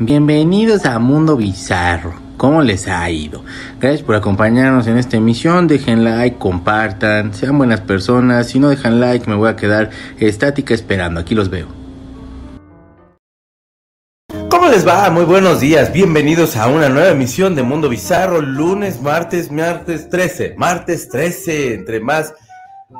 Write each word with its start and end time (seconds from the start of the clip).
Bienvenidos 0.00 0.86
a 0.86 0.98
Mundo 0.98 1.36
Bizarro. 1.36 2.14
¿Cómo 2.36 2.62
les 2.62 2.88
ha 2.88 3.08
ido? 3.10 3.44
Gracias 3.80 4.02
por 4.02 4.16
acompañarnos 4.16 4.88
en 4.88 4.98
esta 4.98 5.16
emisión. 5.16 5.68
Dejen 5.68 6.02
like, 6.02 6.36
compartan, 6.36 7.32
sean 7.32 7.56
buenas 7.56 7.80
personas. 7.80 8.48
Si 8.48 8.58
no 8.58 8.68
dejan 8.70 8.98
like, 8.98 9.30
me 9.30 9.36
voy 9.36 9.48
a 9.48 9.56
quedar 9.56 9.90
estática 10.18 10.74
esperando. 10.74 11.20
Aquí 11.20 11.34
los 11.36 11.48
veo. 11.48 11.68
¿Cómo 14.50 14.68
les 14.68 14.86
va? 14.86 15.08
Muy 15.10 15.24
buenos 15.24 15.60
días. 15.60 15.92
Bienvenidos 15.92 16.56
a 16.56 16.66
una 16.66 16.88
nueva 16.88 17.10
emisión 17.10 17.54
de 17.54 17.62
Mundo 17.62 17.88
Bizarro. 17.88 18.40
Lunes, 18.40 19.00
martes, 19.00 19.52
martes 19.52 20.08
13. 20.10 20.54
Martes 20.58 21.08
13. 21.08 21.74
Entre 21.74 22.00
más 22.00 22.34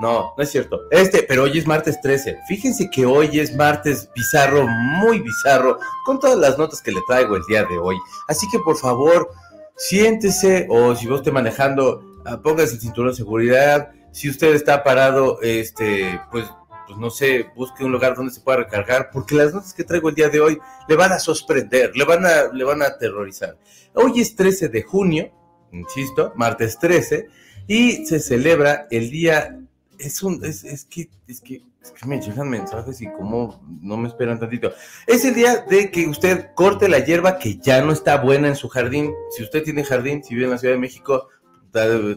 no, 0.00 0.34
no 0.36 0.42
es 0.42 0.50
cierto. 0.50 0.82
Este, 0.90 1.22
pero 1.22 1.45
hoy 1.45 1.58
es 1.58 1.66
martes 1.66 2.00
13. 2.00 2.38
Fíjense 2.48 2.90
que 2.90 3.06
hoy 3.06 3.38
es 3.38 3.54
martes 3.54 4.11
bizarro, 4.14 4.66
muy 4.66 5.20
bizarro, 5.20 5.79
con 6.04 6.18
todas 6.18 6.38
las 6.38 6.58
notas 6.58 6.82
que 6.82 6.93
le 6.93 7.00
traigo 7.07 7.36
el 7.36 7.43
día 7.48 7.64
de 7.64 7.79
hoy. 7.79 7.96
Así 8.29 8.46
que 8.50 8.58
por 8.58 8.76
favor, 8.76 9.30
siéntese 9.76 10.67
o 10.68 10.94
si 10.96 11.07
vos 11.07 11.20
esté 11.20 11.30
manejando, 11.30 12.03
ah, 12.25 12.40
póngase 12.43 12.75
el 12.75 12.80
cinturón 12.80 13.11
de 13.11 13.17
seguridad. 13.17 13.93
Si 14.12 14.29
usted 14.29 14.54
está 14.54 14.82
parado, 14.82 15.40
este, 15.43 16.20
pues, 16.31 16.46
pues 16.86 16.98
no 16.98 17.11
sé, 17.11 17.46
busque 17.54 17.84
un 17.84 17.92
lugar 17.92 18.17
donde 18.17 18.32
se 18.32 18.40
pueda 18.40 18.58
recargar, 18.58 19.11
porque 19.12 19.34
las 19.34 19.54
notas 19.54 19.75
que 19.75 19.84
traigo 19.84 20.08
el 20.08 20.14
día 20.14 20.29
de 20.29 20.40
hoy 20.40 20.58
le 20.89 20.96
van 20.96 21.12
a 21.12 21.18
sorprender, 21.18 21.96
le 21.96 22.04
van 22.04 22.26
a, 22.26 22.53
le 22.53 22.64
van 22.64 22.82
a 22.82 22.86
aterrorizar. 22.86 23.56
Hoy 23.95 24.20
es 24.20 24.34
13 24.34 24.68
de 24.68 24.82
junio, 24.82 25.32
insisto, 25.72 26.32
martes 26.36 26.79
13, 26.79 27.29
y 27.67 28.06
se 28.06 28.20
celebra 28.20 28.86
el 28.90 29.11
Día 29.11 29.58
es 29.98 30.22
un, 30.22 30.44
es, 30.44 30.64
es, 30.64 30.84
que, 30.84 31.08
es 31.26 31.40
que, 31.40 31.62
es 31.82 31.90
que 31.93 32.06
me 32.06 32.20
llegan 32.20 32.48
mensajes 32.48 33.00
y 33.00 33.06
como 33.12 33.62
no 33.80 33.97
me 33.97 34.08
esperan 34.08 34.39
tantito. 34.39 34.72
Es 35.06 35.25
el 35.25 35.34
día 35.34 35.64
de 35.69 35.91
que 35.91 36.06
usted 36.06 36.50
corte 36.55 36.89
la 36.89 37.00
hierba 37.00 37.39
que 37.39 37.56
ya 37.56 37.83
no 37.83 37.92
está 37.92 38.19
buena 38.19 38.48
en 38.48 38.56
su 38.56 38.69
jardín. 38.69 39.12
Si 39.31 39.42
usted 39.42 39.62
tiene 39.62 39.84
jardín, 39.84 40.22
si 40.22 40.34
vive 40.34 40.47
en 40.47 40.53
la 40.53 40.59
Ciudad 40.59 40.75
de 40.75 40.81
México, 40.81 41.28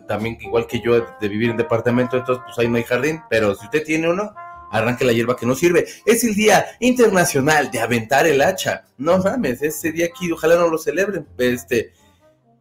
también 0.08 0.38
igual 0.42 0.68
que 0.68 0.80
yo 0.80 1.06
de 1.20 1.28
vivir 1.28 1.50
en 1.50 1.58
departamento, 1.58 2.18
entonces 2.18 2.44
pues 2.46 2.60
ahí 2.60 2.68
no 2.68 2.78
hay 2.78 2.84
jardín, 2.84 3.22
pero 3.30 3.56
si 3.56 3.66
usted 3.66 3.84
tiene 3.84 4.10
uno, 4.10 4.34
arranque 4.72 5.06
la 5.06 5.14
hierba 5.14 5.36
que 5.36 5.46
no 5.46 5.56
sirve. 5.56 5.88
Es 6.06 6.24
el 6.24 6.36
Día 6.36 6.66
Internacional 6.80 7.72
de 7.72 7.80
Aventar 7.80 8.28
el 8.28 8.42
Hacha. 8.42 8.86
No 8.98 9.18
mames, 9.18 9.62
ese 9.62 9.92
día 9.92 10.08
aquí, 10.08 10.32
ojalá 10.32 10.56
no 10.56 10.70
lo 10.70 10.78
celebren. 10.78 11.28
Este, 11.38 11.92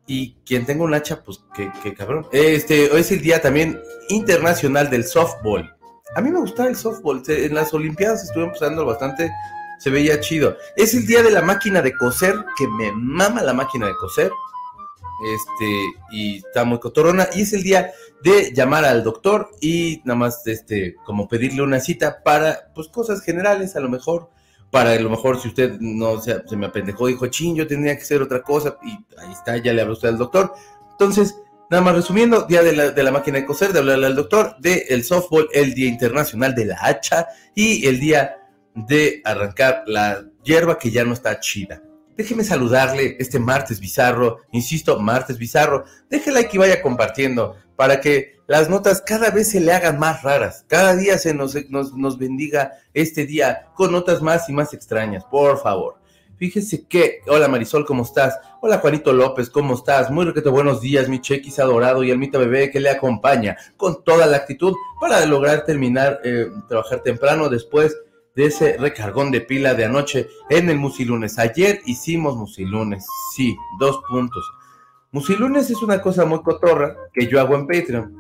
y 0.07 0.35
quien 0.47 0.65
tenga 0.65 0.85
un 0.85 0.95
hacha, 0.95 1.23
pues 1.23 1.43
que, 1.55 1.95
cabrón. 1.95 2.27
Este 2.33 2.97
es 2.99 3.11
el 3.11 3.21
día 3.21 3.41
también 3.41 3.81
internacional 4.09 4.89
del 4.89 5.05
softball. 5.05 5.75
A 6.15 6.21
mí 6.21 6.31
me 6.31 6.41
gustaba 6.41 6.69
el 6.69 6.77
softball. 6.77 7.23
En 7.27 7.55
las 7.55 7.75
Olimpiadas 7.75 8.25
estuve 8.25 8.51
usando 8.51 8.85
bastante. 8.87 9.31
Se 9.79 9.91
veía 9.91 10.21
chido. 10.21 10.57
Es 10.77 10.95
el 10.95 11.07
día 11.07 11.23
de 11.23 11.31
la 11.31 11.43
máquina 11.43 11.83
de 11.83 11.93
coser, 11.93 12.37
que 12.57 12.69
me 12.69 12.93
mama 12.93 13.43
la 13.43 13.53
máquina 13.53 13.87
de 13.87 13.95
coser. 13.97 14.31
Este, 15.35 15.87
y 16.13 16.37
está 16.39 16.65
muy 16.65 16.79
cotorona. 16.79 17.29
Y 17.35 17.43
es 17.43 17.53
el 17.53 17.63
día 17.63 17.93
de 18.23 18.53
llamar 18.55 18.85
al 18.85 19.03
doctor 19.03 19.51
y 19.61 20.03
nada 20.05 20.19
más, 20.19 20.47
este, 20.47 20.97
como 21.05 21.29
pedirle 21.29 21.63
una 21.63 21.81
cita 21.81 22.23
para, 22.23 22.73
pues, 22.75 22.89
cosas 22.89 23.23
generales, 23.23 23.77
a 23.77 23.81
lo 23.81 23.89
mejor 23.89 24.31
para 24.71 24.93
a 24.93 24.99
lo 24.99 25.11
mejor 25.11 25.41
si 25.41 25.49
usted 25.49 25.79
no 25.81 26.21
se, 26.21 26.43
me 26.57 26.67
apendejó, 26.67 27.07
dijo, 27.07 27.27
ching, 27.27 27.55
yo 27.55 27.67
tendría 27.67 27.97
que 27.97 28.03
hacer 28.03 28.23
otra 28.23 28.43
cosa, 28.43 28.77
y 28.85 28.91
ahí 29.19 29.33
está, 29.33 29.57
ya 29.57 29.73
le 29.73 29.83
habló 29.83 29.95
usted 29.95 30.09
al 30.09 30.19
doctor. 30.19 30.53
Entonces, 30.93 31.37
nada 31.71 31.83
más 31.83 31.95
resumiendo, 31.95 32.43
día 32.43 32.63
de 32.63 32.75
la, 32.75 32.91
de 32.91 33.03
la 33.03 33.13
máquina 33.13 33.39
de 33.39 33.47
coser, 33.47 33.73
de 33.73 33.79
hablarle 33.79 34.07
al 34.07 34.17
doctor, 34.17 34.57
de 34.59 34.87
el 34.89 35.05
softball, 35.05 35.49
el 35.53 35.75
día 35.75 35.89
internacional 35.89 36.55
de 36.55 36.67
la 36.67 36.79
hacha 36.81 37.27
y 37.55 37.87
el 37.87 38.01
día 38.01 38.37
de 38.75 39.23
arrancar 39.25 39.85
la 39.87 40.25
hierba 40.45 40.79
que 40.79 40.91
ya 40.91 41.05
no 41.05 41.13
está 41.13 41.41
chida. 41.41 41.83
Déjeme 42.17 42.45
saludarle 42.45 43.17
este 43.19 43.39
martes 43.39 43.79
bizarro, 43.79 44.41
insisto, 44.53 44.99
martes 44.99 45.37
bizarro. 45.39 45.85
Déjela 46.09 46.41
y 46.51 46.59
vaya 46.59 46.81
compartiendo 46.81 47.57
para 47.77 48.01
que 48.01 48.36
las 48.47 48.71
notas 48.71 49.03
cada 49.05 49.31
vez 49.31 49.51
se 49.51 49.61
le 49.61 49.73
hagan 49.73 49.99
más 49.99 50.23
raras. 50.23 50.65
Cada 50.69 50.95
día 50.95 51.19
se 51.19 51.35
nos, 51.35 51.57
nos, 51.69 52.19
bendiga 52.19 52.73
este 52.95 53.27
día 53.27 53.69
con 53.75 53.93
notas 53.93 54.23
más 54.23 54.49
y 54.49 54.53
más 54.53 54.73
extrañas, 54.73 55.25
por 55.25 55.59
favor. 55.59 55.97
Fíjese 56.37 56.87
que, 56.87 57.21
hola 57.29 57.49
Marisol, 57.49 57.87
¿cómo 57.87 58.03
estás? 58.03 58.39
Hola 58.61 58.79
Juanito 58.79 59.13
López, 59.13 59.49
¿cómo 59.49 59.75
estás? 59.75 60.11
Muy 60.11 60.27
requete 60.27 60.51
buenos 60.51 60.83
días, 60.83 61.09
mi 61.09 61.21
chequis 61.21 61.59
adorado 61.59 62.05
y 62.05 62.11
Almita 62.11 62.39
Bebé 62.39 62.71
que 62.71 62.79
le 62.79 62.91
acompaña 62.91 63.57
con 63.77 64.05
toda 64.05 64.27
la 64.27 64.37
actitud 64.37 64.75
para 65.01 65.25
lograr 65.25 65.65
terminar, 65.65 66.21
eh, 66.25 66.49
trabajar 66.69 67.01
temprano 67.01 67.49
después 67.49 67.97
de 68.35 68.47
ese 68.47 68.77
recargón 68.77 69.31
de 69.31 69.41
pila 69.41 69.73
de 69.73 69.87
anoche 69.87 70.29
en 70.51 70.69
el 70.69 70.79
Musilunes. 70.79 71.39
Ayer 71.39 71.81
hicimos 71.87 72.37
Musilunes, 72.37 73.07
sí, 73.35 73.57
dos 73.81 74.01
puntos. 74.07 74.45
Musilunes 75.13 75.71
es 75.71 75.83
una 75.83 76.03
cosa 76.03 76.27
muy 76.27 76.43
cotorra 76.43 76.95
que 77.15 77.27
yo 77.27 77.41
hago 77.41 77.55
en 77.55 77.67
Patreon. 77.67 78.16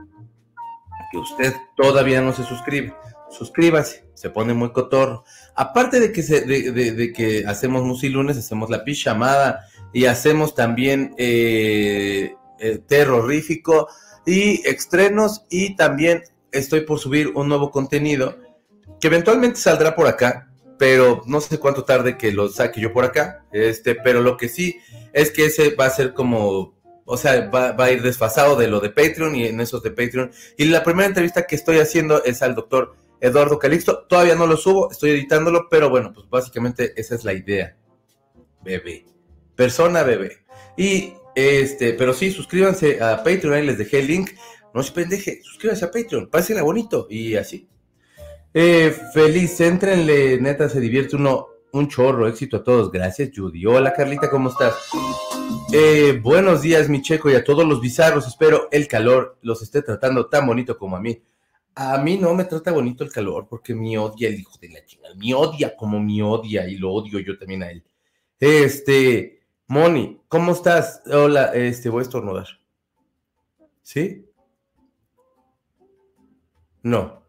Que 1.10 1.18
usted 1.18 1.54
todavía 1.76 2.20
no 2.20 2.32
se 2.32 2.44
suscribe. 2.44 2.94
Suscríbase, 3.30 4.04
se 4.14 4.30
pone 4.30 4.54
muy 4.54 4.72
cotorro. 4.72 5.24
Aparte 5.54 6.00
de 6.00 6.12
que, 6.12 6.22
se, 6.22 6.42
de, 6.42 7.12
que 7.12 7.44
hacemos 7.46 7.82
Musilunes, 7.82 8.36
hacemos 8.36 8.70
la 8.70 8.84
pichamada 8.84 9.66
y 9.92 10.06
hacemos 10.06 10.54
también 10.54 11.14
eh, 11.18 12.34
eh, 12.60 12.78
terrorífico 12.86 13.88
y 14.24 14.66
estrenos 14.66 15.44
y 15.50 15.76
también 15.76 16.22
estoy 16.52 16.82
por 16.82 16.98
subir 16.98 17.32
un 17.34 17.48
nuevo 17.48 17.70
contenido 17.70 18.36
que 19.00 19.08
eventualmente 19.08 19.60
saldrá 19.60 19.94
por 19.94 20.06
acá, 20.06 20.50
pero 20.78 21.22
no 21.26 21.40
sé 21.40 21.58
cuánto 21.58 21.84
tarde 21.84 22.16
que 22.16 22.32
lo 22.32 22.48
saque 22.48 22.80
yo 22.80 22.92
por 22.92 23.04
acá. 23.04 23.44
Este, 23.52 23.94
pero 23.94 24.20
lo 24.20 24.36
que 24.36 24.48
sí 24.48 24.78
es 25.12 25.30
que 25.30 25.46
ese 25.46 25.74
va 25.74 25.86
a 25.86 25.90
ser 25.90 26.14
como, 26.14 26.75
o 27.06 27.16
sea, 27.16 27.48
va, 27.48 27.74
a 27.78 27.90
ir 27.92 28.02
desfasado 28.02 28.56
de 28.56 28.66
lo 28.66 28.80
de 28.80 28.90
Patreon 28.90 29.34
y 29.36 29.46
en 29.46 29.60
esos 29.60 29.82
de 29.82 29.92
Patreon. 29.92 30.32
Y 30.58 30.66
la 30.66 30.82
primera 30.82 31.06
entrevista 31.06 31.46
que 31.46 31.54
estoy 31.54 31.78
haciendo 31.78 32.22
es 32.24 32.42
al 32.42 32.54
doctor 32.54 32.94
Eduardo 33.20 33.58
Calixto. 33.58 34.06
Todavía 34.08 34.34
no 34.34 34.46
lo 34.46 34.56
subo, 34.56 34.90
estoy 34.90 35.10
editándolo, 35.10 35.68
pero 35.70 35.88
bueno, 35.88 36.12
pues 36.12 36.28
básicamente 36.28 36.92
esa 36.96 37.14
es 37.14 37.24
la 37.24 37.32
idea. 37.32 37.76
Bebé. 38.62 39.06
Persona 39.54 40.02
bebé. 40.02 40.44
Y 40.76 41.14
este, 41.36 41.92
pero 41.92 42.12
sí, 42.12 42.32
suscríbanse 42.32 43.00
a 43.02 43.22
Patreon, 43.22 43.54
ahí 43.54 43.64
les 43.64 43.78
dejé 43.78 44.00
el 44.00 44.08
link. 44.08 44.30
No 44.74 44.82
se 44.82 44.92
pendeje, 44.92 45.40
suscríbanse 45.42 45.84
a 45.84 45.90
Patreon, 45.90 46.28
pásenla 46.28 46.62
bonito 46.62 47.06
y 47.08 47.36
así. 47.36 47.68
Eh, 48.52 48.94
feliz, 49.14 49.60
entrenle, 49.60 50.40
neta, 50.40 50.68
se 50.68 50.80
divierte 50.80 51.14
uno 51.16 51.48
un 51.76 51.88
chorro, 51.88 52.26
éxito 52.26 52.58
a 52.58 52.64
todos. 52.64 52.90
Gracias, 52.90 53.30
Judy. 53.34 53.66
Hola, 53.66 53.92
Carlita, 53.92 54.30
¿cómo 54.30 54.48
estás? 54.48 54.74
Eh, 55.72 56.18
buenos 56.22 56.62
días, 56.62 56.88
mi 56.88 57.02
checo, 57.02 57.30
y 57.30 57.34
a 57.34 57.44
todos 57.44 57.66
los 57.66 57.80
bizarros. 57.80 58.26
Espero 58.26 58.68
el 58.70 58.88
calor 58.88 59.38
los 59.42 59.62
esté 59.62 59.82
tratando 59.82 60.26
tan 60.26 60.46
bonito 60.46 60.76
como 60.78 60.96
a 60.96 61.00
mí. 61.00 61.22
A 61.74 61.98
mí 61.98 62.16
no 62.16 62.34
me 62.34 62.44
trata 62.44 62.72
bonito 62.72 63.04
el 63.04 63.12
calor 63.12 63.46
porque 63.48 63.74
me 63.74 63.98
odia 63.98 64.28
el 64.28 64.40
hijo 64.40 64.52
de 64.60 64.70
la 64.70 64.84
chingada. 64.84 65.14
Me 65.14 65.34
odia 65.34 65.76
como 65.76 66.00
me 66.00 66.22
odia 66.22 66.66
y 66.66 66.76
lo 66.76 66.92
odio 66.92 67.20
yo 67.20 67.38
también 67.38 67.62
a 67.62 67.70
él. 67.70 67.84
Este, 68.40 69.42
Moni, 69.66 70.20
¿cómo 70.28 70.52
estás? 70.52 71.02
Hola, 71.06 71.52
este, 71.54 71.90
voy 71.90 72.00
a 72.00 72.02
estornudar. 72.02 72.46
¿Sí? 73.82 74.26
No. 76.82 77.22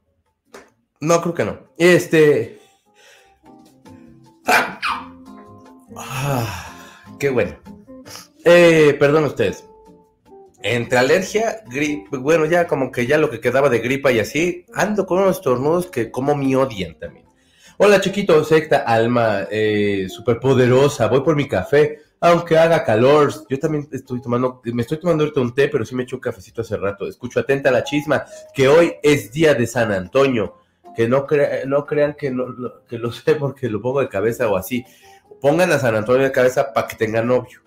No, 1.01 1.21
creo 1.21 1.33
que 1.33 1.45
no. 1.45 1.59
Este. 1.77 2.56
Ah, 5.95 6.65
qué 7.19 7.29
bueno. 7.29 7.55
Eh, 8.45 8.95
perdón 8.99 9.25
ustedes. 9.25 9.65
Entre 10.63 10.97
alergia, 10.97 11.61
gripe, 11.67 12.17
bueno, 12.17 12.45
ya 12.45 12.67
como 12.67 12.91
que 12.91 13.05
ya 13.05 13.17
lo 13.17 13.29
que 13.29 13.39
quedaba 13.39 13.69
de 13.69 13.79
gripa 13.79 14.11
y 14.11 14.19
así, 14.19 14.65
ando 14.73 15.05
con 15.05 15.19
unos 15.19 15.41
tornudos 15.41 15.87
que 15.87 16.11
como 16.11 16.35
me 16.35 16.55
odian 16.55 16.97
también. 16.99 17.25
Hola 17.77 18.01
chiquito, 18.01 18.43
secta, 18.43 18.77
alma 18.79 19.47
eh, 19.51 20.07
superpoderosa, 20.09 21.07
voy 21.07 21.21
por 21.21 21.35
mi 21.35 21.47
café, 21.47 21.99
aunque 22.19 22.57
haga 22.57 22.83
calor. 22.83 23.31
Yo 23.47 23.59
también 23.59 23.87
estoy 23.91 24.19
tomando, 24.19 24.61
me 24.63 24.81
estoy 24.81 24.99
tomando 24.99 25.23
ahorita 25.23 25.41
un 25.41 25.53
té, 25.53 25.67
pero 25.67 25.85
sí 25.85 25.93
me 25.93 26.03
eché 26.03 26.15
un 26.15 26.21
cafecito 26.21 26.61
hace 26.61 26.75
rato. 26.75 27.07
Escucho 27.07 27.39
atenta 27.39 27.69
la 27.69 27.83
chisma, 27.83 28.25
que 28.53 28.67
hoy 28.67 28.95
es 29.03 29.31
día 29.31 29.53
de 29.53 29.67
San 29.67 29.91
Antonio 29.91 30.55
que 30.97 31.07
no, 31.07 31.27
no 31.67 31.85
crean 31.85 32.15
que, 32.15 32.35
que 32.89 32.97
lo 32.97 33.11
sé 33.11 33.35
porque 33.35 33.69
lo 33.69 33.79
pongo 33.79 34.01
de 34.01 34.09
cabeza 34.09 34.49
o 34.49 34.57
así. 34.57 34.83
Pongan 35.39 35.71
a 35.71 35.77
San 35.77 35.93
Antonio 35.93 36.23
de 36.23 36.31
cabeza 36.31 36.73
para 36.73 36.87
que 36.87 36.95
tenga 36.95 37.21
novio. 37.21 37.61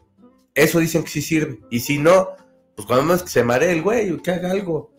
Eso 0.53 0.81
dicen 0.81 1.05
que 1.05 1.11
sí 1.11 1.23
sirve. 1.23 1.61
Y 1.71 1.79
si 1.79 1.99
no, 1.99 2.31
pues 2.75 2.89
cuando 2.89 3.05
más 3.05 3.23
que 3.23 3.29
se 3.29 3.45
maree 3.45 3.71
el 3.71 3.83
güey, 3.83 4.17
que 4.17 4.33
haga 4.33 4.51
algo. 4.51 4.91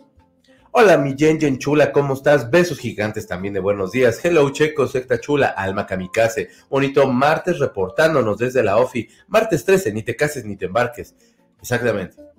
Hola, 0.72 0.98
mi 0.98 1.14
Jen 1.18 1.58
chula, 1.58 1.92
¿cómo 1.92 2.14
estás? 2.14 2.50
Besos 2.50 2.80
gigantes 2.80 3.28
también 3.28 3.54
de 3.54 3.60
buenos 3.60 3.92
días. 3.92 4.24
Hello, 4.24 4.50
Checo, 4.50 4.88
secta 4.88 5.20
chula, 5.20 5.48
alma 5.48 5.86
kamikaze. 5.86 6.48
Bonito 6.70 7.06
martes 7.08 7.60
reportándonos 7.60 8.38
desde 8.38 8.64
la 8.64 8.78
OFI. 8.78 9.10
Martes 9.28 9.66
13, 9.66 9.92
ni 9.92 10.04
te 10.04 10.16
cases 10.16 10.46
ni 10.46 10.56
te 10.56 10.68
embarques. 10.68 11.16
Exactamente 11.60 12.32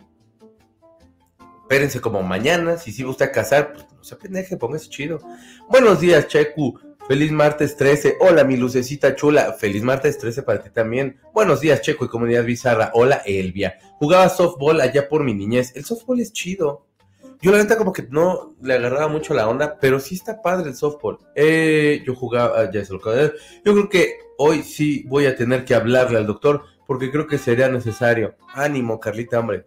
espérense 1.73 2.03
como 2.03 2.23
mañana. 2.23 2.77
Si 2.77 2.93
sí 2.93 3.03
gusta 3.03 3.33
casar, 3.33 3.73
pues 3.73 3.87
no 4.02 4.06
se 4.06 4.16
pendeje, 4.16 4.56
póngase 4.56 4.88
chido. 4.88 5.20
Buenos 5.69 6.00
días, 6.00 6.26
Cheku. 6.26 6.76
Feliz 7.06 7.31
martes 7.31 7.76
13. 7.76 8.16
Hola, 8.19 8.43
mi 8.43 8.56
lucecita 8.56 9.14
chula. 9.14 9.52
Feliz 9.52 9.84
martes 9.84 10.19
13 10.19 10.43
para 10.43 10.60
ti 10.60 10.70
también. 10.70 11.20
Buenos 11.32 11.60
días, 11.60 11.82
Checo 11.82 12.04
y 12.04 12.08
comunidad 12.08 12.44
bizarra. 12.44 12.90
Hola, 12.94 13.22
Elvia. 13.25 13.78
Jugaba 14.00 14.28
softball 14.28 14.81
allá 14.81 15.08
por 15.08 15.22
mi 15.22 15.34
niñez. 15.34 15.76
El 15.76 15.84
softball 15.84 16.19
es 16.19 16.32
chido. 16.32 16.88
Yo 17.40 17.52
la 17.52 17.58
neta 17.58 17.76
como 17.76 17.93
que 17.93 18.02
no 18.10 18.56
le 18.60 18.75
agarraba 18.75 19.06
mucho 19.06 19.34
la 19.34 19.49
onda, 19.49 19.78
pero 19.81 20.00
sí 20.00 20.16
está 20.16 20.43
padre 20.43 20.70
el 20.70 20.75
softball. 20.75 21.20
Eh, 21.37 22.02
yo 22.04 22.16
jugaba, 22.16 22.58
ah, 22.58 22.70
ya 22.72 22.84
se 22.84 22.93
lo 22.93 22.99
Yo 22.99 23.32
creo 23.62 23.88
que 23.88 24.16
hoy 24.37 24.64
sí 24.64 25.04
voy 25.06 25.26
a 25.26 25.37
tener 25.37 25.64
que 25.64 25.76
hablarle 25.76 26.19
al 26.19 26.26
doctor 26.26 26.64
porque 26.88 27.12
creo 27.12 27.28
que 27.28 27.38
sería 27.38 27.69
necesario. 27.69 28.34
Ánimo, 28.52 28.99
Carlita, 28.99 29.38
hombre. 29.38 29.66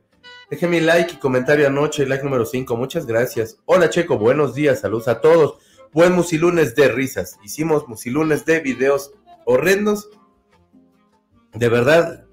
Déjeme 0.49 0.79
like 0.79 1.13
y 1.15 1.17
comentario 1.17 1.67
anoche, 1.67 2.05
like 2.05 2.23
número 2.23 2.45
5. 2.45 2.77
Muchas 2.77 3.07
gracias. 3.07 3.57
Hola, 3.65 3.89
Checo. 3.89 4.19
Buenos 4.19 4.53
días. 4.53 4.81
Saludos 4.81 5.07
a 5.07 5.19
todos. 5.19 5.57
Buen 5.91 6.13
musilunes 6.13 6.75
de 6.75 6.87
risas. 6.87 7.39
Hicimos 7.43 7.87
musilunes 7.87 8.45
de 8.45 8.59
videos 8.59 9.11
horrendos. 9.45 10.09
De 11.53 11.67
verdad, 11.67 12.25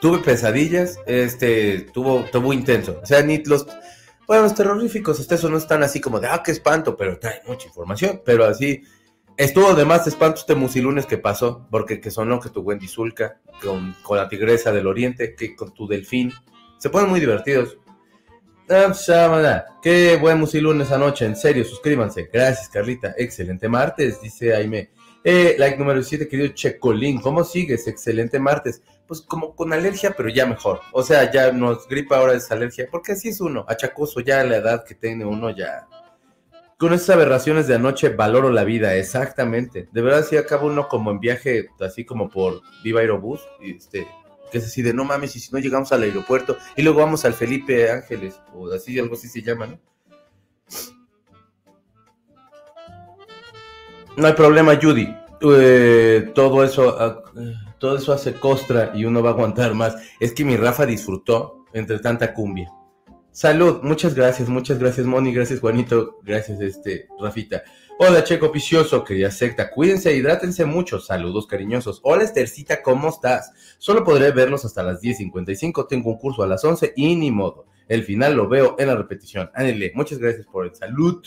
tuve 0.00 0.20
pesadillas. 0.20 0.98
Este, 1.04 1.80
tuvo, 1.92 2.24
tuvo 2.32 2.54
intenso. 2.54 2.98
O 3.02 3.06
sea, 3.06 3.22
ni 3.22 3.44
los, 3.44 3.66
bueno, 4.26 4.44
los 4.44 4.54
terroríficos, 4.54 5.20
hasta 5.20 5.34
eso 5.34 5.50
no 5.50 5.58
están 5.58 5.82
así 5.82 6.00
como 6.00 6.18
de, 6.18 6.28
ah, 6.28 6.42
qué 6.42 6.52
espanto, 6.52 6.96
pero 6.96 7.18
trae 7.18 7.42
mucha 7.46 7.68
información. 7.68 8.22
Pero 8.24 8.46
así, 8.46 8.84
estuvo 9.36 9.74
de 9.74 9.84
más 9.84 10.06
espanto 10.06 10.40
este 10.40 10.54
musilunes 10.54 11.04
que 11.04 11.18
pasó, 11.18 11.66
porque 11.70 12.00
que 12.00 12.10
sonó 12.10 12.40
que 12.40 12.48
tu 12.48 12.62
Wendy 12.62 12.88
Zulka, 12.88 13.38
con, 13.62 13.94
con 14.02 14.16
la 14.16 14.30
tigresa 14.30 14.72
del 14.72 14.86
oriente, 14.86 15.34
que 15.34 15.54
con 15.54 15.74
tu 15.74 15.86
delfín. 15.86 16.32
Se 16.80 16.88
ponen 16.88 17.10
muy 17.10 17.20
divertidos. 17.20 17.76
Qué 19.82 20.16
buen 20.18 20.40
musilunes 20.40 20.90
anoche, 20.90 21.26
en 21.26 21.36
serio, 21.36 21.62
suscríbanse. 21.62 22.30
Gracias, 22.32 22.70
Carlita. 22.70 23.14
Excelente 23.18 23.68
martes, 23.68 24.22
dice 24.22 24.54
Aime. 24.54 24.90
Eh, 25.22 25.56
like 25.58 25.76
número 25.76 26.02
7, 26.02 26.26
querido 26.26 26.54
Checolín. 26.54 27.20
¿Cómo 27.20 27.44
sigues? 27.44 27.86
Excelente 27.86 28.38
martes. 28.38 28.80
Pues 29.06 29.20
como 29.20 29.54
con 29.54 29.74
alergia, 29.74 30.14
pero 30.16 30.30
ya 30.30 30.46
mejor. 30.46 30.80
O 30.92 31.02
sea, 31.02 31.30
ya 31.30 31.52
nos 31.52 31.86
gripa 31.86 32.16
ahora 32.16 32.32
esa 32.32 32.54
alergia, 32.54 32.88
porque 32.90 33.12
así 33.12 33.28
es 33.28 33.42
uno, 33.42 33.66
achacoso 33.68 34.20
ya 34.20 34.42
la 34.42 34.56
edad 34.56 34.82
que 34.82 34.94
tiene 34.94 35.26
uno 35.26 35.50
ya. 35.50 35.86
Con 36.78 36.94
esas 36.94 37.10
aberraciones 37.10 37.66
de 37.66 37.74
anoche 37.74 38.08
valoro 38.08 38.48
la 38.48 38.64
vida, 38.64 38.94
exactamente. 38.94 39.90
De 39.92 40.00
verdad, 40.00 40.24
si 40.24 40.38
acaba 40.38 40.62
uno 40.62 40.88
como 40.88 41.10
en 41.10 41.20
viaje, 41.20 41.68
así 41.78 42.06
como 42.06 42.30
por 42.30 42.62
Viva 42.82 43.00
Aerobús, 43.00 43.46
este, 43.60 44.06
que 44.50 44.58
es 44.58 44.66
así 44.66 44.82
de 44.82 44.92
no 44.92 45.04
mames, 45.04 45.36
y 45.36 45.40
si 45.40 45.52
no 45.52 45.58
llegamos 45.58 45.92
al 45.92 46.02
aeropuerto, 46.02 46.56
y 46.76 46.82
luego 46.82 47.00
vamos 47.00 47.24
al 47.24 47.34
Felipe 47.34 47.90
Ángeles, 47.90 48.40
o 48.54 48.70
así, 48.72 48.98
algo 48.98 49.14
así 49.14 49.28
se 49.28 49.42
llama, 49.42 49.66
¿no? 49.66 49.80
No 54.16 54.26
hay 54.26 54.34
problema, 54.34 54.78
Judy. 54.80 55.16
Eh, 55.42 56.32
todo 56.34 56.62
eso, 56.62 56.96
ah, 57.00 57.22
todo 57.78 57.96
eso 57.96 58.12
hace 58.12 58.34
costra 58.34 58.92
y 58.94 59.06
uno 59.06 59.22
va 59.22 59.30
a 59.30 59.32
aguantar 59.32 59.74
más. 59.74 59.96
Es 60.18 60.32
que 60.32 60.44
mi 60.44 60.56
Rafa 60.56 60.84
disfrutó 60.84 61.64
entre 61.72 61.98
tanta 62.00 62.34
cumbia. 62.34 62.70
Salud, 63.32 63.80
muchas 63.82 64.14
gracias, 64.14 64.48
muchas 64.48 64.78
gracias, 64.78 65.06
Moni, 65.06 65.32
gracias, 65.32 65.60
Juanito, 65.60 66.18
gracias, 66.22 66.60
este, 66.60 67.06
Rafita. 67.18 67.62
Hola, 68.02 68.24
Checo 68.24 68.50
Picioso, 68.50 69.04
querida 69.04 69.30
secta. 69.30 69.70
Cuídense, 69.70 70.16
hidrátense 70.16 70.64
mucho. 70.64 71.00
Saludos 71.00 71.46
cariñosos. 71.46 72.00
Hola, 72.02 72.24
Estercita, 72.24 72.80
¿cómo 72.80 73.10
estás? 73.10 73.52
Solo 73.76 74.04
podré 74.04 74.30
verlos 74.30 74.64
hasta 74.64 74.82
las 74.82 75.02
10.55. 75.02 75.86
Tengo 75.86 76.08
un 76.08 76.16
curso 76.16 76.42
a 76.42 76.46
las 76.46 76.64
11 76.64 76.94
y 76.96 77.14
ni 77.14 77.30
modo. 77.30 77.66
El 77.88 78.02
final 78.04 78.36
lo 78.36 78.48
veo 78.48 78.74
en 78.78 78.86
la 78.86 78.96
repetición. 78.96 79.50
Ánele, 79.52 79.92
muchas 79.94 80.16
gracias 80.16 80.46
por 80.46 80.64
el 80.64 80.74
salud. 80.74 81.22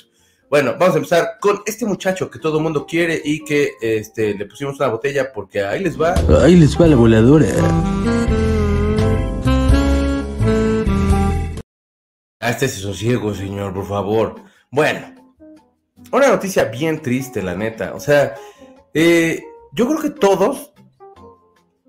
Bueno, 0.49 0.71
vamos 0.79 0.95
a 0.95 0.97
empezar 0.97 1.37
con 1.39 1.61
este 1.67 1.85
muchacho 1.85 2.31
que 2.31 2.39
todo 2.39 2.57
el 2.57 2.63
mundo 2.63 2.87
quiere 2.87 3.21
y 3.23 3.45
que 3.45 3.73
este, 3.79 4.33
le 4.33 4.47
pusimos 4.47 4.79
una 4.79 4.87
botella 4.87 5.31
porque 5.31 5.63
ahí 5.63 5.83
les 5.83 6.01
va. 6.01 6.15
Ahí 6.43 6.55
les 6.55 6.75
va 6.75 6.87
la 6.87 6.95
voladora. 6.95 7.49
A 12.39 12.49
este 12.49 12.67
sosiego, 12.67 13.31
señor, 13.35 13.75
por 13.75 13.87
favor. 13.87 14.35
Bueno, 14.71 15.12
una 16.17 16.29
noticia 16.29 16.65
bien 16.65 17.01
triste, 17.01 17.41
la 17.41 17.55
neta. 17.55 17.93
O 17.95 17.99
sea, 17.99 18.35
eh, 18.93 19.43
yo 19.71 19.87
creo 19.87 19.99
que 19.99 20.09
todos, 20.11 20.73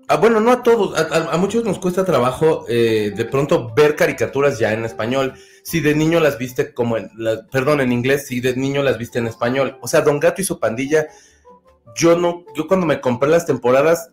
ah, 0.07 0.17
bueno, 0.17 0.39
no 0.39 0.51
a 0.51 0.63
todos, 0.63 0.97
a, 0.97 1.37
muchos 1.37 1.63
nos 1.63 1.79
cuesta 1.79 2.03
trabajo 2.03 2.65
eh, 2.67 3.13
de 3.15 3.25
pronto 3.25 3.73
ver 3.75 3.95
caricaturas 3.95 4.57
ya 4.57 4.73
en 4.73 4.83
español. 4.85 5.33
Si 5.63 5.79
de 5.79 5.95
niño 5.95 6.19
las 6.19 6.37
viste 6.37 6.73
como 6.73 6.97
en, 6.97 7.11
perdón, 7.51 7.81
en 7.81 7.91
inglés, 7.91 8.27
si 8.27 8.39
de 8.39 8.55
niño 8.55 8.83
las 8.83 8.97
viste 8.97 9.19
en 9.19 9.27
español. 9.27 9.77
O 9.81 9.87
sea, 9.87 10.01
Don 10.01 10.19
Gato 10.19 10.41
y 10.41 10.45
su 10.45 10.59
pandilla, 10.59 11.07
yo 11.95 12.17
no, 12.17 12.45
yo 12.55 12.67
cuando 12.67 12.85
me 12.85 13.01
compré 13.01 13.29
las 13.29 13.45
temporadas, 13.45 14.11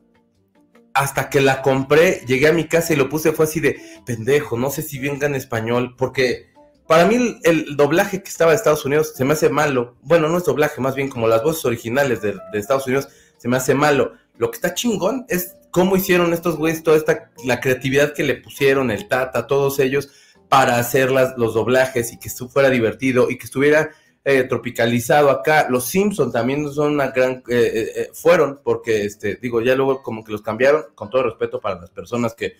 hasta 0.94 1.30
que 1.30 1.40
la 1.40 1.62
compré, 1.62 2.22
llegué 2.26 2.48
a 2.48 2.52
mi 2.52 2.64
casa 2.64 2.92
y 2.92 2.96
lo 2.96 3.08
puse, 3.08 3.32
fue 3.32 3.46
así 3.46 3.60
de 3.60 3.80
pendejo, 4.04 4.58
no 4.58 4.70
sé 4.70 4.82
si 4.82 4.98
venga 4.98 5.26
en 5.26 5.34
español, 5.34 5.94
porque 5.96 6.51
para 6.92 7.06
mí 7.06 7.38
el, 7.44 7.74
doblaje 7.74 8.22
que 8.22 8.28
estaba 8.28 8.50
de 8.50 8.58
Estados 8.58 8.84
Unidos 8.84 9.14
se 9.16 9.24
me 9.24 9.32
hace 9.32 9.48
malo. 9.48 9.96
Bueno, 10.02 10.28
no 10.28 10.36
es 10.36 10.44
doblaje, 10.44 10.78
más 10.82 10.94
bien 10.94 11.08
como 11.08 11.26
las 11.26 11.42
voces 11.42 11.64
originales 11.64 12.20
de, 12.20 12.34
Estados 12.52 12.86
Unidos 12.86 13.08
se 13.38 13.48
me 13.48 13.56
hace 13.56 13.74
malo. 13.74 14.12
Lo 14.36 14.50
que 14.50 14.56
está 14.56 14.74
chingón 14.74 15.24
es 15.30 15.56
cómo 15.70 15.96
hicieron 15.96 16.34
estos 16.34 16.58
güeyes, 16.58 16.82
toda 16.82 16.98
esta, 16.98 17.30
la 17.46 17.60
creatividad 17.60 18.12
que 18.12 18.24
le 18.24 18.34
pusieron, 18.34 18.90
el 18.90 19.08
Tata, 19.08 19.46
todos 19.46 19.78
ellos, 19.78 20.10
para 20.50 20.76
hacer 20.76 21.10
las, 21.10 21.32
los 21.38 21.54
doblajes 21.54 22.12
y 22.12 22.18
que 22.18 22.28
esto 22.28 22.46
fuera 22.50 22.68
divertido 22.68 23.30
y 23.30 23.38
que 23.38 23.46
estuviera 23.46 23.88
eh, 24.26 24.42
tropicalizado 24.42 25.30
acá. 25.30 25.68
Los 25.70 25.86
Simpson 25.86 26.30
también 26.30 26.70
son 26.70 26.92
una 26.92 27.06
gran, 27.08 27.42
eh, 27.48 27.90
eh, 27.96 28.10
fueron, 28.12 28.60
porque 28.62 29.06
este, 29.06 29.36
digo, 29.36 29.62
ya 29.62 29.74
luego 29.76 30.02
como 30.02 30.22
que 30.22 30.32
los 30.32 30.42
cambiaron, 30.42 30.84
con 30.94 31.08
todo 31.08 31.22
respeto 31.22 31.58
para 31.58 31.80
las 31.80 31.88
personas 31.88 32.34
que 32.34 32.52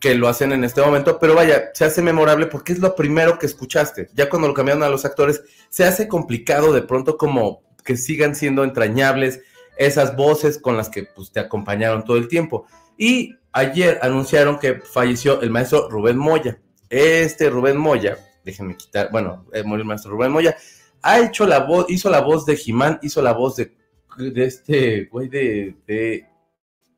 que 0.00 0.14
lo 0.14 0.28
hacen 0.28 0.52
en 0.52 0.64
este 0.64 0.82
momento, 0.82 1.18
pero 1.18 1.34
vaya, 1.34 1.70
se 1.72 1.84
hace 1.84 2.02
memorable 2.02 2.46
porque 2.46 2.72
es 2.72 2.78
lo 2.78 2.94
primero 2.94 3.38
que 3.38 3.46
escuchaste. 3.46 4.10
Ya 4.12 4.28
cuando 4.28 4.46
lo 4.46 4.54
cambiaron 4.54 4.82
a 4.82 4.90
los 4.90 5.04
actores, 5.04 5.42
se 5.70 5.84
hace 5.84 6.08
complicado 6.08 6.72
de 6.72 6.82
pronto 6.82 7.16
como 7.16 7.62
que 7.84 7.96
sigan 7.96 8.34
siendo 8.34 8.64
entrañables 8.64 9.40
esas 9.78 10.14
voces 10.14 10.58
con 10.58 10.76
las 10.76 10.90
que 10.90 11.04
pues, 11.04 11.32
te 11.32 11.40
acompañaron 11.40 12.04
todo 12.04 12.18
el 12.18 12.28
tiempo. 12.28 12.66
Y 12.98 13.34
ayer 13.52 13.98
anunciaron 14.02 14.58
que 14.58 14.74
falleció 14.74 15.40
el 15.40 15.50
maestro 15.50 15.88
Rubén 15.88 16.18
Moya. 16.18 16.58
Este 16.90 17.48
Rubén 17.48 17.78
Moya, 17.78 18.18
déjenme 18.44 18.76
quitar, 18.76 19.10
bueno, 19.10 19.46
el 19.52 19.66
maestro 19.84 20.10
Rubén 20.10 20.32
Moya, 20.32 20.56
ha 21.00 21.20
hecho 21.20 21.46
la 21.46 21.60
voz, 21.60 21.86
hizo 21.88 22.10
la 22.10 22.20
voz 22.20 22.44
de 22.44 22.56
Jimán, 22.56 22.98
hizo 23.02 23.22
la 23.22 23.32
voz 23.32 23.56
de, 23.56 23.72
de 24.18 24.44
este 24.44 25.04
güey 25.06 25.28
de, 25.28 25.76
de 25.86 26.26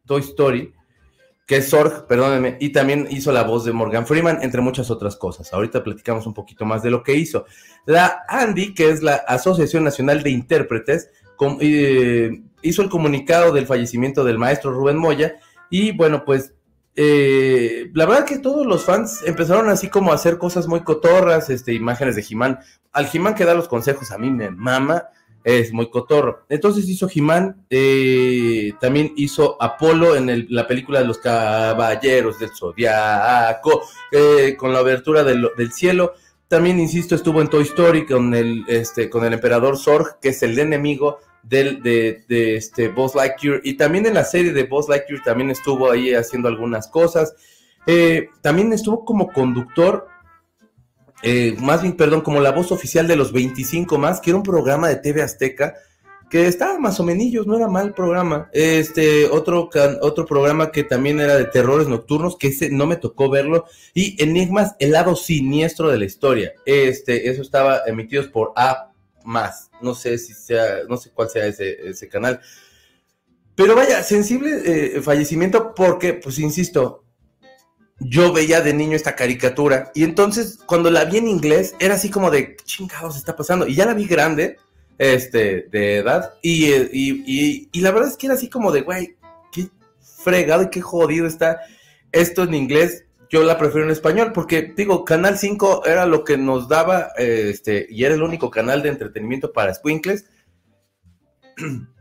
Toy 0.06 0.22
Story 0.22 0.72
que 1.50 1.56
es 1.56 1.70
Sorg, 1.70 2.06
perdónenme, 2.06 2.58
y 2.60 2.68
también 2.68 3.08
hizo 3.10 3.32
la 3.32 3.42
voz 3.42 3.64
de 3.64 3.72
Morgan 3.72 4.06
Freeman, 4.06 4.38
entre 4.40 4.60
muchas 4.60 4.88
otras 4.88 5.16
cosas. 5.16 5.52
Ahorita 5.52 5.82
platicamos 5.82 6.24
un 6.28 6.32
poquito 6.32 6.64
más 6.64 6.80
de 6.84 6.92
lo 6.92 7.02
que 7.02 7.16
hizo. 7.16 7.44
La 7.86 8.22
ANDI, 8.28 8.72
que 8.72 8.88
es 8.88 9.02
la 9.02 9.16
Asociación 9.16 9.82
Nacional 9.82 10.22
de 10.22 10.30
Intérpretes, 10.30 11.10
eh, 11.60 12.40
hizo 12.62 12.82
el 12.82 12.88
comunicado 12.88 13.52
del 13.52 13.66
fallecimiento 13.66 14.22
del 14.22 14.38
maestro 14.38 14.70
Rubén 14.70 14.96
Moya, 14.96 15.40
y 15.70 15.90
bueno, 15.90 16.24
pues 16.24 16.54
eh, 16.94 17.90
la 17.94 18.06
verdad 18.06 18.26
que 18.26 18.38
todos 18.38 18.64
los 18.64 18.84
fans 18.84 19.20
empezaron 19.26 19.70
así 19.70 19.88
como 19.88 20.12
a 20.12 20.14
hacer 20.14 20.38
cosas 20.38 20.68
muy 20.68 20.82
cotorras, 20.82 21.50
este, 21.50 21.72
imágenes 21.72 22.14
de 22.14 22.22
Jimán. 22.22 22.60
Al 22.92 23.08
Jimán 23.08 23.34
que 23.34 23.44
da 23.44 23.54
los 23.54 23.66
consejos 23.66 24.12
a 24.12 24.18
mí 24.18 24.30
me 24.30 24.50
mama 24.52 25.08
es 25.44 25.72
muy 25.72 25.90
cotorro. 25.90 26.44
Entonces 26.48 26.88
hizo 26.88 27.08
Jimán, 27.08 27.64
eh, 27.70 28.72
también 28.80 29.12
hizo 29.16 29.56
Apolo 29.60 30.16
en 30.16 30.46
la 30.50 30.66
película 30.66 31.00
de 31.00 31.06
los 31.06 31.18
Caballeros 31.18 32.38
del 32.38 32.50
Zodiaco, 32.50 33.82
eh, 34.12 34.56
con 34.56 34.72
la 34.72 34.80
abertura 34.80 35.24
del, 35.24 35.72
cielo. 35.72 36.14
También, 36.48 36.80
insisto, 36.80 37.14
estuvo 37.14 37.40
en 37.40 37.48
Toy 37.48 37.62
Story 37.62 38.06
con 38.06 38.34
el, 38.34 38.64
este, 38.68 39.08
con 39.08 39.24
el 39.24 39.32
emperador 39.32 39.78
Zorg, 39.78 40.18
que 40.20 40.30
es 40.30 40.42
el 40.42 40.58
enemigo 40.58 41.18
del, 41.42 41.82
de, 41.82 42.24
de 42.28 42.56
este 42.56 42.88
Buzz 42.88 43.14
Lightyear. 43.14 43.60
Y 43.64 43.74
también 43.74 44.06
en 44.06 44.14
la 44.14 44.24
serie 44.24 44.52
de 44.52 44.64
Buzz 44.64 44.88
Lightyear 44.88 45.22
también 45.22 45.50
estuvo 45.50 45.90
ahí 45.90 46.12
haciendo 46.12 46.48
algunas 46.48 46.88
cosas. 46.88 47.34
Eh, 47.86 48.28
también 48.42 48.72
estuvo 48.72 49.04
como 49.04 49.32
conductor 49.32 50.06
eh, 51.22 51.56
más 51.60 51.82
bien, 51.82 51.96
perdón, 51.96 52.22
como 52.22 52.40
la 52.40 52.52
voz 52.52 52.72
oficial 52.72 53.06
de 53.06 53.16
los 53.16 53.32
25 53.32 53.98
más, 53.98 54.20
que 54.20 54.30
era 54.30 54.36
un 54.36 54.42
programa 54.42 54.88
de 54.88 54.96
TV 54.96 55.22
Azteca 55.22 55.74
que 56.30 56.46
estaba 56.46 56.78
más 56.78 57.00
o 57.00 57.02
menos, 57.02 57.46
no 57.46 57.56
era 57.56 57.66
mal 57.66 57.92
programa. 57.92 58.48
Este, 58.52 59.26
otro, 59.26 59.68
otro 60.00 60.24
programa 60.24 60.70
que 60.70 60.84
también 60.84 61.20
era 61.20 61.36
de 61.36 61.46
terrores 61.46 61.88
nocturnos, 61.88 62.36
que 62.36 62.48
ese 62.48 62.70
no 62.70 62.86
me 62.86 62.96
tocó 62.96 63.28
verlo, 63.28 63.66
y 63.94 64.22
Enigmas, 64.22 64.76
el 64.78 64.92
lado 64.92 65.16
siniestro 65.16 65.88
de 65.90 65.98
la 65.98 66.04
historia. 66.04 66.52
Este, 66.64 67.28
eso 67.28 67.42
estaba 67.42 67.80
emitidos 67.86 68.28
por 68.28 68.52
A 68.54 68.92
más, 69.24 69.70
no 69.82 69.94
sé 69.94 70.16
si 70.18 70.32
sea, 70.32 70.84
no 70.88 70.96
sé 70.96 71.10
cuál 71.10 71.28
sea 71.28 71.46
ese, 71.46 72.08
canal. 72.08 72.40
Pero 73.56 73.74
vaya, 73.74 74.02
sensible 74.04 74.62
eh, 74.64 75.02
fallecimiento 75.02 75.74
porque, 75.74 76.14
pues 76.14 76.38
insisto, 76.38 77.04
yo 78.00 78.32
veía 78.32 78.60
de 78.60 78.72
niño 78.72 78.96
esta 78.96 79.14
caricatura 79.14 79.92
y 79.94 80.04
entonces 80.04 80.58
cuando 80.66 80.90
la 80.90 81.04
vi 81.04 81.18
en 81.18 81.28
inglés 81.28 81.74
era 81.78 81.94
así 81.94 82.10
como 82.10 82.30
de 82.30 82.56
chingados 82.64 83.16
está 83.16 83.36
pasando 83.36 83.66
y 83.66 83.74
ya 83.74 83.86
la 83.86 83.94
vi 83.94 84.06
grande, 84.06 84.56
este, 85.00 85.62
de 85.70 85.96
edad. 85.96 86.34
Y, 86.42 86.66
y, 86.74 87.68
y, 87.72 87.80
la 87.80 87.90
verdad 87.90 88.10
es 88.10 88.18
que 88.18 88.26
era 88.26 88.34
así 88.34 88.50
como 88.50 88.70
de, 88.70 88.82
güey, 88.82 89.16
qué 89.50 89.68
fregado 90.22 90.64
y 90.64 90.70
qué 90.70 90.82
jodido 90.82 91.26
está 91.26 91.60
esto 92.12 92.42
en 92.44 92.54
inglés. 92.54 93.06
Yo 93.30 93.42
la 93.42 93.56
prefiero 93.56 93.86
en 93.86 93.92
español 93.92 94.32
porque, 94.34 94.74
digo, 94.76 95.04
Canal 95.04 95.38
5 95.38 95.86
era 95.86 96.04
lo 96.04 96.24
que 96.24 96.36
nos 96.36 96.68
daba, 96.68 97.12
este, 97.16 97.86
y 97.88 98.04
era 98.04 98.14
el 98.14 98.22
único 98.22 98.50
canal 98.50 98.82
de 98.82 98.90
entretenimiento 98.90 99.52
para 99.52 99.72
Squinkles. 99.72 100.26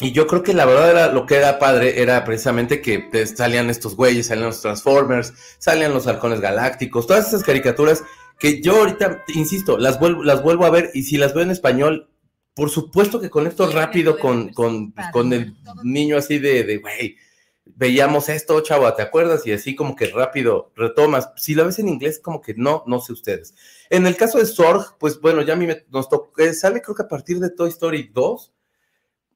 Y 0.00 0.12
yo 0.12 0.26
creo 0.26 0.42
que 0.42 0.54
la 0.54 0.64
verdad 0.64 0.90
era 0.90 1.12
lo 1.12 1.26
que 1.26 1.36
era 1.36 1.58
padre 1.58 2.00
era 2.00 2.24
precisamente 2.24 2.80
que 2.80 3.08
salían 3.26 3.68
estos 3.68 3.96
güeyes, 3.96 4.28
salían 4.28 4.46
los 4.46 4.60
Transformers, 4.60 5.32
salían 5.58 5.92
los 5.92 6.06
halcones 6.06 6.40
galácticos, 6.40 7.06
todas 7.06 7.28
esas 7.28 7.42
caricaturas 7.42 8.04
que 8.38 8.60
yo 8.62 8.76
ahorita, 8.76 9.24
insisto, 9.34 9.76
las 9.76 9.98
vuelvo, 9.98 10.22
las 10.22 10.42
vuelvo 10.42 10.64
a 10.66 10.70
ver 10.70 10.90
y 10.94 11.02
si 11.02 11.16
las 11.16 11.34
veo 11.34 11.42
en 11.42 11.50
español, 11.50 12.08
por 12.54 12.70
supuesto 12.70 13.20
que 13.20 13.30
conecto 13.30 13.70
rápido 13.70 14.18
con, 14.18 14.52
con, 14.52 14.94
con 15.12 15.32
el 15.32 15.56
niño 15.82 16.16
así 16.16 16.38
de, 16.38 16.62
de, 16.62 16.78
güey, 16.78 17.16
veíamos 17.64 18.28
esto, 18.28 18.60
chavo, 18.60 18.92
¿te 18.94 19.02
acuerdas? 19.02 19.46
Y 19.46 19.52
así 19.52 19.74
como 19.74 19.96
que 19.96 20.06
rápido 20.06 20.72
retomas. 20.76 21.30
Si 21.36 21.54
la 21.54 21.64
ves 21.64 21.78
en 21.78 21.88
inglés, 21.88 22.20
como 22.20 22.40
que 22.40 22.54
no, 22.54 22.84
no 22.86 23.00
sé 23.00 23.12
ustedes. 23.12 23.54
En 23.90 24.06
el 24.06 24.16
caso 24.16 24.38
de 24.38 24.46
Sorg, 24.46 24.96
pues 24.98 25.20
bueno, 25.20 25.42
ya 25.42 25.54
a 25.54 25.56
mí 25.56 25.66
me, 25.66 25.84
nos 25.90 26.08
tocó, 26.08 26.40
eh, 26.40 26.54
sale 26.54 26.82
creo 26.82 26.94
que 26.94 27.02
a 27.02 27.08
partir 27.08 27.40
de 27.40 27.50
Toy 27.50 27.68
Story 27.70 28.10
2, 28.12 28.52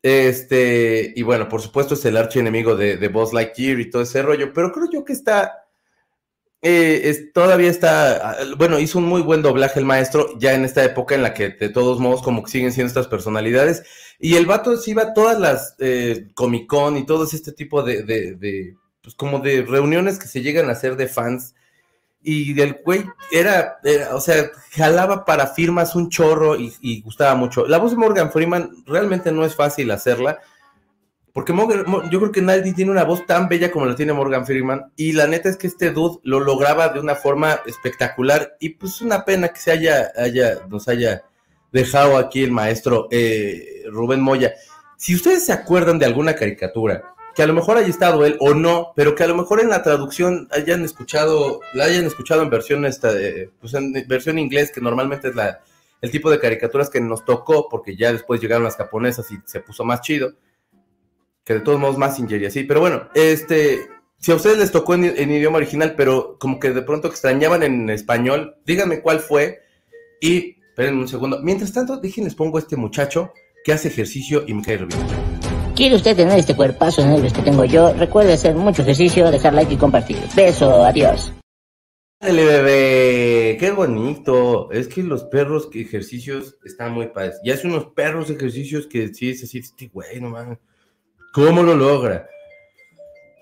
este, 0.02 1.12
y 1.14 1.22
bueno, 1.22 1.48
por 1.48 1.62
supuesto 1.62 1.94
es 1.94 2.04
el 2.04 2.16
archienemigo 2.16 2.74
de, 2.74 2.96
de 2.96 3.08
Buzz 3.08 3.32
Lightyear 3.32 3.78
y 3.80 3.90
todo 3.90 4.02
ese 4.02 4.22
rollo, 4.22 4.52
pero 4.52 4.72
creo 4.72 4.90
yo 4.90 5.04
que 5.04 5.12
está, 5.12 5.66
eh, 6.60 7.02
es, 7.04 7.32
todavía 7.32 7.70
está, 7.70 8.30
ah, 8.30 8.36
bueno, 8.56 8.78
hizo 8.78 8.98
un 8.98 9.06
muy 9.06 9.22
buen 9.22 9.42
doblaje 9.42 9.78
el 9.78 9.86
maestro, 9.86 10.38
ya 10.38 10.54
en 10.54 10.64
esta 10.64 10.84
época 10.84 11.14
en 11.14 11.22
la 11.22 11.34
que 11.34 11.50
de 11.50 11.68
todos 11.68 12.00
modos 12.00 12.22
como 12.22 12.42
que 12.42 12.50
siguen 12.50 12.72
siendo 12.72 12.88
estas 12.88 13.08
personalidades, 13.08 13.84
y 14.18 14.36
el 14.36 14.46
vato 14.46 14.76
se 14.76 14.90
iba 14.92 15.02
a 15.02 15.14
todas 15.14 15.38
las 15.38 15.76
eh, 15.78 16.28
Comic 16.34 16.66
Con 16.66 16.96
y 16.96 17.06
todo 17.06 17.24
este 17.24 17.52
tipo 17.52 17.82
de, 17.82 18.02
de, 18.02 18.34
de, 18.34 18.76
pues 19.02 19.14
como 19.14 19.38
de 19.40 19.62
reuniones 19.62 20.18
que 20.18 20.28
se 20.28 20.42
llegan 20.42 20.68
a 20.68 20.72
hacer 20.72 20.96
de 20.96 21.08
fans, 21.08 21.54
y 22.22 22.58
el 22.60 22.80
güey 22.84 23.04
era, 23.30 23.78
o 24.12 24.20
sea, 24.20 24.50
jalaba 24.70 25.24
para 25.24 25.48
firmas 25.48 25.94
un 25.94 26.08
chorro 26.08 26.56
y, 26.56 27.00
gustaba 27.02 27.34
mucho. 27.34 27.66
La 27.66 27.78
voz 27.78 27.92
de 27.92 27.96
Morgan 27.96 28.30
Freeman 28.30 28.70
realmente 28.86 29.32
no 29.32 29.44
es 29.44 29.54
fácil 29.54 29.90
hacerla, 29.90 30.38
porque 31.32 31.54
yo 32.10 32.20
creo 32.20 32.32
que 32.32 32.42
nadie 32.42 32.74
tiene 32.74 32.90
una 32.90 33.04
voz 33.04 33.26
tan 33.26 33.48
bella 33.48 33.70
como 33.70 33.86
la 33.86 33.96
tiene 33.96 34.12
Morgan 34.12 34.46
Freeman, 34.46 34.92
y 34.96 35.12
la 35.12 35.26
neta 35.26 35.48
es 35.48 35.56
que 35.56 35.66
este 35.66 35.90
dude 35.90 36.20
lo 36.22 36.40
lograba 36.40 36.88
de 36.88 37.00
una 37.00 37.14
forma 37.14 37.60
espectacular, 37.66 38.56
y 38.60 38.70
pues 38.70 39.00
una 39.00 39.24
pena 39.24 39.48
que 39.48 39.60
se 39.60 39.72
haya, 39.72 40.12
haya 40.16 40.60
nos 40.68 40.88
haya 40.88 41.22
dejado 41.72 42.18
aquí 42.18 42.44
el 42.44 42.52
maestro 42.52 43.08
eh, 43.10 43.82
Rubén 43.90 44.20
Moya. 44.20 44.52
Si 44.96 45.14
ustedes 45.16 45.46
se 45.46 45.52
acuerdan 45.52 45.98
de 45.98 46.06
alguna 46.06 46.34
caricatura 46.34 47.11
que 47.34 47.42
a 47.42 47.46
lo 47.46 47.54
mejor 47.54 47.78
haya 47.78 47.88
estado 47.88 48.24
él 48.26 48.36
o 48.40 48.54
no, 48.54 48.92
pero 48.94 49.14
que 49.14 49.24
a 49.24 49.26
lo 49.26 49.34
mejor 49.34 49.60
en 49.60 49.68
la 49.68 49.82
traducción 49.82 50.48
hayan 50.50 50.84
escuchado, 50.84 51.60
la 51.74 51.84
hayan 51.84 52.04
escuchado 52.04 52.42
en 52.42 52.50
versión 52.50 52.84
esta 52.84 53.12
de, 53.12 53.50
pues 53.60 53.74
en 53.74 53.92
versión 54.06 54.38
inglés, 54.38 54.70
que 54.70 54.80
normalmente 54.80 55.28
es 55.28 55.34
la, 55.34 55.60
el 56.00 56.10
tipo 56.10 56.30
de 56.30 56.38
caricaturas 56.38 56.90
que 56.90 57.00
nos 57.00 57.24
tocó, 57.24 57.68
porque 57.68 57.96
ya 57.96 58.12
después 58.12 58.40
llegaron 58.40 58.64
las 58.64 58.76
japonesas 58.76 59.30
y 59.30 59.38
se 59.46 59.60
puso 59.60 59.84
más 59.84 60.00
chido, 60.02 60.34
que 61.44 61.54
de 61.54 61.60
todos 61.60 61.80
modos 61.80 61.98
más 61.98 62.18
y 62.18 62.44
así, 62.44 62.64
pero 62.64 62.80
bueno, 62.80 63.08
este, 63.14 63.88
si 64.18 64.30
a 64.30 64.36
ustedes 64.36 64.58
les 64.58 64.70
tocó 64.70 64.94
en, 64.94 65.04
en, 65.04 65.30
idioma 65.32 65.56
original, 65.56 65.94
pero 65.96 66.36
como 66.38 66.60
que 66.60 66.70
de 66.70 66.82
pronto 66.82 67.08
extrañaban 67.08 67.62
en 67.62 67.88
español, 67.90 68.56
díganme 68.64 69.00
cuál 69.00 69.20
fue 69.20 69.62
y 70.20 70.56
espérenme 70.68 71.00
un 71.00 71.08
segundo. 71.08 71.40
Mientras 71.42 71.72
tanto, 71.72 71.96
déjenles 71.96 72.34
pongo 72.34 72.58
a 72.58 72.60
este 72.60 72.76
muchacho 72.76 73.32
que 73.64 73.72
hace 73.72 73.88
ejercicio 73.88 74.44
y 74.46 74.54
me 74.54 74.62
cae 74.62 74.78
bien. 74.78 75.31
¿Quiere 75.74 75.96
usted 75.96 76.14
tener 76.14 76.38
este 76.38 76.54
cuerpazo 76.54 77.06
negro 77.06 77.32
que 77.32 77.40
tengo 77.40 77.64
yo? 77.64 77.94
Recuerde 77.94 78.34
hacer 78.34 78.54
mucho 78.54 78.82
ejercicio, 78.82 79.30
dejar 79.30 79.54
like 79.54 79.72
y 79.72 79.78
compartir. 79.78 80.18
Beso, 80.36 80.84
adiós. 80.84 81.32
Dale, 82.20 82.44
bebé, 82.44 83.56
qué 83.58 83.70
bonito. 83.70 84.70
Es 84.70 84.86
que 84.86 85.02
los 85.02 85.24
perros 85.24 85.68
que 85.68 85.80
ejercicios 85.80 86.56
están 86.64 86.92
muy 86.92 87.06
padres. 87.06 87.40
Y 87.42 87.50
hace 87.50 87.66
unos 87.66 87.86
perros 87.86 88.28
ejercicios 88.28 88.86
que 88.86 89.14
sí 89.14 89.30
es 89.30 89.44
así, 89.44 89.58
este 89.58 89.88
güey, 89.88 90.20
no 90.20 90.28
mames. 90.28 90.58
¿Cómo 91.32 91.62
lo 91.62 91.74
logra? 91.74 92.28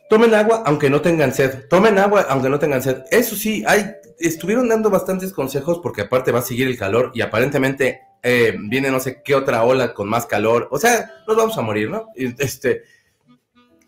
Tomen 0.09 0.33
agua 0.33 0.63
aunque 0.67 0.89
no 0.89 1.01
tengan 1.01 1.35
sed. 1.35 1.67
Tomen 1.69 1.99
agua 1.99 2.27
aunque 2.29 2.49
no 2.49 2.61
tengan 2.61 2.81
sed. 2.81 3.03
Eso 3.11 3.35
sí, 3.35 3.65
hay, 3.67 3.91
estuvieron 4.21 4.69
dando 4.69 4.89
bastantes 4.89 5.33
consejos 5.33 5.81
porque 5.83 6.03
aparte 6.03 6.31
va 6.31 6.39
a 6.39 6.43
seguir 6.43 6.69
el 6.69 6.79
calor 6.79 7.11
y 7.13 7.23
aparentemente 7.23 8.03
eh, 8.23 8.57
viene 8.59 8.91
no 8.91 9.01
sé 9.01 9.23
qué 9.23 9.35
otra 9.35 9.65
ola 9.65 9.95
con 9.95 10.09
más 10.09 10.27
calor, 10.27 10.69
o 10.71 10.79
sea, 10.79 11.11
nos 11.27 11.37
vamos 11.37 11.57
a 11.57 11.63
morir, 11.63 11.91
¿no? 11.91 12.09
Este, 12.15 12.83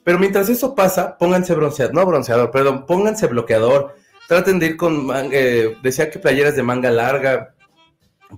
pero 0.04 0.18
mientras 0.18 0.48
eso 0.48 0.74
pasa, 0.74 1.16
pónganse 1.16 1.54
bronceador, 1.54 1.94
no 1.94 2.06
bronceador, 2.06 2.50
perdón, 2.50 2.86
pónganse 2.86 3.26
bloqueador, 3.26 3.94
traten 4.26 4.58
de 4.58 4.66
ir 4.66 4.76
con, 4.76 5.08
eh, 5.32 5.76
decía 5.82 6.10
que 6.10 6.18
playeras 6.18 6.56
de 6.56 6.62
manga 6.62 6.90
larga, 6.90 7.54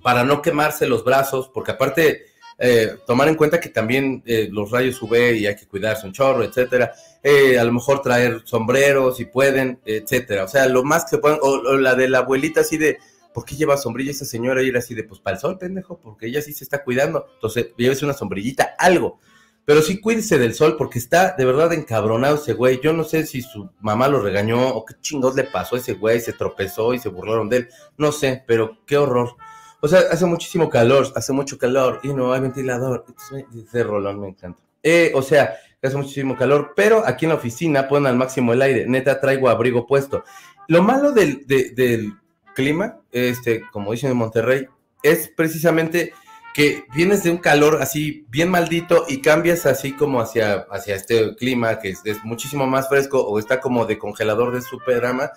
para 0.03 0.25
no 0.25 0.41
quemarse 0.41 0.87
los 0.87 1.05
brazos, 1.05 1.49
porque 1.53 1.71
aparte, 1.71 2.25
eh, 2.59 2.97
tomar 3.07 3.29
en 3.29 3.35
cuenta 3.35 3.59
que 3.59 3.69
también 3.69 4.21
eh, 4.25 4.49
los 4.51 4.71
rayos 4.71 5.01
UV 5.01 5.37
y 5.37 5.47
hay 5.47 5.55
que 5.55 5.67
cuidarse 5.67 6.05
un 6.05 6.13
chorro, 6.13 6.43
etcétera, 6.43 6.93
a 7.23 7.63
lo 7.63 7.71
mejor 7.71 8.01
traer 8.01 8.41
sombreros 8.43 9.17
si 9.17 9.25
pueden, 9.25 9.79
etcétera, 9.85 10.43
o 10.43 10.47
sea, 10.47 10.67
lo 10.67 10.83
más 10.83 11.05
que 11.09 11.17
puedan, 11.17 11.39
o 11.41 11.77
la 11.77 11.95
de 11.95 12.09
la 12.09 12.19
abuelita 12.19 12.61
así 12.61 12.77
de, 12.77 12.99
¿por 13.35 13.43
qué 13.43 13.55
lleva 13.55 13.75
sombrilla 13.75 14.11
esa 14.11 14.23
señora? 14.23 14.63
Y 14.63 14.69
era 14.69 14.79
así 14.79 14.95
de, 14.95 15.03
pues 15.03 15.19
para 15.19 15.35
el 15.35 15.41
sol, 15.41 15.57
pendejo, 15.59 15.99
porque 15.99 16.27
ella 16.27 16.41
sí 16.41 16.53
se 16.53 16.63
está 16.63 16.85
cuidando. 16.85 17.27
Entonces, 17.35 17.67
llévese 17.77 18.05
una 18.05 18.13
sombrillita, 18.13 18.75
algo. 18.79 19.19
Pero 19.65 19.81
sí 19.81 19.99
cuídese 19.99 20.37
del 20.37 20.53
sol 20.53 20.77
porque 20.77 20.99
está 20.99 21.35
de 21.35 21.43
verdad 21.43 21.73
encabronado 21.73 22.35
ese 22.35 22.53
güey. 22.53 22.79
Yo 22.81 22.93
no 22.93 23.03
sé 23.03 23.25
si 23.25 23.41
su 23.41 23.69
mamá 23.81 24.07
lo 24.07 24.21
regañó 24.21 24.69
o 24.69 24.85
qué 24.85 24.93
chingados 25.01 25.35
le 25.35 25.43
pasó 25.43 25.75
a 25.75 25.79
ese 25.79 25.95
güey, 25.95 26.21
se 26.21 26.33
tropezó 26.33 26.93
y 26.93 26.99
se 26.99 27.09
burlaron 27.09 27.49
de 27.49 27.57
él. 27.57 27.69
No 27.97 28.11
sé, 28.11 28.43
pero 28.47 28.77
qué 28.85 28.97
horror. 28.97 29.35
O 29.81 29.87
sea, 29.87 29.99
hace 30.11 30.25
muchísimo 30.25 30.69
calor, 30.69 31.11
hace 31.15 31.33
mucho 31.33 31.57
calor 31.57 31.99
y 32.03 32.13
no 32.13 32.31
hay 32.31 32.41
ventilador. 32.41 33.05
Ese 33.53 33.83
rolón 33.83 34.21
me 34.21 34.29
encanta. 34.29 34.59
Eh, 34.81 35.11
o 35.13 35.21
sea, 35.21 35.55
hace 35.83 35.97
muchísimo 35.97 36.37
calor, 36.37 36.73
pero 36.75 37.03
aquí 37.05 37.25
en 37.25 37.29
la 37.29 37.35
oficina 37.35 37.87
ponen 37.87 38.07
al 38.07 38.15
máximo 38.15 38.53
el 38.53 38.61
aire. 38.61 38.87
Neta, 38.87 39.19
traigo 39.19 39.49
abrigo 39.49 39.85
puesto. 39.87 40.23
Lo 40.67 40.83
malo 40.83 41.11
del, 41.11 41.45
del 41.47 42.13
clima, 42.55 42.99
este, 43.11 43.61
como 43.71 43.91
dicen 43.91 44.09
en 44.09 44.17
Monterrey, 44.17 44.67
es 45.03 45.27
precisamente 45.27 46.13
que 46.55 46.85
vienes 46.95 47.21
de 47.23 47.31
un 47.31 47.37
calor 47.37 47.79
así 47.81 48.25
bien 48.29 48.49
maldito 48.49 49.05
y 49.09 49.21
cambias 49.21 49.65
así 49.65 49.91
como 49.91 50.21
hacia, 50.21 50.65
hacia 50.71 50.95
este 50.95 51.35
clima 51.35 51.79
que 51.79 51.89
es, 51.89 52.23
muchísimo 52.23 52.65
más 52.65 52.87
fresco 52.87 53.21
o 53.21 53.37
está 53.37 53.59
como 53.59 53.85
de 53.85 53.97
congelador 53.97 54.55
de 54.55 54.61
superama 54.61 55.31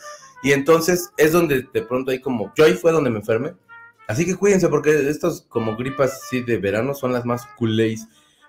y 0.45 0.53
entonces 0.53 1.11
es 1.17 1.33
donde 1.33 1.67
de 1.75 1.83
pronto 1.83 2.13
hay 2.13 2.21
como, 2.21 2.53
yo 2.57 2.65
ahí 2.65 2.75
fue 2.75 2.93
donde 2.93 3.11
me 3.11 3.19
enfermé, 3.19 3.55
así 4.07 4.25
que 4.25 4.37
cuídense 4.37 4.69
porque 4.69 5.09
estos 5.11 5.43
como 5.49 5.77
gripas 5.77 6.13
así 6.23 6.43
de 6.43 6.57
verano 6.59 6.95
son 6.95 7.13
las 7.13 7.25
más 7.25 7.47
culés. 7.57 8.07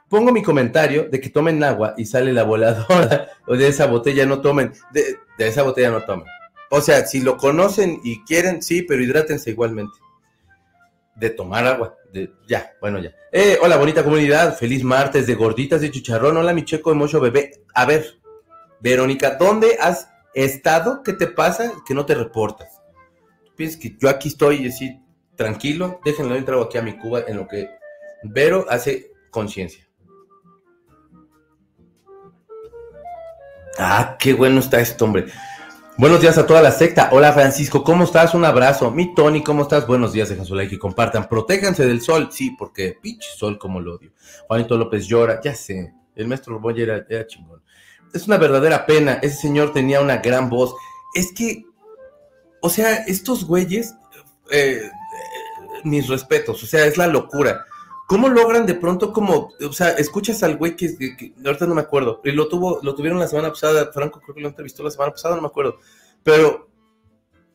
Pongo 0.08 0.32
mi 0.32 0.44
comentario 0.44 1.10
de 1.10 1.20
que 1.20 1.30
tomen 1.30 1.64
agua 1.64 1.96
y 1.98 2.06
sale 2.06 2.34
la 2.34 2.44
voladora 2.44 3.30
o 3.48 3.56
de 3.56 3.68
esa 3.68 3.88
botella 3.88 4.28
no 4.28 4.42
tomen, 4.42 4.74
de, 4.92 5.18
de 5.40 5.48
esa 5.48 5.64
botella 5.64 5.90
no 5.90 6.04
tomen. 6.04 6.28
O 6.70 6.82
sea, 6.82 7.06
si 7.06 7.22
lo 7.22 7.38
conocen 7.38 8.00
y 8.04 8.24
quieren, 8.24 8.62
sí, 8.62 8.84
pero 8.84 9.04
hidrátense 9.04 9.50
igualmente. 9.50 9.98
De 11.16 11.30
tomar 11.30 11.66
agua. 11.66 11.96
De, 12.14 12.32
ya, 12.48 12.72
bueno, 12.80 13.00
ya. 13.00 13.14
Eh, 13.32 13.58
hola, 13.62 13.78
bonita 13.78 14.04
comunidad. 14.04 14.58
Feliz 14.58 14.84
martes 14.84 15.28
de 15.28 15.36
gorditas 15.36 15.82
de 15.82 15.92
chicharrón. 15.92 16.38
Hola, 16.38 16.54
mi 16.54 16.64
checo 16.64 16.94
mocho 16.94 17.20
bebé. 17.20 17.64
A 17.74 17.86
ver, 17.86 18.20
Verónica, 18.80 19.36
¿dónde 19.36 19.78
has 19.80 20.10
estado? 20.34 21.04
¿Qué 21.04 21.14
te 21.14 21.28
pasa? 21.28 21.74
Que 21.86 21.94
no 21.94 22.06
te 22.06 22.16
reportas. 22.16 22.82
¿Tú 23.46 23.56
piensas 23.56 23.80
que 23.80 23.98
yo 24.00 24.08
aquí 24.10 24.30
estoy 24.30 24.68
así 24.68 25.00
tranquilo? 25.36 26.00
Déjenlo 26.06 26.36
entrar 26.36 26.60
aquí 26.62 26.78
a 26.78 26.82
mi 26.82 26.98
cuba 26.98 27.24
en 27.28 27.38
lo 27.38 27.48
que 27.48 27.68
Vero 28.24 28.66
hace 28.70 29.12
conciencia. 29.32 29.88
Ah, 33.78 34.18
qué 34.20 34.34
bueno 34.34 34.60
está 34.60 34.82
esto, 34.82 35.06
hombre. 35.06 35.28
Buenos 36.00 36.22
días 36.22 36.38
a 36.38 36.48
toda 36.48 36.62
la 36.62 36.72
secta. 36.72 37.10
Hola 37.12 37.34
Francisco, 37.34 37.84
¿cómo 37.84 38.06
estás? 38.06 38.34
Un 38.34 38.46
abrazo. 38.46 38.90
Mi 38.90 39.14
Tony, 39.14 39.44
¿cómo 39.44 39.64
estás? 39.64 39.86
Buenos 39.86 40.14
días, 40.14 40.30
dejen 40.30 40.46
su 40.46 40.56
like 40.56 40.74
y 40.74 40.78
compartan. 40.78 41.28
Protéjanse 41.28 41.86
del 41.86 42.00
sol, 42.00 42.30
sí, 42.32 42.56
porque 42.58 42.98
pinche 43.02 43.28
sol 43.36 43.60
como 43.60 43.82
lo 43.82 43.96
odio. 43.96 44.14
Juanito 44.48 44.78
López 44.78 45.08
llora, 45.08 45.42
ya 45.44 45.54
sé. 45.54 45.94
El 46.16 46.30
maestro 46.30 46.58
Boy 46.58 46.82
era, 46.82 47.06
chingón. 47.28 47.62
Es 48.14 48.28
una 48.28 48.38
verdadera 48.38 48.86
pena. 48.86 49.20
Ese 49.22 49.42
señor 49.42 49.74
tenía 49.74 50.00
una 50.00 50.20
gran 50.20 50.50
voz. 50.50 50.74
Es 51.14 51.34
que, 51.34 51.66
o 52.62 52.70
sea, 52.70 53.04
estos 53.04 53.44
güeyes, 53.44 53.94
eh, 54.52 54.84
eh, 54.84 54.92
mis 55.84 56.08
respetos, 56.08 56.64
o 56.64 56.66
sea, 56.66 56.86
es 56.86 56.96
la 56.96 57.08
locura. 57.08 57.66
¿Cómo 58.10 58.28
logran 58.28 58.66
de 58.66 58.74
pronto 58.74 59.14
como, 59.14 59.54
o 59.62 59.72
sea, 59.72 59.92
escuchas 59.92 60.42
al 60.42 60.58
güey 60.58 60.76
que, 60.76 61.32
ahorita 61.46 61.68
no 61.68 61.76
me 61.76 61.82
acuerdo, 61.82 62.22
y 62.24 62.32
lo 62.32 62.48
tuvo, 62.48 62.80
lo 62.82 62.96
tuvieron 62.96 63.20
la 63.20 63.28
semana 63.28 63.50
pasada, 63.50 63.92
Franco 63.94 64.20
creo 64.20 64.34
que 64.34 64.42
lo 64.42 64.48
entrevistó 64.48 64.82
la 64.82 64.90
semana 64.90 65.12
pasada, 65.12 65.36
no 65.36 65.44
me 65.44 65.48
acuerdo, 65.48 65.78
pero 66.24 66.72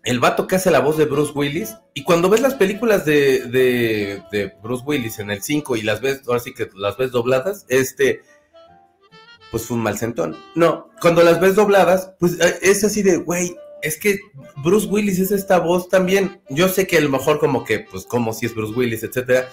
el 0.05 0.21
vato 0.21 0.47
que 0.47 0.55
hace 0.55 0.71
la 0.71 0.79
voz 0.79 0.97
de 0.97 1.07
Bruce 1.07 1.33
Willis, 1.35 1.75
y 1.93 2.05
cuando 2.05 2.31
ves 2.31 2.41
las 2.41 2.55
películas 2.55 3.05
de, 3.05 3.47
de, 3.49 4.23
de 4.31 4.55
Bruce 4.63 4.85
Willis 4.87 5.19
en 5.19 5.33
el 5.33 5.43
5 5.43 5.75
y 5.75 5.83
las 5.83 6.01
ves, 6.01 6.23
ahora 6.29 6.39
sí 6.39 6.55
que 6.55 6.71
las 6.77 6.97
ves 6.97 7.11
dobladas, 7.11 7.67
este, 7.69 8.23
pues 9.51 9.67
fue 9.67 9.77
un 9.77 9.83
mal 9.83 9.99
sentón. 9.99 10.37
No, 10.55 10.89
cuando 11.01 11.25
las 11.25 11.41
ves 11.41 11.57
dobladas, 11.57 12.13
pues 12.21 12.39
eh, 12.39 12.61
es 12.63 12.85
así 12.85 13.03
de, 13.03 13.17
güey, 13.17 13.57
es 13.83 13.99
que 13.99 14.21
Bruce 14.63 14.87
Willis 14.87 15.19
es 15.19 15.33
esta 15.33 15.59
voz 15.59 15.89
también. 15.89 16.41
Yo 16.49 16.69
sé 16.69 16.87
que 16.87 16.99
a 16.99 17.01
lo 17.01 17.11
mejor 17.11 17.41
como 17.41 17.65
que, 17.65 17.81
pues 17.81 18.07
como 18.07 18.33
si 18.33 18.47
es 18.47 18.55
Bruce 18.55 18.73
Willis, 18.73 19.03
etcétera. 19.03 19.49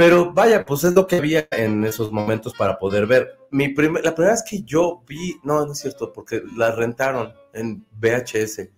Pero 0.00 0.32
vaya, 0.32 0.64
pues 0.64 0.82
es 0.84 0.94
lo 0.94 1.06
que 1.06 1.16
había 1.16 1.46
en 1.50 1.84
esos 1.84 2.10
momentos 2.10 2.54
para 2.54 2.78
poder 2.78 3.06
ver. 3.06 3.36
Mi 3.50 3.68
primer, 3.68 4.02
la 4.02 4.14
primera 4.14 4.32
vez 4.32 4.42
que 4.42 4.62
yo 4.62 5.02
vi, 5.06 5.36
no, 5.44 5.66
no 5.66 5.72
es 5.72 5.78
cierto, 5.78 6.10
porque 6.10 6.42
la 6.56 6.70
rentaron 6.70 7.34
en 7.52 7.84
VHS. 8.00 8.70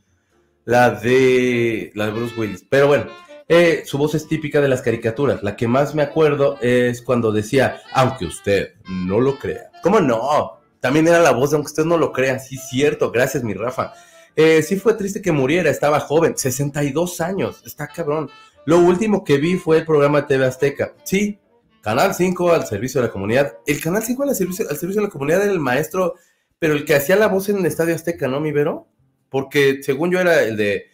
La 0.64 0.90
de, 0.90 1.92
la 1.94 2.06
de 2.06 2.10
Bruce 2.10 2.34
Willis. 2.36 2.66
Pero 2.68 2.88
bueno, 2.88 3.06
eh, 3.46 3.84
su 3.86 3.98
voz 3.98 4.16
es 4.16 4.26
típica 4.26 4.60
de 4.60 4.66
las 4.66 4.82
caricaturas. 4.82 5.44
La 5.44 5.54
que 5.54 5.68
más 5.68 5.94
me 5.94 6.02
acuerdo 6.02 6.58
es 6.60 7.00
cuando 7.02 7.30
decía, 7.30 7.80
aunque 7.92 8.24
usted 8.24 8.74
no 8.88 9.20
lo 9.20 9.38
crea. 9.38 9.70
¿Cómo 9.80 10.00
no? 10.00 10.58
También 10.80 11.06
era 11.06 11.20
la 11.20 11.30
voz 11.30 11.50
de 11.50 11.56
aunque 11.56 11.70
usted 11.70 11.84
no 11.84 11.98
lo 11.98 12.12
crea. 12.12 12.40
Sí, 12.40 12.56
cierto. 12.56 13.12
Gracias, 13.12 13.44
mi 13.44 13.54
Rafa. 13.54 13.92
Eh, 14.34 14.60
sí 14.62 14.74
fue 14.74 14.94
triste 14.94 15.22
que 15.22 15.30
muriera, 15.30 15.70
estaba 15.70 16.00
joven, 16.00 16.36
62 16.36 17.20
años, 17.20 17.62
está 17.64 17.86
cabrón. 17.86 18.28
Lo 18.64 18.78
último 18.78 19.24
que 19.24 19.38
vi 19.38 19.56
fue 19.56 19.78
el 19.78 19.84
programa 19.84 20.26
TV 20.26 20.46
Azteca. 20.46 20.94
Sí, 21.04 21.40
Canal 21.82 22.14
5 22.14 22.52
al 22.52 22.66
servicio 22.66 23.00
de 23.00 23.08
la 23.08 23.12
comunidad. 23.12 23.58
El 23.66 23.80
Canal 23.80 24.02
5 24.02 24.22
al 24.22 24.34
servicio, 24.36 24.68
al 24.70 24.76
servicio 24.76 25.00
de 25.02 25.08
la 25.08 25.12
comunidad 25.12 25.42
era 25.42 25.52
el 25.52 25.58
maestro, 25.58 26.14
pero 26.58 26.74
el 26.74 26.84
que 26.84 26.94
hacía 26.94 27.16
la 27.16 27.26
voz 27.26 27.48
en 27.48 27.58
el 27.58 27.66
Estadio 27.66 27.94
Azteca, 27.94 28.28
¿no, 28.28 28.38
mi 28.38 28.52
Vero? 28.52 28.86
Porque 29.28 29.82
según 29.82 30.12
yo 30.12 30.20
era 30.20 30.42
el 30.42 30.56
de 30.56 30.86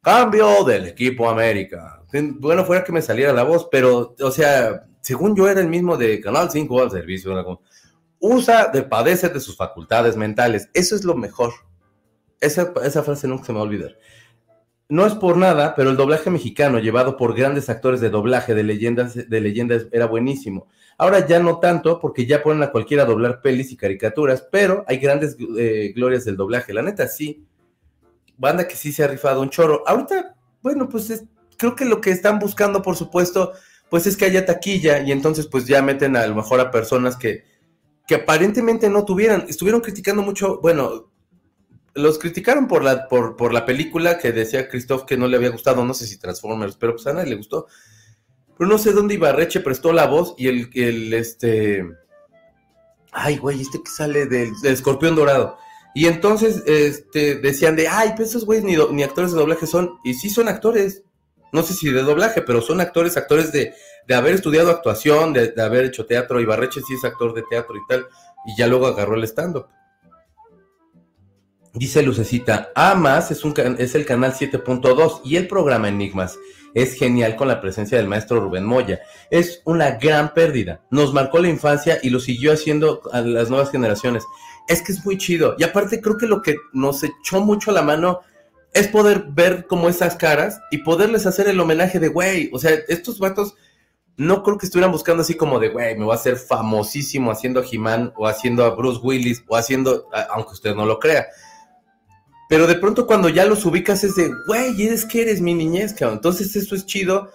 cambio 0.00 0.62
del 0.62 0.86
equipo 0.86 1.28
América. 1.28 2.04
Bueno, 2.38 2.64
fuera 2.64 2.84
que 2.84 2.92
me 2.92 3.02
saliera 3.02 3.32
la 3.32 3.42
voz, 3.42 3.68
pero, 3.70 4.14
o 4.20 4.30
sea, 4.30 4.86
según 5.00 5.34
yo 5.34 5.48
era 5.48 5.60
el 5.60 5.68
mismo 5.68 5.96
de 5.96 6.20
Canal 6.20 6.48
5 6.50 6.82
al 6.82 6.90
servicio 6.92 7.30
de 7.30 7.36
la 7.36 7.44
comunidad. 7.44 7.70
Usa 8.20 8.68
de 8.68 8.84
padecer 8.84 9.32
de 9.32 9.40
sus 9.40 9.56
facultades 9.56 10.16
mentales. 10.16 10.70
Eso 10.74 10.94
es 10.94 11.02
lo 11.02 11.16
mejor. 11.16 11.52
Esa, 12.40 12.72
esa 12.84 13.02
frase 13.02 13.26
nunca 13.26 13.46
se 13.46 13.52
me 13.52 13.58
va 13.58 13.64
a 13.64 13.68
olvidar. 13.68 13.98
No 14.88 15.04
es 15.04 15.14
por 15.14 15.36
nada, 15.36 15.74
pero 15.74 15.90
el 15.90 15.96
doblaje 15.96 16.30
mexicano, 16.30 16.78
llevado 16.78 17.16
por 17.16 17.34
grandes 17.34 17.68
actores 17.68 18.00
de 18.00 18.08
doblaje 18.08 18.54
de 18.54 18.62
leyendas, 18.62 19.14
de 19.28 19.40
leyendas, 19.40 19.86
era 19.90 20.06
buenísimo. 20.06 20.68
Ahora 20.96 21.26
ya 21.26 21.40
no 21.40 21.58
tanto, 21.58 21.98
porque 21.98 22.24
ya 22.24 22.42
ponen 22.42 22.62
a 22.62 22.70
cualquiera 22.70 23.02
a 23.02 23.06
doblar 23.06 23.42
pelis 23.42 23.72
y 23.72 23.76
caricaturas, 23.76 24.46
pero 24.50 24.84
hay 24.86 24.98
grandes 24.98 25.36
eh, 25.58 25.92
glorias 25.94 26.24
del 26.24 26.36
doblaje. 26.36 26.72
La 26.72 26.82
neta, 26.82 27.08
sí. 27.08 27.44
Banda 28.38 28.68
que 28.68 28.76
sí 28.76 28.92
se 28.92 29.02
ha 29.02 29.08
rifado 29.08 29.42
un 29.42 29.50
chorro. 29.50 29.82
Ahorita, 29.86 30.36
bueno, 30.62 30.88
pues 30.88 31.24
creo 31.56 31.74
que 31.74 31.84
lo 31.84 32.00
que 32.00 32.10
están 32.10 32.38
buscando, 32.38 32.80
por 32.80 32.96
supuesto, 32.96 33.52
pues 33.90 34.06
es 34.06 34.16
que 34.16 34.26
haya 34.26 34.46
taquilla 34.46 35.00
y 35.00 35.10
entonces 35.10 35.46
pues 35.48 35.66
ya 35.66 35.82
meten 35.82 36.16
a 36.16 36.26
lo 36.26 36.34
mejor 36.34 36.60
a 36.60 36.70
personas 36.70 37.16
que, 37.16 37.44
que 38.06 38.16
aparentemente 38.16 38.88
no 38.88 39.04
tuvieran. 39.04 39.46
Estuvieron 39.48 39.80
criticando 39.80 40.22
mucho, 40.22 40.60
bueno, 40.60 41.10
los 41.96 42.18
criticaron 42.18 42.68
por 42.68 42.84
la, 42.84 43.08
por, 43.08 43.36
por 43.36 43.52
la 43.52 43.64
película 43.64 44.18
que 44.18 44.32
decía 44.32 44.68
Christoph 44.68 45.04
que 45.04 45.16
no 45.16 45.26
le 45.26 45.36
había 45.36 45.50
gustado, 45.50 45.84
no 45.84 45.94
sé 45.94 46.06
si 46.06 46.18
Transformers, 46.18 46.76
pero 46.76 46.94
pues 46.94 47.06
a 47.06 47.12
nadie 47.12 47.30
le 47.30 47.36
gustó. 47.36 47.66
Pero 48.56 48.70
no 48.70 48.78
sé 48.78 48.92
dónde 48.92 49.14
Ibarreche 49.14 49.60
prestó 49.60 49.92
la 49.92 50.06
voz 50.06 50.34
y 50.38 50.48
el, 50.48 50.70
el 50.74 51.12
este. 51.12 51.86
Ay, 53.12 53.36
güey, 53.38 53.60
este 53.60 53.82
que 53.82 53.90
sale 53.90 54.26
del, 54.26 54.52
escorpión 54.64 55.14
dorado. 55.14 55.58
Y 55.94 56.06
entonces 56.06 56.62
este, 56.66 57.36
decían 57.36 57.76
de, 57.76 57.88
ay, 57.88 58.12
pues 58.16 58.30
esos 58.30 58.44
güeyes 58.44 58.64
ni, 58.64 58.76
ni, 58.92 59.02
actores 59.02 59.32
de 59.32 59.38
doblaje 59.38 59.66
son. 59.66 59.98
Y 60.04 60.14
sí 60.14 60.30
son 60.30 60.48
actores. 60.48 61.02
No 61.52 61.62
sé 61.62 61.74
si 61.74 61.90
de 61.90 62.02
doblaje, 62.02 62.42
pero 62.42 62.60
son 62.60 62.80
actores, 62.80 63.16
actores 63.16 63.52
de, 63.52 63.74
de 64.06 64.14
haber 64.14 64.34
estudiado 64.34 64.70
actuación, 64.70 65.32
de, 65.32 65.52
de 65.52 65.62
haber 65.62 65.86
hecho 65.86 66.06
teatro. 66.06 66.40
Ibarreche 66.40 66.80
sí 66.86 66.94
es 66.94 67.04
actor 67.04 67.34
de 67.34 67.42
teatro 67.48 67.76
y 67.76 67.86
tal. 67.88 68.06
Y 68.46 68.56
ya 68.58 68.66
luego 68.66 68.86
agarró 68.86 69.16
el 69.16 69.24
stand-up. 69.24 69.66
Dice 71.76 72.02
Lucecita, 72.02 72.70
A 72.74 72.94
más 72.94 73.30
es, 73.30 73.44
un, 73.44 73.52
es 73.78 73.94
el 73.94 74.06
canal 74.06 74.32
7.2 74.32 75.20
y 75.24 75.36
el 75.36 75.46
programa 75.46 75.90
Enigmas 75.90 76.38
es 76.72 76.94
genial 76.94 77.36
con 77.36 77.48
la 77.48 77.60
presencia 77.60 77.98
del 77.98 78.08
maestro 78.08 78.40
Rubén 78.40 78.64
Moya. 78.64 79.00
Es 79.30 79.60
una 79.64 79.90
gran 79.90 80.32
pérdida. 80.32 80.80
Nos 80.90 81.12
marcó 81.12 81.38
la 81.38 81.50
infancia 81.50 81.98
y 82.02 82.08
lo 82.08 82.18
siguió 82.18 82.54
haciendo 82.54 83.02
a 83.12 83.20
las 83.20 83.50
nuevas 83.50 83.70
generaciones. 83.70 84.24
Es 84.68 84.80
que 84.80 84.92
es 84.92 85.04
muy 85.04 85.18
chido. 85.18 85.54
Y 85.58 85.64
aparte 85.64 86.00
creo 86.00 86.16
que 86.16 86.26
lo 86.26 86.40
que 86.40 86.56
nos 86.72 87.04
echó 87.04 87.42
mucho 87.42 87.70
a 87.70 87.74
la 87.74 87.82
mano 87.82 88.20
es 88.72 88.88
poder 88.88 89.26
ver 89.28 89.66
como 89.66 89.90
esas 89.90 90.16
caras 90.16 90.58
y 90.70 90.78
poderles 90.78 91.26
hacer 91.26 91.46
el 91.46 91.60
homenaje 91.60 92.00
de, 92.00 92.08
güey, 92.08 92.48
o 92.54 92.58
sea, 92.58 92.70
estos 92.88 93.18
vatos 93.18 93.54
no 94.16 94.42
creo 94.42 94.56
que 94.56 94.64
estuvieran 94.64 94.92
buscando 94.92 95.22
así 95.22 95.34
como 95.34 95.58
de, 95.58 95.68
güey, 95.68 95.94
me 95.94 96.04
voy 96.04 96.12
a 96.12 96.16
hacer 96.16 96.36
famosísimo 96.36 97.30
haciendo 97.30 97.60
a 97.60 97.64
He-Man 97.70 98.14
o 98.16 98.26
haciendo 98.26 98.64
a 98.64 98.70
Bruce 98.74 99.00
Willis 99.02 99.44
o 99.46 99.56
haciendo, 99.56 100.08
aunque 100.30 100.52
usted 100.52 100.74
no 100.74 100.86
lo 100.86 100.98
crea 100.98 101.26
pero 102.48 102.66
de 102.66 102.76
pronto 102.76 103.06
cuando 103.06 103.28
ya 103.28 103.44
los 103.44 103.64
ubicas 103.64 104.04
es 104.04 104.14
de, 104.14 104.32
güey, 104.46 104.80
eres 104.86 105.04
que 105.04 105.22
eres 105.22 105.40
mi 105.40 105.54
niñez. 105.54 105.94
Entonces 106.00 106.54
eso 106.56 106.74
es 106.74 106.86
chido 106.86 107.30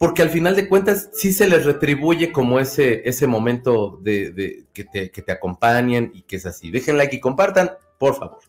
porque 0.00 0.22
al 0.22 0.30
final 0.30 0.56
de 0.56 0.68
cuentas 0.68 1.10
sí 1.12 1.32
se 1.32 1.46
les 1.46 1.64
retribuye 1.64 2.32
como 2.32 2.58
ese, 2.58 3.06
ese 3.08 3.26
momento 3.26 3.98
de, 4.02 4.64
que, 4.72 4.84
te, 4.84 5.10
que 5.10 5.22
te 5.22 5.32
acompañen 5.32 6.10
y 6.14 6.22
que 6.22 6.36
es 6.36 6.46
así. 6.46 6.70
Dejen 6.70 6.96
like 6.96 7.16
y 7.16 7.20
compartan, 7.20 7.72
por 7.98 8.16
favor. 8.16 8.40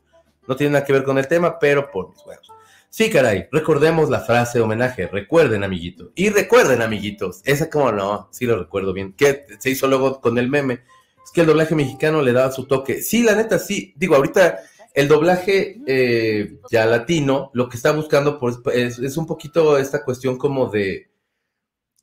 No 0.47 0.55
tiene 0.55 0.73
nada 0.73 0.85
que 0.85 0.93
ver 0.93 1.03
con 1.03 1.17
el 1.17 1.27
tema, 1.27 1.59
pero 1.59 1.91
por 1.91 2.09
mis 2.09 2.25
huevos. 2.25 2.47
Sí, 2.89 3.09
caray, 3.09 3.47
recordemos 3.51 4.09
la 4.09 4.19
frase 4.19 4.57
de 4.57 4.63
homenaje. 4.63 5.07
Recuerden, 5.07 5.63
amiguito. 5.63 6.11
Y 6.15 6.29
recuerden, 6.29 6.81
amiguitos. 6.81 7.41
Esa 7.45 7.69
como 7.69 7.91
no, 7.91 8.27
sí 8.31 8.45
lo 8.45 8.57
recuerdo 8.57 8.91
bien. 8.91 9.13
Que 9.13 9.45
se 9.59 9.69
hizo 9.69 9.87
luego 9.87 10.19
con 10.19 10.37
el 10.37 10.49
meme. 10.49 10.83
Es 11.23 11.31
que 11.31 11.41
el 11.41 11.47
doblaje 11.47 11.75
mexicano 11.75 12.21
le 12.21 12.33
daba 12.33 12.51
su 12.51 12.65
toque. 12.65 13.01
Sí, 13.01 13.23
la 13.23 13.35
neta, 13.35 13.59
sí. 13.59 13.93
Digo, 13.95 14.15
ahorita 14.15 14.59
el 14.93 15.07
doblaje 15.07 15.79
eh, 15.87 16.57
ya 16.69 16.85
latino, 16.85 17.49
lo 17.53 17.69
que 17.69 17.77
está 17.77 17.91
buscando 17.91 18.39
pues, 18.39 18.57
es, 18.73 19.17
un 19.17 19.25
poquito 19.25 19.77
esta 19.77 20.03
cuestión 20.03 20.37
como 20.37 20.67
de 20.67 21.09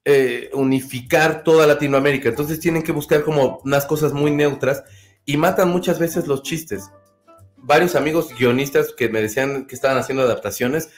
eh, 0.05 0.51
unificar 0.55 1.45
toda 1.45 1.67
Latinoamérica. 1.67 2.29
Entonces 2.31 2.61
tienen 2.61 2.83
que 2.83 2.93
buscar 2.93 3.23
como 3.23 3.61
unas 3.65 3.85
cosas 3.85 4.13
muy 4.13 4.31
neutras 4.31 4.85
y 5.25 5.37
matan 5.37 5.69
muchas 5.69 5.99
veces 5.99 6.27
los 6.27 6.43
chistes. 6.43 6.91
Varios 7.57 7.95
amigos 7.95 8.35
guionistas 8.39 8.95
que 8.97 9.11
me 9.11 9.21
decían 9.21 9.67
que 9.67 9.75
estaban 9.75 9.99
haciendo 9.99 10.23
adaptaciones, 10.23 10.89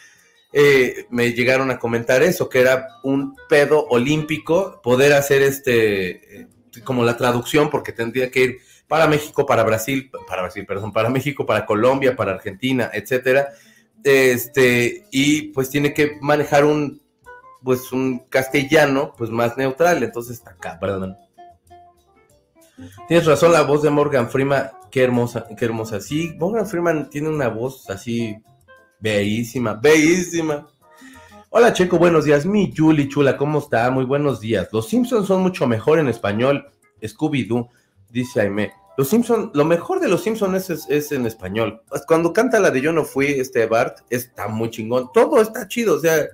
eh, 0.52 1.06
me 1.10 1.32
llegaron 1.32 1.70
a 1.70 1.78
comentar 1.78 2.22
eso, 2.22 2.48
que 2.48 2.60
era 2.60 2.86
un 3.02 3.34
pedo 3.48 3.86
olímpico 3.88 4.80
poder 4.82 5.12
hacer 5.12 5.42
este, 5.42 6.48
como 6.84 7.04
la 7.04 7.16
traducción, 7.16 7.70
porque 7.70 7.92
tendría 7.92 8.30
que 8.30 8.40
ir 8.40 8.58
para 8.90 9.06
México, 9.06 9.46
para 9.46 9.62
Brasil, 9.62 10.10
para 10.26 10.42
Brasil, 10.42 10.66
perdón, 10.66 10.92
para 10.92 11.08
México, 11.08 11.46
para 11.46 11.64
Colombia, 11.64 12.16
para 12.16 12.32
Argentina, 12.32 12.90
etcétera. 12.92 13.50
Este, 14.02 15.06
y 15.12 15.42
pues 15.52 15.70
tiene 15.70 15.94
que 15.94 16.18
manejar 16.20 16.64
un 16.64 17.00
pues 17.62 17.92
un 17.92 18.18
castellano 18.28 19.14
pues 19.16 19.30
más 19.30 19.56
neutral, 19.56 20.02
entonces 20.02 20.38
está 20.38 20.50
acá, 20.50 20.76
perdón. 20.80 21.16
Tienes 23.06 23.26
razón, 23.26 23.52
la 23.52 23.62
voz 23.62 23.82
de 23.82 23.90
Morgan 23.90 24.28
Freeman, 24.28 24.72
qué 24.90 25.04
hermosa, 25.04 25.46
qué 25.56 25.66
hermosa. 25.66 26.00
Sí, 26.00 26.34
Morgan 26.36 26.66
Freeman 26.66 27.10
tiene 27.10 27.28
una 27.28 27.46
voz 27.46 27.88
así 27.90 28.42
bellísima, 28.98 29.74
bellísima. 29.74 30.66
Hola 31.50 31.72
Checo, 31.72 31.96
buenos 31.96 32.24
días. 32.24 32.44
Mi 32.44 32.74
Julie 32.76 33.06
Chula, 33.06 33.36
¿cómo 33.36 33.60
está? 33.60 33.88
Muy 33.92 34.04
buenos 34.04 34.40
días. 34.40 34.68
Los 34.72 34.88
Simpsons 34.88 35.28
son 35.28 35.42
mucho 35.42 35.68
mejor 35.68 36.00
en 36.00 36.08
español. 36.08 36.66
Scooby-Doo, 37.00 37.68
dice 38.08 38.40
Aime. 38.40 38.79
Los 39.00 39.08
Simpson, 39.08 39.50
lo 39.54 39.64
mejor 39.64 39.98
de 39.98 40.08
los 40.08 40.22
Simpsons 40.22 40.68
es, 40.68 41.10
en 41.10 41.24
español. 41.24 41.80
Cuando 42.06 42.34
canta 42.34 42.60
la 42.60 42.70
de 42.70 42.82
Yo 42.82 42.92
no 42.92 43.06
fui, 43.06 43.28
este 43.28 43.64
Bart, 43.64 44.00
está 44.10 44.46
muy 44.46 44.68
chingón. 44.68 45.08
Todo 45.14 45.40
está 45.40 45.66
chido, 45.66 45.94
o 45.94 45.98
sea. 45.98 46.28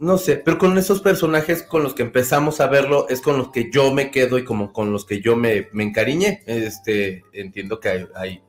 No 0.00 0.18
sé, 0.18 0.38
pero 0.38 0.58
con 0.58 0.76
esos 0.76 1.00
personajes 1.00 1.62
con 1.62 1.84
los 1.84 1.94
que 1.94 2.02
empezamos 2.02 2.60
a 2.60 2.66
verlo, 2.66 3.08
es 3.08 3.20
con 3.20 3.38
los 3.38 3.52
que 3.52 3.70
yo 3.70 3.94
me 3.94 4.10
quedo 4.10 4.36
y 4.36 4.42
como 4.42 4.72
con 4.72 4.92
los 4.92 5.04
que 5.04 5.20
yo 5.20 5.36
me, 5.36 5.68
me 5.70 5.84
encariñé. 5.84 6.42
Este, 6.46 7.22
entiendo 7.34 7.78
que 7.78 8.08
hay, 8.16 8.42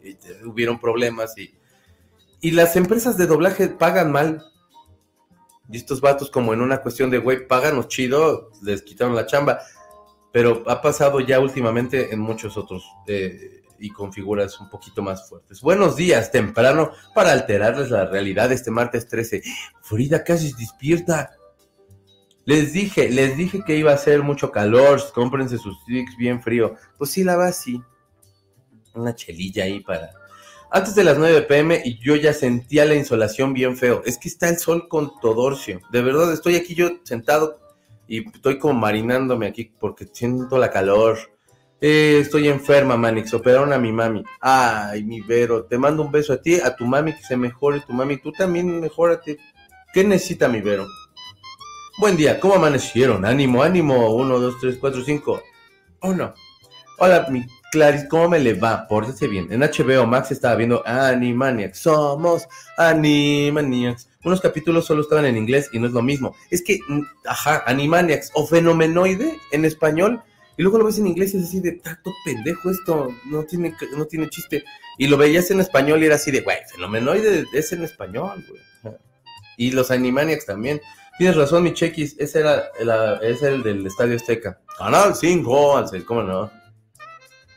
hubieron 0.43 0.79
problemas 0.79 1.37
y, 1.37 1.53
y 2.39 2.49
las 2.49 2.75
empresas 2.75 3.17
de 3.19 3.27
doblaje 3.27 3.67
pagan 3.67 4.11
mal. 4.11 4.43
Y 5.69 5.77
estos 5.77 6.01
vatos, 6.01 6.31
como 6.31 6.55
en 6.55 6.61
una 6.61 6.81
cuestión 6.81 7.11
de, 7.11 7.19
güey, 7.19 7.47
páganos 7.47 7.87
chido, 7.87 8.49
les 8.63 8.81
quitaron 8.81 9.13
la 9.13 9.27
chamba 9.27 9.59
pero 10.31 10.63
ha 10.67 10.81
pasado 10.81 11.19
ya 11.19 11.39
últimamente 11.39 12.13
en 12.13 12.19
muchos 12.19 12.57
otros 12.57 12.85
eh, 13.07 13.63
y 13.79 13.89
con 13.89 14.13
figuras 14.13 14.59
un 14.59 14.69
poquito 14.69 15.01
más 15.01 15.27
fuertes. 15.27 15.61
Buenos 15.61 15.95
días, 15.95 16.31
temprano, 16.31 16.91
para 17.13 17.31
alterarles 17.31 17.89
la 17.89 18.05
realidad 18.05 18.51
este 18.51 18.71
martes 18.71 19.07
13. 19.07 19.41
Frida 19.81 20.23
casi 20.23 20.53
despierta. 20.53 21.31
Les 22.45 22.73
dije, 22.73 23.09
les 23.09 23.37
dije 23.37 23.61
que 23.65 23.77
iba 23.77 23.91
a 23.91 23.95
hacer 23.95 24.23
mucho 24.23 24.51
calor, 24.51 25.01
cómprense 25.13 25.57
sus 25.57 25.79
sticks 25.81 26.15
bien 26.17 26.41
frío. 26.41 26.75
Pues 26.97 27.11
sí, 27.11 27.23
la 27.23 27.35
va 27.35 27.47
así. 27.47 27.81
Una 28.93 29.15
chelilla 29.15 29.63
ahí 29.63 29.79
para, 29.79 30.11
antes 30.73 30.95
de 30.95 31.03
las 31.03 31.17
9 31.17 31.41
pm 31.43 31.81
y 31.83 31.99
yo 31.99 32.15
ya 32.15 32.33
sentía 32.33 32.85
la 32.85 32.95
insolación 32.95 33.53
bien 33.53 33.75
feo. 33.75 34.01
Es 34.05 34.17
que 34.17 34.29
está 34.29 34.47
el 34.47 34.57
sol 34.57 34.87
con 34.87 35.11
todorcio. 35.19 35.81
De 35.91 36.01
verdad, 36.01 36.31
estoy 36.31 36.55
aquí 36.55 36.75
yo 36.75 36.89
sentado 37.03 37.59
y 38.11 38.27
estoy 38.27 38.59
como 38.59 38.73
marinándome 38.73 39.47
aquí 39.47 39.71
porque 39.79 40.05
siento 40.11 40.57
la 40.57 40.69
calor. 40.69 41.17
Eh, 41.79 42.17
estoy 42.19 42.49
enferma, 42.49 42.97
Manix. 42.97 43.33
Operaron 43.33 43.71
a 43.71 43.77
mi 43.77 43.93
mami. 43.93 44.21
Ay, 44.41 45.05
mi 45.05 45.21
Vero, 45.21 45.63
te 45.63 45.77
mando 45.77 46.03
un 46.03 46.11
beso 46.11 46.33
a 46.33 46.41
ti, 46.41 46.59
a 46.59 46.75
tu 46.75 46.85
mami, 46.85 47.13
que 47.13 47.23
se 47.23 47.37
mejore 47.37 47.79
tu 47.79 47.93
mami. 47.93 48.17
Tú 48.17 48.33
también 48.33 48.81
mejórate. 48.81 49.37
¿Qué 49.93 50.03
necesita 50.03 50.49
mi 50.49 50.59
Vero? 50.59 50.85
Buen 51.99 52.17
día, 52.17 52.37
¿cómo 52.37 52.55
amanecieron? 52.55 53.23
Ánimo, 53.23 53.63
ánimo. 53.63 54.13
Uno, 54.13 54.39
dos, 54.39 54.55
tres, 54.59 54.75
cuatro, 54.77 55.01
cinco. 55.05 55.41
Uno. 56.01 56.33
Hola, 56.99 57.27
mi 57.29 57.45
Clarice, 57.71 58.09
¿cómo 58.09 58.27
me 58.27 58.39
le 58.39 58.55
va? 58.55 58.89
Pórtese 58.89 59.29
bien. 59.29 59.47
En 59.51 59.61
HBO 59.61 60.05
Max 60.05 60.31
estaba 60.31 60.55
viendo 60.55 60.85
Animaniacs. 60.85 61.79
Somos 61.79 62.45
Animaniacs. 62.77 64.10
Unos 64.23 64.41
capítulos 64.41 64.85
solo 64.85 65.01
estaban 65.01 65.25
en 65.25 65.37
inglés 65.37 65.69
y 65.73 65.79
no 65.79 65.87
es 65.87 65.93
lo 65.93 66.01
mismo. 66.01 66.35
Es 66.49 66.61
que, 66.61 66.79
mm, 66.87 67.01
ajá, 67.25 67.63
Animaniacs 67.65 68.31
o 68.33 68.45
Fenomenoide 68.45 69.37
en 69.51 69.65
español. 69.65 70.21
Y 70.57 70.63
luego 70.63 70.77
lo 70.77 70.85
ves 70.85 70.99
en 70.99 71.07
inglés 71.07 71.33
y 71.33 71.37
es 71.37 71.45
así 71.45 71.59
de, 71.59 71.71
tato 71.73 72.11
pendejo 72.25 72.69
esto, 72.69 73.09
no 73.25 73.43
tiene, 73.45 73.75
no 73.95 74.05
tiene 74.05 74.29
chiste. 74.29 74.63
Y 74.97 75.07
lo 75.07 75.17
veías 75.17 75.49
en 75.49 75.59
español 75.59 76.03
y 76.03 76.05
era 76.05 76.15
así 76.15 76.29
de, 76.29 76.41
güey, 76.41 76.57
Fenomenoide 76.71 77.45
es 77.53 77.71
en 77.71 77.83
español, 77.83 78.43
güey. 78.47 78.95
Y 79.57 79.71
los 79.71 79.91
Animaniacs 79.91 80.45
también. 80.45 80.81
Tienes 81.17 81.35
razón, 81.35 81.63
mi 81.63 81.73
chequis, 81.73 82.15
ese 82.19 82.39
era, 82.39 82.71
ese 83.21 83.45
era 83.45 83.55
el 83.55 83.63
del 83.63 83.85
Estadio 83.85 84.15
Azteca. 84.15 84.59
Canal 84.77 85.15
5, 85.15 85.85
¿cómo 86.05 86.23
no? 86.23 86.60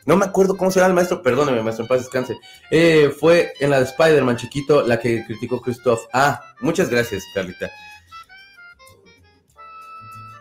No 0.05 0.15
me 0.15 0.25
acuerdo 0.25 0.55
cómo 0.55 0.69
se 0.69 0.79
llama 0.79 0.89
el 0.89 0.95
maestro, 0.95 1.23
perdóneme, 1.23 1.63
maestro, 1.63 1.83
en 1.83 1.89
paz 1.89 2.01
descanse. 2.01 2.37
Eh, 2.69 3.09
fue 3.09 3.53
en 3.59 3.71
la 3.71 3.79
de 3.79 3.85
Spider-Man 3.85 4.37
chiquito 4.37 4.83
la 4.83 4.99
que 4.99 5.25
criticó 5.25 5.61
Christoph. 5.61 6.05
Ah, 6.13 6.41
muchas 6.61 6.89
gracias, 6.89 7.23
Carlita. 7.33 7.71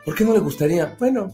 ¿Por 0.05 0.15
qué 0.15 0.25
no 0.25 0.35
le 0.35 0.41
gustaría? 0.41 0.95
Bueno, 0.99 1.33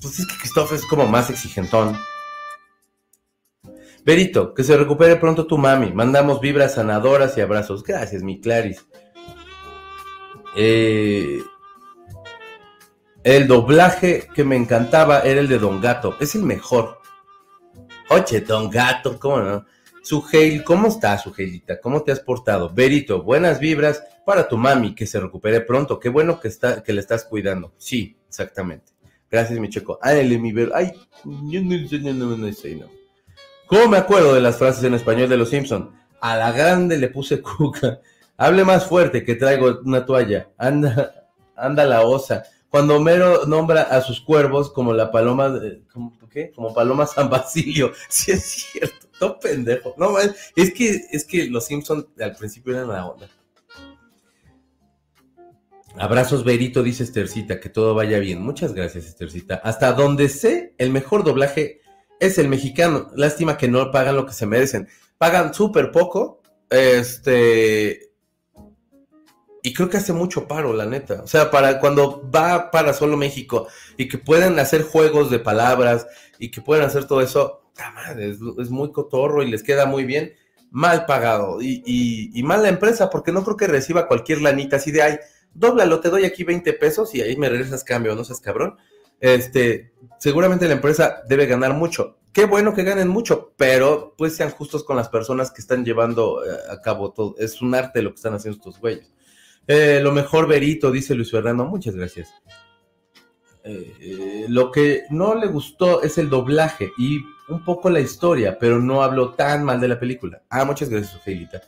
pues 0.00 0.20
es 0.20 0.26
que 0.26 0.36
Christoph 0.36 0.72
es 0.72 0.84
como 0.84 1.06
más 1.06 1.30
exigentón. 1.30 1.98
Berito, 4.04 4.54
que 4.54 4.64
se 4.64 4.76
recupere 4.76 5.16
pronto 5.16 5.46
tu 5.46 5.58
mami. 5.58 5.92
Mandamos 5.92 6.40
vibras 6.40 6.74
sanadoras 6.74 7.36
y 7.36 7.40
abrazos. 7.40 7.82
Gracias, 7.82 8.22
mi 8.22 8.40
Claris. 8.40 8.86
Eh, 10.56 11.42
el 13.36 13.46
doblaje 13.46 14.26
que 14.34 14.42
me 14.42 14.56
encantaba 14.56 15.20
era 15.20 15.40
el 15.40 15.48
de 15.48 15.58
Don 15.58 15.82
Gato. 15.82 16.16
Es 16.18 16.34
el 16.34 16.44
mejor. 16.44 16.98
Oye, 18.08 18.40
Don 18.40 18.70
Gato, 18.70 19.18
¿cómo 19.18 19.40
no? 19.40 19.66
Suheil, 20.02 20.64
¿cómo 20.64 20.88
estás, 20.88 21.24
Suheilita? 21.24 21.78
¿Cómo 21.78 22.02
te 22.02 22.10
has 22.10 22.20
portado? 22.20 22.70
Berito, 22.70 23.22
buenas 23.22 23.60
vibras 23.60 24.02
para 24.24 24.48
tu 24.48 24.56
mami, 24.56 24.94
que 24.94 25.06
se 25.06 25.20
recupere 25.20 25.60
pronto. 25.60 26.00
Qué 26.00 26.08
bueno 26.08 26.40
que, 26.40 26.48
está, 26.48 26.82
que 26.82 26.94
le 26.94 27.00
estás 27.00 27.24
cuidando. 27.24 27.74
Sí, 27.76 28.16
exactamente. 28.26 28.94
Gracias, 29.30 29.58
mi 29.58 29.68
checo. 29.68 29.98
Ay, 30.00 30.38
mi 30.38 30.52
ver. 30.52 30.70
Ay, 30.74 30.92
no, 31.24 31.60
no, 31.60 32.24
no, 32.24 32.46
no. 32.46 32.86
¿Cómo 33.66 33.88
me 33.88 33.98
acuerdo 33.98 34.32
de 34.32 34.40
las 34.40 34.56
frases 34.56 34.84
en 34.84 34.94
español 34.94 35.28
de 35.28 35.36
los 35.36 35.50
Simpson? 35.50 35.94
A 36.22 36.34
la 36.38 36.50
grande 36.50 36.96
le 36.96 37.08
puse 37.08 37.42
cuca. 37.42 38.00
Hable 38.38 38.64
más 38.64 38.86
fuerte 38.86 39.22
que 39.22 39.34
traigo 39.34 39.80
una 39.84 40.06
toalla. 40.06 40.48
Anda, 40.56 41.28
anda 41.54 41.84
la 41.84 42.00
osa. 42.00 42.44
Cuando 42.70 42.96
Homero 42.96 43.46
nombra 43.46 43.82
a 43.82 44.00
sus 44.02 44.20
cuervos 44.20 44.70
como 44.70 44.92
la 44.92 45.10
paloma, 45.10 45.48
de, 45.48 45.82
¿cómo, 45.92 46.18
¿qué? 46.30 46.52
Como 46.52 46.74
paloma 46.74 47.06
San 47.06 47.30
Basilio. 47.30 47.92
Sí 48.08 48.32
es 48.32 48.44
cierto, 48.44 49.08
todo 49.18 49.38
pendejo. 49.38 49.94
No, 49.96 50.18
es 50.18 50.74
que, 50.74 51.00
es 51.10 51.24
que 51.24 51.48
los 51.48 51.64
Simpsons 51.66 52.06
al 52.20 52.36
principio 52.36 52.74
eran 52.74 52.88
la 52.88 53.06
onda. 53.06 53.28
Abrazos, 55.96 56.44
Berito, 56.44 56.82
dice 56.82 57.02
Estercita, 57.02 57.58
que 57.58 57.70
todo 57.70 57.94
vaya 57.94 58.18
bien. 58.18 58.42
Muchas 58.42 58.72
gracias, 58.72 59.06
Estercita. 59.06 59.56
Hasta 59.64 59.92
donde 59.94 60.28
sé, 60.28 60.74
el 60.78 60.90
mejor 60.90 61.24
doblaje 61.24 61.80
es 62.20 62.38
el 62.38 62.48
mexicano. 62.48 63.10
Lástima 63.16 63.56
que 63.56 63.68
no 63.68 63.90
pagan 63.90 64.16
lo 64.16 64.26
que 64.26 64.32
se 64.32 64.46
merecen. 64.46 64.88
Pagan 65.16 65.54
súper 65.54 65.90
poco. 65.90 66.42
Este, 66.70 68.07
y 69.62 69.74
creo 69.74 69.88
que 69.88 69.96
hace 69.96 70.12
mucho 70.12 70.46
paro, 70.46 70.72
la 70.72 70.86
neta. 70.86 71.22
O 71.22 71.26
sea, 71.26 71.50
para 71.50 71.80
cuando 71.80 72.28
va 72.30 72.70
para 72.70 72.92
solo 72.92 73.16
México 73.16 73.68
y 73.96 74.08
que 74.08 74.18
puedan 74.18 74.58
hacer 74.58 74.82
juegos 74.82 75.30
de 75.30 75.38
palabras 75.38 76.06
y 76.38 76.50
que 76.50 76.60
puedan 76.60 76.86
hacer 76.86 77.06
todo 77.06 77.20
eso, 77.20 77.68
madre, 77.94 78.30
es, 78.30 78.70
muy 78.70 78.92
cotorro 78.92 79.42
y 79.42 79.50
les 79.50 79.62
queda 79.62 79.86
muy 79.86 80.04
bien. 80.04 80.34
Mal 80.70 81.06
pagado 81.06 81.62
y, 81.62 81.82
y, 81.86 82.42
mal 82.42 82.62
la 82.62 82.68
empresa, 82.68 83.08
porque 83.08 83.32
no 83.32 83.42
creo 83.42 83.56
que 83.56 83.66
reciba 83.66 84.06
cualquier 84.06 84.42
lanita 84.42 84.76
así 84.76 84.90
de, 84.90 85.00
ay, 85.00 85.18
dóblalo, 85.54 86.00
te 86.00 86.10
doy 86.10 86.26
aquí 86.26 86.44
20 86.44 86.74
pesos 86.74 87.14
y 87.14 87.22
ahí 87.22 87.36
me 87.36 87.48
regresas 87.48 87.84
cambio, 87.84 88.14
no 88.14 88.22
seas 88.22 88.40
cabrón. 88.40 88.76
Este, 89.18 89.92
seguramente 90.18 90.68
la 90.68 90.74
empresa 90.74 91.22
debe 91.26 91.46
ganar 91.46 91.72
mucho. 91.72 92.18
Qué 92.32 92.44
bueno 92.44 92.74
que 92.74 92.84
ganen 92.84 93.08
mucho, 93.08 93.54
pero 93.56 94.14
pues 94.18 94.36
sean 94.36 94.50
justos 94.50 94.84
con 94.84 94.96
las 94.96 95.08
personas 95.08 95.50
que 95.50 95.62
están 95.62 95.86
llevando 95.86 96.44
eh, 96.44 96.50
a 96.70 96.82
cabo 96.82 97.12
todo. 97.12 97.34
Es 97.38 97.62
un 97.62 97.74
arte 97.74 98.02
lo 98.02 98.10
que 98.10 98.16
están 98.16 98.34
haciendo 98.34 98.58
estos 98.58 98.78
güeyes. 98.78 99.10
Eh, 99.68 100.00
lo 100.02 100.12
mejor 100.12 100.48
verito, 100.48 100.90
dice 100.90 101.14
Luis 101.14 101.30
Fernando. 101.30 101.66
Muchas 101.66 101.94
gracias. 101.94 102.34
Eh, 103.62 103.94
eh, 104.00 104.46
lo 104.48 104.72
que 104.72 105.02
no 105.10 105.34
le 105.34 105.46
gustó 105.46 106.02
es 106.02 106.16
el 106.16 106.30
doblaje 106.30 106.90
y 106.96 107.18
un 107.50 107.62
poco 107.62 107.90
la 107.90 108.00
historia, 108.00 108.58
pero 108.58 108.80
no 108.80 109.02
habló 109.02 109.34
tan 109.34 109.62
mal 109.64 109.78
de 109.78 109.88
la 109.88 110.00
película. 110.00 110.42
Ah, 110.48 110.64
muchas 110.64 110.88
gracias, 110.88 111.14
Ofelita. 111.14 111.60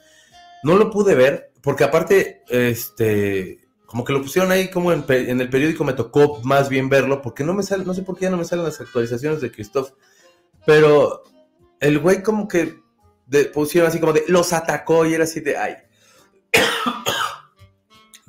No 0.62 0.76
lo 0.76 0.90
pude 0.90 1.14
ver, 1.14 1.52
porque 1.62 1.84
aparte, 1.84 2.42
este, 2.48 3.68
como 3.84 4.02
que 4.02 4.14
lo 4.14 4.22
pusieron 4.22 4.50
ahí 4.50 4.70
como 4.70 4.92
en, 4.92 5.04
el 5.08 5.50
periódico, 5.50 5.84
me 5.84 5.92
tocó 5.92 6.40
más 6.42 6.70
bien 6.70 6.88
verlo, 6.88 7.20
porque 7.20 7.44
no 7.44 7.52
me 7.52 7.62
sale, 7.62 7.84
no 7.84 7.92
sé 7.92 8.02
por 8.02 8.16
qué 8.16 8.24
ya 8.24 8.30
no 8.30 8.38
me 8.38 8.46
salen 8.46 8.64
las 8.64 8.80
actualizaciones 8.80 9.42
de 9.42 9.52
Christoph, 9.52 9.90
pero 10.64 11.22
el 11.80 11.98
güey 11.98 12.22
como 12.22 12.48
que 12.48 12.80
pusieron 13.52 13.88
así 13.88 14.00
como 14.00 14.14
de, 14.14 14.24
los 14.28 14.54
atacó 14.54 15.04
y 15.04 15.14
era 15.14 15.24
así 15.24 15.40
de, 15.40 15.56
ay 15.56 15.76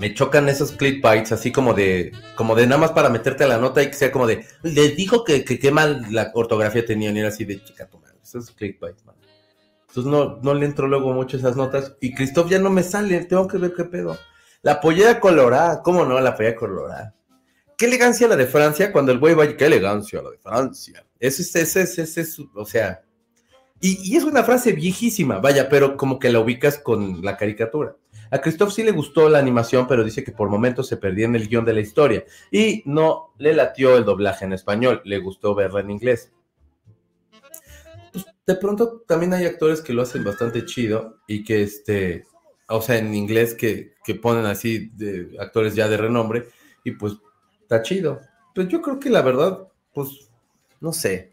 me 0.02 0.16
chocan 0.16 0.50
esos 0.50 0.72
clickbaits 0.72 1.32
así 1.32 1.52
como 1.52 1.76
de, 1.76 2.12
como 2.34 2.56
de 2.56 2.66
nada 2.66 2.82
más 2.82 2.92
para 2.92 3.10
meterte 3.10 3.44
a 3.44 3.48
la 3.48 3.60
nota 3.60 3.84
y 3.84 3.88
que 3.88 3.94
sea 3.94 4.12
como 4.12 4.26
de, 4.26 4.48
les 4.64 4.96
dijo 4.96 5.24
que, 5.24 5.46
que 5.46 5.60
qué 5.60 5.70
mal 5.70 6.08
la 6.10 6.32
ortografía 6.34 6.84
tenían 6.84 7.16
y 7.16 7.20
era 7.20 7.30
así 7.30 7.46
de 7.46 7.64
chica 7.64 7.88
tu 7.88 8.00
madre, 8.00 8.18
esos 8.24 8.50
clickbaits, 8.50 9.06
man. 9.06 9.16
Entonces 9.82 10.12
no, 10.12 10.40
no 10.42 10.56
le 10.56 10.66
entro 10.66 10.88
luego 10.88 11.14
mucho 11.14 11.38
esas 11.38 11.56
notas 11.56 11.98
y 12.02 12.16
Christoph 12.16 12.50
ya 12.50 12.58
no 12.58 12.72
me 12.72 12.82
sale, 12.82 13.26
tengo 13.26 13.48
que 13.48 13.60
ver 13.60 13.74
qué 13.76 13.84
pedo. 13.84 14.18
La 14.64 14.82
pollera 14.82 15.20
colorada, 15.20 15.84
¿cómo 15.84 16.04
no? 16.04 16.20
La 16.20 16.36
pollera 16.36 16.56
colorada. 16.56 17.14
Qué 17.78 17.86
elegancia 17.86 18.28
la 18.28 18.36
de 18.36 18.48
Francia 18.48 18.92
cuando 18.92 19.12
el 19.12 19.20
güey 19.20 19.36
va, 19.36 19.56
qué 19.56 19.66
elegancia 19.68 20.20
la 20.24 20.32
de 20.32 20.40
Francia. 20.40 21.06
Ese 21.20 21.44
es, 21.44 21.56
ese 21.56 21.82
es, 21.82 22.00
ese 22.00 22.22
es, 22.22 22.40
o 22.56 22.66
sea, 22.66 23.04
y, 23.80 24.00
y 24.12 24.18
es 24.18 24.24
una 24.24 24.44
frase 24.44 24.72
viejísima, 24.72 25.38
vaya, 25.38 25.70
pero 25.70 25.96
como 25.96 26.18
que 26.18 26.32
la 26.32 26.40
ubicas 26.40 26.80
con 26.80 27.22
la 27.22 27.38
caricatura. 27.38 27.96
A 28.32 28.40
Christoph 28.40 28.72
sí 28.72 28.84
le 28.84 28.92
gustó 28.92 29.28
la 29.28 29.40
animación, 29.40 29.88
pero 29.88 30.06
dice 30.06 30.24
que 30.24 30.32
por 30.32 30.50
momentos 30.50 30.88
se 30.88 30.96
perdía 30.96 31.26
en 31.26 31.36
el 31.36 31.50
guion 31.50 31.66
de 31.66 31.74
la 31.74 31.82
historia 31.82 32.24
y 32.50 32.82
no 32.86 33.34
le 33.38 33.54
latió 33.54 33.98
el 33.98 34.06
doblaje 34.06 34.46
en 34.46 34.54
español, 34.54 35.02
le 35.04 35.20
gustó 35.20 35.54
verla 35.54 35.82
en 35.82 35.92
inglés. 35.92 36.32
Pues, 38.14 38.26
de 38.48 38.56
pronto 38.56 39.04
también 39.06 39.34
hay 39.34 39.46
actores 39.46 39.82
que 39.82 39.94
lo 39.94 40.02
hacen 40.02 40.24
bastante 40.24 40.66
chido 40.66 41.20
y 41.28 41.44
que 41.44 41.62
este, 41.62 42.26
o 42.70 42.82
sea, 42.82 42.98
en 42.98 43.14
inglés 43.14 43.54
que, 43.54 43.96
que 44.04 44.16
ponen 44.16 44.46
así 44.46 44.90
de 44.96 45.36
actores 45.38 45.76
ya 45.76 45.90
de 45.90 45.98
renombre 45.98 46.48
y 46.86 46.92
pues 46.92 47.18
está 47.62 47.82
chido. 47.82 48.22
Pues 48.56 48.70
yo 48.70 48.82
creo 48.82 48.98
que 49.00 49.10
la 49.10 49.22
verdad, 49.22 49.68
pues, 49.94 50.30
no 50.80 50.94
sé, 50.94 51.31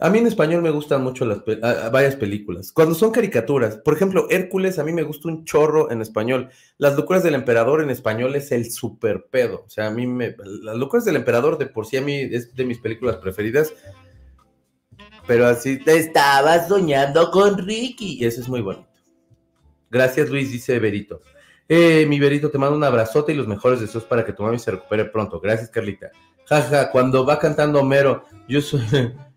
a 0.00 0.10
mí 0.10 0.18
en 0.18 0.28
español 0.28 0.62
me 0.62 0.70
gustan 0.70 1.02
mucho 1.02 1.24
las 1.24 1.42
varias 1.90 2.14
películas. 2.14 2.70
Cuando 2.70 2.94
son 2.94 3.10
caricaturas, 3.10 3.78
por 3.78 3.94
ejemplo, 3.94 4.28
Hércules, 4.30 4.78
a 4.78 4.84
mí 4.84 4.92
me 4.92 5.02
gusta 5.02 5.28
un 5.28 5.44
chorro 5.44 5.90
en 5.90 6.00
español. 6.00 6.50
Las 6.76 6.94
locuras 6.94 7.24
del 7.24 7.34
emperador 7.34 7.82
en 7.82 7.90
español 7.90 8.36
es 8.36 8.52
el 8.52 8.70
super 8.70 9.26
pedo. 9.28 9.64
O 9.66 9.68
sea, 9.70 9.88
a 9.88 9.90
mí 9.90 10.06
me. 10.06 10.36
Las 10.62 10.76
locuras 10.76 11.04
del 11.04 11.16
emperador 11.16 11.58
de 11.58 11.66
por 11.66 11.84
sí 11.84 11.96
a 11.96 12.02
mí 12.02 12.14
es 12.14 12.54
de 12.54 12.64
mis 12.64 12.78
películas 12.78 13.16
preferidas. 13.16 13.72
Pero 15.26 15.46
así, 15.46 15.78
te 15.78 15.96
estaba 15.96 16.66
soñando 16.68 17.32
con 17.32 17.58
Ricky. 17.58 18.18
Y 18.20 18.24
eso 18.24 18.40
es 18.40 18.48
muy 18.48 18.60
bonito. 18.60 18.88
Gracias, 19.90 20.30
Luis, 20.30 20.52
dice 20.52 20.78
Berito. 20.78 21.22
Eh, 21.68 22.06
mi 22.08 22.20
Berito, 22.20 22.50
te 22.50 22.58
mando 22.58 22.76
un 22.76 22.84
abrazote 22.84 23.32
y 23.32 23.36
los 23.36 23.48
mejores 23.48 23.80
deseos 23.80 24.04
para 24.04 24.24
que 24.24 24.32
tu 24.32 24.44
mami 24.44 24.60
se 24.60 24.70
recupere 24.70 25.06
pronto. 25.06 25.40
Gracias, 25.40 25.70
Carlita. 25.70 26.12
Jaja, 26.46 26.92
cuando 26.92 27.26
va 27.26 27.38
cantando 27.40 27.80
Homero, 27.80 28.24
yo 28.48 28.60
soy. 28.60 28.80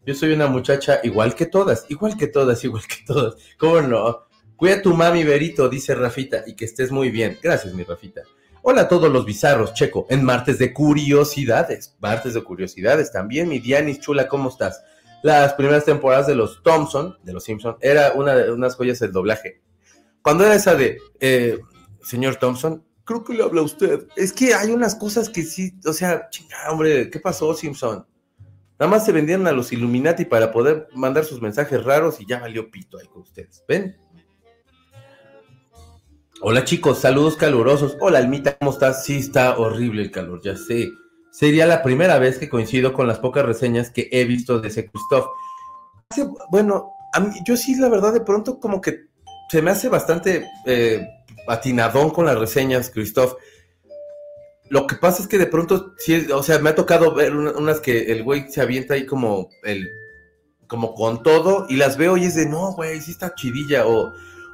Yo 0.06 0.16
soy 0.16 0.34
una 0.34 0.48
muchacha 0.48 1.00
igual 1.04 1.36
que 1.36 1.46
todas, 1.46 1.86
igual 1.90 2.18
que 2.18 2.28
todas, 2.28 2.64
igual 2.64 2.84
que 2.88 3.04
todas. 3.06 3.36
¿Cómo 3.58 3.82
no? 3.82 4.26
Cuida 4.56 4.82
tu 4.82 4.94
mami, 4.94 5.24
Berito, 5.24 5.70
dice 5.70 5.96
Rafita, 5.96 6.44
y 6.46 6.56
que 6.56 6.66
estés 6.66 6.92
muy 6.92 7.10
bien. 7.10 7.38
Gracias, 7.42 7.74
mi 7.74 7.84
Rafita. 7.84 8.22
Hola 8.64 8.82
a 8.82 8.88
todos 8.88 9.12
los 9.12 9.26
bizarros, 9.26 9.74
Checo, 9.74 10.06
en 10.10 10.24
martes 10.24 10.60
de 10.60 10.74
curiosidades. 10.74 11.96
Martes 12.00 12.34
de 12.34 12.44
curiosidades 12.44 13.12
también, 13.12 13.50
mi 13.50 13.60
Dianis 13.60 14.00
chula, 14.00 14.28
¿cómo 14.28 14.50
estás? 14.50 14.84
las 15.22 15.54
primeras 15.54 15.86
temporadas 15.86 16.28
de 16.28 16.36
los 16.36 16.62
Thompson, 16.64 17.18
de 17.24 17.34
los 17.34 17.44
Simpson, 17.44 17.78
era 17.82 18.14
una 18.14 18.36
de 18.36 18.52
unas 18.52 18.76
joyas 18.76 19.00
del 19.00 19.12
doblaje. 19.12 19.62
Cuando 20.22 20.46
era 20.46 20.56
esa 20.56 20.76
de, 20.76 21.00
eh, 21.20 21.60
señor 22.02 22.38
Thompson, 22.38 22.84
creo 23.04 23.24
que 23.24 23.34
le 23.34 23.44
habla 23.44 23.62
usted. 23.62 24.08
Es 24.16 24.34
que 24.34 24.54
hay 24.54 24.72
unas 24.72 24.96
cosas 24.96 25.30
que 25.30 25.44
sí, 25.44 25.74
o 25.86 25.94
sea, 25.94 26.30
chingada, 26.30 26.72
hombre, 26.72 27.10
¿qué 27.10 27.20
pasó, 27.20 27.54
Simpson? 27.54 28.06
Nada 28.82 28.90
más 28.90 29.06
se 29.06 29.12
vendían 29.12 29.46
a 29.46 29.52
los 29.52 29.72
Illuminati 29.72 30.26
para 30.26 30.52
poder 30.52 30.88
mandar 30.96 31.24
sus 31.24 31.40
mensajes 31.40 31.84
raros 31.84 32.20
y 32.20 32.26
ya 32.26 32.40
valió 32.40 32.72
pito 32.72 32.98
ahí 32.98 33.06
con 33.06 33.22
ustedes. 33.22 33.64
¿Ven? 33.68 33.96
Hola 36.42 36.64
chicos, 36.64 36.98
saludos 36.98 37.36
calurosos. 37.36 37.96
Hola 38.00 38.18
Almita, 38.18 38.58
¿cómo 38.58 38.72
estás? 38.72 39.06
Sí, 39.06 39.18
está 39.18 39.60
horrible 39.60 40.02
el 40.02 40.10
calor, 40.10 40.42
ya 40.44 40.58
sé. 40.58 40.90
Sería 41.30 41.68
la 41.68 41.84
primera 41.84 42.18
vez 42.18 42.40
que 42.40 42.50
coincido 42.50 42.92
con 42.92 43.08
las 43.08 43.20
pocas 43.20 43.46
reseñas 43.46 43.92
que 43.92 44.10
he 44.12 44.26
visto 44.26 44.60
de 44.60 44.70
ese 44.70 44.90
Christoph. 44.90 45.28
Bueno, 46.50 46.90
a 47.14 47.20
mí, 47.20 47.36
yo 47.46 47.58
sí, 47.58 47.76
la 47.76 47.88
verdad, 47.88 48.14
de 48.14 48.22
pronto 48.22 48.60
como 48.60 48.82
que 48.82 49.02
se 49.52 49.62
me 49.62 49.70
hace 49.70 49.90
bastante 49.90 50.50
eh, 50.66 51.08
atinadón 51.48 52.10
con 52.10 52.26
las 52.26 52.40
reseñas, 52.40 52.90
Christoph. 52.90 53.34
Lo 54.72 54.88
que 54.88 54.96
pasa 54.96 55.22
es 55.22 55.28
que 55.28 55.38
de 55.38 55.48
pronto, 55.48 55.96
sí, 55.98 56.28
o 56.34 56.42
sea, 56.42 56.58
me 56.60 56.70
ha 56.70 56.76
tocado 56.76 57.14
ver 57.14 57.36
unas 57.36 57.82
que 57.82 58.14
el 58.14 58.24
güey 58.24 58.50
se 58.50 58.62
avienta 58.62 58.94
ahí 58.94 59.06
como 59.06 59.50
el 59.64 59.92
como 60.66 60.94
con 60.94 61.24
todo 61.24 61.66
y 61.68 61.76
las 61.76 61.98
veo 61.98 62.16
y 62.16 62.24
es 62.24 62.36
de 62.36 62.46
no, 62.46 62.72
güey, 62.72 63.02
sí 63.02 63.12
está 63.12 63.36
chidilla 63.36 63.86
o, 63.86 64.14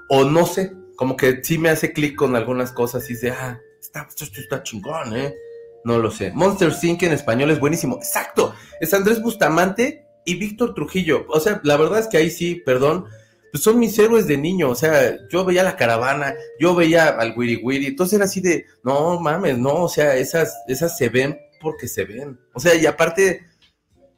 o 0.09 0.23
no 0.23 0.47
sé, 0.47 0.73
como 0.95 1.15
que 1.15 1.43
sí 1.43 1.59
me 1.59 1.69
hace 1.69 1.93
clic 1.93 2.15
con 2.15 2.35
algunas 2.35 2.71
cosas 2.71 3.07
y 3.07 3.13
dice, 3.13 3.29
ah, 3.29 3.61
está, 3.79 4.07
esto 4.09 4.41
está 4.41 4.63
chingón, 4.63 5.15
¿eh? 5.15 5.35
No 5.83 5.99
lo 5.99 6.09
sé. 6.09 6.31
Monster 6.31 6.73
Inc. 6.81 7.03
en 7.03 7.11
español 7.11 7.51
es 7.51 7.59
buenísimo. 7.59 7.97
Exacto. 7.97 8.55
Es 8.79 8.95
Andrés 8.95 9.21
Bustamante 9.21 10.07
y 10.25 10.33
Víctor 10.33 10.73
Trujillo. 10.73 11.27
O 11.29 11.39
sea, 11.39 11.61
la 11.63 11.77
verdad 11.77 11.99
es 11.99 12.07
que 12.07 12.17
ahí 12.17 12.31
sí, 12.31 12.55
perdón, 12.55 13.05
pues 13.51 13.63
son 13.63 13.79
mis 13.79 13.97
héroes 13.97 14.27
de 14.27 14.37
niño. 14.37 14.69
O 14.69 14.75
sea, 14.75 15.17
yo 15.29 15.45
veía 15.45 15.63
la 15.63 15.75
caravana, 15.75 16.35
yo 16.59 16.75
veía 16.75 17.07
al 17.09 17.33
Wiri 17.37 17.57
Wiri. 17.57 17.87
Entonces 17.87 18.15
era 18.15 18.25
así 18.25 18.41
de, 18.41 18.65
no 18.83 19.19
mames, 19.19 19.57
no, 19.57 19.83
o 19.83 19.89
sea, 19.89 20.15
esas, 20.15 20.55
esas 20.67 20.97
se 20.97 21.09
ven 21.09 21.37
porque 21.59 21.87
se 21.87 22.05
ven. 22.05 22.39
O 22.53 22.59
sea, 22.59 22.75
y 22.75 22.85
aparte, 22.85 23.45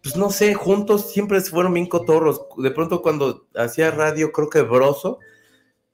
pues 0.01 0.15
no 0.15 0.29
sé, 0.29 0.53
juntos 0.53 1.11
siempre 1.11 1.41
fueron 1.41 1.73
bien 1.73 1.87
cotorros. 1.87 2.41
De 2.57 2.71
pronto 2.71 3.01
cuando 3.01 3.47
hacía 3.55 3.91
radio, 3.91 4.31
creo 4.31 4.49
que 4.49 4.61
Broso, 4.61 5.19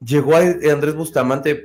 llegó 0.00 0.36
a 0.36 0.40
Andrés 0.40 0.94
Bustamante 0.94 1.64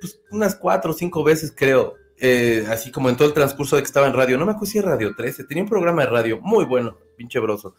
pues, 0.00 0.20
unas 0.30 0.54
cuatro 0.54 0.90
o 0.90 0.94
cinco 0.94 1.24
veces, 1.24 1.52
creo, 1.56 1.94
eh, 2.18 2.66
así 2.68 2.90
como 2.90 3.08
en 3.08 3.16
todo 3.16 3.28
el 3.28 3.34
transcurso 3.34 3.76
de 3.76 3.82
que 3.82 3.86
estaba 3.86 4.06
en 4.06 4.12
radio. 4.12 4.36
No 4.36 4.46
me 4.46 4.52
acuerdo 4.52 4.70
si 4.70 4.78
era 4.78 4.90
Radio 4.90 5.14
13, 5.16 5.44
tenía 5.44 5.62
un 5.62 5.68
programa 5.68 6.02
de 6.02 6.10
radio 6.10 6.40
muy 6.40 6.64
bueno, 6.64 6.98
pinche 7.16 7.38
broso. 7.38 7.74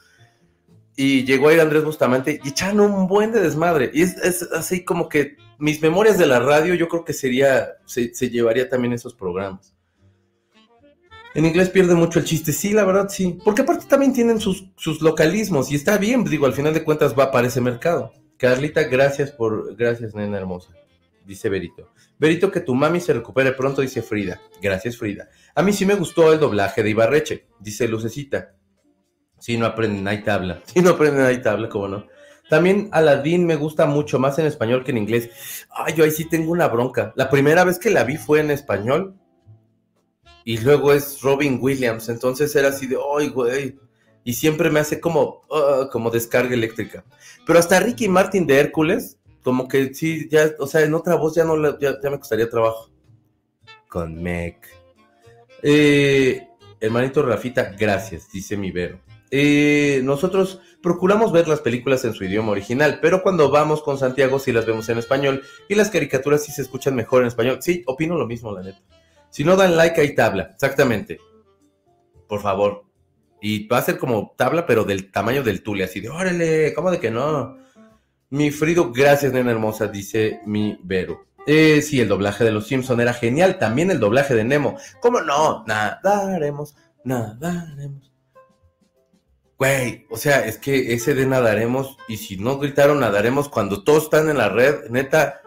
Y 0.95 1.25
llegó 1.25 1.49
a 1.49 1.53
ir 1.53 1.59
Andrés 1.59 1.83
Bustamante 1.83 2.39
y 2.43 2.49
echaron 2.49 2.79
un 2.79 3.07
buen 3.07 3.31
de 3.31 3.41
desmadre. 3.41 3.91
Y 3.93 4.01
es, 4.03 4.43
así 4.53 4.85
como 4.85 5.09
que 5.09 5.35
mis 5.57 5.81
memorias 5.81 6.17
de 6.17 6.25
la 6.25 6.39
radio, 6.39 6.73
yo 6.73 6.87
creo 6.87 7.03
que 7.03 7.13
sería, 7.13 7.73
se, 7.85 8.11
llevaría 8.29 8.69
también 8.69 8.93
esos 8.93 9.13
programas. 9.13 9.73
En 11.33 11.45
inglés 11.45 11.69
pierde 11.69 11.95
mucho 11.95 12.19
el 12.19 12.25
chiste, 12.25 12.53
sí, 12.53 12.71
la 12.71 12.85
verdad 12.85 13.09
sí. 13.09 13.37
Porque 13.43 13.63
aparte 13.63 13.87
también 13.87 14.13
tienen 14.13 14.39
sus, 14.39 14.69
sus 14.77 15.01
localismos 15.01 15.69
y 15.69 15.75
está 15.75 15.97
bien, 15.97 16.23
digo, 16.23 16.45
al 16.45 16.53
final 16.53 16.73
de 16.73 16.83
cuentas 16.83 17.13
va 17.17 17.29
para 17.29 17.47
ese 17.47 17.59
mercado. 17.59 18.13
Carlita, 18.37 18.83
gracias 18.83 19.31
por. 19.31 19.75
Gracias, 19.75 20.13
nena 20.13 20.37
hermosa. 20.37 20.71
Dice 21.25 21.49
Berito. 21.49 21.91
Berito, 22.19 22.51
que 22.51 22.59
tu 22.61 22.75
mami 22.75 22.99
se 22.99 23.13
recupere 23.13 23.53
pronto, 23.53 23.81
dice 23.81 24.01
Frida. 24.01 24.41
Gracias, 24.61 24.97
Frida. 24.97 25.29
A 25.55 25.63
mí 25.63 25.73
sí 25.73 25.85
me 25.85 25.95
gustó 25.95 26.31
el 26.31 26.39
doblaje 26.39 26.83
de 26.83 26.89
Ibarreche, 26.91 27.47
dice 27.59 27.87
Lucecita. 27.87 28.55
Si 29.45 29.59
no 29.59 29.67
aprenden, 29.67 30.07
hay 30.07 30.23
tabla. 30.23 30.63
Si 30.65 30.81
no 30.81 30.89
aprenden, 30.89 31.23
hay 31.23 31.39
tabla, 31.39 31.69
cómo 31.69 31.87
no. 31.87 32.07
También 32.49 32.89
Aladdin 32.91 33.45
me 33.45 33.55
gusta 33.55 33.85
mucho 33.85 34.17
más 34.17 34.39
en 34.39 34.47
español 34.47 34.83
que 34.83 34.89
en 34.89 34.97
inglés. 34.97 35.67
Ay, 35.69 35.93
yo 35.93 36.03
ahí 36.03 36.09
sí 36.09 36.25
tengo 36.25 36.51
una 36.51 36.67
bronca. 36.67 37.13
La 37.15 37.29
primera 37.29 37.63
vez 37.63 37.77
que 37.77 37.91
la 37.91 38.03
vi 38.05 38.17
fue 38.17 38.39
en 38.39 38.49
español. 38.49 39.13
Y 40.45 40.57
luego 40.57 40.93
es 40.93 41.21
Robin 41.21 41.59
Williams. 41.61 42.09
Entonces 42.09 42.55
era 42.55 42.69
así 42.69 42.87
de, 42.87 42.97
ay, 43.19 43.27
güey 43.29 43.77
y 44.27 44.33
siempre 44.33 44.71
me 44.71 44.79
hace 44.79 44.99
como, 44.99 45.43
uh, 45.51 45.87
como 45.91 46.09
descarga 46.09 46.55
eléctrica. 46.55 47.05
Pero 47.45 47.59
hasta 47.59 47.79
Ricky 47.79 48.09
Martin 48.09 48.47
de 48.47 48.59
Hércules, 48.59 49.19
como 49.43 49.67
que 49.67 49.93
sí, 49.93 50.27
ya, 50.27 50.49
o 50.57 50.65
sea, 50.65 50.81
en 50.81 50.95
otra 50.95 51.13
voz 51.13 51.35
ya 51.35 51.45
no 51.45 51.79
ya, 51.79 51.95
me 52.09 52.17
costaría 52.17 52.49
trabajo. 52.49 52.89
Con 53.87 54.21
Meg. 54.21 54.57
Eh, 55.61 56.47
hermanito 56.79 57.21
Rafita, 57.21 57.75
gracias, 57.77 58.31
dice 58.31 58.57
mi 58.57 58.71
Vero. 58.71 59.04
Eh, 59.37 59.99
nosotros 60.01 60.61
procuramos 60.81 61.33
ver 61.33 61.49
las 61.49 61.59
películas 61.59 62.05
en 62.05 62.13
su 62.13 62.23
idioma 62.23 62.53
original, 62.53 62.99
pero 63.01 63.21
cuando 63.21 63.51
vamos 63.51 63.83
con 63.83 63.97
Santiago 63.97 64.39
sí 64.39 64.53
las 64.53 64.65
vemos 64.65 64.87
en 64.87 64.97
español 64.97 65.43
y 65.67 65.75
las 65.75 65.89
caricaturas 65.89 66.45
sí 66.45 66.53
se 66.53 66.61
escuchan 66.61 66.95
mejor 66.95 67.21
en 67.21 67.27
español. 67.27 67.57
Sí, 67.59 67.83
opino 67.85 68.17
lo 68.17 68.27
mismo, 68.27 68.53
la 68.53 68.63
neta. 68.63 68.79
Si 69.29 69.43
no 69.43 69.57
dan 69.57 69.75
like, 69.75 69.99
hay 69.99 70.15
tabla, 70.15 70.51
exactamente. 70.53 71.19
Por 72.29 72.39
favor, 72.39 72.85
y 73.41 73.67
va 73.67 73.79
a 73.79 73.81
ser 73.81 73.97
como 73.97 74.33
tabla, 74.37 74.65
pero 74.65 74.85
del 74.85 75.11
tamaño 75.11 75.43
del 75.43 75.63
tule, 75.63 75.83
así 75.83 75.99
de, 75.99 76.07
órale, 76.07 76.73
¿cómo 76.73 76.89
de 76.89 77.01
que 77.01 77.11
no? 77.11 77.57
Mi 78.29 78.51
Frido, 78.51 78.93
gracias, 78.93 79.33
nena 79.33 79.51
hermosa, 79.51 79.89
dice 79.89 80.39
mi 80.45 80.79
Vero. 80.81 81.25
Eh, 81.45 81.81
sí, 81.81 81.99
el 81.99 82.07
doblaje 82.07 82.45
de 82.45 82.53
Los 82.53 82.67
Simpson 82.67 83.01
era 83.01 83.13
genial. 83.13 83.59
También 83.59 83.91
el 83.91 83.99
doblaje 83.99 84.33
de 84.33 84.45
Nemo. 84.45 84.77
¿Cómo 85.01 85.19
no? 85.19 85.65
Nadaremos, 85.67 86.75
nadaremos. 87.03 88.14
Güey, 89.57 90.05
o 90.09 90.17
sea, 90.17 90.45
es 90.45 90.57
que 90.57 90.93
ese 90.93 91.13
de 91.13 91.25
nadaremos, 91.25 91.97
y 92.09 92.17
si 92.17 92.35
no 92.37 92.57
gritaron 92.57 92.99
nadaremos 92.99 93.47
cuando 93.47 93.83
todos 93.83 94.03
están 94.03 94.29
en 94.29 94.37
la 94.37 94.49
red, 94.49 94.89
neta, 94.89 95.41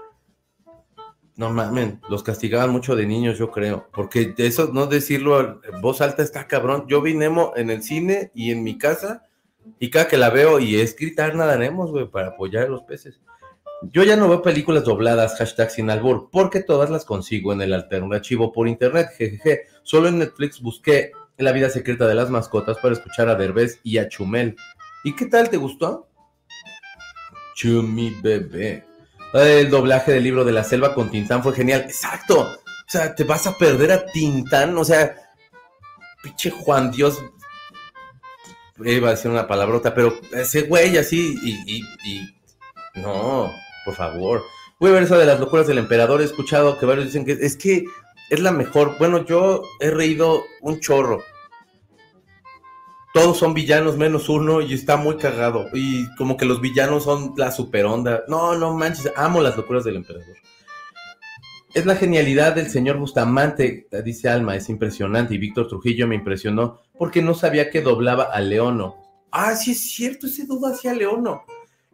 no 1.37 1.51
mames, 1.51 1.95
los 2.09 2.23
castigaban 2.23 2.71
mucho 2.71 2.97
de 2.97 3.07
niños, 3.07 3.39
yo 3.39 3.51
creo. 3.51 3.89
Porque 3.93 4.35
eso, 4.39 4.71
no 4.73 4.87
decirlo 4.87 5.63
en 5.63 5.81
voz 5.81 6.01
alta 6.01 6.23
está 6.23 6.47
cabrón. 6.49 6.87
Yo 6.89 7.01
vi 7.01 7.13
en 7.13 7.71
el 7.71 7.83
cine 7.83 8.33
y 8.35 8.51
en 8.51 8.65
mi 8.65 8.79
casa, 8.79 9.25
y 9.79 9.91
cada 9.91 10.09
que 10.09 10.17
la 10.17 10.31
veo, 10.31 10.59
y 10.59 10.81
es 10.81 10.97
gritar 10.97 11.35
nada 11.35 11.57
Nemo, 11.57 11.87
güey, 11.87 12.11
para 12.11 12.29
apoyar 12.29 12.65
a 12.65 12.69
los 12.69 12.83
peces. 12.83 13.21
Yo 13.83 14.03
ya 14.03 14.17
no 14.17 14.29
veo 14.29 14.43
películas 14.43 14.85
dobladas, 14.85 15.37
hashtag 15.39 15.71
sin 15.71 15.91
albur, 15.91 16.31
porque 16.33 16.63
todas 16.63 16.91
las 16.91 17.05
consigo 17.05 17.53
en 17.53 17.63
el 17.63 17.73
alternativo 17.73 18.51
por 18.51 18.67
internet, 18.67 19.11
jejeje. 19.17 19.67
Solo 19.85 20.09
en 20.09 20.19
Netflix 20.19 20.61
busqué 20.61 21.13
La 21.39 21.53
vida 21.53 21.71
secreta 21.71 22.07
de 22.07 22.17
las 22.17 22.31
mascotas 22.31 22.79
para 22.79 22.95
escuchar 22.95 23.29
a 23.29 23.37
Derbez 23.37 23.79
y 23.85 23.99
a 23.99 24.09
Chumel. 24.09 24.57
¿Y 25.05 25.15
qué 25.15 25.27
tal? 25.27 25.49
¿Te 25.49 25.57
gustó? 25.57 26.09
Chumi 27.55 28.11
bebé. 28.23 28.85
El 29.35 29.71
doblaje 29.71 30.13
del 30.13 30.25
libro 30.25 30.45
de 30.45 30.53
la 30.53 30.65
selva 30.65 30.95
con 30.95 31.11
Tintán 31.11 31.43
fue 31.43 31.55
genial. 31.55 31.83
Exacto. 31.83 32.41
O 32.41 32.91
sea, 32.91 33.15
te 33.15 33.25
vas 33.25 33.47
a 33.47 33.57
perder 33.57 33.93
a 33.93 34.07
Tintán. 34.07 34.77
O 34.79 34.85
sea, 34.85 35.15
pinche 36.23 36.51
Juan 36.51 36.91
Dios. 36.91 37.19
Iba 38.85 39.09
a 39.09 39.11
decir 39.13 39.31
una 39.31 39.47
palabrota, 39.47 39.95
pero 39.95 40.19
ese 40.33 40.63
güey 40.63 40.97
así 40.97 41.37
y, 41.43 41.83
y, 42.05 42.29
No, 42.95 43.53
por 43.85 43.95
favor. 43.95 44.43
Voy 44.79 44.91
a 44.91 44.95
ver 44.95 45.03
eso 45.03 45.19
de 45.19 45.27
las 45.27 45.41
locuras 45.41 45.67
del 45.67 45.79
emperador. 45.79 46.21
He 46.21 46.25
escuchado 46.25 46.79
que 46.79 46.87
varios 46.87 47.07
dicen 47.07 47.25
que 47.25 47.33
es 47.33 47.57
que 47.57 47.85
es 48.31 48.41
la 48.41 48.53
mejor. 48.53 48.97
Bueno, 48.99 49.25
yo 49.25 49.63
he 49.81 49.91
reído 49.91 50.43
un 50.63 50.81
chorro 50.81 51.23
todos 53.19 53.39
son 53.39 53.53
villanos 53.53 53.97
menos 53.97 54.29
uno 54.29 54.61
y 54.61 54.75
está 54.75 54.97
muy 54.97 55.17
cagado. 55.17 55.67
Y 55.73 56.07
como 56.15 56.37
que 56.37 56.45
los 56.45 56.61
villanos 56.61 57.03
son 57.03 57.35
la 57.37 57.51
super 57.51 57.85
onda. 57.85 58.23
No, 58.29 58.57
no 58.57 58.73
manches, 58.75 59.13
amo 59.17 59.41
las 59.41 59.57
locuras 59.57 59.83
del 59.83 59.97
emperador. 59.97 60.37
Es 61.75 61.85
la 61.85 61.97
genialidad 61.97 62.55
del 62.55 62.71
señor 62.71 62.97
Bustamante, 62.99 63.89
dice 64.05 64.29
Alma, 64.29 64.55
es 64.55 64.69
impresionante. 64.69 65.35
Y 65.35 65.39
Víctor 65.39 65.67
Trujillo 65.67 66.07
me 66.07 66.15
impresionó 66.15 66.81
porque 66.97 67.21
no 67.21 67.35
sabía 67.35 67.71
que 67.71 67.83
doblaba 67.83 68.25
a 68.25 68.41
Leono. 68.41 68.97
Ah, 69.33 69.57
sí 69.57 69.73
es 69.73 69.91
cierto, 69.91 70.29
ese 70.29 70.47
duda 70.47 70.71
hacia 70.71 70.95
Leono. 70.95 71.43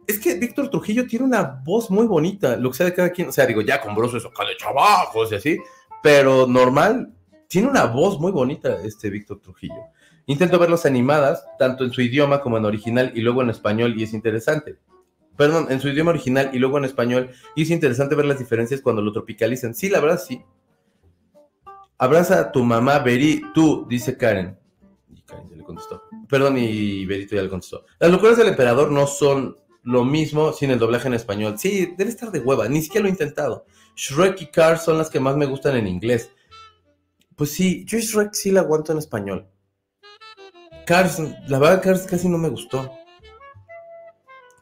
Es 0.05 0.19
que 0.19 0.35
Víctor 0.35 0.69
Trujillo 0.69 1.07
tiene 1.07 1.25
una 1.25 1.41
voz 1.65 1.89
muy 1.89 2.05
bonita, 2.05 2.55
lo 2.55 2.69
que 2.69 2.77
sea 2.77 2.85
de 2.85 2.93
cada 2.93 3.09
quien. 3.09 3.29
O 3.29 3.31
sea, 3.31 3.47
digo, 3.47 3.61
ya 3.61 3.81
con 3.81 3.95
broso 3.95 4.17
eso, 4.17 4.29
de 4.29 4.57
chavajos 4.57 5.31
y 5.31 5.35
así. 5.35 5.57
Pero 6.05 6.45
normal, 6.45 7.15
tiene 7.47 7.67
una 7.67 7.85
voz 7.85 8.19
muy 8.19 8.31
bonita 8.31 8.79
este 8.83 9.09
Víctor 9.09 9.39
Trujillo. 9.41 9.73
Intento 10.27 10.59
verlos 10.59 10.85
animadas, 10.85 11.43
tanto 11.57 11.83
en 11.83 11.91
su 11.91 12.03
idioma 12.03 12.41
como 12.41 12.59
en 12.59 12.65
original 12.65 13.11
y 13.15 13.21
luego 13.21 13.41
en 13.41 13.49
español, 13.49 13.95
y 13.97 14.03
es 14.03 14.13
interesante. 14.13 14.77
Perdón, 15.35 15.65
en 15.71 15.81
su 15.81 15.89
idioma 15.89 16.11
original 16.11 16.51
y 16.53 16.59
luego 16.59 16.77
en 16.77 16.85
español, 16.85 17.31
y 17.55 17.63
es 17.63 17.71
interesante 17.71 18.13
ver 18.13 18.27
las 18.27 18.37
diferencias 18.37 18.81
cuando 18.81 19.01
lo 19.01 19.11
tropicalizan. 19.11 19.73
Sí, 19.73 19.89
la 19.89 19.99
verdad, 19.99 20.21
sí. 20.23 20.43
Abraza 21.97 22.39
a 22.39 22.51
tu 22.51 22.63
mamá, 22.63 22.99
Beri, 22.99 23.41
tú, 23.55 23.87
dice 23.89 24.15
Karen. 24.15 24.59
Y 25.11 25.23
Karen 25.23 25.49
ya 25.49 25.55
le 25.55 25.63
contestó. 25.63 26.03
Perdón, 26.29 26.59
y 26.59 27.03
Berito 27.07 27.35
ya 27.35 27.41
le 27.41 27.49
contestó. 27.49 27.83
Las 27.97 28.11
locuras 28.11 28.37
del 28.37 28.49
emperador 28.49 28.91
no 28.91 29.07
son 29.07 29.55
lo 29.85 30.03
mismo 30.03 30.51
sin 30.51 30.71
el 30.71 30.79
doblaje 30.79 31.07
en 31.07 31.13
español. 31.13 31.57
Sí, 31.57 31.93
debe 31.95 32.09
estar 32.09 32.31
de 32.31 32.39
hueva, 32.39 32.67
ni 32.67 32.81
siquiera 32.81 33.03
lo 33.03 33.07
he 33.07 33.11
intentado. 33.11 33.65
Shrek 33.95 34.41
y 34.41 34.47
Cars 34.47 34.83
son 34.83 34.97
las 34.97 35.09
que 35.09 35.19
más 35.19 35.37
me 35.37 35.45
gustan 35.45 35.77
en 35.77 35.87
inglés. 35.87 36.31
Pues 37.35 37.51
sí, 37.51 37.85
yo 37.85 37.99
Shrek 37.99 38.33
sí 38.33 38.51
la 38.51 38.61
aguanto 38.61 38.91
en 38.91 38.97
español. 38.97 39.47
Cars, 40.85 41.21
la 41.47 41.59
verdad 41.59 41.83
Cars 41.83 42.07
casi 42.07 42.27
no 42.27 42.37
me 42.39 42.49
gustó. 42.49 42.91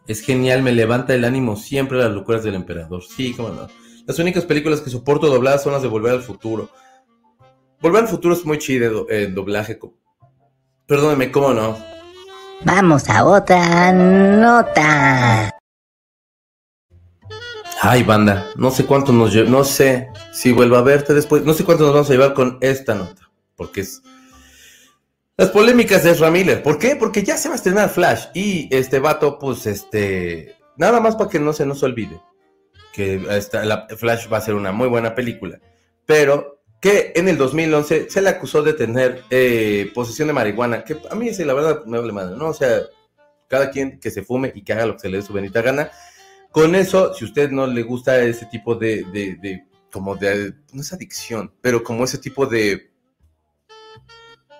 Es 0.07 0.21
genial, 0.21 0.61
me 0.61 0.73
levanta 0.73 1.15
el 1.15 1.23
ánimo 1.23 1.55
siempre 1.55 1.97
las 1.97 2.11
locuras 2.11 2.43
del 2.43 2.55
emperador. 2.55 3.01
Sí, 3.03 3.33
cómo 3.33 3.49
no. 3.49 3.69
Las 4.05 4.19
únicas 4.19 4.43
películas 4.45 4.81
que 4.81 4.89
soporto 4.89 5.27
dobladas 5.27 5.63
son 5.63 5.71
las 5.71 5.81
de 5.81 5.87
Volver 5.87 6.11
al 6.11 6.21
Futuro. 6.21 6.69
Volver 7.79 8.03
al 8.03 8.09
Futuro 8.09 8.33
es 8.33 8.45
muy 8.45 8.57
chido 8.57 9.09
en 9.09 9.33
doblaje. 9.33 9.79
Perdóneme, 10.85 11.31
¿cómo 11.31 11.53
no? 11.53 11.92
Vamos 12.65 13.09
a 13.09 13.25
otra 13.25 13.91
nota. 13.91 15.53
Ay, 17.81 18.03
banda, 18.03 18.47
no 18.55 18.71
sé 18.71 18.85
cuánto 18.85 19.11
nos 19.11 19.33
lleva, 19.33 19.49
no 19.49 19.65
sé 19.65 20.09
si 20.31 20.53
vuelvo 20.53 20.77
a 20.77 20.81
verte 20.81 21.13
después, 21.13 21.43
no 21.43 21.53
sé 21.53 21.65
cuánto 21.65 21.83
nos 21.83 21.93
vamos 21.93 22.09
a 22.09 22.13
llevar 22.13 22.33
con 22.33 22.57
esta 22.61 22.95
nota, 22.95 23.29
porque 23.57 23.81
es 23.81 24.01
las 25.35 25.49
polémicas 25.49 26.03
de 26.03 26.11
Ezra 26.11 26.31
Miller. 26.31 26.63
¿Por 26.63 26.77
qué? 26.77 26.95
Porque 26.95 27.23
ya 27.23 27.35
se 27.35 27.49
va 27.49 27.55
a 27.55 27.57
estrenar 27.57 27.89
Flash 27.89 28.27
y 28.33 28.73
este 28.73 28.99
vato, 28.99 29.37
pues, 29.37 29.65
este, 29.65 30.55
nada 30.77 31.01
más 31.01 31.17
para 31.17 31.29
que 31.29 31.39
no 31.39 31.51
se 31.51 31.65
nos 31.65 31.83
olvide 31.83 32.21
que 32.93 33.25
esta, 33.31 33.65
la 33.65 33.87
Flash 33.89 34.31
va 34.31 34.37
a 34.37 34.41
ser 34.41 34.53
una 34.53 34.71
muy 34.71 34.87
buena 34.87 35.13
película, 35.15 35.59
pero 36.05 36.62
que 36.83 37.13
en 37.15 37.29
el 37.29 37.37
2011 37.37 38.09
se 38.09 38.21
le 38.21 38.27
acusó 38.27 38.61
de 38.61 38.73
tener 38.73 39.23
eh, 39.29 39.89
posesión 39.93 40.27
de 40.27 40.33
marihuana, 40.33 40.83
que 40.83 40.97
a 41.09 41.15
mí 41.15 41.33
sí, 41.33 41.45
la 41.45 41.53
verdad 41.53 41.85
me 41.85 41.97
vale 41.97 42.11
madre, 42.11 42.35
¿no? 42.35 42.49
O 42.49 42.53
sea, 42.53 42.81
cada 43.47 43.71
quien 43.71 44.01
que 44.01 44.11
se 44.11 44.21
fume 44.21 44.51
y 44.53 44.65
que 44.65 44.73
haga 44.73 44.87
lo 44.87 44.95
que 44.95 44.99
se 44.99 45.09
le 45.09 45.15
dé 45.15 45.23
su 45.23 45.31
bendita 45.31 45.61
gana, 45.61 45.91
con 46.51 46.75
eso, 46.75 47.13
si 47.13 47.23
usted 47.23 47.51
no 47.51 47.67
le 47.67 47.83
gusta 47.83 48.21
ese 48.21 48.47
tipo 48.47 48.75
de, 48.75 49.05
de, 49.13 49.63
como 49.93 50.17
de, 50.17 50.55
no 50.73 50.81
es 50.81 50.91
adicción, 50.91 51.53
pero 51.61 51.81
como 51.85 52.03
ese 52.03 52.17
tipo 52.17 52.45
de 52.47 52.91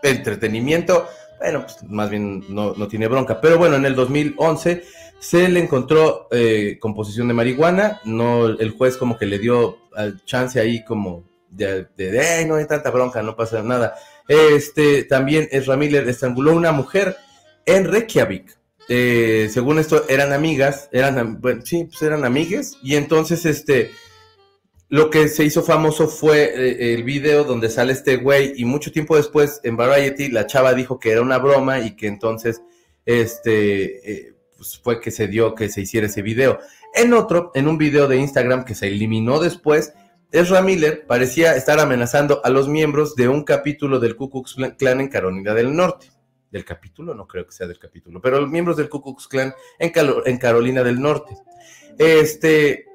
entretenimiento, 0.01 1.05
bueno, 1.41 1.63
pues 1.63 1.83
más 1.89 2.09
bien 2.09 2.45
no, 2.47 2.87
tiene 2.87 3.09
bronca. 3.09 3.41
Pero 3.41 3.57
bueno, 3.57 3.75
en 3.75 3.83
el 3.83 3.95
2011 3.95 4.81
se 5.19 5.49
le 5.49 5.59
encontró 5.59 6.29
eh, 6.31 6.77
con 6.79 6.95
posesión 6.95 7.27
de 7.27 7.33
marihuana, 7.33 7.99
no, 8.05 8.47
el 8.47 8.71
juez 8.71 8.95
como 8.95 9.17
que 9.17 9.25
le 9.25 9.39
dio 9.39 9.77
chance 10.23 10.57
ahí 10.61 10.85
como 10.85 11.32
de, 11.55 11.87
de, 11.95 12.45
no 12.45 12.55
hay 12.55 12.65
tanta 12.65 12.91
bronca, 12.91 13.21
no 13.21 13.35
pasa 13.35 13.61
nada. 13.61 13.95
Este, 14.27 15.03
también 15.03 15.47
es 15.51 15.67
Miller 15.67 16.07
estranguló 16.07 16.53
una 16.53 16.71
mujer 16.71 17.17
en 17.65 17.85
Reykjavik. 17.85 18.57
Eh, 18.89 19.49
según 19.51 19.79
esto, 19.79 20.05
eran 20.09 20.33
amigas, 20.33 20.89
eran, 20.91 21.39
bueno, 21.39 21.61
sí, 21.65 21.85
pues 21.85 22.01
eran 22.01 22.25
amigues, 22.25 22.77
y 22.83 22.95
entonces, 22.95 23.45
este, 23.45 23.91
lo 24.89 25.09
que 25.09 25.29
se 25.29 25.45
hizo 25.45 25.63
famoso 25.63 26.09
fue 26.09 26.43
eh, 26.43 26.93
el 26.93 27.03
video 27.03 27.45
donde 27.45 27.69
sale 27.69 27.93
este 27.93 28.17
güey, 28.17 28.53
y 28.57 28.65
mucho 28.65 28.91
tiempo 28.91 29.15
después, 29.15 29.61
en 29.63 29.77
Variety, 29.77 30.29
la 30.29 30.47
chava 30.47 30.73
dijo 30.73 30.99
que 30.99 31.11
era 31.11 31.21
una 31.21 31.37
broma, 31.37 31.79
y 31.79 31.95
que 31.95 32.07
entonces, 32.07 32.61
este, 33.05 34.11
eh, 34.11 34.33
pues 34.57 34.77
fue 34.77 34.99
que 34.99 35.11
se 35.11 35.27
dio 35.27 35.55
que 35.55 35.69
se 35.69 35.81
hiciera 35.81 36.07
ese 36.07 36.21
video. 36.21 36.59
En 36.93 37.13
otro, 37.13 37.51
en 37.55 37.67
un 37.67 37.77
video 37.77 38.07
de 38.07 38.17
Instagram 38.17 38.65
que 38.65 38.75
se 38.75 38.87
eliminó 38.87 39.39
después, 39.39 39.93
Ezra 40.33 40.63
Miller 40.63 41.05
parecía 41.05 41.55
estar 41.55 41.79
amenazando 41.79 42.41
a 42.43 42.49
los 42.49 42.67
miembros 42.67 43.15
de 43.15 43.27
un 43.27 43.43
capítulo 43.43 43.99
del 43.99 44.15
Ku 44.15 44.31
Klux 44.31 44.55
Klan 44.79 44.99
en 44.99 45.07
Carolina 45.07 45.53
del 45.53 45.75
Norte 45.75 46.11
del 46.49 46.65
capítulo, 46.65 47.13
no 47.13 47.27
creo 47.27 47.45
que 47.45 47.51
sea 47.51 47.67
del 47.67 47.77
capítulo, 47.77 48.19
pero 48.19 48.41
los 48.41 48.49
miembros 48.49 48.77
del 48.77 48.89
Ku 48.89 49.01
Klux 49.01 49.27
Klan 49.27 49.53
en, 49.77 49.91
en 50.25 50.37
Carolina 50.37 50.83
del 50.83 50.99
Norte. 50.99 51.35
Este, 51.99 52.85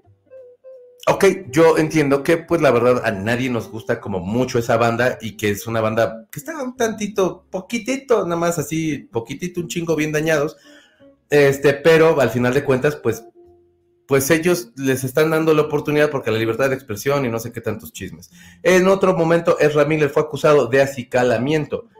ok, 1.07 1.24
yo 1.48 1.79
entiendo 1.79 2.24
que 2.24 2.38
pues 2.38 2.61
la 2.61 2.72
verdad 2.72 3.03
a 3.05 3.12
nadie 3.12 3.51
nos 3.51 3.70
gusta 3.70 4.01
como 4.01 4.18
mucho 4.18 4.59
esa 4.59 4.77
banda 4.77 5.18
y 5.20 5.37
que 5.37 5.51
es 5.51 5.66
una 5.68 5.81
banda 5.81 6.27
que 6.33 6.40
está 6.40 6.61
un 6.61 6.77
tantito, 6.77 7.46
poquitito, 7.51 8.24
nada 8.24 8.37
más 8.37 8.59
así, 8.59 8.98
poquitito, 8.98 9.61
un 9.61 9.68
chingo 9.68 9.94
bien 9.94 10.11
dañados, 10.11 10.57
este, 11.31 11.72
pero 11.74 12.20
al 12.20 12.31
final 12.31 12.53
de 12.53 12.64
cuentas 12.64 12.96
pues 12.96 13.24
pues 14.09 14.31
ellos 14.31 14.71
les 14.75 15.05
están 15.05 15.31
dando 15.31 15.53
la 15.53 15.62
oportunidad 15.62 16.11
porque 16.11 16.31
la 16.31 16.38
libertad 16.38 16.71
de 16.71 16.75
expresión 16.75 17.27
y 17.27 17.29
no 17.29 17.38
sé 17.38 17.53
qué 17.53 17.61
tantos 17.61 17.92
chismes. 17.92 18.31
En 18.62 18.88
otro 18.88 19.14
momento, 19.14 19.59
Ezra 19.61 19.85
Miller 19.85 20.09
fue 20.09 20.23
acusado 20.23 20.66
de 20.66 20.81
acicalamiento 20.81 21.90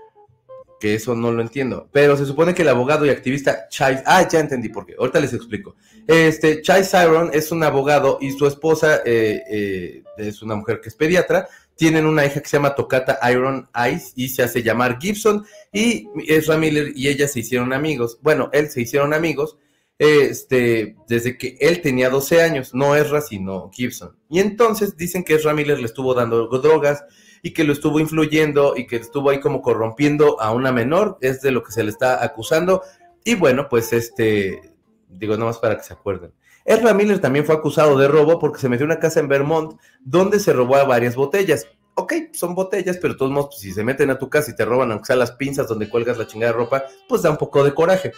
que 0.81 0.95
eso 0.95 1.15
no 1.15 1.31
lo 1.33 1.43
entiendo. 1.43 1.87
Pero 1.93 2.17
se 2.17 2.25
supone 2.25 2.55
que 2.55 2.63
el 2.63 2.71
abogado 2.71 3.05
y 3.05 3.11
activista 3.11 3.69
Chai, 3.69 4.03
ah, 4.07 4.27
ya 4.27 4.41
entendí 4.41 4.71
por 4.71 4.87
qué, 4.87 4.95
ahorita 4.99 5.21
les 5.21 5.35
explico. 5.35 5.77
Este, 6.07 6.63
Chai 6.63 6.83
Siron 6.83 7.29
es 7.35 7.53
un 7.53 7.63
abogado 7.63 8.17
y 8.23 8.31
su 8.31 8.47
esposa 8.47 9.03
eh, 9.05 9.43
eh, 9.51 10.03
es 10.17 10.41
una 10.41 10.55
mujer 10.55 10.81
que 10.81 10.89
es 10.89 10.95
pediatra. 10.95 11.47
Tienen 11.77 12.07
una 12.07 12.25
hija 12.25 12.41
que 12.41 12.49
se 12.49 12.57
llama 12.57 12.75
Tocata 12.75 13.19
Iron 13.31 13.69
Eyes 13.75 14.15
y 14.17 14.31
se 14.31 14.43
hace 14.43 14.63
llamar 14.63 14.99
Gibson. 14.99 15.45
Y 15.75 16.09
Ezra 16.27 16.57
Miller 16.57 16.93
y 16.97 17.09
ella 17.09 17.29
se 17.29 17.41
hicieron 17.41 17.75
amigos. 17.75 18.19
Bueno, 18.23 18.49
él 18.55 18.71
se 18.71 18.81
hicieron 18.81 19.13
amigos 19.13 19.59
este, 19.99 20.97
desde 21.09 21.37
que 21.37 21.57
él 21.61 21.81
tenía 21.81 22.09
12 22.09 22.43
años, 22.43 22.75
no 22.75 22.95
Ezra, 22.95 23.21
sino 23.21 23.71
Gibson. 23.73 24.17
Y 24.29 24.39
entonces 24.41 24.97
dicen 24.97 25.25
que 25.25 25.35
Ezra 25.35 25.55
Miller 25.55 25.79
le 25.79 25.87
estuvo 25.87 26.15
dando 26.15 26.47
drogas 26.47 27.05
y 27.43 27.53
que 27.53 27.65
lo 27.65 27.73
estuvo 27.73 28.01
influyendo 28.01 28.75
y 28.77 28.87
que 28.87 28.97
estuvo 28.97 29.31
ahí 29.31 29.41
como 29.41 29.63
corrompiendo 29.63 30.41
a 30.41 30.53
una 30.53 30.73
menor, 30.73 31.19
es 31.21 31.41
de 31.43 31.51
lo 31.51 31.63
que 31.63 31.73
se 31.73 31.83
le 31.83 31.91
está 31.91 32.23
acusando. 32.25 32.83
Y 33.25 33.35
bueno, 33.35 33.69
pues 33.69 33.93
este, 33.93 34.73
digo 35.09 35.35
nada 35.35 35.47
más 35.47 35.59
para 35.59 35.77
que 35.77 35.83
se 35.83 35.95
acuerden. 35.95 36.33
Ezra 36.65 36.95
Miller 36.95 37.19
también 37.19 37.47
fue 37.47 37.55
acusado 37.55 37.97
de 37.97 38.09
robo 38.09 38.39
porque 38.39 38.61
se 38.61 38.69
metió 38.69 38.85
en 38.85 38.93
una 38.93 39.01
casa 39.01 39.21
en 39.21 39.29
Vermont 39.29 39.81
donde 40.01 40.39
se 40.39 40.53
robó 40.53 40.77
a 40.77 40.85
varias 40.85 41.17
botellas. 41.17 41.67
Ok, 41.95 42.13
son 42.33 42.55
botellas, 42.55 42.99
pero 42.99 43.15
de 43.15 43.19
todos 43.19 43.33
modos, 43.33 43.47
pues, 43.49 43.61
si 43.61 43.73
se 43.73 43.83
meten 43.83 44.11
a 44.11 44.19
tu 44.19 44.29
casa 44.29 44.53
y 44.53 44.55
te 44.55 44.65
roban, 44.65 44.93
aunque 44.93 45.07
sea 45.07 45.17
las 45.17 45.33
pinzas 45.33 45.67
donde 45.67 45.89
cuelgas 45.89 46.17
la 46.17 46.27
chingada 46.27 46.53
de 46.53 46.59
ropa, 46.59 46.85
pues 47.09 47.23
da 47.23 47.31
un 47.31 47.37
poco 47.37 47.65
de 47.65 47.75
coraje. 47.75 48.13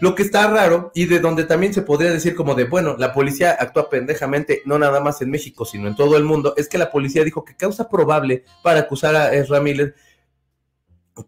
Lo 0.00 0.14
que 0.14 0.22
está 0.22 0.46
raro 0.48 0.90
y 0.94 1.04
de 1.04 1.20
donde 1.20 1.44
también 1.44 1.74
se 1.74 1.82
podría 1.82 2.10
decir 2.10 2.34
como 2.34 2.54
de, 2.54 2.64
bueno, 2.64 2.96
la 2.98 3.12
policía 3.12 3.56
actúa 3.58 3.90
pendejamente, 3.90 4.62
no 4.64 4.78
nada 4.78 5.00
más 5.00 5.20
en 5.20 5.30
México, 5.30 5.64
sino 5.64 5.88
en 5.88 5.94
todo 5.94 6.16
el 6.16 6.24
mundo, 6.24 6.54
es 6.56 6.68
que 6.68 6.78
la 6.78 6.90
policía 6.90 7.22
dijo 7.22 7.44
que 7.44 7.54
causa 7.54 7.88
probable 7.88 8.44
para 8.62 8.80
acusar 8.80 9.14
a 9.14 9.60
Miller, 9.60 9.94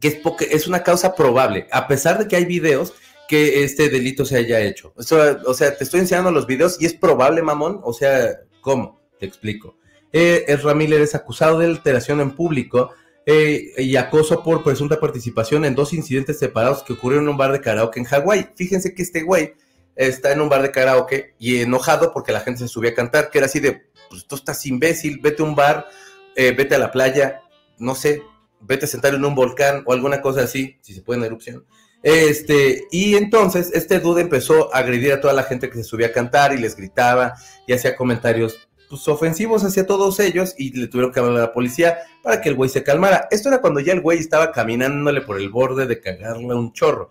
que 0.00 0.08
es, 0.08 0.14
porque 0.16 0.48
es 0.50 0.66
una 0.66 0.82
causa 0.82 1.14
probable, 1.14 1.68
a 1.70 1.86
pesar 1.86 2.18
de 2.18 2.26
que 2.26 2.36
hay 2.36 2.46
videos 2.46 2.94
que 3.32 3.64
este 3.64 3.88
delito 3.88 4.26
se 4.26 4.36
haya 4.36 4.60
hecho. 4.60 4.92
o 4.94 5.54
sea, 5.54 5.76
te 5.76 5.84
estoy 5.84 6.00
enseñando 6.00 6.30
los 6.30 6.46
videos 6.46 6.76
y 6.80 6.84
es 6.84 6.92
probable, 6.92 7.40
mamón. 7.40 7.80
O 7.82 7.94
sea, 7.94 8.40
¿cómo? 8.60 9.00
Te 9.18 9.24
explico. 9.24 9.78
Eh, 10.12 10.44
Miller 10.76 11.00
es 11.00 11.14
acusado 11.14 11.58
de 11.58 11.64
alteración 11.64 12.20
en 12.20 12.32
público 12.32 12.90
eh, 13.24 13.72
y 13.78 13.96
acoso 13.96 14.42
por 14.42 14.64
presunta 14.64 14.98
participación 14.98 15.64
en 15.64 15.74
dos 15.74 15.92
incidentes 15.92 16.38
separados 16.38 16.82
que 16.82 16.94
ocurrieron 16.94 17.26
en 17.26 17.30
un 17.30 17.36
bar 17.36 17.52
de 17.52 17.60
karaoke 17.60 18.00
en 18.00 18.06
Hawái. 18.06 18.50
Fíjense 18.56 18.94
que 18.94 19.02
este 19.02 19.22
güey 19.22 19.54
está 19.94 20.32
en 20.32 20.40
un 20.40 20.48
bar 20.48 20.62
de 20.62 20.72
karaoke 20.72 21.34
y 21.38 21.60
enojado 21.60 22.12
porque 22.12 22.32
la 22.32 22.40
gente 22.40 22.60
se 22.60 22.68
subía 22.68 22.90
a 22.90 22.94
cantar, 22.94 23.30
que 23.30 23.38
era 23.38 23.46
así 23.46 23.60
de, 23.60 23.82
pues 24.10 24.26
tú 24.26 24.36
estás 24.36 24.64
imbécil, 24.66 25.20
vete 25.20 25.42
a 25.42 25.46
un 25.46 25.54
bar, 25.54 25.86
eh, 26.34 26.52
vete 26.52 26.74
a 26.74 26.78
la 26.78 26.90
playa, 26.90 27.42
no 27.78 27.94
sé, 27.94 28.22
vete 28.60 28.86
a 28.86 28.88
sentar 28.88 29.14
en 29.14 29.24
un 29.24 29.34
volcán 29.34 29.82
o 29.86 29.92
alguna 29.92 30.20
cosa 30.20 30.42
así, 30.42 30.78
si 30.80 30.94
se 30.94 31.02
puede 31.02 31.20
en 31.20 31.26
erupción. 31.26 31.64
Este, 32.02 32.88
y 32.90 33.14
entonces 33.14 33.70
este 33.74 34.00
dude 34.00 34.22
empezó 34.22 34.74
a 34.74 34.78
agredir 34.78 35.12
a 35.12 35.20
toda 35.20 35.32
la 35.34 35.44
gente 35.44 35.70
que 35.70 35.76
se 35.76 35.84
subía 35.84 36.08
a 36.08 36.12
cantar 36.12 36.52
y 36.52 36.58
les 36.58 36.74
gritaba 36.74 37.34
y 37.66 37.72
hacía 37.72 37.94
comentarios 37.94 38.68
pues, 38.92 39.08
ofensivos 39.08 39.64
hacia 39.64 39.86
todos 39.86 40.20
ellos 40.20 40.54
y 40.58 40.78
le 40.78 40.86
tuvieron 40.86 41.10
que 41.12 41.18
hablar 41.18 41.36
a 41.36 41.40
la 41.46 41.52
policía 41.54 42.00
para 42.22 42.42
que 42.42 42.50
el 42.50 42.56
güey 42.56 42.68
se 42.68 42.82
calmara. 42.84 43.26
Esto 43.30 43.48
era 43.48 43.62
cuando 43.62 43.80
ya 43.80 43.94
el 43.94 44.02
güey 44.02 44.18
estaba 44.18 44.52
caminándole 44.52 45.22
por 45.22 45.40
el 45.40 45.48
borde 45.48 45.86
de 45.86 45.98
cagarle 45.98 46.54
un 46.54 46.74
chorro. 46.74 47.10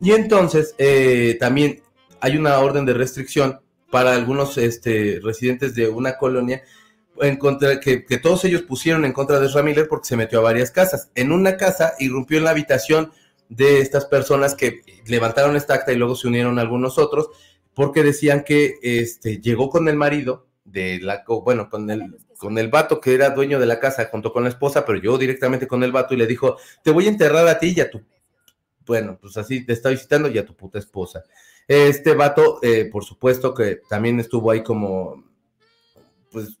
Y 0.00 0.10
entonces 0.10 0.74
eh, 0.76 1.36
también 1.38 1.82
hay 2.20 2.36
una 2.36 2.58
orden 2.58 2.84
de 2.84 2.94
restricción 2.94 3.60
para 3.92 4.12
algunos 4.12 4.58
este, 4.58 5.20
residentes 5.22 5.76
de 5.76 5.88
una 5.88 6.18
colonia 6.18 6.64
en 7.20 7.36
contra, 7.36 7.78
que, 7.78 8.00
todos 8.20 8.44
ellos 8.44 8.62
pusieron 8.62 9.04
en 9.04 9.12
contra 9.12 9.38
de 9.38 9.46
Ezra 9.46 9.62
Miller 9.62 9.86
porque 9.86 10.08
se 10.08 10.16
metió 10.16 10.40
a 10.40 10.42
varias 10.42 10.72
casas. 10.72 11.12
En 11.14 11.30
una 11.30 11.56
casa 11.56 11.94
irrumpió 12.00 12.38
en 12.38 12.44
la 12.44 12.50
habitación 12.50 13.12
de 13.48 13.78
estas 13.78 14.06
personas 14.06 14.56
que 14.56 14.80
levantaron 15.06 15.54
esta 15.54 15.74
acta 15.74 15.92
y 15.92 15.96
luego 15.96 16.16
se 16.16 16.26
unieron 16.26 16.58
algunos 16.58 16.98
otros 16.98 17.28
porque 17.72 18.02
decían 18.02 18.42
que 18.42 18.80
este, 18.82 19.40
llegó 19.40 19.70
con 19.70 19.86
el 19.86 19.94
marido 19.94 20.49
de 20.70 21.00
la, 21.00 21.24
bueno, 21.26 21.68
con 21.68 21.90
el, 21.90 22.16
con 22.38 22.58
el 22.58 22.68
vato 22.68 23.00
que 23.00 23.14
era 23.14 23.30
dueño 23.30 23.58
de 23.58 23.66
la 23.66 23.80
casa 23.80 24.08
junto 24.10 24.32
con 24.32 24.44
la 24.44 24.48
esposa, 24.48 24.84
pero 24.84 24.98
yo 24.98 25.18
directamente 25.18 25.66
con 25.66 25.82
el 25.82 25.92
vato 25.92 26.14
y 26.14 26.16
le 26.16 26.26
dijo, 26.26 26.56
te 26.82 26.90
voy 26.90 27.06
a 27.06 27.10
enterrar 27.10 27.46
a 27.48 27.58
ti 27.58 27.74
y 27.76 27.80
a 27.80 27.90
tu, 27.90 28.02
bueno, 28.86 29.18
pues 29.20 29.36
así 29.36 29.64
te 29.64 29.72
está 29.72 29.90
visitando 29.90 30.28
y 30.28 30.38
a 30.38 30.46
tu 30.46 30.54
puta 30.54 30.78
esposa. 30.78 31.22
Este 31.68 32.14
vato, 32.14 32.58
eh, 32.62 32.88
por 32.90 33.04
supuesto 33.04 33.54
que 33.54 33.80
también 33.88 34.18
estuvo 34.18 34.50
ahí 34.50 34.62
como, 34.62 35.24
pues, 36.30 36.58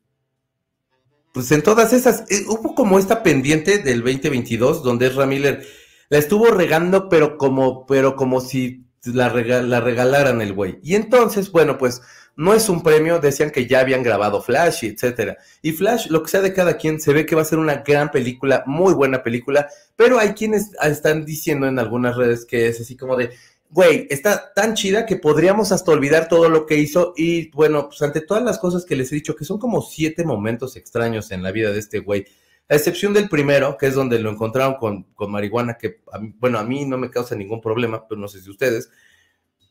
pues 1.32 1.50
en 1.52 1.62
todas 1.62 1.92
esas, 1.92 2.30
eh, 2.30 2.44
hubo 2.48 2.74
como 2.74 2.98
esta 2.98 3.22
pendiente 3.22 3.78
del 3.78 4.02
2022 4.02 4.82
donde 4.82 5.06
Ezra 5.06 5.26
Miller 5.26 5.64
la 6.08 6.18
estuvo 6.18 6.46
regando, 6.50 7.08
pero 7.08 7.38
como, 7.38 7.86
pero 7.86 8.16
como 8.16 8.40
si 8.40 8.84
la, 9.04 9.32
la 9.32 9.80
regalaran 9.80 10.40
el 10.40 10.52
güey. 10.52 10.78
Y 10.82 10.94
entonces, 10.94 11.50
bueno, 11.50 11.78
pues 11.78 12.02
no 12.40 12.54
es 12.54 12.70
un 12.70 12.82
premio, 12.82 13.18
decían 13.18 13.50
que 13.50 13.66
ya 13.66 13.80
habían 13.80 14.02
grabado 14.02 14.40
Flash 14.40 14.84
etcétera. 14.84 15.36
Y 15.60 15.72
Flash, 15.72 16.06
lo 16.08 16.22
que 16.22 16.30
sea 16.30 16.40
de 16.40 16.54
cada 16.54 16.78
quien, 16.78 16.98
se 16.98 17.12
ve 17.12 17.26
que 17.26 17.34
va 17.34 17.42
a 17.42 17.44
ser 17.44 17.58
una 17.58 17.82
gran 17.86 18.10
película, 18.10 18.64
muy 18.64 18.94
buena 18.94 19.22
película, 19.22 19.68
pero 19.94 20.18
hay 20.18 20.30
quienes 20.30 20.70
están 20.82 21.26
diciendo 21.26 21.66
en 21.66 21.78
algunas 21.78 22.16
redes 22.16 22.46
que 22.46 22.66
es 22.68 22.80
así 22.80 22.96
como 22.96 23.14
de, 23.14 23.28
güey, 23.68 24.06
está 24.08 24.54
tan 24.54 24.72
chida 24.72 25.04
que 25.04 25.16
podríamos 25.16 25.70
hasta 25.70 25.92
olvidar 25.92 26.28
todo 26.28 26.48
lo 26.48 26.64
que 26.64 26.76
hizo 26.76 27.12
y 27.14 27.50
bueno, 27.50 27.90
pues 27.90 28.00
ante 28.00 28.22
todas 28.22 28.42
las 28.42 28.58
cosas 28.58 28.86
que 28.86 28.96
les 28.96 29.12
he 29.12 29.16
dicho, 29.16 29.36
que 29.36 29.44
son 29.44 29.58
como 29.58 29.82
siete 29.82 30.24
momentos 30.24 30.76
extraños 30.76 31.32
en 31.32 31.42
la 31.42 31.52
vida 31.52 31.70
de 31.72 31.78
este 31.78 31.98
güey, 31.98 32.24
a 32.70 32.74
excepción 32.74 33.12
del 33.12 33.28
primero, 33.28 33.76
que 33.76 33.88
es 33.88 33.94
donde 33.94 34.18
lo 34.18 34.30
encontraron 34.30 34.76
con, 34.76 35.02
con 35.14 35.30
marihuana, 35.30 35.76
que 35.76 36.00
bueno, 36.38 36.58
a 36.58 36.64
mí 36.64 36.86
no 36.86 36.96
me 36.96 37.10
causa 37.10 37.34
ningún 37.34 37.60
problema, 37.60 38.08
pero 38.08 38.18
no 38.18 38.28
sé 38.28 38.40
si 38.40 38.48
ustedes, 38.48 38.88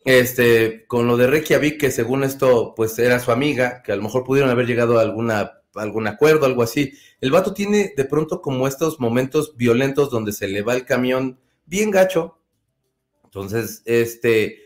este, 0.06 0.86
con 0.88 1.08
lo 1.08 1.18
de 1.18 1.28
Reykjavik, 1.28 1.80
que 1.80 1.92
según 1.92 2.24
esto, 2.24 2.74
pues 2.76 2.98
era 3.00 3.20
su 3.20 3.32
amiga, 3.32 3.82
que 3.84 3.92
a 3.92 3.96
lo 3.96 4.04
mejor 4.04 4.24
pudieron 4.24 4.50
haber 4.50 4.66
llegado 4.66 5.00
a 5.00 5.02
alguna, 5.02 5.62
algún 5.76 6.08
acuerdo, 6.08 6.46
algo 6.46 6.64
así. 6.64 6.94
El 7.22 7.32
vato 7.32 7.54
tiene 7.54 7.94
de 7.96 8.06
pronto 8.06 8.42
como 8.42 8.68
estos 8.68 9.00
momentos 9.00 9.56
violentos 9.58 10.10
donde 10.10 10.32
se 10.32 10.48
le 10.48 10.62
va 10.62 10.76
el 10.76 10.86
camión 10.86 11.40
bien 11.66 11.92
gacho, 11.92 12.40
entonces, 13.30 13.84
este, 13.86 14.58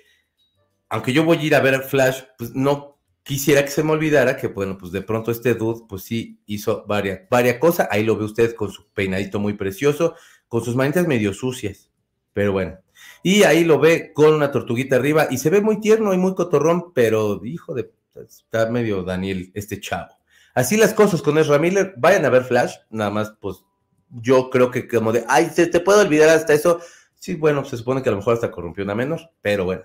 aunque 0.88 1.11
yo 1.11 1.25
voy 1.25 1.38
a 1.38 1.41
ir 1.43 1.55
a 1.55 1.59
ver 1.59 1.81
Flash, 1.81 2.21
pues 2.38 2.51
no 2.55 2.97
quisiera 3.23 3.65
que 3.65 3.71
se 3.71 3.84
me 3.84 3.91
olvidara 3.91 4.38
que, 4.38 4.47
bueno, 4.47 4.77
pues 4.77 4.93
de 4.93 5.01
pronto 5.01 5.31
este 5.31 5.53
dude, 5.53 5.81
pues 5.88 6.03
sí 6.03 6.39
hizo 6.45 6.86
varias, 6.88 7.21
varias 7.29 7.57
cosas. 7.57 7.89
Ahí 7.91 8.03
lo 8.03 8.15
ve 8.17 8.23
usted 8.23 8.55
con 8.55 8.71
su 8.71 8.88
peinadito 8.93 9.38
muy 9.39 9.53
precioso, 9.53 10.15
con 10.47 10.63
sus 10.63 10.77
manitas 10.77 11.07
medio 11.07 11.34
sucias, 11.34 11.89
pero 12.31 12.53
bueno. 12.53 12.77
Y 13.22 13.43
ahí 13.43 13.64
lo 13.64 13.80
ve 13.80 14.12
con 14.14 14.34
una 14.34 14.51
tortuguita 14.51 14.97
arriba 14.97 15.28
y 15.30 15.38
se 15.38 15.49
ve 15.49 15.62
muy 15.62 15.80
tierno 15.80 16.14
y 16.14 16.18
muy 16.18 16.36
cotorrón, 16.36 16.93
pero 16.93 17.39
hijo 17.43 17.74
de, 17.74 17.91
está 18.16 18.70
medio 18.70 19.04
Daniel, 19.04 19.51
este 19.54 19.80
chavo. 19.80 20.18
Así 20.54 20.78
las 20.78 20.93
cosas 20.93 21.22
con 21.22 21.38
Ezra 21.38 21.58
Miller, 21.58 21.93
vayan 21.97 22.26
a 22.26 22.30
ver 22.30 22.43
Flash, 22.43 22.76
nada 22.89 23.10
más, 23.10 23.34
pues 23.39 23.64
yo 24.10 24.49
creo 24.49 24.70
que 24.70 24.88
como 24.88 25.12
de, 25.12 25.26
ay, 25.28 25.49
se 25.54 25.66
te 25.68 25.80
puede 25.80 26.01
olvidar 26.01 26.30
hasta 26.30 26.54
eso, 26.54 26.80
Sí, 27.24 27.36
bueno, 27.36 27.64
se 27.64 27.78
supone 27.78 28.04
que 28.04 28.10
a 28.10 28.12
lo 28.12 28.18
mejor 28.18 28.34
hasta 28.34 28.51
corrompió 28.51 28.84
una 28.84 28.95
menor, 28.95 29.32
pero 29.41 29.64
bueno. 29.64 29.84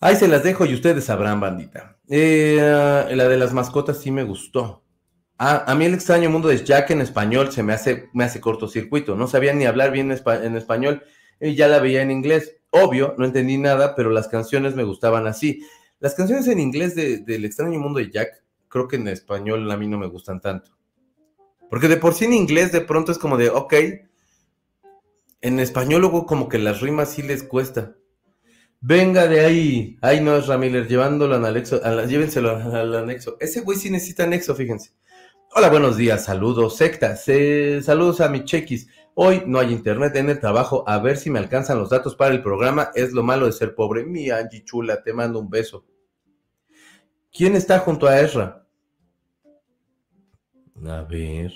Ahí 0.00 0.16
se 0.16 0.26
las 0.26 0.42
dejo 0.42 0.66
y 0.66 0.74
ustedes 0.74 1.04
sabrán, 1.04 1.38
bandita. 1.38 1.96
Eh, 2.08 2.56
la 2.60 3.28
de 3.28 3.36
las 3.36 3.52
mascotas 3.52 3.98
sí 3.98 4.10
me 4.10 4.24
gustó. 4.24 4.82
Ah, 5.38 5.62
a 5.68 5.76
mí 5.76 5.84
el 5.84 5.94
extraño 5.94 6.28
mundo 6.28 6.48
de 6.48 6.64
Jack 6.64 6.90
en 6.90 7.00
español 7.00 7.52
se 7.52 7.62
me 7.62 7.72
hace, 7.72 8.08
me 8.12 8.24
hace 8.24 8.40
cortocircuito. 8.40 9.14
No 9.14 9.28
sabía 9.28 9.52
ni 9.52 9.64
hablar 9.64 9.92
bien 9.92 10.10
en 10.10 10.56
español 10.56 11.04
y 11.40 11.54
ya 11.54 11.68
la 11.68 11.78
veía 11.78 12.02
en 12.02 12.10
inglés. 12.10 12.56
Obvio, 12.70 13.14
no 13.18 13.24
entendí 13.24 13.58
nada, 13.58 13.94
pero 13.94 14.10
las 14.10 14.28
canciones 14.28 14.74
me 14.74 14.84
gustaban 14.84 15.26
así. 15.26 15.62
Las 15.98 16.14
canciones 16.14 16.46
en 16.48 16.60
inglés 16.60 16.94
del 16.94 17.44
extraño 17.44 17.78
mundo 17.78 17.98
de 17.98 18.10
Jack, 18.10 18.42
creo 18.68 18.88
que 18.88 18.96
en 18.96 19.08
español 19.08 19.70
a 19.70 19.76
mí 19.76 19.88
no 19.88 19.98
me 19.98 20.06
gustan 20.06 20.40
tanto. 20.40 20.70
Porque 21.68 21.88
de 21.88 21.96
por 21.96 22.14
sí 22.14 22.24
en 22.24 22.34
inglés 22.34 22.72
de 22.72 22.80
pronto 22.80 23.12
es 23.12 23.18
como 23.18 23.36
de, 23.36 23.50
ok, 23.50 23.74
en 25.40 25.60
español 25.60 26.02
luego 26.02 26.26
como 26.26 26.48
que 26.48 26.58
las 26.58 26.80
rimas 26.80 27.10
sí 27.10 27.22
les 27.22 27.42
cuesta. 27.42 27.96
Venga 28.80 29.26
de 29.26 29.40
ahí. 29.40 29.98
Ay, 30.00 30.20
no 30.20 30.36
es 30.36 30.46
Ramiller, 30.46 30.88
llevándolo 30.88 31.34
al 31.34 31.44
anexo. 31.44 31.80
llévenselo 32.06 32.56
al 32.56 32.94
anexo. 32.94 33.36
Ese 33.38 33.60
güey 33.60 33.78
sí 33.78 33.90
necesita 33.90 34.24
anexo, 34.24 34.54
fíjense. 34.54 34.92
Hola, 35.54 35.68
buenos 35.68 35.96
días, 35.96 36.24
saludos, 36.24 36.76
secta. 36.76 37.16
saludos 37.16 38.20
a 38.20 38.28
mi 38.28 38.44
chequis. 38.44 38.88
Hoy 39.14 39.42
no 39.46 39.58
hay 39.58 39.72
internet 39.72 40.14
en 40.16 40.30
el 40.30 40.40
trabajo. 40.40 40.84
A 40.86 40.98
ver 40.98 41.16
si 41.16 41.30
me 41.30 41.38
alcanzan 41.38 41.78
los 41.78 41.90
datos 41.90 42.14
para 42.14 42.32
el 42.32 42.42
programa. 42.42 42.90
Es 42.94 43.12
lo 43.12 43.22
malo 43.22 43.46
de 43.46 43.52
ser 43.52 43.74
pobre. 43.74 44.04
Mi 44.04 44.30
Angie 44.30 44.64
chula, 44.64 45.02
te 45.02 45.12
mando 45.12 45.38
un 45.38 45.50
beso. 45.50 45.84
¿Quién 47.32 47.54
está 47.54 47.78
junto 47.78 48.06
a 48.06 48.20
Ezra? 48.20 48.66
A 50.86 51.02
ver. 51.02 51.52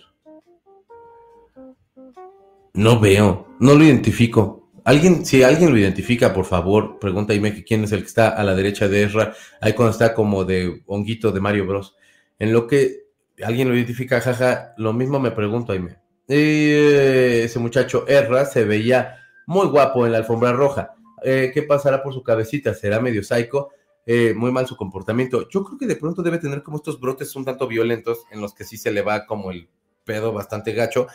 No 2.74 3.00
veo, 3.00 3.46
no 3.60 3.74
lo 3.74 3.84
identifico. 3.84 4.70
Alguien, 4.84 5.24
si 5.24 5.42
alguien 5.42 5.70
lo 5.70 5.78
identifica, 5.78 6.34
por 6.34 6.44
favor, 6.44 6.98
pregunta 6.98 7.32
que 7.32 7.64
quién 7.64 7.84
es 7.84 7.92
el 7.92 8.00
que 8.00 8.06
está 8.06 8.28
a 8.28 8.44
la 8.44 8.54
derecha 8.54 8.88
de 8.88 9.04
Ezra, 9.04 9.32
ahí 9.60 9.72
cuando 9.72 9.92
está 9.92 10.12
como 10.12 10.44
de 10.44 10.82
honguito 10.86 11.32
de 11.32 11.40
Mario 11.40 11.66
Bros. 11.66 11.96
En 12.38 12.52
lo 12.52 12.66
que 12.66 13.06
alguien 13.42 13.68
lo 13.68 13.74
identifica, 13.74 14.20
jaja, 14.20 14.74
lo 14.76 14.92
mismo 14.92 15.18
me 15.20 15.30
pregunto, 15.30 15.72
Aime. 15.72 16.03
Eh, 16.28 17.42
ese 17.44 17.58
muchacho 17.58 18.06
Ezra 18.08 18.46
se 18.46 18.64
veía 18.64 19.16
muy 19.46 19.66
guapo 19.66 20.06
en 20.06 20.12
la 20.12 20.18
alfombra 20.18 20.52
roja. 20.52 20.94
Eh, 21.22 21.50
¿Qué 21.52 21.62
pasará 21.62 22.02
por 22.02 22.14
su 22.14 22.22
cabecita? 22.22 22.74
¿Será 22.74 23.00
medio 23.00 23.22
psycho? 23.22 23.70
Eh, 24.06 24.34
muy 24.36 24.52
mal 24.52 24.66
su 24.66 24.76
comportamiento. 24.76 25.48
Yo 25.48 25.64
creo 25.64 25.78
que 25.78 25.86
de 25.86 25.96
pronto 25.96 26.22
debe 26.22 26.38
tener 26.38 26.62
como 26.62 26.78
estos 26.78 27.00
brotes 27.00 27.34
un 27.36 27.44
tanto 27.44 27.66
violentos 27.66 28.24
en 28.30 28.40
los 28.40 28.54
que 28.54 28.64
sí 28.64 28.76
se 28.76 28.90
le 28.90 29.02
va 29.02 29.26
como 29.26 29.50
el 29.50 29.68
pedo 30.04 30.32
bastante 30.32 30.72
gacho 30.72 31.06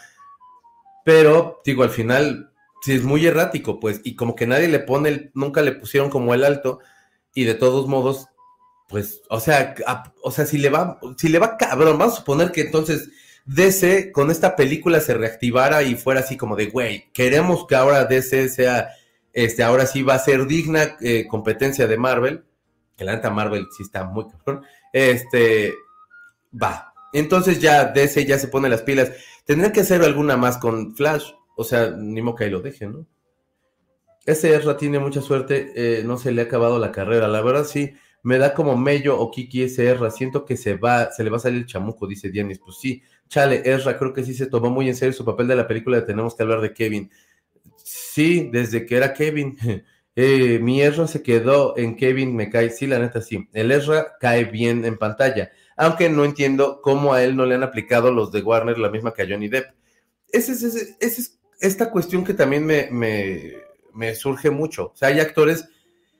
pero, 1.03 1.62
digo, 1.66 1.82
al 1.82 1.89
final, 1.89 2.51
sí 2.82 2.93
es 2.93 3.03
muy 3.03 3.26
errático, 3.26 3.80
pues, 3.80 4.01
y 4.03 4.16
como 4.16 4.36
que 4.36 4.45
nadie 4.45 4.68
le 4.68 4.78
pone, 4.78 5.10
el, 5.10 5.32
nunca 5.34 5.64
le 5.64 5.72
pusieron 5.72 6.12
como 6.12 6.36
el 6.36 6.43
alto, 6.43 6.80
y 7.34 7.45
de 7.45 7.55
todos 7.55 7.88
modos, 7.88 8.28
pues, 8.88 9.22
o 9.30 9.39
sea, 9.39 9.74
o 10.22 10.30
sea, 10.30 10.45
si 10.45 10.60
le 10.60 10.70
va, 10.70 10.99
si 11.18 11.30
le 11.30 11.39
va 11.39 11.57
cabrón, 11.57 11.97
vamos 11.97 12.14
a 12.14 12.18
suponer 12.18 12.51
que 12.51 12.62
entonces 12.62 13.10
DC 13.50 14.12
con 14.12 14.30
esta 14.30 14.56
película 14.56 15.00
se 15.00 15.16
reactivara 15.16 15.82
y 15.84 15.95
fuera 15.95 16.20
así 16.20 16.38
como 16.38 16.56
de, 16.56 16.68
güey, 16.68 17.10
queremos 17.14 17.66
que 17.66 17.76
ahora 17.76 18.06
DC 18.06 18.50
sea, 18.50 18.89
este, 19.34 19.64
ahora 19.64 19.86
sí 19.86 20.04
va 20.04 20.16
a 20.16 20.20
ser 20.20 20.45
digna 20.45 20.97
eh, 21.02 21.26
competencia 21.28 21.88
de 21.88 21.97
Marvel, 21.97 22.43
que 22.95 23.06
la 23.06 23.16
neta 23.16 23.30
Marvel 23.30 23.68
sí 23.76 23.84
está 23.84 24.04
muy 24.04 24.28
cabrón, 24.28 24.64
este, 24.93 25.74
va. 26.54 26.93
Entonces 27.12 27.60
ya 27.60 27.86
DC 27.86 28.26
ya 28.26 28.38
se 28.38 28.50
pone 28.50 28.70
las 28.70 28.84
pilas 28.84 29.12
Tendría 29.50 29.72
que 29.72 29.80
hacer 29.80 30.04
alguna 30.04 30.38
más 30.38 30.60
con 30.60 30.95
Flash. 30.95 31.32
O 31.58 31.64
sea, 31.64 31.89
ni 31.89 32.22
que 32.36 32.43
ahí 32.43 32.52
lo 32.52 32.62
deje, 32.62 32.86
¿no? 32.86 33.08
Ese 34.24 34.54
Ezra 34.54 34.78
tiene 34.78 35.00
mucha 35.00 35.24
suerte, 35.24 35.72
eh, 35.76 36.04
no 36.04 36.20
se 36.20 36.32
le 36.32 36.41
ha 36.41 36.45
acabado 36.45 36.78
la 36.78 36.91
carrera. 36.91 37.28
La 37.28 37.41
verdad 37.41 37.66
sí, 37.66 37.95
me 38.22 38.38
da 38.38 38.54
como 38.54 38.78
Mello 38.78 39.20
o 39.20 39.32
Kiki 39.32 39.64
Ezra. 39.64 40.12
Siento 40.12 40.45
que 40.45 40.56
se 40.56 40.76
va, 40.76 41.12
se 41.12 41.24
le 41.24 41.32
va 41.32 41.38
a 41.38 41.39
salir 41.39 41.62
el 41.62 41.66
chamuco, 41.66 42.06
dice 42.06 42.30
Dianis. 42.30 42.60
Pues 42.60 42.78
sí, 42.78 43.02
chale, 43.30 43.62
Ezra 43.64 43.98
creo 43.98 44.14
que 44.14 44.26
sí 44.26 44.34
se 44.34 44.48
tomó 44.48 44.70
muy 44.70 44.90
en 44.90 44.96
serio 44.96 45.14
su 45.14 45.24
papel 45.24 45.48
de 45.48 45.56
la 45.56 45.68
película 45.68 45.98
de 45.98 46.04
Tenemos 46.04 46.36
que 46.36 46.44
hablar 46.44 46.60
de 46.60 46.74
Kevin. 46.74 47.10
Sí, 47.78 48.50
desde 48.52 48.86
que 48.86 48.98
era 48.98 49.14
Kevin. 49.14 49.58
Eh, 50.22 50.60
mi 50.60 50.82
Ezra 50.82 51.08
se 51.08 51.24
quedó 51.24 51.78
en 51.78 51.96
Kevin, 51.96 52.36
me 52.36 52.50
cae. 52.50 52.72
Sí, 52.72 52.88
la 52.88 53.00
neta 53.00 53.22
sí. 53.22 53.48
El 53.54 53.72
Ezra 53.72 54.18
cae 54.20 54.44
bien 54.44 54.84
en 54.84 54.98
pantalla 54.98 55.50
aunque 55.80 56.10
no 56.10 56.26
entiendo 56.26 56.82
cómo 56.82 57.14
a 57.14 57.24
él 57.24 57.38
no 57.38 57.46
le 57.46 57.56
han 57.56 57.64
aplicado 57.64 58.12
los 58.12 58.34
de 58.34 58.42
Warner 58.42 58.78
la 58.78 58.90
misma 58.90 59.14
que 59.14 59.22
a 59.22 59.28
Johnny 59.28 59.48
Depp. 59.48 59.72
Esa 60.28 60.52
es, 60.52 60.64
es, 61.00 61.40
esta 61.62 61.90
cuestión 61.90 62.26
que 62.26 62.34
también 62.34 62.66
me, 62.66 62.90
me, 62.92 64.14
surge 64.14 64.50
mucho. 64.50 64.92
O 64.94 64.98
sea, 64.98 65.08
hay 65.08 65.22
actores, 65.22 65.70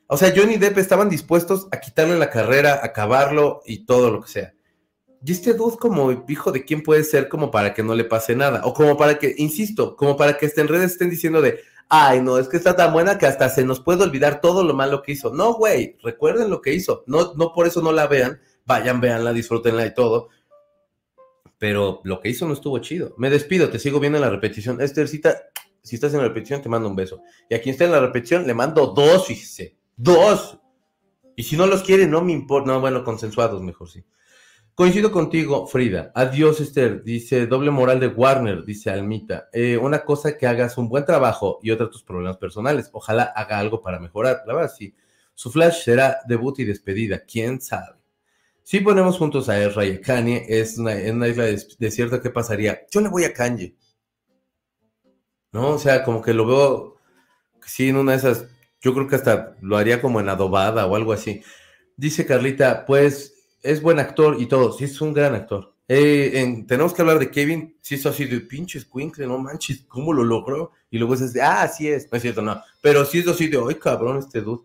o 0.08 0.16
sea, 0.16 0.32
Johnny 0.34 0.56
Depp 0.56 0.78
estaban 0.78 1.10
dispuestos 1.10 1.68
a 1.72 1.82
quitarle 1.82 2.18
la 2.18 2.30
carrera, 2.30 2.80
acabarlo 2.82 3.62
y 3.66 3.86
todo 3.86 4.12
lo 4.12 4.22
que 4.22 4.30
sea. 4.30 4.54
Y 5.24 5.32
este 5.34 5.54
dude 5.54 5.78
como 5.78 6.24
hijo 6.28 6.52
de 6.52 6.64
quién 6.64 6.82
puede 6.82 7.04
ser 7.04 7.28
como 7.28 7.52
para 7.52 7.74
que 7.74 7.84
no 7.84 7.94
le 7.94 8.06
pase 8.06 8.36
nada. 8.36 8.62
O 8.64 8.74
como 8.74 8.98
para 8.98 9.20
que, 9.20 9.36
insisto, 9.38 9.96
como 9.96 10.16
para 10.16 10.38
que 10.38 10.52
en 10.56 10.68
redes 10.68 10.92
estén 10.92 11.10
diciendo 11.10 11.42
de, 11.42 11.60
ay, 11.90 12.22
no, 12.22 12.38
es 12.38 12.48
que 12.48 12.58
está 12.58 12.76
tan 12.76 12.94
buena 12.94 13.18
que 13.18 13.26
hasta 13.26 13.50
se 13.50 13.66
nos 13.66 13.82
puede 13.82 14.04
olvidar 14.04 14.40
todo 14.40 14.64
lo 14.64 14.74
malo 14.74 15.02
que 15.02 15.12
hizo. 15.12 15.34
No, 15.34 15.54
güey, 15.54 15.98
recuerden 16.04 16.50
lo 16.50 16.62
que 16.62 16.74
hizo. 16.74 17.04
No, 17.08 17.34
no 17.36 17.52
por 17.54 17.68
eso 17.68 17.82
no 17.82 17.92
la 17.92 18.08
vean, 18.08 18.40
vayan, 18.66 19.02
véanla, 19.02 19.34
disfrútenla 19.34 19.86
y 19.86 19.94
todo. 19.94 20.30
Pero 21.58 22.00
lo 22.06 22.22
que 22.22 22.30
hizo 22.30 22.48
no 22.48 22.54
estuvo 22.54 22.80
chido. 22.80 23.14
Me 23.18 23.30
despido, 23.30 23.70
te 23.70 23.80
sigo 23.80 24.00
viendo 24.00 24.18
en 24.18 24.24
la 24.24 24.30
repetición. 24.30 24.80
Esthercita, 24.80 25.38
si 25.84 25.96
estás 25.96 26.14
en 26.14 26.20
la 26.20 26.28
repetición, 26.30 26.62
te 26.62 26.70
mando 26.70 26.88
un 26.88 26.96
beso. 26.96 27.22
Y 27.50 27.56
a 27.56 27.62
quien 27.62 27.74
esté 27.74 27.84
en 27.84 27.92
la 27.92 28.00
repetición, 28.00 28.48
le 28.48 28.54
mando 28.54 28.88
dos, 28.88 29.28
fíjese. 29.28 29.76
Dos. 29.98 30.60
Y 31.36 31.44
si 31.44 31.58
no 31.58 31.66
los 31.66 31.84
quiere, 31.84 32.08
no 32.08 32.22
me 32.22 32.32
importa. 32.32 32.72
No, 32.72 32.80
bueno, 32.80 33.04
consensuados 33.04 33.62
mejor, 33.62 33.90
sí. 33.90 34.06
Coincido 34.80 35.12
contigo, 35.12 35.68
Frida. 35.68 36.10
Adiós, 36.16 36.62
Esther. 36.62 37.04
Dice 37.04 37.48
doble 37.48 37.70
moral 37.70 38.00
de 38.00 38.08
Warner, 38.08 38.64
dice 38.64 38.90
Almita. 38.90 39.50
Eh, 39.52 39.76
una 39.76 40.06
cosa 40.06 40.38
que 40.38 40.48
hagas 40.48 40.78
un 40.78 40.88
buen 40.88 41.04
trabajo 41.04 41.60
y 41.62 41.72
otra 41.72 41.90
tus 41.90 42.02
problemas 42.02 42.38
personales. 42.38 42.90
Ojalá 42.94 43.24
haga 43.24 43.60
algo 43.60 43.82
para 43.82 44.00
mejorar. 44.00 44.44
La 44.48 44.54
verdad, 44.54 44.72
sí. 44.74 44.96
Su 45.36 45.52
flash 45.52 45.84
será 45.84 46.20
debut 46.30 46.60
y 46.60 46.64
despedida. 46.64 47.26
¿Quién 47.26 47.60
sabe? 47.60 47.98
Si 48.64 48.80
ponemos 48.80 49.18
juntos 49.18 49.50
a 49.50 49.62
Ezra 49.62 49.84
y 49.84 49.96
a 49.96 50.00
Kanye, 50.00 50.46
es 50.48 50.78
una, 50.78 50.94
en 50.94 51.18
una 51.18 51.28
isla 51.28 51.44
desierta, 51.78 52.22
¿qué 52.22 52.30
pasaría? 52.30 52.88
Yo 52.90 53.02
le 53.02 53.10
voy 53.10 53.26
a 53.26 53.34
Kanye. 53.34 53.76
¿No? 55.52 55.72
O 55.72 55.78
sea, 55.78 56.06
como 56.06 56.22
que 56.22 56.34
lo 56.34 56.46
veo, 56.48 56.96
sí, 57.66 57.90
en 57.90 57.98
una 57.98 58.14
de 58.14 58.20
esas, 58.20 58.46
yo 58.80 58.94
creo 58.94 59.10
que 59.10 59.18
hasta 59.18 59.58
lo 59.60 59.76
haría 59.76 60.02
como 60.02 60.22
en 60.22 60.30
adobada 60.30 60.86
o 60.86 60.96
algo 60.96 61.12
así. 61.12 61.44
Dice 61.98 62.26
Carlita, 62.26 62.86
pues 62.86 63.39
es 63.62 63.82
buen 63.82 64.00
actor 64.00 64.38
y 64.40 64.48
todo, 64.48 64.72
sí 64.74 64.86
es 64.86 65.00
un 65.02 65.14
gran 65.14 65.36
actor. 65.36 65.74
Eh, 65.92 66.64
tenemos 66.68 66.94
que 66.94 67.02
hablar 67.02 67.18
de 67.18 67.32
Kevin, 67.32 67.76
si 67.82 67.96
es 67.96 68.06
así 68.06 68.26
de 68.26 68.42
pinches 68.42 68.86
Quinkle, 68.86 69.26
no 69.26 69.40
manches, 69.40 69.86
¿cómo 69.88 70.14
lo 70.14 70.24
logró? 70.24 70.72
Y 70.92 71.00
luego 71.00 71.16
es 71.16 71.34
de, 71.34 71.42
ah, 71.42 71.68
sí 71.68 71.88
es, 71.88 72.12
no 72.12 72.16
es 72.16 72.22
cierto, 72.22 72.44
no. 72.44 72.62
Pero 72.80 73.04
sí 73.06 73.20
es 73.20 73.28
así 73.28 73.48
de, 73.48 73.60
ay, 73.68 73.76
cabrón, 73.76 74.20
este 74.20 74.42
dude. 74.42 74.62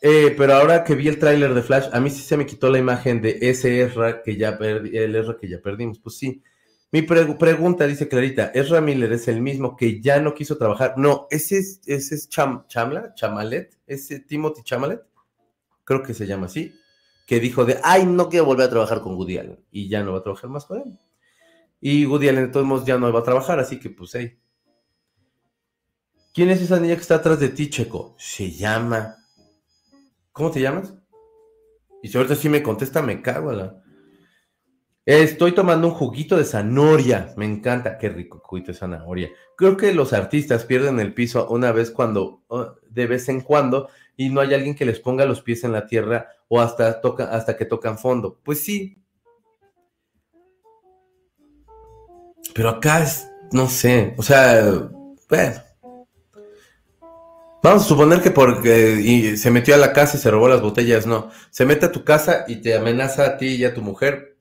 Eh, 0.00 0.34
pero 0.36 0.54
ahora 0.54 0.82
que 0.82 0.94
vi 0.94 1.08
el 1.08 1.18
tráiler 1.18 1.52
de 1.54 1.62
Flash, 1.62 1.88
a 1.92 2.00
mí 2.00 2.10
sí 2.10 2.22
se 2.22 2.36
me 2.36 2.46
quitó 2.46 2.70
la 2.70 2.78
imagen 2.78 3.20
de 3.20 3.38
ese 3.40 3.82
Ezra 3.82 4.22
que 4.22 4.36
ya 4.36 4.58
perdí, 4.58 4.96
el 4.96 5.14
Ezra 5.14 5.36
que 5.38 5.48
ya 5.48 5.60
perdimos. 5.60 5.98
Pues 5.98 6.16
sí, 6.16 6.42
Mi 6.90 7.02
pregunta, 7.02 7.86
dice 7.86 8.08
Clarita, 8.08 8.52
¿es 8.54 8.70
Ramírez 8.70 9.10
es 9.10 9.28
el 9.28 9.40
mismo 9.42 9.76
que 9.76 10.00
ya 10.00 10.20
no 10.20 10.34
quiso 10.34 10.56
trabajar? 10.56 10.94
No, 10.96 11.26
ese 11.30 11.58
es, 11.58 11.80
ese 11.86 12.14
es 12.14 12.28
Chamla, 12.28 13.14
Chamalet, 13.14 13.76
ese 13.86 14.20
Timothy 14.20 14.62
Chamalet, 14.62 15.02
creo 15.84 16.02
que 16.02 16.14
se 16.14 16.26
llama 16.26 16.46
así, 16.46 16.72
que 17.26 17.40
dijo 17.40 17.64
de, 17.64 17.78
ay, 17.82 18.06
no 18.06 18.28
quiero 18.28 18.46
volver 18.46 18.66
a 18.66 18.70
trabajar 18.70 19.00
con 19.00 19.14
Woody 19.14 19.38
Allen, 19.38 19.64
y 19.70 19.88
ya 19.88 20.02
no 20.02 20.12
va 20.12 20.18
a 20.18 20.22
trabajar 20.22 20.50
más 20.50 20.64
con 20.64 20.78
él. 20.78 20.98
Y 21.80 22.06
Woody 22.06 22.28
Allen 22.28 22.46
de 22.46 22.52
todos 22.52 22.66
modos 22.66 22.84
ya 22.84 22.98
no 22.98 23.12
va 23.12 23.20
a 23.20 23.24
trabajar, 23.24 23.58
así 23.58 23.78
que 23.78 23.90
pues 23.90 24.10
hey. 24.14 24.38
¿Quién 26.34 26.50
es 26.50 26.60
esa 26.60 26.80
niña 26.80 26.96
que 26.96 27.02
está 27.02 27.16
atrás 27.16 27.38
de 27.38 27.48
ti, 27.48 27.70
Checo? 27.70 28.16
Se 28.18 28.50
llama... 28.50 29.16
¿Cómo 30.32 30.50
te 30.50 30.60
llamas? 30.60 30.92
Y 32.02 32.08
si 32.08 32.18
ahorita 32.18 32.34
sí 32.34 32.48
me 32.48 32.60
contesta, 32.60 33.02
me 33.02 33.22
cago. 33.22 33.52
Estoy 35.06 35.52
tomando 35.52 35.86
un 35.86 35.94
juguito 35.94 36.36
de 36.36 36.44
zanahoria. 36.44 37.32
Me 37.36 37.44
encanta. 37.44 37.98
Qué 37.98 38.08
rico 38.08 38.42
juguito 38.42 38.72
de 38.72 38.78
zanahoria. 38.78 39.30
Creo 39.56 39.76
que 39.76 39.94
los 39.94 40.12
artistas 40.12 40.64
pierden 40.64 40.98
el 40.98 41.14
piso 41.14 41.46
una 41.48 41.70
vez 41.70 41.92
cuando, 41.92 42.42
de 42.90 43.06
vez 43.06 43.28
en 43.28 43.42
cuando, 43.42 43.88
y 44.16 44.28
no 44.30 44.40
hay 44.40 44.54
alguien 44.54 44.74
que 44.74 44.84
les 44.84 45.00
ponga 45.00 45.24
los 45.24 45.42
pies 45.42 45.64
en 45.64 45.72
la 45.72 45.86
tierra 45.86 46.28
o 46.48 46.60
hasta, 46.60 47.00
toca, 47.00 47.24
hasta 47.24 47.56
que 47.56 47.64
tocan 47.64 47.98
fondo. 47.98 48.38
Pues 48.42 48.62
sí. 48.62 48.98
Pero 52.54 52.68
acá 52.68 53.02
es, 53.02 53.28
no 53.52 53.68
sé, 53.68 54.14
o 54.16 54.22
sea, 54.22 54.88
bueno. 55.28 55.62
Vamos 57.62 57.84
a 57.84 57.88
suponer 57.88 58.20
que 58.20 58.30
porque 58.30 59.36
se 59.38 59.50
metió 59.50 59.74
a 59.74 59.78
la 59.78 59.94
casa 59.94 60.18
y 60.18 60.20
se 60.20 60.30
robó 60.30 60.48
las 60.48 60.60
botellas, 60.60 61.06
no. 61.06 61.30
Se 61.50 61.64
mete 61.64 61.86
a 61.86 61.92
tu 61.92 62.04
casa 62.04 62.44
y 62.46 62.56
te 62.56 62.76
amenaza 62.76 63.24
a 63.24 63.36
ti 63.38 63.54
y 63.54 63.64
a 63.64 63.72
tu 63.72 63.80
mujer 63.80 64.34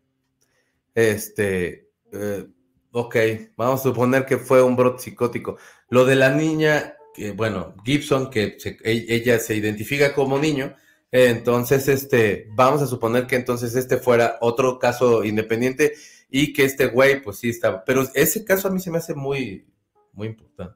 este, 0.95 1.89
eh, 2.11 2.47
ok, 2.91 3.15
vamos 3.57 3.79
a 3.79 3.83
suponer 3.83 4.25
que 4.25 4.37
fue 4.37 4.61
un 4.61 4.75
brote 4.75 5.03
psicótico. 5.03 5.57
Lo 5.89 6.05
de 6.05 6.15
la 6.15 6.29
niña, 6.29 6.95
que, 7.13 7.31
bueno, 7.31 7.75
Gibson, 7.83 8.29
que 8.29 8.57
e, 8.83 9.05
ella 9.09 9.39
se 9.39 9.55
identifica 9.55 10.13
como 10.13 10.39
niño, 10.39 10.75
entonces, 11.11 11.87
este, 11.87 12.47
vamos 12.55 12.81
a 12.81 12.87
suponer 12.87 13.27
que 13.27 13.35
entonces 13.35 13.75
este 13.75 13.97
fuera 13.97 14.37
otro 14.41 14.79
caso 14.79 15.23
independiente 15.23 15.93
y 16.29 16.53
que 16.53 16.65
este 16.65 16.87
güey, 16.87 17.21
pues 17.21 17.37
sí 17.37 17.49
estaba. 17.49 17.85
Pero 17.85 18.03
ese 18.15 18.43
caso 18.43 18.67
a 18.67 18.71
mí 18.71 18.79
se 18.79 18.89
me 18.89 18.97
hace 18.97 19.13
muy, 19.13 19.67
muy 20.13 20.27
importante. 20.27 20.75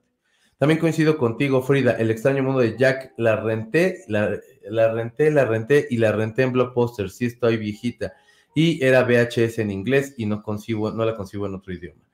También 0.60 0.80
coincido 0.80 1.18
contigo, 1.18 1.64
Frida, 1.64 1.94
el 1.94 2.12
extraño 2.12 2.44
mundo 2.44 2.60
de 2.62 2.78
Jack, 2.78 3.14
la 3.18 3.36
renté, 3.36 4.04
la, 4.08 4.40
la 4.70 4.92
renté, 4.92 5.32
la 5.32 5.46
renté 5.46 5.88
y 5.90 5.98
la 5.98 6.12
renté 6.12 6.44
en 6.44 6.52
Blockbuster, 6.52 7.10
sí 7.10 7.26
estoy 7.26 7.58
viejita 7.58 8.14
y 8.56 8.84
era 8.84 9.04
VHS 9.04 9.60
en 9.60 9.70
inglés 9.70 10.16
y 10.18 10.26
no, 10.26 10.42
consigo, 10.42 10.92
no 10.92 11.06
la 11.06 11.16
consigo 11.16 11.46
en 11.46 11.54
otro 11.54 11.74
idioma. 11.74 12.07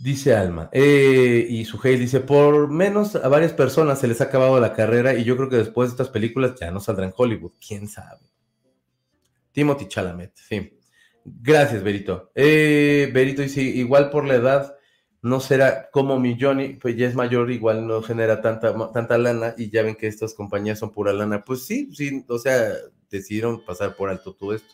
Dice 0.00 0.34
Alma. 0.34 0.70
Eh, 0.72 1.46
y 1.50 1.66
Suheil 1.66 2.00
dice, 2.00 2.20
por 2.20 2.70
menos 2.70 3.16
a 3.16 3.28
varias 3.28 3.52
personas 3.52 4.00
se 4.00 4.08
les 4.08 4.22
ha 4.22 4.24
acabado 4.24 4.58
la 4.58 4.72
carrera 4.72 5.14
y 5.14 5.24
yo 5.24 5.36
creo 5.36 5.50
que 5.50 5.56
después 5.56 5.90
de 5.90 5.92
estas 5.92 6.08
películas 6.08 6.54
ya 6.58 6.70
no 6.70 6.80
saldrán 6.80 7.10
en 7.10 7.14
Hollywood. 7.14 7.52
¿Quién 7.66 7.86
sabe? 7.86 8.26
Timothy 9.52 9.88
Chalamet, 9.88 10.32
sí. 10.36 10.78
Gracias, 11.22 11.82
Berito. 11.82 12.32
Eh, 12.34 13.10
Berito 13.12 13.42
dice, 13.42 13.60
igual 13.60 14.08
por 14.08 14.26
la 14.26 14.36
edad 14.36 14.74
no 15.20 15.38
será 15.38 15.90
como 15.90 16.18
mi 16.18 16.38
Johnny, 16.40 16.76
pues 16.76 16.96
ya 16.96 17.06
es 17.06 17.14
mayor, 17.14 17.50
igual 17.50 17.86
no 17.86 18.00
genera 18.00 18.40
tanta, 18.40 18.74
tanta 18.92 19.18
lana 19.18 19.54
y 19.58 19.70
ya 19.70 19.82
ven 19.82 19.96
que 19.96 20.06
estas 20.06 20.32
compañías 20.32 20.78
son 20.78 20.92
pura 20.92 21.12
lana. 21.12 21.44
Pues 21.44 21.66
sí, 21.66 21.90
sí, 21.94 22.24
o 22.26 22.38
sea, 22.38 22.72
decidieron 23.10 23.62
pasar 23.66 23.94
por 23.96 24.08
alto 24.08 24.32
todo 24.32 24.54
esto. 24.54 24.72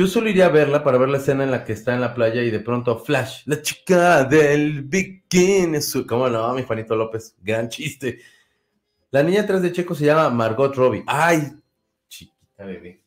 Yo 0.00 0.06
solo 0.06 0.30
iría 0.30 0.46
a 0.46 0.48
verla 0.48 0.82
para 0.82 0.96
ver 0.96 1.10
la 1.10 1.18
escena 1.18 1.44
en 1.44 1.50
la 1.50 1.62
que 1.62 1.74
está 1.74 1.92
en 1.92 2.00
la 2.00 2.14
playa 2.14 2.42
y 2.42 2.50
de 2.50 2.60
pronto 2.60 2.98
Flash, 2.98 3.42
la 3.44 3.60
chica 3.60 4.24
del 4.24 4.80
bikini. 4.80 5.76
¿Cómo 6.08 6.26
no, 6.26 6.54
mi 6.54 6.62
Juanito 6.62 6.96
López? 6.96 7.36
Gran 7.42 7.68
chiste. 7.68 8.18
La 9.10 9.22
niña 9.22 9.42
atrás 9.42 9.60
de 9.60 9.70
Checo 9.72 9.94
se 9.94 10.06
llama 10.06 10.30
Margot 10.30 10.74
Robbie. 10.74 11.04
¡Ay! 11.06 11.52
Chiquita 12.08 12.64
bebé. 12.64 13.04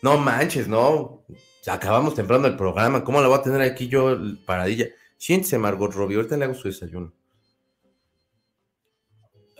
No 0.00 0.16
manches, 0.16 0.66
no. 0.68 1.22
Acabamos 1.66 2.14
temprano 2.14 2.46
el 2.46 2.56
programa. 2.56 3.04
¿Cómo 3.04 3.20
la 3.20 3.28
voy 3.28 3.36
a 3.36 3.42
tener 3.42 3.60
aquí 3.60 3.86
yo 3.86 4.16
paradilla? 4.46 4.86
Siéntese, 5.18 5.58
Margot 5.58 5.92
Robbie. 5.92 6.16
Ahorita 6.16 6.38
le 6.38 6.46
hago 6.46 6.54
su 6.54 6.66
desayuno. 6.66 7.12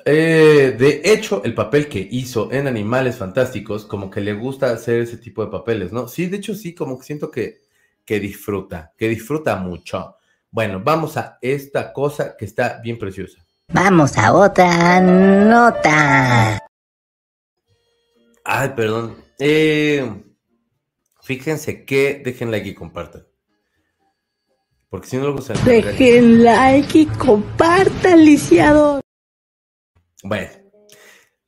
Eh, 0.06 0.76
de 0.78 1.00
hecho, 1.04 1.42
el 1.44 1.54
papel 1.54 1.88
que 1.88 2.06
hizo 2.10 2.52
en 2.52 2.66
Animales 2.66 3.16
Fantásticos, 3.16 3.86
como 3.86 4.10
que 4.10 4.20
le 4.20 4.34
gusta 4.34 4.70
hacer 4.70 5.00
ese 5.00 5.16
tipo 5.16 5.44
de 5.44 5.50
papeles, 5.50 5.92
¿no? 5.92 6.08
Sí, 6.08 6.26
de 6.26 6.36
hecho 6.36 6.54
sí, 6.54 6.74
como 6.74 6.98
que 6.98 7.06
siento 7.06 7.30
que, 7.30 7.62
que 8.04 8.20
disfruta, 8.20 8.92
que 8.98 9.08
disfruta 9.08 9.56
mucho. 9.56 10.16
Bueno, 10.50 10.80
vamos 10.84 11.16
a 11.16 11.38
esta 11.40 11.92
cosa 11.92 12.36
que 12.36 12.44
está 12.44 12.80
bien 12.82 12.98
preciosa. 12.98 13.44
Vamos 13.72 14.16
a 14.18 14.32
otra 14.34 15.00
nota. 15.00 16.58
Ay, 18.44 18.68
perdón. 18.76 19.16
Eh, 19.38 20.22
fíjense 21.22 21.84
que 21.84 22.20
dejen 22.22 22.50
like 22.50 22.68
y 22.68 22.74
compartan. 22.74 23.26
Porque 24.90 25.08
si 25.08 25.16
no 25.16 25.24
luego 25.24 25.40
se... 25.40 25.54
Dejen 25.64 26.44
like 26.44 26.98
y 26.98 27.06
compartan, 27.06 28.24
lisiado. 28.24 29.03
Bueno, 30.24 30.48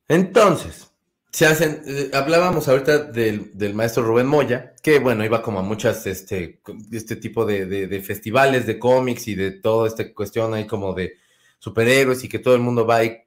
entonces, 0.07 0.91
se 1.31 1.47
hacen, 1.47 1.81
eh, 1.87 2.11
hablábamos 2.13 2.67
ahorita 2.67 3.05
del, 3.05 3.73
maestro 3.73 4.03
Rubén 4.03 4.27
Moya, 4.27 4.75
que 4.83 4.99
bueno, 4.99 5.25
iba 5.25 5.41
como 5.41 5.57
a 5.57 5.63
muchas, 5.63 6.05
este, 6.05 6.61
este 6.91 7.15
tipo 7.15 7.43
de, 7.43 8.01
festivales 8.05 8.67
de 8.67 8.77
cómics 8.77 9.27
y 9.29 9.33
de 9.35 9.49
toda 9.49 9.87
esta 9.87 10.13
cuestión 10.13 10.53
ahí 10.53 10.67
como 10.67 10.93
de 10.93 11.13
superhéroes 11.57 12.23
y 12.23 12.29
que 12.29 12.37
todo 12.37 12.53
el 12.53 12.61
mundo 12.61 12.85
va 12.85 12.97
ahí, 12.97 13.17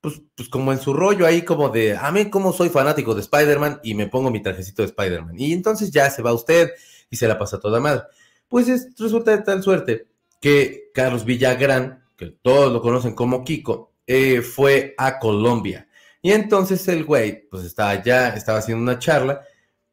pues, 0.00 0.22
pues 0.34 0.48
como 0.48 0.72
en 0.72 0.80
su 0.80 0.94
rollo 0.94 1.26
ahí 1.26 1.42
como 1.42 1.68
de, 1.68 1.94
a 1.94 2.10
mí 2.10 2.30
como 2.30 2.54
soy 2.54 2.70
fanático 2.70 3.14
de 3.14 3.20
Spider-Man 3.20 3.80
y 3.82 3.92
me 3.94 4.06
pongo 4.06 4.30
mi 4.30 4.42
trajecito 4.42 4.80
de 4.80 4.86
Spider-Man. 4.86 5.38
Y 5.38 5.52
entonces 5.52 5.90
ya 5.90 6.08
se 6.08 6.22
va 6.22 6.32
usted 6.32 6.70
y 7.10 7.16
se 7.16 7.28
la 7.28 7.38
pasa 7.38 7.60
toda 7.60 7.80
madre. 7.80 8.04
Pues 8.48 8.66
resulta 8.98 9.36
de 9.36 9.42
tal 9.42 9.62
suerte 9.62 10.06
que 10.40 10.90
Carlos 10.94 11.26
Villagrán, 11.26 12.02
que 12.16 12.34
todos 12.40 12.72
lo 12.72 12.80
conocen 12.80 13.14
como 13.14 13.44
Kiko, 13.44 13.92
eh, 14.06 14.40
fue 14.42 14.94
a 14.96 15.18
Colombia. 15.18 15.88
Y 16.22 16.32
entonces 16.32 16.86
el 16.88 17.04
güey, 17.04 17.48
pues 17.48 17.64
estaba 17.64 17.90
allá, 17.90 18.30
estaba 18.30 18.58
haciendo 18.58 18.82
una 18.82 18.98
charla, 18.98 19.42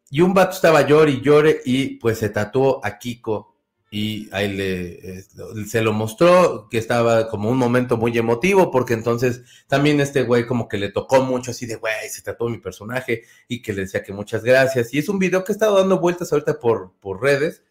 y 0.09 0.21
un 0.21 0.33
vato 0.33 0.55
estaba 0.55 0.85
llore 0.85 1.11
y 1.11 1.21
llore, 1.21 1.61
y 1.65 1.97
pues 1.97 2.19
se 2.19 2.29
tatuó 2.29 2.83
a 2.83 2.97
Kiko, 2.97 3.55
y 3.91 4.29
ahí 4.31 4.51
le, 4.51 5.23
se 5.67 5.81
lo 5.81 5.93
mostró, 5.93 6.67
que 6.69 6.79
estaba 6.79 7.29
como 7.29 7.49
un 7.49 7.57
momento 7.57 7.97
muy 7.97 8.17
emotivo, 8.17 8.71
porque 8.71 8.93
entonces 8.93 9.41
también 9.67 9.99
este 9.99 10.23
güey 10.23 10.47
como 10.47 10.67
que 10.67 10.77
le 10.77 10.89
tocó 10.91 11.21
mucho, 11.21 11.51
así 11.51 11.65
de, 11.67 11.75
güey, 11.75 12.09
se 12.09 12.23
tatuó 12.23 12.49
mi 12.49 12.57
personaje, 12.57 13.23
y 13.47 13.61
que 13.61 13.73
le 13.73 13.81
decía 13.81 14.03
que 14.03 14.13
muchas 14.13 14.43
gracias, 14.43 14.93
y 14.93 14.99
es 14.99 15.09
un 15.09 15.19
video 15.19 15.43
que 15.43 15.51
ha 15.51 15.55
estado 15.55 15.77
dando 15.77 15.99
vueltas 15.99 16.31
ahorita 16.31 16.59
por, 16.59 16.93
por 16.99 17.21
redes, 17.21 17.61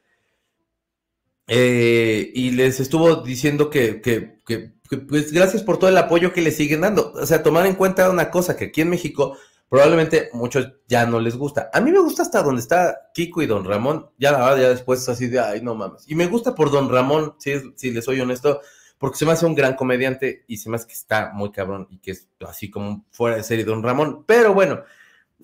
eh, 1.49 2.31
y 2.35 2.53
les 2.53 2.79
estuvo 2.79 3.17
diciendo 3.17 3.69
que, 3.71 4.01
que 4.01 4.82
pues 4.97 5.33
gracias 5.33 5.63
por 5.63 5.79
todo 5.79 5.91
el 5.91 5.97
apoyo 5.97 6.33
que 6.33 6.43
le 6.43 6.51
siguen 6.51 6.83
dando. 6.83 7.13
O 7.13 7.27
sea, 7.27 7.43
tomar 7.43 7.67
en 7.67 7.75
cuenta 7.75 8.11
una 8.11 8.31
cosa 8.31 8.57
que 8.57 8.67
aquí 8.67 8.81
en 8.81 8.91
México 8.91 9.37
probablemente 9.73 10.29
muchos 10.35 10.71
ya 10.87 11.07
no 11.07 11.19
les 11.19 11.35
gusta. 11.35 11.71
A 11.73 11.81
mí 11.81 11.91
me 11.91 11.99
gusta 11.99 12.21
hasta 12.21 12.43
donde 12.43 12.61
está 12.61 13.11
Kiko 13.15 13.41
y 13.41 13.47
Don 13.47 13.65
Ramón. 13.65 14.11
Ya 14.19 14.31
la 14.31 14.39
verdad, 14.39 14.59
ya 14.59 14.69
después 14.69 15.09
así 15.09 15.29
de, 15.29 15.41
ay, 15.41 15.63
no 15.63 15.75
mames. 15.75 16.05
Y 16.07 16.15
me 16.15 16.27
gusta 16.27 16.55
por 16.55 16.71
Don 16.71 16.91
Ramón, 16.91 17.37
si, 17.39 17.53
si 17.75 17.91
les 17.91 18.05
soy 18.05 18.21
honesto, 18.21 18.61
porque 18.99 19.17
se 19.17 19.25
me 19.25 19.33
hace 19.33 19.47
un 19.47 19.55
gran 19.55 19.75
comediante 19.75 20.45
y 20.47 20.59
se 20.59 20.69
me 20.69 20.77
hace 20.77 20.89
que 20.89 20.93
está 20.93 21.33
muy 21.33 21.51
cabrón 21.51 21.89
y 21.91 22.01
que 22.01 22.11
es 22.11 22.29
así 22.47 22.71
como 22.71 23.07
fuera 23.13 23.37
de 23.37 23.45
serie 23.45 23.65
Don 23.65 23.83
Ramón. 23.83 24.25
Pero 24.27 24.53
bueno, 24.53 24.83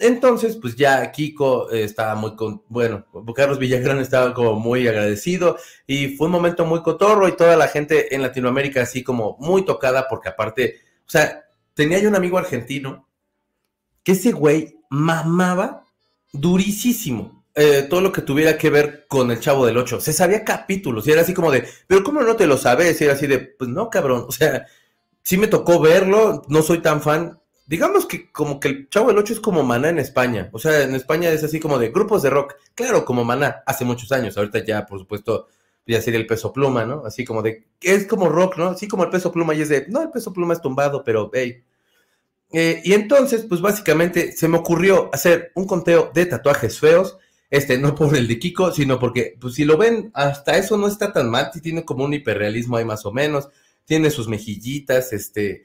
entonces, 0.01 0.57
pues 0.57 0.77
ya 0.77 1.11
Kiko 1.11 1.71
eh, 1.71 1.85
estaba 1.85 2.15
muy, 2.15 2.37
con, 2.37 2.63
bueno, 2.69 3.07
Carlos 3.35 3.59
Villagrán 3.59 3.99
estaba 3.99 4.35
como 4.35 4.55
muy 4.55 4.87
agradecido 4.87 5.57
y 5.87 6.17
fue 6.17 6.27
un 6.27 6.33
momento 6.33 6.65
muy 6.65 6.83
cotorro 6.83 7.29
y 7.29 7.37
toda 7.37 7.57
la 7.57 7.69
gente 7.69 8.15
en 8.15 8.23
Latinoamérica 8.23 8.83
así 8.83 9.03
como 9.03 9.37
muy 9.41 9.65
tocada 9.65 10.07
porque 10.09 10.29
aparte, 10.29 10.81
o 11.07 11.11
sea, 11.11 11.45
tenía 11.75 11.99
yo 11.99 12.09
un 12.09 12.17
amigo 12.17 12.39
argentino 12.39 13.09
que 14.03 14.13
ese 14.13 14.33
güey 14.33 14.81
mamaba 14.91 15.85
durísimo 16.33 17.45
eh, 17.61 17.89
todo 17.91 18.01
lo 18.01 18.13
que 18.13 18.23
tuviera 18.23 18.57
que 18.57 18.71
ver 18.71 19.07
con 19.09 19.33
el 19.33 19.41
Chavo 19.41 19.67
del 19.67 19.79
Ocho. 19.79 20.01
Se 20.01 20.13
sabía 20.13 20.45
capítulos 20.45 21.09
y 21.09 21.11
era 21.11 21.23
así 21.23 21.35
como 21.35 21.51
de, 21.51 21.67
pero 21.89 22.05
¿cómo 22.05 22.23
no 22.23 22.37
te 22.37 22.47
lo 22.47 22.57
sabes? 22.57 23.01
Y 23.01 23.05
era 23.05 23.15
así 23.15 23.27
de, 23.27 23.41
pues 23.41 23.69
no, 23.69 23.91
cabrón, 23.91 24.27
o 24.29 24.31
sea, 24.31 24.67
sí 25.23 25.37
me 25.37 25.49
tocó 25.49 25.81
verlo, 25.81 26.45
no 26.49 26.63
soy 26.63 26.79
tan 26.79 27.03
fan, 27.03 27.41
digamos 27.69 28.07
que 28.07 28.33
como 28.33 28.59
que 28.59 28.69
el 28.69 28.89
Chavo 28.89 29.09
del 29.09 29.19
Ocho 29.19 29.35
es 29.35 29.41
como 29.41 29.63
Maná 29.63 29.91
en 29.91 29.99
España. 29.99 30.49
O 30.53 30.59
sea, 30.59 30.83
en 30.83 30.95
España 30.95 31.31
es 31.31 31.45
así 31.45 31.61
como 31.61 31.79
de 31.79 31.91
grupos 31.91 32.23
de 32.23 32.31
rock. 32.31 32.55
Claro, 32.75 33.05
como 33.05 33.25
Maná, 33.25 33.63
hace 33.67 33.85
muchos 33.85 34.11
años. 34.11 34.39
Ahorita 34.39 34.65
ya, 34.65 34.87
por 34.87 34.99
supuesto, 34.99 35.49
ya 35.87 36.01
sería 36.01 36.19
el 36.19 36.27
peso 36.27 36.51
pluma, 36.51 36.87
¿no? 36.87 37.05
Así 37.05 37.27
como 37.27 37.43
de, 37.43 37.67
es 37.83 38.07
como 38.07 38.31
rock, 38.31 38.57
¿no? 38.57 38.69
Así 38.69 38.89
como 38.89 39.05
el 39.05 39.11
peso 39.11 39.31
pluma 39.31 39.55
y 39.55 39.61
es 39.61 39.69
de, 39.69 39.87
no, 39.89 40.01
el 40.03 40.11
peso 40.11 40.33
pluma 40.33 40.55
es 40.55 40.63
tumbado, 40.63 41.05
pero, 41.05 41.31
hey. 41.35 41.63
Eh, 42.53 42.81
y 42.85 42.95
entonces, 42.95 43.45
pues 43.47 43.61
básicamente 43.61 44.33
se 44.33 44.49
me 44.49 44.57
ocurrió 44.57 45.11
hacer 45.13 45.53
un 45.55 45.67
conteo 45.67 46.11
de 46.15 46.25
tatuajes 46.25 46.79
feos 46.81 47.19
Este, 47.51 47.77
no 47.77 47.95
por 47.95 48.17
el 48.17 48.27
de 48.27 48.39
Kiko, 48.39 48.73
sino 48.73 48.99
porque, 48.99 49.37
pues 49.39 49.55
si 49.55 49.67
lo 49.67 49.77
ven, 49.77 50.11
hasta 50.15 50.57
eso 50.57 50.79
no 50.79 50.89
está 50.89 51.13
tan 51.13 51.31
mal, 51.31 51.51
tiene 51.63 51.85
como 51.85 52.05
un 52.05 52.15
hiperrealismo 52.15 52.79
ahí 52.79 52.85
más 52.87 53.05
o 53.07 53.13
menos, 53.13 53.49
tiene 53.85 54.11
sus 54.11 54.29
mejillitas, 54.29 55.13
este, 55.13 55.65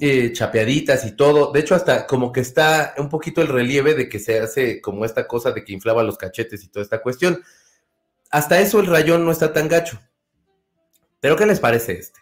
eh, 0.00 0.32
chapeaditas 0.32 1.04
y 1.04 1.12
todo. 1.12 1.52
De 1.52 1.60
hecho, 1.60 1.74
hasta 1.74 2.06
como 2.06 2.32
que 2.32 2.40
está 2.40 2.94
un 2.98 3.08
poquito 3.08 3.40
el 3.40 3.48
relieve 3.48 3.94
de 3.94 4.08
que 4.08 4.18
se 4.18 4.40
hace 4.40 4.80
como 4.80 5.04
esta 5.04 5.26
cosa 5.26 5.52
de 5.52 5.64
que 5.64 5.72
inflaba 5.72 6.02
los 6.02 6.18
cachetes 6.18 6.64
y 6.64 6.68
toda 6.68 6.82
esta 6.82 7.02
cuestión. 7.02 7.40
Hasta 8.30 8.60
eso 8.60 8.80
el 8.80 8.86
rayón 8.86 9.24
no 9.24 9.30
está 9.30 9.52
tan 9.52 9.68
gacho. 9.68 10.00
Pero 11.20 11.36
¿qué 11.36 11.46
les 11.46 11.60
parece 11.60 11.92
este? 11.92 12.20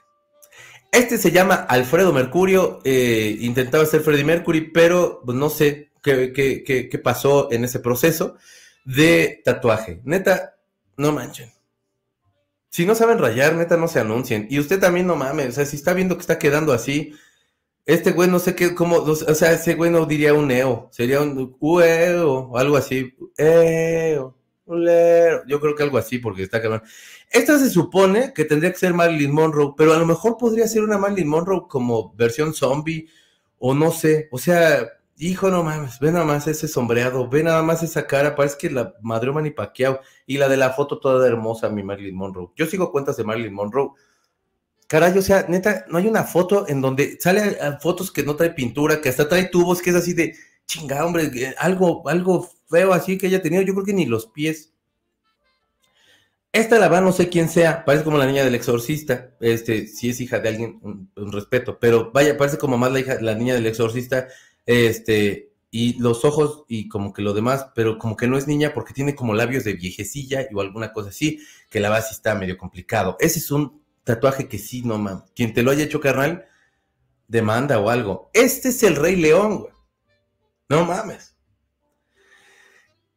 Este 0.93 1.19
se 1.19 1.31
llama 1.31 1.55
Alfredo 1.55 2.13
Mercurio, 2.13 2.81
eh, 2.85 3.37
intentaba 3.41 3.87
ser 3.87 4.01
Freddie 4.01 4.25
Mercury, 4.25 4.73
pero 4.73 5.23
pues, 5.25 5.39
no 5.39 5.49
sé 5.49 5.93
qué, 6.03 6.33
qué, 6.33 6.65
qué, 6.65 6.89
qué 6.89 6.99
pasó 6.99 7.51
en 7.53 7.65
ese 7.65 7.79
proceso 7.79 8.37
de 8.85 9.41
tatuaje. 9.45 10.01
Neta, 10.05 10.57
no 10.97 11.13
manchen. 11.13 11.53
Si 12.71 12.87
no 12.87 12.95
saben 12.95 13.19
rayar, 13.19 13.55
neta, 13.55 13.77
no 13.77 13.89
se 13.89 14.01
anuncien. 14.01 14.47
Y 14.51 14.59
usted 14.59 14.79
también 14.79 15.07
no 15.07 15.17
mames, 15.17 15.49
o 15.49 15.53
sea, 15.53 15.67
si 15.67 15.77
está 15.77 15.93
viendo 15.93 16.17
que 16.17 16.21
está 16.21 16.39
quedando 16.39 16.73
así, 16.73 17.15
este 17.95 18.13
güey 18.13 18.29
no 18.29 18.39
sé 18.39 18.55
qué, 18.55 18.75
cómo, 18.75 18.97
o 18.97 19.15
sea, 19.15 19.53
ese 19.53 19.75
güey 19.75 19.91
no 19.91 20.07
diría 20.07 20.35
un 20.35 20.49
neo, 20.49 20.89
sería 20.93 21.21
un 21.21 21.57
ueo, 21.61 22.57
algo 22.57 22.77
así, 22.77 23.15
eo, 23.37 24.37
yo 25.47 25.61
creo 25.61 25.75
que 25.75 25.83
algo 25.83 25.99
así, 25.99 26.19
porque 26.19 26.45
está 26.45 26.63
cabrón. 26.63 26.83
Esta 27.31 27.59
se 27.59 27.71
supone 27.71 28.33
que 28.33 28.45
tendría 28.45 28.71
que 28.71 28.79
ser 28.79 28.95
Marilyn 28.95 29.33
Monroe, 29.33 29.75
pero 29.77 29.93
a 29.93 29.99
lo 29.99 30.07
mejor 30.07 30.37
podría 30.37 30.69
ser 30.69 30.83
una 30.83 30.99
Marilyn 30.99 31.29
Monroe 31.29 31.63
como 31.69 32.15
versión 32.15 32.55
zombie, 32.55 33.09
o 33.59 33.75
no 33.75 33.91
sé, 33.91 34.29
o 34.31 34.39
sea, 34.39 34.89
hijo, 35.17 35.51
no 35.51 35.63
mames, 35.63 35.99
ve 35.99 36.13
nada 36.13 36.25
más 36.25 36.47
ese 36.47 36.69
sombreado, 36.69 37.29
ve 37.29 37.43
nada 37.43 37.63
más 37.63 37.83
esa 37.83 38.07
cara, 38.07 38.35
parece 38.35 38.57
que 38.59 38.71
la 38.71 38.95
madre 39.03 39.33
Manny 39.33 39.51
Pacquiao, 39.51 40.01
y 40.27 40.39
la 40.39 40.49
de 40.49 40.57
la 40.57 40.71
foto 40.71 40.99
toda 40.99 41.27
hermosa, 41.27 41.69
mi 41.69 41.83
Marilyn 41.83 42.17
Monroe. 42.17 42.51
Yo 42.57 42.67
sigo 42.67 42.91
cuentas 42.93 43.17
de 43.17 43.25
Marilyn 43.25 43.53
Monroe, 43.53 43.91
Caray, 44.91 45.17
o 45.17 45.23
sea, 45.23 45.47
neta, 45.49 45.85
no 45.89 45.99
hay 45.99 46.09
una 46.09 46.25
foto 46.25 46.69
en 46.69 46.81
donde 46.81 47.17
sale 47.21 47.57
fotos 47.81 48.11
que 48.11 48.25
no 48.25 48.35
trae 48.35 48.51
pintura, 48.51 49.01
que 49.01 49.09
hasta 49.09 49.29
trae 49.29 49.45
tubos, 49.45 49.81
que 49.81 49.91
es 49.91 49.97
así 49.97 50.15
de 50.15 50.35
chinga, 50.67 51.07
hombre, 51.07 51.55
algo, 51.59 52.09
algo 52.09 52.51
feo 52.69 52.93
así 52.93 53.17
que 53.17 53.29
haya 53.29 53.41
tenido, 53.41 53.63
yo 53.63 53.73
creo 53.73 53.87
que 53.87 53.93
ni 53.93 54.07
los 54.07 54.27
pies. 54.27 54.73
Esta 56.51 56.81
la 56.81 56.89
va, 56.89 57.01
no 57.01 57.13
sé 57.13 57.29
quién 57.29 57.49
sea, 57.49 57.85
parece 57.85 58.03
como 58.03 58.19
la 58.19 58.27
niña 58.27 58.43
del 58.43 58.57
exorcista, 58.57 59.31
este, 59.39 59.87
si 59.87 60.11
es 60.11 60.21
hija 60.21 60.41
de 60.41 60.49
alguien, 60.49 60.81
un, 60.83 61.33
respeto, 61.33 61.79
pero 61.79 62.11
vaya, 62.11 62.37
parece 62.37 62.59
como 62.59 62.77
más 62.77 62.91
la 62.91 62.99
hija, 62.99 63.21
la 63.21 63.37
niña 63.37 63.55
del 63.55 63.67
exorcista, 63.67 64.27
este, 64.67 65.53
y 65.71 66.01
los 66.01 66.25
ojos 66.25 66.65
y 66.67 66.89
como 66.89 67.13
que 67.13 67.23
lo 67.23 67.33
demás, 67.33 67.69
pero 67.77 67.97
como 67.97 68.17
que 68.17 68.27
no 68.27 68.37
es 68.37 68.49
niña 68.49 68.73
porque 68.75 68.93
tiene 68.93 69.15
como 69.15 69.35
labios 69.35 69.63
de 69.63 69.75
viejecilla 69.75 70.49
o 70.53 70.61
alguna 70.61 70.93
cosa 70.93 71.11
así, 71.11 71.39
que 71.71 71.79
la 71.79 71.91
base 71.91 72.13
está 72.13 72.35
medio 72.35 72.59
complicado. 72.59 73.17
Ese 73.21 73.39
es 73.39 73.53
un 73.53 73.81
tatuaje 74.15 74.49
que 74.49 74.59
sí, 74.59 74.83
no 74.83 74.99
mames. 74.99 75.31
Quien 75.35 75.55
te 75.55 75.63
lo 75.63 75.71
haya 75.71 75.85
hecho, 75.85 76.01
carnal, 76.01 76.47
demanda 77.29 77.79
o 77.79 77.91
algo. 77.91 78.31
Este 78.35 78.71
es 78.71 78.83
el 78.83 78.97
Rey 78.97 79.17
León, 79.17 79.61
güey. 79.61 79.73
No 80.69 80.85
mames. 80.85 81.37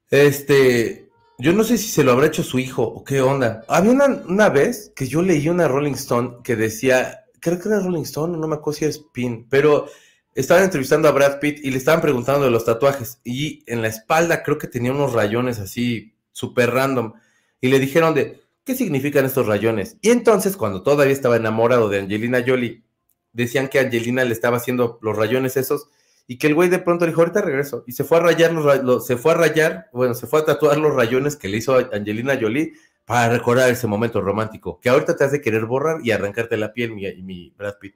Este, 0.10 1.10
yo 1.40 1.54
no 1.54 1.64
sé 1.64 1.78
si 1.78 1.88
se 1.90 2.04
lo 2.04 2.12
habrá 2.12 2.28
hecho 2.28 2.44
su 2.44 2.60
hijo 2.60 2.84
o 2.84 3.04
qué 3.04 3.22
onda. 3.22 3.64
Había 3.68 3.92
una, 3.92 4.50
vez 4.50 4.92
que 4.96 5.08
yo 5.08 5.22
leí 5.22 5.50
una 5.50 5.68
Rolling 5.68 5.94
Stone 5.94 6.38
que 6.44 6.56
decía, 6.56 7.26
creo 7.40 7.60
que 7.60 7.70
era 7.70 7.80
Rolling 7.80 8.04
Stone, 8.04 8.38
no 8.38 8.48
me 8.48 8.56
acuerdo 8.56 8.78
si 8.78 8.86
era 8.86 8.92
Spin, 8.92 9.48
pero 9.50 9.88
estaban 10.36 10.64
entrevistando 10.64 11.08
a 11.08 11.12
Brad 11.12 11.40
Pitt 11.40 11.60
y 11.64 11.72
le 11.72 11.78
estaban 11.78 12.02
preguntando 12.02 12.46
de 12.46 12.52
los 12.52 12.66
tatuajes 12.66 13.20
y 13.24 13.64
en 13.66 13.82
la 13.82 13.88
espalda 13.88 14.44
creo 14.44 14.58
que 14.58 14.68
tenía 14.68 14.92
unos 14.92 15.14
rayones 15.14 15.60
así 15.60 16.16
súper 16.32 16.72
random 16.72 17.14
y 17.62 17.70
le 17.70 17.80
dijeron 17.80 18.14
de, 18.14 18.43
¿qué 18.64 18.76
significan 18.76 19.26
estos 19.26 19.48
rayones? 19.48 19.98
Y 20.02 20.10
entonces, 20.10 20.58
cuando 20.58 20.84
todavía 20.84 21.14
estaba 21.14 21.38
enamorado 21.38 21.90
de 21.90 22.00
Angelina 22.00 22.44
Jolie, 22.46 22.84
decían 23.32 23.68
que 23.68 23.80
Angelina 23.80 24.24
le 24.24 24.34
estaba 24.34 24.58
haciendo 24.58 25.00
los 25.02 25.18
rayones 25.18 25.58
esos 25.58 25.90
y 26.28 26.38
que 26.38 26.48
el 26.48 26.56
güey 26.56 26.70
de 26.70 26.80
pronto 26.80 27.06
dijo, 27.06 27.22
ahorita 27.22 27.42
regreso. 27.42 27.84
Y 27.88 27.92
se 27.94 28.04
fue 28.04 28.18
a 28.18 28.22
rayar, 28.22 28.54
los, 28.54 29.06
se 29.06 29.18
fue 29.18 29.34
a 29.34 29.36
rayar, 29.36 29.90
bueno, 29.92 30.14
se 30.14 30.28
fue 30.28 30.40
a 30.40 30.46
tatuar 30.46 30.78
los 30.78 30.94
rayones 30.94 31.36
que 31.36 31.50
le 31.50 31.58
hizo 31.58 31.76
Angelina 31.76 32.38
Jolie 32.40 32.74
para 33.06 33.30
recordar 33.30 33.70
ese 33.70 33.88
momento 33.88 34.22
romántico, 34.22 34.80
que 34.80 34.90
ahorita 34.90 35.16
te 35.18 35.26
hace 35.26 35.42
querer 35.42 35.66
borrar 35.66 36.00
y 36.04 36.12
arrancarte 36.12 36.56
la 36.56 36.72
piel, 36.72 36.94
mi, 36.94 37.14
mi 37.22 37.50
Brad 37.58 37.78
Pitt. 37.80 37.96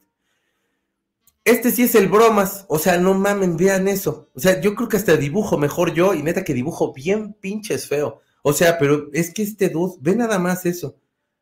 Este 1.45 1.71
sí 1.71 1.83
es 1.83 1.95
el 1.95 2.09
bromas, 2.09 2.65
o 2.67 2.77
sea, 2.77 2.97
no 2.97 3.13
mamen, 3.13 3.55
vean 3.55 3.87
eso. 3.87 4.29
O 4.35 4.39
sea, 4.41 4.59
yo 4.59 4.75
creo 4.75 4.89
que 4.89 4.97
hasta 4.97 5.15
dibujo 5.15 5.57
mejor 5.57 5.93
yo 5.93 6.13
y 6.13 6.21
neta 6.21 6.43
que 6.43 6.53
dibujo 6.53 6.93
bien 6.93 7.33
pinches 7.35 7.87
feo. 7.87 8.19
O 8.49 8.53
sea, 8.53 8.77
pero 8.77 9.09
es 9.11 9.33
que 9.33 9.43
este 9.43 9.67
dude, 9.67 9.97
ve 9.99 10.15
nada 10.15 10.39
más 10.39 10.65
eso. 10.65 10.95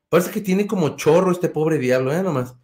Parece 0.10 0.32
que 0.32 0.41
tiene 0.41 0.66
como 0.66 0.95
chorro 0.95 1.32
este 1.32 1.49
pobre 1.49 1.78
diablo, 1.78 2.12
¿eh? 2.12 2.24
Nomás. 2.24 2.56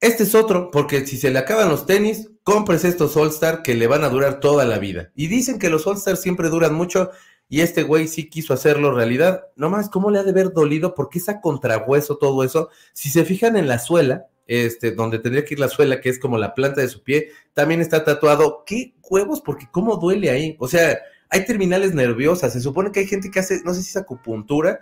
Este 0.00 0.24
es 0.24 0.34
otro, 0.34 0.72
porque 0.72 1.06
si 1.06 1.16
se 1.16 1.30
le 1.30 1.38
acaban 1.38 1.68
los 1.68 1.86
tenis, 1.86 2.30
compres 2.42 2.84
estos 2.84 3.16
All-Star 3.16 3.62
que 3.62 3.76
le 3.76 3.86
van 3.86 4.02
a 4.02 4.08
durar 4.08 4.40
toda 4.40 4.64
la 4.64 4.80
vida. 4.80 5.12
Y 5.14 5.28
dicen 5.28 5.60
que 5.60 5.70
los 5.70 5.86
All-Star 5.86 6.16
siempre 6.16 6.48
duran 6.48 6.74
mucho, 6.74 7.12
y 7.48 7.60
este 7.60 7.84
güey 7.84 8.08
sí 8.08 8.28
quiso 8.28 8.54
hacerlo 8.54 8.92
realidad. 8.92 9.44
Nomás, 9.54 9.88
¿cómo 9.88 10.10
le 10.10 10.18
ha 10.18 10.24
de 10.24 10.30
haber 10.30 10.52
dolido? 10.52 10.96
Porque 10.96 11.20
esa 11.20 11.40
contrahueso, 11.40 12.18
todo 12.18 12.42
eso. 12.42 12.70
Si 12.92 13.08
se 13.08 13.24
fijan 13.24 13.56
en 13.56 13.68
la 13.68 13.78
suela, 13.78 14.26
este, 14.48 14.90
donde 14.90 15.20
tendría 15.20 15.44
que 15.44 15.54
ir 15.54 15.60
la 15.60 15.68
suela, 15.68 16.00
que 16.00 16.08
es 16.08 16.18
como 16.18 16.38
la 16.38 16.56
planta 16.56 16.80
de 16.80 16.88
su 16.88 17.04
pie, 17.04 17.28
también 17.52 17.80
está 17.80 18.02
tatuado. 18.02 18.64
¿Qué 18.66 18.94
huevos? 19.08 19.40
Porque 19.40 19.68
cómo 19.70 19.96
duele 19.96 20.28
ahí. 20.28 20.56
O 20.58 20.66
sea, 20.66 20.98
hay 21.30 21.44
terminales 21.44 21.94
nerviosas. 21.94 22.52
Se 22.52 22.60
supone 22.60 22.92
que 22.92 23.00
hay 23.00 23.06
gente 23.06 23.30
que 23.30 23.40
hace, 23.40 23.62
no 23.64 23.72
sé 23.72 23.82
si 23.82 23.90
es 23.90 23.96
acupuntura, 23.96 24.80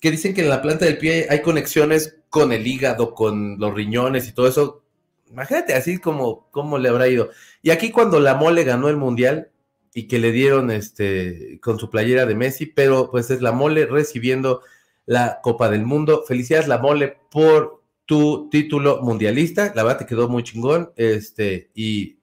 que 0.00 0.10
dicen 0.10 0.34
que 0.34 0.42
en 0.42 0.50
la 0.50 0.60
planta 0.60 0.84
del 0.84 0.98
pie 0.98 1.26
hay 1.30 1.40
conexiones 1.40 2.16
con 2.28 2.52
el 2.52 2.66
hígado, 2.66 3.14
con 3.14 3.58
los 3.58 3.74
riñones 3.74 4.28
y 4.28 4.32
todo 4.32 4.48
eso. 4.48 4.82
Imagínate 5.30 5.74
así 5.74 5.98
como, 5.98 6.48
cómo 6.50 6.78
le 6.78 6.88
habrá 6.88 7.08
ido. 7.08 7.30
Y 7.62 7.70
aquí 7.70 7.90
cuando 7.90 8.20
la 8.20 8.34
mole 8.34 8.64
ganó 8.64 8.88
el 8.88 8.96
mundial 8.96 9.50
y 9.94 10.08
que 10.08 10.18
le 10.18 10.32
dieron 10.32 10.70
este 10.70 11.58
con 11.62 11.78
su 11.78 11.88
playera 11.88 12.26
de 12.26 12.34
Messi, 12.34 12.66
pero 12.66 13.10
pues 13.10 13.30
es 13.30 13.40
la 13.40 13.52
mole 13.52 13.86
recibiendo 13.86 14.62
la 15.06 15.40
Copa 15.42 15.70
del 15.70 15.86
Mundo. 15.86 16.24
Felicidades 16.26 16.68
la 16.68 16.78
mole 16.78 17.16
por 17.30 17.82
tu 18.04 18.48
título 18.50 19.00
mundialista. 19.02 19.72
La 19.74 19.82
verdad 19.84 20.00
te 20.00 20.06
quedó 20.06 20.28
muy 20.28 20.42
chingón. 20.42 20.92
Este, 20.96 21.70
y 21.74 22.18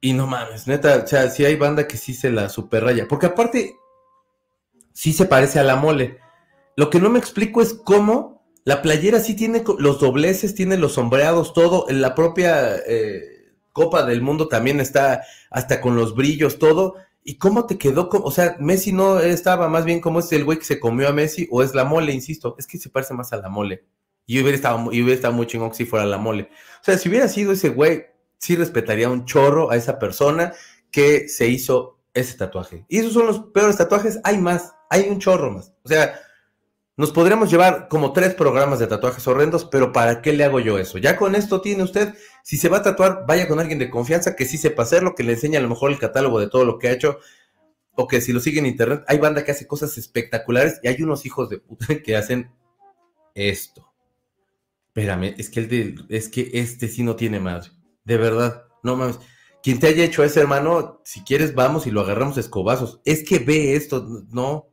y 0.00 0.12
no 0.12 0.26
mames, 0.26 0.66
neta, 0.66 1.02
o 1.04 1.06
sea, 1.06 1.28
sí 1.30 1.44
hay 1.44 1.56
banda 1.56 1.88
que 1.88 1.96
sí 1.96 2.14
se 2.14 2.30
la 2.30 2.48
superraya. 2.48 3.08
Porque 3.08 3.26
aparte, 3.26 3.76
sí 4.92 5.12
se 5.12 5.26
parece 5.26 5.58
a 5.58 5.64
la 5.64 5.76
mole. 5.76 6.18
Lo 6.76 6.90
que 6.90 7.00
no 7.00 7.10
me 7.10 7.18
explico 7.18 7.60
es 7.62 7.74
cómo 7.74 8.38
la 8.64 8.82
playera 8.82 9.18
sí 9.20 9.34
tiene 9.34 9.64
los 9.78 9.98
dobleces, 9.98 10.54
tiene 10.54 10.76
los 10.76 10.92
sombreados, 10.92 11.52
todo. 11.54 11.88
En 11.88 12.00
la 12.00 12.14
propia 12.14 12.76
eh, 12.86 13.54
Copa 13.72 14.04
del 14.04 14.22
Mundo 14.22 14.46
también 14.46 14.78
está 14.78 15.22
hasta 15.50 15.80
con 15.80 15.96
los 15.96 16.14
brillos, 16.14 16.58
todo. 16.58 16.96
¿Y 17.24 17.38
cómo 17.38 17.66
te 17.66 17.78
quedó? 17.78 18.08
o 18.10 18.30
sea, 18.30 18.56
Messi 18.60 18.92
no 18.92 19.20
estaba 19.20 19.68
más 19.68 19.84
bien 19.84 20.00
como 20.00 20.20
es 20.20 20.30
el 20.32 20.44
güey 20.44 20.58
que 20.58 20.64
se 20.64 20.78
comió 20.78 21.08
a 21.08 21.12
Messi 21.12 21.48
o 21.50 21.62
es 21.62 21.74
la 21.74 21.84
mole, 21.84 22.12
insisto. 22.12 22.56
Es 22.58 22.66
que 22.66 22.78
se 22.78 22.90
parece 22.90 23.14
más 23.14 23.32
a 23.32 23.38
la 23.38 23.48
mole. 23.48 23.84
Y 24.26 24.40
hubiera 24.40 24.56
estado, 24.56 24.92
y 24.92 25.02
hubiera 25.02 25.14
estado 25.14 25.34
muy 25.34 25.46
chingón 25.46 25.72
fuera 25.72 26.04
la 26.04 26.18
mole. 26.18 26.50
O 26.80 26.84
sea, 26.84 26.98
si 26.98 27.08
hubiera 27.08 27.28
sido 27.28 27.52
ese 27.52 27.70
güey, 27.70 28.04
sí 28.38 28.56
respetaría 28.56 29.10
un 29.10 29.24
chorro 29.24 29.70
a 29.70 29.76
esa 29.76 29.98
persona 29.98 30.52
que 30.90 31.28
se 31.28 31.48
hizo 31.48 31.98
ese 32.14 32.36
tatuaje. 32.36 32.84
Y 32.88 32.98
esos 32.98 33.12
son 33.12 33.26
los 33.26 33.40
peores 33.40 33.76
tatuajes. 33.76 34.20
Hay 34.24 34.38
más, 34.38 34.74
hay 34.90 35.08
un 35.08 35.18
chorro 35.18 35.50
más. 35.50 35.72
O 35.84 35.88
sea, 35.88 36.18
nos 36.96 37.12
podríamos 37.12 37.48
llevar 37.50 37.86
como 37.88 38.12
tres 38.12 38.34
programas 38.34 38.80
de 38.80 38.88
tatuajes 38.88 39.26
horrendos, 39.28 39.64
pero 39.64 39.92
¿para 39.92 40.20
qué 40.20 40.32
le 40.32 40.44
hago 40.44 40.58
yo 40.58 40.78
eso? 40.78 40.98
Ya 40.98 41.16
con 41.16 41.36
esto 41.36 41.60
tiene 41.60 41.84
usted, 41.84 42.14
si 42.42 42.56
se 42.56 42.68
va 42.68 42.78
a 42.78 42.82
tatuar, 42.82 43.24
vaya 43.26 43.46
con 43.46 43.60
alguien 43.60 43.78
de 43.78 43.88
confianza 43.88 44.34
que 44.34 44.46
sí 44.46 44.58
sepa 44.58 44.82
hacerlo, 44.82 45.14
que 45.14 45.22
le 45.22 45.34
enseñe 45.34 45.56
a 45.56 45.60
lo 45.60 45.68
mejor 45.68 45.92
el 45.92 45.98
catálogo 46.00 46.40
de 46.40 46.48
todo 46.48 46.64
lo 46.64 46.78
que 46.78 46.88
ha 46.88 46.92
hecho, 46.92 47.20
o 47.94 48.08
que 48.08 48.20
si 48.20 48.32
lo 48.32 48.40
sigue 48.40 48.58
en 48.58 48.66
internet, 48.66 49.04
hay 49.06 49.18
banda 49.18 49.44
que 49.44 49.52
hace 49.52 49.66
cosas 49.66 49.96
espectaculares 49.96 50.80
y 50.82 50.88
hay 50.88 51.00
unos 51.00 51.24
hijos 51.24 51.48
de 51.48 51.58
puta 51.58 51.86
que 52.04 52.16
hacen 52.16 52.50
esto. 53.34 53.92
Espérame, 54.88 55.34
es 55.38 55.50
que, 55.50 55.60
el 55.60 56.06
es 56.08 56.28
que 56.28 56.50
este 56.54 56.88
sí 56.88 57.04
no 57.04 57.14
tiene 57.14 57.38
madre. 57.38 57.70
De 58.08 58.16
verdad, 58.16 58.64
no 58.82 58.96
mames. 58.96 59.20
Quien 59.62 59.78
te 59.78 59.88
haya 59.88 60.02
hecho 60.02 60.24
ese 60.24 60.40
hermano, 60.40 61.02
si 61.04 61.22
quieres, 61.24 61.54
vamos 61.54 61.86
y 61.86 61.90
lo 61.90 62.00
agarramos 62.00 62.38
a 62.38 62.40
escobazos. 62.40 63.02
Es 63.04 63.22
que 63.22 63.38
ve 63.38 63.76
esto, 63.76 64.02
no. 64.30 64.70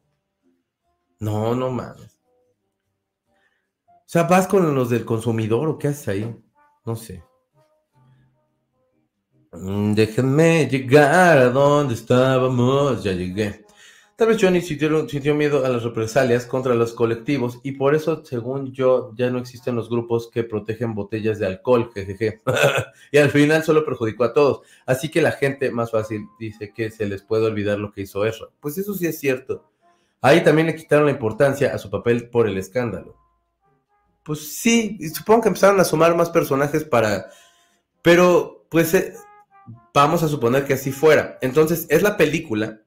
No, 1.20 1.54
no 1.54 1.70
mames. 1.70 2.18
O 3.90 4.08
sea, 4.08 4.24
¿vas 4.24 4.48
con 4.48 4.74
los 4.74 4.90
del 4.90 5.04
consumidor 5.04 5.68
o 5.68 5.78
qué 5.78 5.90
haces 5.90 6.08
ahí? 6.08 6.44
No 6.86 6.96
sé. 6.96 7.26
Mm, 9.52 9.94
déjenme 9.96 10.70
llegar 10.70 11.38
a 11.38 11.50
donde 11.50 11.94
estábamos. 11.94 13.04
Ya 13.04 13.12
llegué. 13.12 13.65
Tal 14.16 14.30
vez 14.30 14.38
Johnny 14.40 14.62
sintió, 14.62 15.36
miedo 15.36 15.66
a 15.66 15.70
las 15.70 15.84
represalias 15.84 16.46
contra 16.46 16.74
los 16.74 16.94
colectivos 16.94 17.60
y 17.64 17.74
por 17.74 17.96
eso, 17.96 18.24
según 18.24 18.72
yo, 18.72 19.12
ya 19.18 19.30
no 19.30 19.40
existen 19.40 19.76
los 19.76 19.90
grupos 19.90 20.30
que 20.32 20.46
protegen 20.46 20.96
botellas 20.96 21.38
de 21.38 21.48
alcohol, 21.48 21.92
jejeje. 21.94 22.42
y 23.12 23.18
al 23.18 23.30
final 23.30 23.64
solo 23.66 23.84
perjudicó 23.84 24.24
a 24.24 24.34
todos. 24.34 24.62
Así 24.86 25.12
que 25.12 25.22
la 25.22 25.34
gente 25.34 25.70
más 25.70 25.92
fácil 25.92 26.28
dice 26.40 26.72
que 26.72 26.92
se 26.92 27.08
les 27.08 27.24
puede 27.24 27.46
olvidar 27.46 27.78
lo 27.78 27.92
que 27.92 28.04
hizo 28.04 28.26
Ezra. 28.26 28.48
Pues 28.62 28.78
eso 28.78 28.94
sí 28.94 29.06
es 29.06 29.20
cierto. 29.20 29.70
Ahí 30.22 30.42
también 30.46 30.68
le 30.68 30.76
quitaron 30.76 31.08
la 31.08 31.12
importancia 31.12 31.76
a 31.76 31.78
su 31.78 31.90
papel 31.90 32.30
por 32.30 32.48
el 32.48 32.58
escándalo. 32.58 33.18
Pues 34.24 34.56
sí, 34.56 34.98
supongo 35.14 35.42
que 35.42 35.50
empezaron 35.50 35.80
a 35.82 35.84
sumar 35.84 36.16
más 36.16 36.30
personajes 36.30 36.86
para... 36.86 37.30
Pero, 38.02 38.66
pues, 38.70 38.94
eh, 38.94 39.14
vamos 39.94 40.24
a 40.24 40.30
suponer 40.30 40.66
que 40.66 40.76
así 40.76 40.94
fuera. 40.94 41.38
Entonces, 41.42 41.86
es 41.90 42.02
la 42.02 42.16
película 42.16 42.85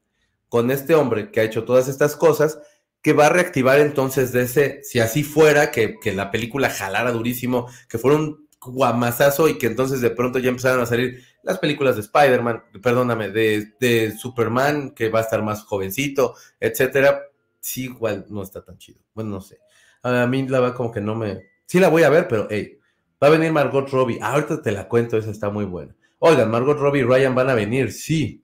con 0.49 0.70
este 0.70 0.94
hombre 0.94 1.30
que 1.30 1.40
ha 1.40 1.44
hecho 1.44 1.64
todas 1.64 1.88
estas 1.88 2.16
cosas, 2.16 2.59
que 3.03 3.12
va 3.12 3.26
a 3.26 3.30
reactivar 3.30 3.78
entonces 3.80 4.32
de 4.32 4.42
ese, 4.42 4.80
si 4.82 5.01
así 5.01 5.22
fuera, 5.22 5.70
que, 5.70 5.99
la 6.14 6.30
película 6.30 6.70
jalara 6.70 7.12
durísimo, 7.12 7.68
que 7.88 7.99
fuera 7.99 8.16
un 8.16 8.49
guamazazo 8.61 9.49
y 9.49 9.57
que 9.57 9.66
entonces 9.66 10.01
de 10.01 10.11
pronto 10.11 10.38
ya 10.38 10.49
empezaron 10.49 10.80
a 10.80 10.86
salir 10.86 11.22
las 11.42 11.59
películas 11.59 11.94
de 11.94 12.03
Spider-Man, 12.03 12.64
perdóname, 12.82 13.30
de, 13.30 13.72
de, 13.80 14.16
Superman, 14.16 14.90
que 14.90 15.09
va 15.09 15.20
a 15.20 15.22
estar 15.22 15.42
más 15.42 15.62
jovencito, 15.64 16.34
etcétera. 16.59 17.22
Sí, 17.61 17.84
igual 17.84 18.26
no 18.28 18.42
está 18.42 18.64
tan 18.64 18.78
chido. 18.78 19.01
Bueno, 19.14 19.30
no 19.30 19.40
sé. 19.40 19.59
A 20.03 20.26
mí 20.26 20.46
la 20.49 20.61
va 20.61 20.74
como 20.74 20.90
que 20.90 21.01
no 21.01 21.14
me. 21.14 21.46
Sí 21.66 21.80
la 21.80 21.88
voy 21.88 22.03
a 22.03 22.11
ver, 22.11 22.28
pero 22.28 22.46
hey, 22.51 22.78
va 23.22 23.28
a 23.28 23.30
venir 23.30 23.53
Margot 23.53 23.88
Robbie. 23.88 24.18
Ah, 24.20 24.34
ahorita 24.34 24.62
te 24.62 24.72
la 24.72 24.88
cuento, 24.88 25.16
esa 25.16 25.30
está 25.30 25.51
muy 25.51 25.64
buena. 25.64 25.94
Oigan, 26.18 26.51
Margot 26.51 26.78
Robbie 26.78 27.01
y 27.01 27.05
Ryan 27.05 27.34
van 27.34 27.51
a 27.51 27.55
venir, 27.55 27.92
sí. 27.92 28.42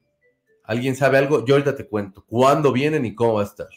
¿Alguien 0.67 0.95
sabe 0.95 1.17
algo? 1.17 1.45
Yo 1.45 1.55
ahorita 1.55 1.75
te 1.75 1.87
cuento 1.87 2.23
cuándo 2.27 2.71
vienen 2.71 3.05
y 3.05 3.15
cómo 3.15 3.35
va 3.35 3.41
a 3.41 3.45
estar. 3.45 3.69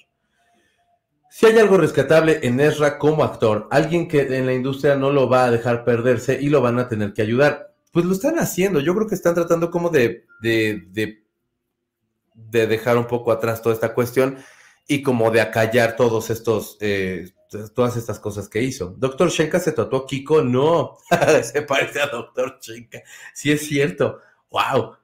Si 1.30 1.46
hay 1.46 1.58
algo 1.58 1.76
rescatable 1.76 2.40
en 2.42 2.58
Ezra 2.58 2.98
como 2.98 3.22
actor, 3.22 3.68
alguien 3.70 4.08
que 4.08 4.22
en 4.22 4.46
la 4.46 4.54
industria 4.54 4.96
no 4.96 5.10
lo 5.10 5.28
va 5.28 5.44
a 5.44 5.50
dejar 5.50 5.84
perderse 5.84 6.38
y 6.40 6.48
lo 6.48 6.60
van 6.60 6.78
a 6.78 6.88
tener 6.88 7.12
que 7.12 7.22
ayudar, 7.22 7.74
pues 7.92 8.06
lo 8.06 8.12
están 8.12 8.38
haciendo. 8.38 8.80
Yo 8.80 8.94
creo 8.94 9.06
que 9.06 9.14
están 9.14 9.34
tratando 9.34 9.70
como 9.70 9.90
de, 9.90 10.24
de, 10.40 10.88
de, 10.90 12.66
dejar 12.66 12.96
un 12.96 13.06
poco 13.06 13.30
atrás 13.30 13.60
toda 13.60 13.74
esta 13.74 13.94
cuestión 13.94 14.38
y 14.86 15.02
como 15.02 15.30
de 15.30 15.42
acallar 15.42 15.96
todos 15.96 16.30
estos, 16.30 16.78
eh, 16.80 17.30
todas 17.74 17.96
estas 17.96 18.18
cosas 18.18 18.48
que 18.48 18.62
hizo. 18.62 18.94
Doctor 18.96 19.28
Shenka 19.30 19.60
se 19.60 19.72
trató 19.72 20.06
Kiko, 20.06 20.42
no, 20.42 20.96
se 21.42 21.62
parece 21.62 22.00
a 22.00 22.06
Doctor 22.06 22.58
Shenka, 22.60 23.02
sí 23.34 23.52
es 23.52 23.66
cierto. 23.66 24.20
Wow, 24.50 24.96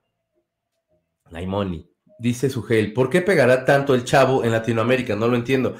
Naimoni. 1.34 1.90
Dice 2.18 2.48
Sugel, 2.48 2.92
¿por 2.94 3.10
qué 3.10 3.20
pegará 3.20 3.64
tanto 3.64 3.94
el 3.94 4.04
chavo 4.04 4.44
en 4.44 4.52
Latinoamérica? 4.52 5.16
No 5.16 5.28
lo 5.28 5.36
entiendo. 5.36 5.74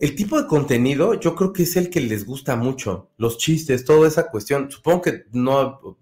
El 0.00 0.14
tipo 0.14 0.40
de 0.40 0.46
contenido 0.46 1.14
yo 1.14 1.34
creo 1.34 1.52
que 1.52 1.62
es 1.62 1.76
el 1.76 1.88
que 1.88 2.00
les 2.00 2.26
gusta 2.26 2.56
mucho. 2.56 3.12
Los 3.16 3.38
chistes, 3.38 3.84
toda 3.84 4.08
esa 4.08 4.28
cuestión. 4.28 4.70
Supongo 4.70 5.02
que 5.02 5.24
no... 5.32 5.98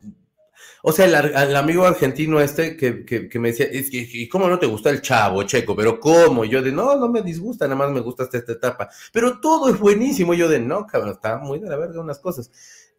O 0.87 0.93
sea, 0.93 1.07
el, 1.07 1.57
amigo 1.57 1.87
argentino 1.87 2.41
este 2.41 2.77
que, 2.77 3.39
me 3.39 3.53
decía, 3.53 3.71
que, 3.71 4.07
¿y 4.13 4.29
cómo 4.29 4.49
no 4.49 4.59
te 4.59 4.67
gusta 4.67 4.91
el 4.91 5.01
chavo, 5.01 5.43
Checo? 5.45 5.75
Pero 5.75 5.99
¿cómo? 5.99 6.45
yo 6.45 6.61
de, 6.61 6.73
no, 6.73 6.97
no 6.97 7.09
me 7.09 7.23
disgusta, 7.23 7.67
nada 7.67 7.77
más 7.77 7.91
me 7.91 8.01
gusta 8.01 8.25
esta, 8.25 8.37
esta 8.37 8.53
etapa. 8.53 8.91
Pero 9.11 9.41
todo 9.41 9.71
es 9.71 9.79
buenísimo. 9.79 10.35
yo 10.35 10.47
de, 10.47 10.61
no, 10.61 10.87
cabrón, 10.87 11.13
está 11.13 11.39
muy 11.39 11.59
de 11.59 11.71
la 11.71 11.77
verga 11.77 12.01
unas 12.01 12.19
cosas. 12.19 12.51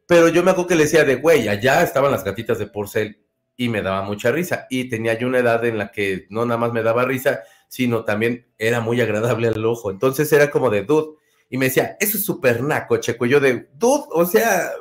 Pero 0.07 0.29
yo 0.29 0.43
me 0.43 0.51
acuerdo 0.51 0.69
que 0.69 0.75
le 0.75 0.83
decía 0.83 1.03
de, 1.03 1.15
güey, 1.15 1.47
allá 1.47 1.83
estaban 1.83 2.11
las 2.11 2.23
gatitas 2.23 2.57
de 2.57 2.67
porcel 2.67 3.24
y 3.57 3.69
me 3.69 3.81
daba 3.81 4.03
mucha 4.03 4.31
risa. 4.31 4.67
Y 4.69 4.89
tenía 4.89 5.17
yo 5.17 5.27
una 5.27 5.39
edad 5.39 5.63
en 5.65 5.77
la 5.77 5.91
que 5.91 6.27
no 6.29 6.45
nada 6.45 6.57
más 6.57 6.73
me 6.73 6.83
daba 6.83 7.05
risa, 7.05 7.41
sino 7.67 8.03
también 8.03 8.47
era 8.57 8.81
muy 8.81 9.01
agradable 9.01 9.47
al 9.47 9.65
ojo. 9.65 9.91
Entonces 9.91 10.31
era 10.31 10.51
como 10.51 10.69
de 10.69 10.83
dude. 10.83 11.17
Y 11.49 11.57
me 11.57 11.65
decía, 11.65 11.95
eso 11.99 12.17
es 12.17 12.25
súper 12.25 12.63
naco, 12.63 12.97
checo. 12.97 13.25
Y 13.25 13.29
yo 13.29 13.39
de 13.39 13.69
dude, 13.75 14.05
o 14.11 14.25
sea, 14.25 14.71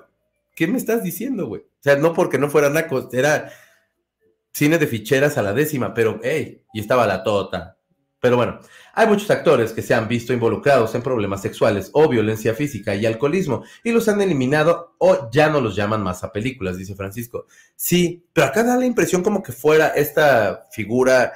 ¿qué 0.55 0.66
me 0.66 0.79
estás 0.79 1.03
diciendo, 1.03 1.47
güey? 1.47 1.62
O 1.62 1.83
sea, 1.83 1.97
no 1.97 2.14
porque 2.14 2.39
no 2.39 2.49
fuera 2.49 2.70
naco, 2.70 3.09
era 3.12 3.51
cine 4.53 4.79
de 4.79 4.87
ficheras 4.87 5.37
a 5.37 5.43
la 5.43 5.53
décima, 5.53 5.93
pero 5.93 6.20
hey, 6.22 6.62
y 6.72 6.81
estaba 6.81 7.07
la 7.07 7.22
tota, 7.22 7.74
pero 8.25 8.39
bueno, 8.39 8.59
hay 8.95 9.07
muchos 9.07 9.31
actores 9.31 9.75
que 9.75 9.83
se 9.83 9.93
han 9.93 10.09
visto 10.09 10.33
involucrados 10.33 10.95
en 10.95 11.03
problemas 11.03 11.43
sexuales 11.43 11.91
o 11.93 12.09
violencia 12.09 12.55
física 12.55 12.95
y 12.95 13.05
alcoholismo 13.05 13.64
y 13.83 13.93
los 13.93 14.09
han 14.09 14.18
eliminado 14.22 14.95
o 14.97 15.29
ya 15.31 15.51
no 15.51 15.61
los 15.61 15.77
llaman 15.77 16.03
más 16.03 16.25
a 16.25 16.33
películas, 16.33 16.79
dice 16.79 16.95
Francisco. 16.95 17.45
Sí, 17.77 18.25
pero 18.33 18.47
acá 18.47 18.64
da 18.64 18.79
la 18.79 18.87
impresión 18.87 19.22
como 19.22 19.43
que 19.43 19.53
fuera 19.53 19.89
esta 19.89 20.64
figura 20.72 21.35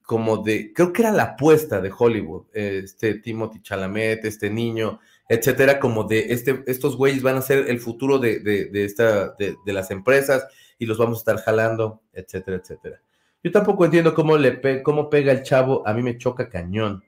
como 0.00 0.38
de, 0.38 0.72
creo 0.72 0.90
que 0.90 1.02
era 1.02 1.12
la 1.12 1.24
apuesta 1.24 1.82
de 1.82 1.92
Hollywood, 1.94 2.46
este 2.54 3.16
Timothy 3.16 3.60
Chalamet, 3.60 4.24
este 4.24 4.48
niño, 4.48 5.00
etcétera, 5.28 5.78
como 5.78 6.04
de 6.04 6.32
este, 6.32 6.64
estos 6.66 6.96
güeyes 6.96 7.22
van 7.22 7.36
a 7.36 7.42
ser 7.42 7.68
el 7.68 7.78
futuro 7.78 8.18
de, 8.18 8.40
de, 8.40 8.84
esta, 8.86 9.34
de, 9.34 9.54
de 9.66 9.72
las 9.74 9.90
empresas 9.90 10.46
y 10.78 10.86
los 10.86 10.96
vamos 10.96 11.18
a 11.18 11.20
estar 11.20 11.44
jalando, 11.44 12.00
etcétera, 12.14 12.56
etcétera. 12.56 13.02
Yo 13.42 13.50
tampoco 13.50 13.84
entiendo 13.84 14.14
cómo, 14.14 14.36
le 14.36 14.82
cómo 14.82 15.08
pega 15.08 15.32
el 15.32 15.42
chavo. 15.42 15.86
A 15.86 15.94
mí 15.94 16.02
me 16.02 16.18
choca 16.18 16.48
cañón. 16.48 17.02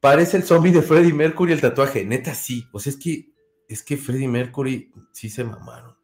Parece 0.00 0.36
el 0.36 0.42
zombie 0.42 0.72
de 0.72 0.82
Freddie 0.82 1.14
Mercury 1.14 1.52
el 1.52 1.60
tatuaje. 1.60 2.04
Neta, 2.04 2.34
sí. 2.34 2.66
O 2.72 2.78
sea, 2.78 2.90
es 2.90 2.98
que, 2.98 3.30
es 3.68 3.82
que 3.82 3.96
Freddie 3.96 4.28
Mercury 4.28 4.92
sí 5.12 5.30
se 5.30 5.44
mamaron. 5.44 5.96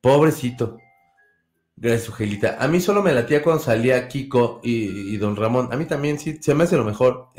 Pobrecito. 0.00 0.78
Gracias, 1.74 2.08
Ugelita. 2.10 2.58
A 2.60 2.68
mí 2.68 2.80
solo 2.80 3.02
me 3.02 3.12
latía 3.12 3.42
cuando 3.42 3.62
salía 3.62 4.06
Kiko 4.06 4.60
y, 4.62 5.16
Don 5.16 5.34
Ramón. 5.34 5.72
A 5.72 5.76
mí 5.76 5.86
también 5.86 6.20
sí, 6.20 6.38
se 6.40 6.54
me 6.54 6.64
hace 6.64 6.76
lo 6.76 6.84
mejor. 6.84 7.30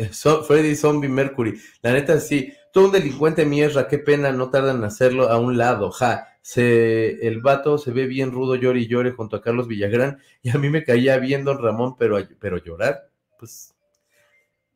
Freddy 0.46 0.76
Zombie 0.76 1.08
Mercury. 1.08 1.58
La 1.82 1.94
neta 1.94 2.20
sí. 2.20 2.52
Todo 2.74 2.86
un 2.86 2.92
delincuente 2.92 3.46
mierda, 3.46 3.88
qué 3.88 4.00
pena, 4.00 4.32
no 4.32 4.50
tardan 4.50 4.78
en 4.78 4.84
hacerlo 4.84 5.30
a 5.30 5.38
un 5.38 5.58
lado. 5.58 5.92
Ja 5.92 6.33
se, 6.44 7.26
el 7.26 7.42
vato 7.42 7.78
se 7.78 7.92
ve 7.92 8.06
bien 8.06 8.32
rudo, 8.32 8.56
llore 8.56 8.82
y 8.82 8.88
llore 8.88 9.12
junto 9.12 9.38
a 9.38 9.42
Carlos 9.42 9.68
Villagrán, 9.68 10.20
y 10.44 10.50
a 10.50 10.60
mí 10.60 10.70
me 10.70 10.84
caía 10.84 11.18
bien 11.18 11.46
Don 11.46 11.58
Ramón, 11.58 11.96
pero, 11.98 12.20
pero 12.40 12.58
llorar, 12.58 13.10
pues, 13.40 13.74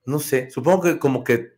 no 0.05 0.19
sé, 0.19 0.49
supongo 0.49 0.83
que 0.83 0.97
como 0.97 1.23
que, 1.25 1.57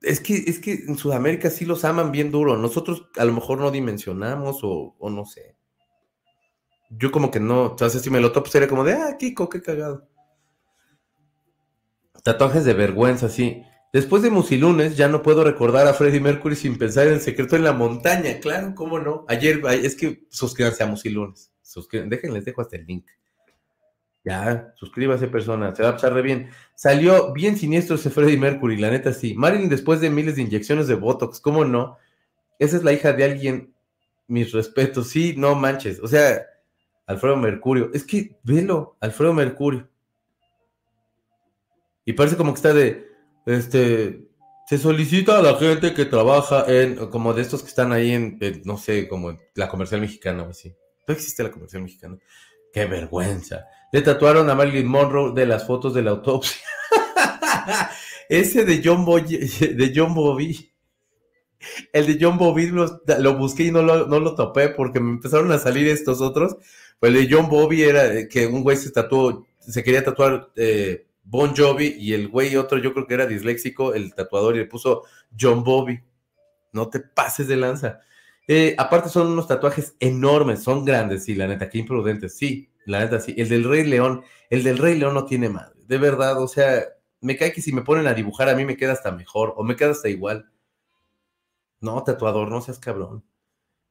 es 0.00 0.20
que, 0.20 0.34
es 0.34 0.58
que 0.60 0.72
en 0.88 0.96
Sudamérica 0.96 1.50
sí 1.50 1.66
los 1.66 1.84
aman 1.84 2.10
bien 2.10 2.30
duro, 2.30 2.56
nosotros 2.56 3.08
a 3.16 3.24
lo 3.26 3.34
mejor 3.34 3.58
no 3.58 3.70
dimensionamos 3.70 4.60
o, 4.64 4.96
o 4.98 5.10
no 5.10 5.26
sé. 5.26 5.54
Yo 6.88 7.10
como 7.10 7.30
que 7.30 7.40
no, 7.40 7.72
o 7.72 7.78
sea, 7.78 7.90
si 7.90 8.10
me 8.10 8.20
lo 8.20 8.32
topo 8.32 8.48
sería 8.48 8.68
como 8.68 8.84
de, 8.84 8.94
ah, 8.94 9.16
Kiko, 9.18 9.48
qué 9.50 9.60
cagado. 9.60 10.08
Tatuajes 12.22 12.64
de 12.64 12.72
vergüenza, 12.72 13.28
sí. 13.28 13.62
Después 13.94 14.24
de 14.24 14.30
Musilunes, 14.30 14.96
ya 14.96 15.06
no 15.06 15.22
puedo 15.22 15.44
recordar 15.44 15.86
a 15.86 15.94
Freddie 15.94 16.18
Mercury 16.18 16.56
sin 16.56 16.76
pensar 16.76 17.06
en 17.06 17.12
el 17.12 17.20
secreto 17.20 17.54
en 17.54 17.62
la 17.62 17.72
montaña. 17.72 18.40
Claro, 18.40 18.74
cómo 18.74 18.98
no. 18.98 19.24
Ayer, 19.28 19.62
es 19.70 19.94
que 19.94 20.24
suscríbanse 20.30 20.82
a 20.82 20.86
Musilunes. 20.86 21.52
Déjenles, 22.08 22.44
dejo 22.44 22.60
hasta 22.60 22.74
el 22.74 22.86
link. 22.86 23.06
Ya, 24.24 24.74
suscríbase, 24.74 25.28
persona. 25.28 25.72
Se 25.76 25.84
va 25.84 25.90
a 25.90 25.92
pasar 25.92 26.12
de 26.12 26.22
bien. 26.22 26.50
Salió 26.74 27.32
bien 27.32 27.56
siniestro 27.56 27.94
ese 27.94 28.10
Freddie 28.10 28.36
Mercury, 28.36 28.78
la 28.78 28.90
neta 28.90 29.12
sí. 29.12 29.34
Marilyn, 29.36 29.68
después 29.68 30.00
de 30.00 30.10
miles 30.10 30.34
de 30.34 30.42
inyecciones 30.42 30.88
de 30.88 30.96
Botox, 30.96 31.38
¿cómo 31.38 31.64
no? 31.64 31.96
Esa 32.58 32.76
es 32.76 32.82
la 32.82 32.92
hija 32.92 33.12
de 33.12 33.22
alguien. 33.22 33.74
Mis 34.26 34.50
respetos. 34.50 35.10
Sí, 35.10 35.36
no 35.38 35.54
manches. 35.54 36.00
O 36.00 36.08
sea, 36.08 36.44
Alfredo 37.06 37.36
Mercurio. 37.36 37.92
Es 37.94 38.02
que, 38.02 38.40
velo, 38.42 38.96
Alfredo 38.98 39.32
Mercurio. 39.32 39.88
Y 42.04 42.14
parece 42.14 42.36
como 42.36 42.52
que 42.52 42.56
está 42.56 42.74
de 42.74 43.13
este, 43.46 44.28
se 44.66 44.78
solicita 44.78 45.38
a 45.38 45.42
la 45.42 45.56
gente 45.56 45.92
que 45.92 46.06
trabaja 46.06 46.64
en, 46.68 46.96
como 47.08 47.34
de 47.34 47.42
estos 47.42 47.62
que 47.62 47.68
están 47.68 47.92
ahí 47.92 48.12
en, 48.12 48.38
no 48.64 48.78
sé, 48.78 49.08
como 49.08 49.38
la 49.54 49.68
comercial 49.68 50.00
mexicana 50.00 50.44
o 50.44 50.50
así. 50.50 50.74
No 51.06 51.14
existe 51.14 51.42
la 51.42 51.50
comercial 51.50 51.82
mexicana. 51.82 52.18
Qué 52.72 52.86
vergüenza. 52.86 53.66
Le 53.92 54.02
tatuaron 54.02 54.48
a 54.48 54.54
Marilyn 54.54 54.86
Monroe 54.86 55.32
de 55.34 55.46
las 55.46 55.66
fotos 55.66 55.94
de 55.94 56.02
la 56.02 56.12
autopsia. 56.12 56.56
Ese 58.28 58.64
de 58.64 58.80
John, 58.82 59.04
de 59.04 59.92
John 59.94 60.14
Bobby. 60.14 60.72
El 61.92 62.06
de 62.06 62.18
John 62.20 62.38
Bobby 62.38 62.68
lo, 62.68 63.36
busqué 63.36 63.64
y 63.64 63.70
no 63.70 63.82
lo, 63.82 64.06
no 64.06 64.18
lo 64.18 64.34
topé 64.34 64.70
porque 64.70 65.00
me 65.00 65.12
empezaron 65.12 65.52
a 65.52 65.58
salir 65.58 65.86
estos 65.88 66.20
otros. 66.20 66.56
Pues 66.98 67.14
el 67.14 67.28
de 67.28 67.34
John 67.34 67.48
Bobby 67.48 67.82
era 67.82 68.26
que 68.28 68.46
un 68.46 68.62
güey 68.62 68.76
se 68.76 68.90
tatuó, 68.90 69.46
se 69.60 69.84
quería 69.84 70.02
tatuar 70.02 70.50
eh, 70.56 71.06
Bon 71.24 71.54
Jovi 71.56 71.96
y 71.98 72.12
el 72.12 72.28
güey 72.28 72.56
otro, 72.56 72.78
yo 72.78 72.92
creo 72.92 73.06
que 73.06 73.14
era 73.14 73.26
disléxico, 73.26 73.94
el 73.94 74.14
tatuador, 74.14 74.54
y 74.54 74.58
le 74.58 74.66
puso 74.66 75.04
John 75.38 75.64
Bobby. 75.64 76.00
No 76.72 76.88
te 76.88 77.00
pases 77.00 77.48
de 77.48 77.56
lanza. 77.56 78.00
Eh, 78.46 78.74
aparte 78.78 79.08
son 79.08 79.28
unos 79.28 79.48
tatuajes 79.48 79.96
enormes, 80.00 80.62
son 80.62 80.84
grandes, 80.84 81.24
sí, 81.24 81.34
la 81.34 81.46
neta, 81.46 81.68
qué 81.68 81.78
imprudentes, 81.78 82.36
sí, 82.36 82.70
la 82.84 83.00
neta, 83.00 83.20
sí. 83.20 83.34
El 83.38 83.48
del 83.48 83.64
Rey 83.64 83.84
León, 83.84 84.22
el 84.50 84.62
del 84.62 84.78
Rey 84.78 84.98
León 84.98 85.14
no 85.14 85.24
tiene 85.24 85.48
madre, 85.48 85.80
de 85.86 85.98
verdad, 85.98 86.40
o 86.42 86.46
sea, 86.46 86.84
me 87.20 87.36
cae 87.38 87.52
que 87.52 87.62
si 87.62 87.72
me 87.72 87.82
ponen 87.82 88.06
a 88.06 88.12
dibujar 88.12 88.50
a 88.50 88.54
mí 88.54 88.66
me 88.66 88.76
queda 88.76 88.92
hasta 88.92 89.12
mejor, 89.12 89.54
o 89.56 89.64
me 89.64 89.76
queda 89.76 89.92
hasta 89.92 90.10
igual. 90.10 90.50
No, 91.80 92.02
tatuador, 92.04 92.50
no 92.50 92.60
seas 92.60 92.78
cabrón. 92.78 93.24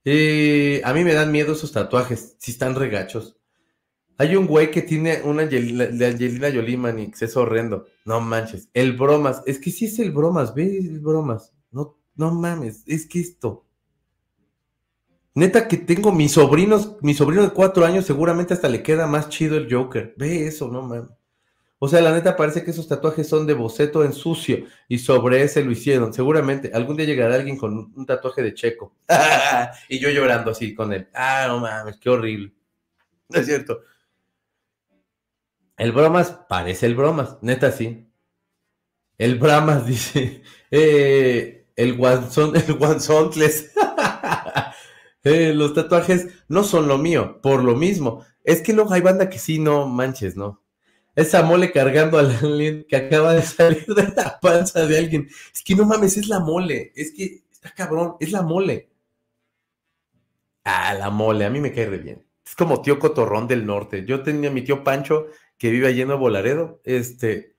Eh, 0.06 0.82
a 0.84 0.94
mí 0.94 1.04
me 1.04 1.14
dan 1.14 1.32
miedo 1.32 1.54
esos 1.54 1.72
tatuajes, 1.72 2.36
si 2.40 2.52
están 2.52 2.76
regachos. 2.76 3.38
Hay 4.18 4.36
un 4.36 4.46
güey 4.46 4.72
que 4.72 4.82
tiene 4.82 5.22
una 5.24 5.44
Angelina, 5.44 5.86
de 5.86 6.06
Angelina 6.06 6.52
Jolie, 6.54 6.78
Manix, 6.78 7.22
es 7.22 7.36
horrendo. 7.36 7.86
No 8.06 8.22
manches. 8.22 8.70
El 8.74 8.94
bromas, 8.94 9.42
es 9.46 9.60
que 9.60 9.72
sí 9.72 9.86
es 9.86 10.00
el 10.00 10.12
bromas, 10.12 10.54
ve 10.54 10.78
el 10.78 11.00
bromas. 11.00 11.54
No, 11.72 11.98
no 12.16 12.32
mames, 12.34 12.84
es 12.86 13.08
que 13.08 13.20
esto. 13.20 13.66
Neta 15.36 15.68
que 15.68 15.78
tengo 15.78 16.12
mis 16.12 16.34
sobrinos, 16.34 16.98
mi 17.02 17.16
sobrino 17.16 17.42
de 17.42 17.50
cuatro 17.50 17.86
años, 17.86 18.06
seguramente 18.06 18.54
hasta 18.54 18.70
le 18.70 18.84
queda 18.84 19.08
más 19.08 19.30
chido 19.30 19.58
el 19.58 19.74
Joker. 19.74 20.14
Ve 20.16 20.46
eso, 20.48 20.68
no 20.68 20.84
mames. 20.84 21.10
O 21.80 21.90
sea, 21.90 22.00
la 22.02 22.14
neta 22.14 22.38
parece 22.38 22.64
que 22.64 22.72
esos 22.72 22.88
tatuajes 22.88 23.28
son 23.28 23.46
de 23.46 23.54
boceto 23.54 24.06
en 24.06 24.14
sucio 24.14 24.68
y 24.88 25.00
sobre 25.00 25.44
ese 25.44 25.66
lo 25.66 25.72
hicieron. 25.72 26.14
Seguramente 26.14 26.72
algún 26.74 26.96
día 26.96 27.06
llegará 27.06 27.36
alguien 27.36 27.58
con 27.58 27.92
un 27.94 28.06
tatuaje 28.06 28.42
de 28.42 28.54
checo. 28.54 28.96
y 29.90 30.00
yo 30.00 30.10
llorando 30.10 30.52
así 30.52 30.74
con 30.74 30.94
él. 30.94 31.10
Ah, 31.14 31.46
no 31.50 31.60
mames, 31.60 31.98
qué 31.98 32.10
horrible. 32.10 32.54
No 33.30 33.40
es 33.40 33.48
cierto. 33.48 33.82
El 35.78 35.92
bromas 35.92 36.40
parece 36.50 36.86
el 36.86 36.96
bromas, 36.96 37.38
neta 37.42 37.72
sí. 37.72 38.10
El 39.18 39.40
bramas 39.40 39.86
dice, 39.88 40.44
eh, 40.72 41.68
el 41.76 41.96
guanzón, 41.98 42.56
el 42.56 42.74
guanzontles. 42.76 43.72
Eh, 45.26 45.54
los 45.54 45.74
tatuajes 45.74 46.28
no 46.50 46.66
son 46.66 46.90
lo 46.90 46.98
mío, 46.98 47.40
por 47.42 47.64
lo 47.64 47.78
mismo. 47.78 48.26
Es 48.44 48.62
que 48.62 48.74
luego 48.74 48.92
hay 48.94 49.00
banda 49.00 49.30
que 49.30 49.40
sí, 49.40 49.58
no 49.58 49.88
manches, 49.88 50.36
¿no? 50.36 50.62
Esa 51.16 51.44
mole 51.44 51.72
cargando 51.72 52.20
al 52.20 52.32
alguien 52.32 52.86
que 52.90 52.98
acaba 52.98 53.34
de 53.34 53.42
salir 53.44 53.86
de 53.86 54.10
la 54.16 54.38
panza 54.42 54.86
de 54.86 54.98
alguien. 54.98 55.30
Es 55.54 55.64
que 55.64 55.76
no 55.76 55.86
mames, 55.86 56.18
es 56.18 56.28
la 56.28 56.42
mole. 56.42 56.92
Es 56.94 57.14
que 57.16 57.46
está 57.50 57.72
cabrón, 57.72 58.18
es 58.20 58.34
la 58.34 58.42
mole. 58.42 58.90
Ah, 60.66 60.94
la 60.94 61.10
mole, 61.10 61.46
a 61.46 61.50
mí 61.50 61.60
me 61.60 61.72
cae 61.72 61.86
re 61.88 61.98
bien. 62.00 62.26
Es 62.46 62.56
como 62.56 62.82
tío 62.82 63.00
Cotorrón 63.00 63.48
del 63.48 63.66
Norte. 63.66 64.06
Yo 64.06 64.24
tenía 64.24 64.52
mi 64.52 64.62
tío 64.62 64.84
Pancho 64.84 65.28
que 65.58 65.70
vive 65.70 65.88
allí 65.88 66.02
en 66.02 66.08
Nuevo 66.08 66.30
este, 66.84 67.56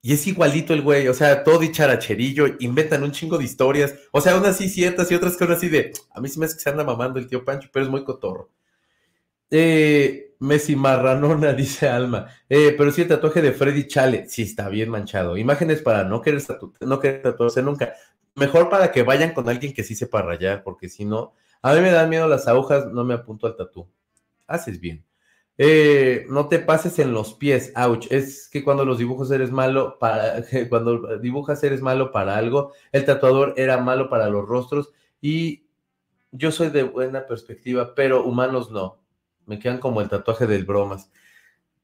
y 0.00 0.12
es 0.12 0.26
igualito 0.26 0.74
el 0.74 0.82
güey, 0.82 1.08
o 1.08 1.14
sea, 1.14 1.42
todo 1.42 1.58
dicharacherillo, 1.58 2.46
inventan 2.60 3.02
un 3.02 3.12
chingo 3.12 3.36
de 3.38 3.44
historias, 3.44 3.94
o 4.12 4.20
sea, 4.20 4.36
unas 4.36 4.56
sí 4.56 4.68
ciertas 4.68 5.10
y 5.10 5.14
otras 5.14 5.36
que 5.36 5.44
así 5.44 5.68
de, 5.68 5.92
a 6.10 6.20
mí 6.20 6.28
sí 6.28 6.38
me 6.38 6.46
hace 6.46 6.56
que 6.56 6.62
se 6.62 6.70
anda 6.70 6.84
mamando 6.84 7.18
el 7.18 7.26
tío 7.26 7.44
Pancho, 7.44 7.68
pero 7.72 7.84
es 7.84 7.90
muy 7.90 8.04
cotorro. 8.04 8.50
Eh, 9.50 10.34
Messi 10.40 10.76
Marranona, 10.76 11.52
dice 11.54 11.88
Alma. 11.88 12.28
Eh, 12.48 12.74
pero 12.76 12.90
sí, 12.90 13.02
el 13.02 13.08
tatuaje 13.08 13.42
de 13.42 13.52
Freddy 13.52 13.86
Chale, 13.86 14.28
sí 14.28 14.42
está 14.42 14.68
bien 14.68 14.90
manchado. 14.90 15.36
Imágenes 15.36 15.82
para 15.82 16.04
no 16.04 16.22
querer, 16.22 16.42
no 16.80 17.00
querer 17.00 17.22
tatuarse 17.22 17.62
nunca. 17.62 17.94
Mejor 18.34 18.68
para 18.68 18.92
que 18.92 19.02
vayan 19.02 19.34
con 19.34 19.48
alguien 19.48 19.72
que 19.72 19.84
sí 19.84 19.94
sepa 19.94 20.22
rayar, 20.22 20.62
porque 20.62 20.88
si 20.88 21.04
no, 21.04 21.34
a 21.62 21.74
mí 21.74 21.80
me 21.80 21.90
dan 21.90 22.08
miedo 22.08 22.28
las 22.28 22.46
agujas, 22.46 22.86
no 22.86 23.04
me 23.04 23.14
apunto 23.14 23.46
al 23.46 23.56
tatú. 23.56 23.88
Haces 24.46 24.80
bien. 24.80 25.04
Eh, 25.60 26.24
no 26.28 26.46
te 26.46 26.60
pases 26.60 27.00
en 27.00 27.12
los 27.12 27.34
pies, 27.34 27.72
ouch. 27.74 28.06
Es 28.10 28.48
que 28.48 28.62
cuando 28.62 28.84
los 28.84 28.98
dibujos 28.98 29.30
eres 29.32 29.50
malo 29.50 29.98
para, 29.98 30.44
cuando 30.68 31.18
dibujas 31.18 31.62
eres 31.64 31.82
malo 31.82 32.12
para 32.12 32.36
algo, 32.36 32.72
el 32.92 33.04
tatuador 33.04 33.54
era 33.56 33.78
malo 33.78 34.08
para 34.08 34.28
los 34.28 34.46
rostros 34.46 34.92
y 35.20 35.64
yo 36.30 36.52
soy 36.52 36.70
de 36.70 36.84
buena 36.84 37.26
perspectiva, 37.26 37.94
pero 37.94 38.24
humanos 38.24 38.70
no. 38.70 39.00
Me 39.46 39.58
quedan 39.58 39.78
como 39.78 40.00
el 40.00 40.08
tatuaje 40.08 40.46
del 40.46 40.64
bromas. 40.64 41.10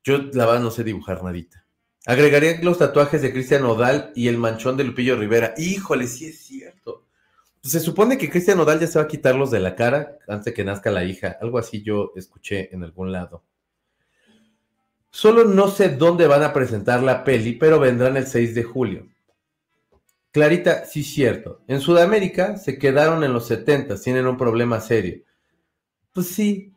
Yo 0.05 0.19
la 0.19 0.47
verdad 0.47 0.61
no 0.61 0.71
sé 0.71 0.85
dibujar 0.85 1.25
nadita. 1.25 1.65
Agregaría 2.07 2.61
los 2.63 2.79
tatuajes 2.79 3.23
de 3.23 3.33
Cristian 3.33 3.65
Odal 3.65 4.13
y 4.15 4.29
el 4.29 4.37
manchón 4.37 4.77
de 4.77 4.85
Lupillo 4.85 5.17
Rivera. 5.17 5.55
Híjole, 5.57 6.07
sí 6.07 6.27
es 6.27 6.41
cierto. 6.41 7.07
Se 7.63 7.81
supone 7.81 8.19
que 8.19 8.29
Cristian 8.29 8.61
Odal 8.61 8.79
ya 8.79 8.87
se 8.87 8.99
va 8.99 9.07
a 9.07 9.09
quitarlos 9.09 9.51
de 9.51 9.61
la 9.61 9.75
cara 9.75 10.19
antes 10.29 10.45
de 10.45 10.55
que 10.55 10.65
nazca 10.65 10.91
la 10.91 11.05
hija. 11.05 11.39
Algo 11.41 11.59
así 11.59 11.83
yo 11.83 12.13
escuché 12.15 12.73
en 12.75 12.85
algún 12.85 13.11
lado. 13.11 13.43
Solo 15.15 15.45
no 15.45 15.69
sé 15.69 15.91
dónde 15.91 16.27
van 16.27 16.43
a 16.43 16.53
presentar 16.53 17.01
la 17.01 17.23
peli, 17.23 17.53
pero 17.53 17.79
vendrán 17.79 18.17
el 18.17 18.27
6 18.27 18.53
de 18.53 18.65
julio. 18.65 19.07
Clarita, 20.33 20.87
sí 20.87 21.05
cierto. 21.05 21.63
En 21.69 21.81
Sudamérica 21.81 22.57
se 22.57 22.81
quedaron 22.81 23.23
en 23.23 23.33
los 23.33 23.47
70, 23.47 23.95
tienen 24.01 24.27
un 24.27 24.37
problema 24.37 24.81
serio. 24.81 25.23
Pues 26.13 26.27
sí. 26.27 26.73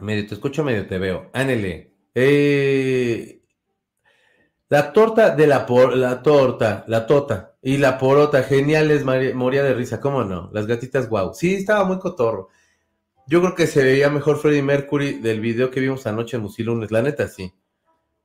Medio 0.00 0.26
te 0.26 0.36
escucho, 0.36 0.64
medio 0.64 0.86
te 0.86 0.98
veo. 0.98 1.28
Ánele. 1.34 1.92
Eh, 2.14 3.42
la 4.70 4.90
torta 4.94 5.36
de 5.36 5.46
la 5.46 5.66
por, 5.66 5.98
la 5.98 6.22
torta, 6.22 6.86
la 6.88 7.06
tota 7.06 7.56
y 7.60 7.76
la 7.76 7.98
porota, 7.98 8.42
geniales, 8.42 9.04
moría 9.04 9.62
de 9.62 9.74
risa, 9.74 10.00
¿cómo 10.00 10.24
no? 10.24 10.48
Las 10.54 10.66
gatitas, 10.66 11.10
wow. 11.10 11.34
Sí, 11.34 11.56
estaba 11.56 11.84
muy 11.84 11.98
cotorro. 11.98 12.48
Yo 13.28 13.42
creo 13.42 13.54
que 13.54 13.66
se 13.66 13.84
veía 13.84 14.08
mejor 14.08 14.38
Freddie 14.38 14.62
Mercury 14.62 15.18
del 15.18 15.40
video 15.40 15.70
que 15.70 15.80
vimos 15.80 16.06
anoche 16.06 16.38
en 16.38 16.42
Musilunes, 16.42 16.90
la 16.90 17.02
neta 17.02 17.28
sí. 17.28 17.52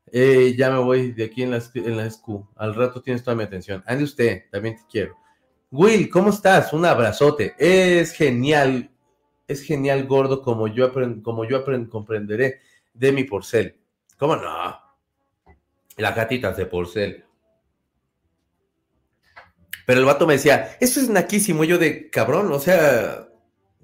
Eh, 0.10 0.56
ya 0.58 0.72
me 0.72 0.78
voy 0.78 1.12
de 1.12 1.26
aquí 1.26 1.44
en 1.44 1.52
la, 1.52 1.62
en. 2.06 2.50
Al 2.56 2.74
rato 2.74 3.02
tienes 3.02 3.22
toda 3.22 3.36
mi 3.36 3.44
atención. 3.44 3.84
Ande 3.86 4.06
usted, 4.06 4.44
también 4.50 4.78
te 4.78 4.84
quiero. 4.90 5.18
Will, 5.72 6.10
¿cómo 6.10 6.30
estás? 6.30 6.72
Un 6.72 6.86
abrazote. 6.86 7.54
Es 7.58 8.14
genial, 8.14 8.92
es 9.46 9.62
genial, 9.64 10.06
gordo, 10.06 10.42
como 10.42 10.70
yo, 10.70 10.94
como 11.22 11.44
yo 11.44 11.66
comprenderé 11.90 12.62
de 12.94 13.12
mi 13.12 13.26
porcel. 13.26 13.76
¿Cómo 14.18 14.38
no? 14.38 14.80
Las 15.98 16.16
gatitas 16.16 16.56
de 16.56 16.66
porcel. 16.66 17.26
Pero 19.86 20.00
el 20.00 20.06
vato 20.06 20.26
me 20.26 20.36
decía, 20.36 20.78
eso 20.80 21.02
es 21.02 21.10
naquísimo. 21.10 21.66
yo 21.66 21.78
de 21.78 22.10
cabrón, 22.10 22.50
o 22.54 22.60
sea, 22.60 23.28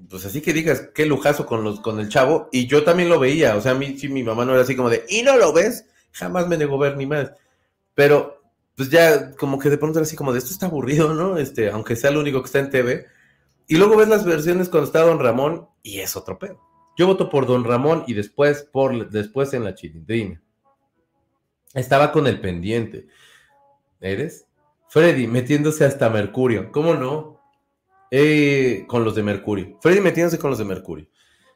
pues 0.10 0.26
así 0.26 0.41
que 0.41 0.54
digas, 0.54 0.89
qué 0.93 1.06
lujazo 1.06 1.45
con, 1.45 1.64
los, 1.64 1.80
con 1.80 2.00
el 2.00 2.10
chavo, 2.10 2.50
y 2.52 2.68
yo 2.68 2.84
también 2.84 3.10
lo 3.10 3.20
veía, 3.20 3.56
o 3.56 3.62
sea, 3.62 3.72
a 3.72 3.76
mí 3.76 3.97
sí, 3.97 4.10
mi 4.10 4.24
mamá 4.24 4.45
no 4.45 4.54
era 4.54 4.62
así 4.62 4.76
como 4.76 4.89
de, 4.89 5.06
¿y 5.10 5.24
no 5.24 5.38
lo 5.38 5.52
ves? 5.54 5.86
Jamás 6.12 6.47
me 6.47 6.58
negó 6.58 6.78
ver 6.78 6.97
ni 6.97 7.06
más, 7.06 7.32
pero 7.95 8.41
pues 8.76 8.89
ya 8.89 9.32
como 9.32 9.60
que 9.60 9.70
de 9.70 9.78
pronto 9.78 10.00
era 10.00 10.06
así 10.06 10.16
como 10.16 10.32
de, 10.32 10.39
esto 10.39 10.52
está 10.52 10.68
aburrido, 10.68 11.14
¿no? 11.14 11.38
Este, 11.38 11.70
aunque 11.70 11.95
sea 11.95 12.12
lo 12.12 12.20
único 12.20 12.41
que 12.41 12.45
está 12.45 12.60
en 12.60 12.70
TV, 12.70 13.08
y 13.68 13.78
luego 13.78 13.97
ves 13.97 14.08
las 14.08 14.26
versiones 14.26 14.70
cuando 14.70 14.88
está 14.88 15.02
Don 15.02 15.20
Ramón, 15.20 15.68
y 15.84 16.00
es 16.00 16.16
otro 16.16 16.39
pedo. 16.39 16.60
Yo 17.00 17.08
voto 17.08 17.30
por 17.30 17.45
Don 17.45 17.64
Ramón 17.64 18.04
y 18.08 18.14
después, 18.14 18.64
por, 18.64 19.10
después 19.10 19.54
en 19.54 19.64
la 19.64 19.74
chilindrina. 19.74 20.41
Estaba 21.74 22.12
con 22.12 22.28
el 22.28 22.41
pendiente. 22.41 23.08
¿Eres? 24.02 24.47
Freddy 24.89 25.26
metiéndose 25.26 25.86
hasta 25.86 26.10
Mercurio. 26.10 26.74
¿Cómo 26.74 26.95
no? 26.95 27.39
Eh, 28.12 28.86
con 28.88 29.03
los 29.03 29.16
de 29.16 29.24
Mercurio. 29.24 29.78
Freddy 29.82 30.01
metiéndose 30.01 30.39
con 30.39 30.49
los 30.49 30.60
de 30.60 30.66
Mercurio. 30.66 31.07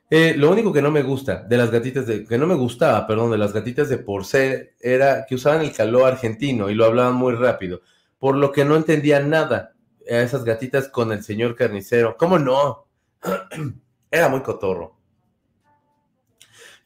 Eh, 0.10 0.36
lo 0.38 0.52
único 0.52 0.72
que 0.72 0.82
no 0.82 0.92
me 0.92 1.02
gusta 1.02 1.44
de 1.44 1.58
las 1.58 1.72
gatitas 1.72 2.06
de, 2.06 2.26
que 2.26 2.38
no 2.38 2.46
me 2.46 2.54
gustaba, 2.54 3.08
perdón, 3.08 3.32
de 3.32 3.38
las 3.40 3.54
gatitas 3.54 3.90
de 3.90 3.98
Porcel 3.98 4.72
era 4.80 5.26
que 5.26 5.36
usaban 5.36 5.62
el 5.62 5.74
calor 5.74 6.12
argentino 6.12 6.70
y 6.70 6.76
lo 6.76 6.86
hablaban 6.86 7.16
muy 7.16 7.34
rápido, 7.34 7.82
por 8.20 8.36
lo 8.36 8.52
que 8.52 8.66
no 8.66 8.76
entendía 8.76 9.20
nada 9.22 9.74
a 10.08 10.20
esas 10.20 10.44
gatitas 10.44 10.90
con 10.90 11.12
el 11.12 11.24
señor 11.24 11.56
carnicero. 11.56 12.16
¿Cómo 12.18 12.38
no? 12.38 12.86
era 14.12 14.30
muy 14.30 14.42
cotorro. 14.42 14.98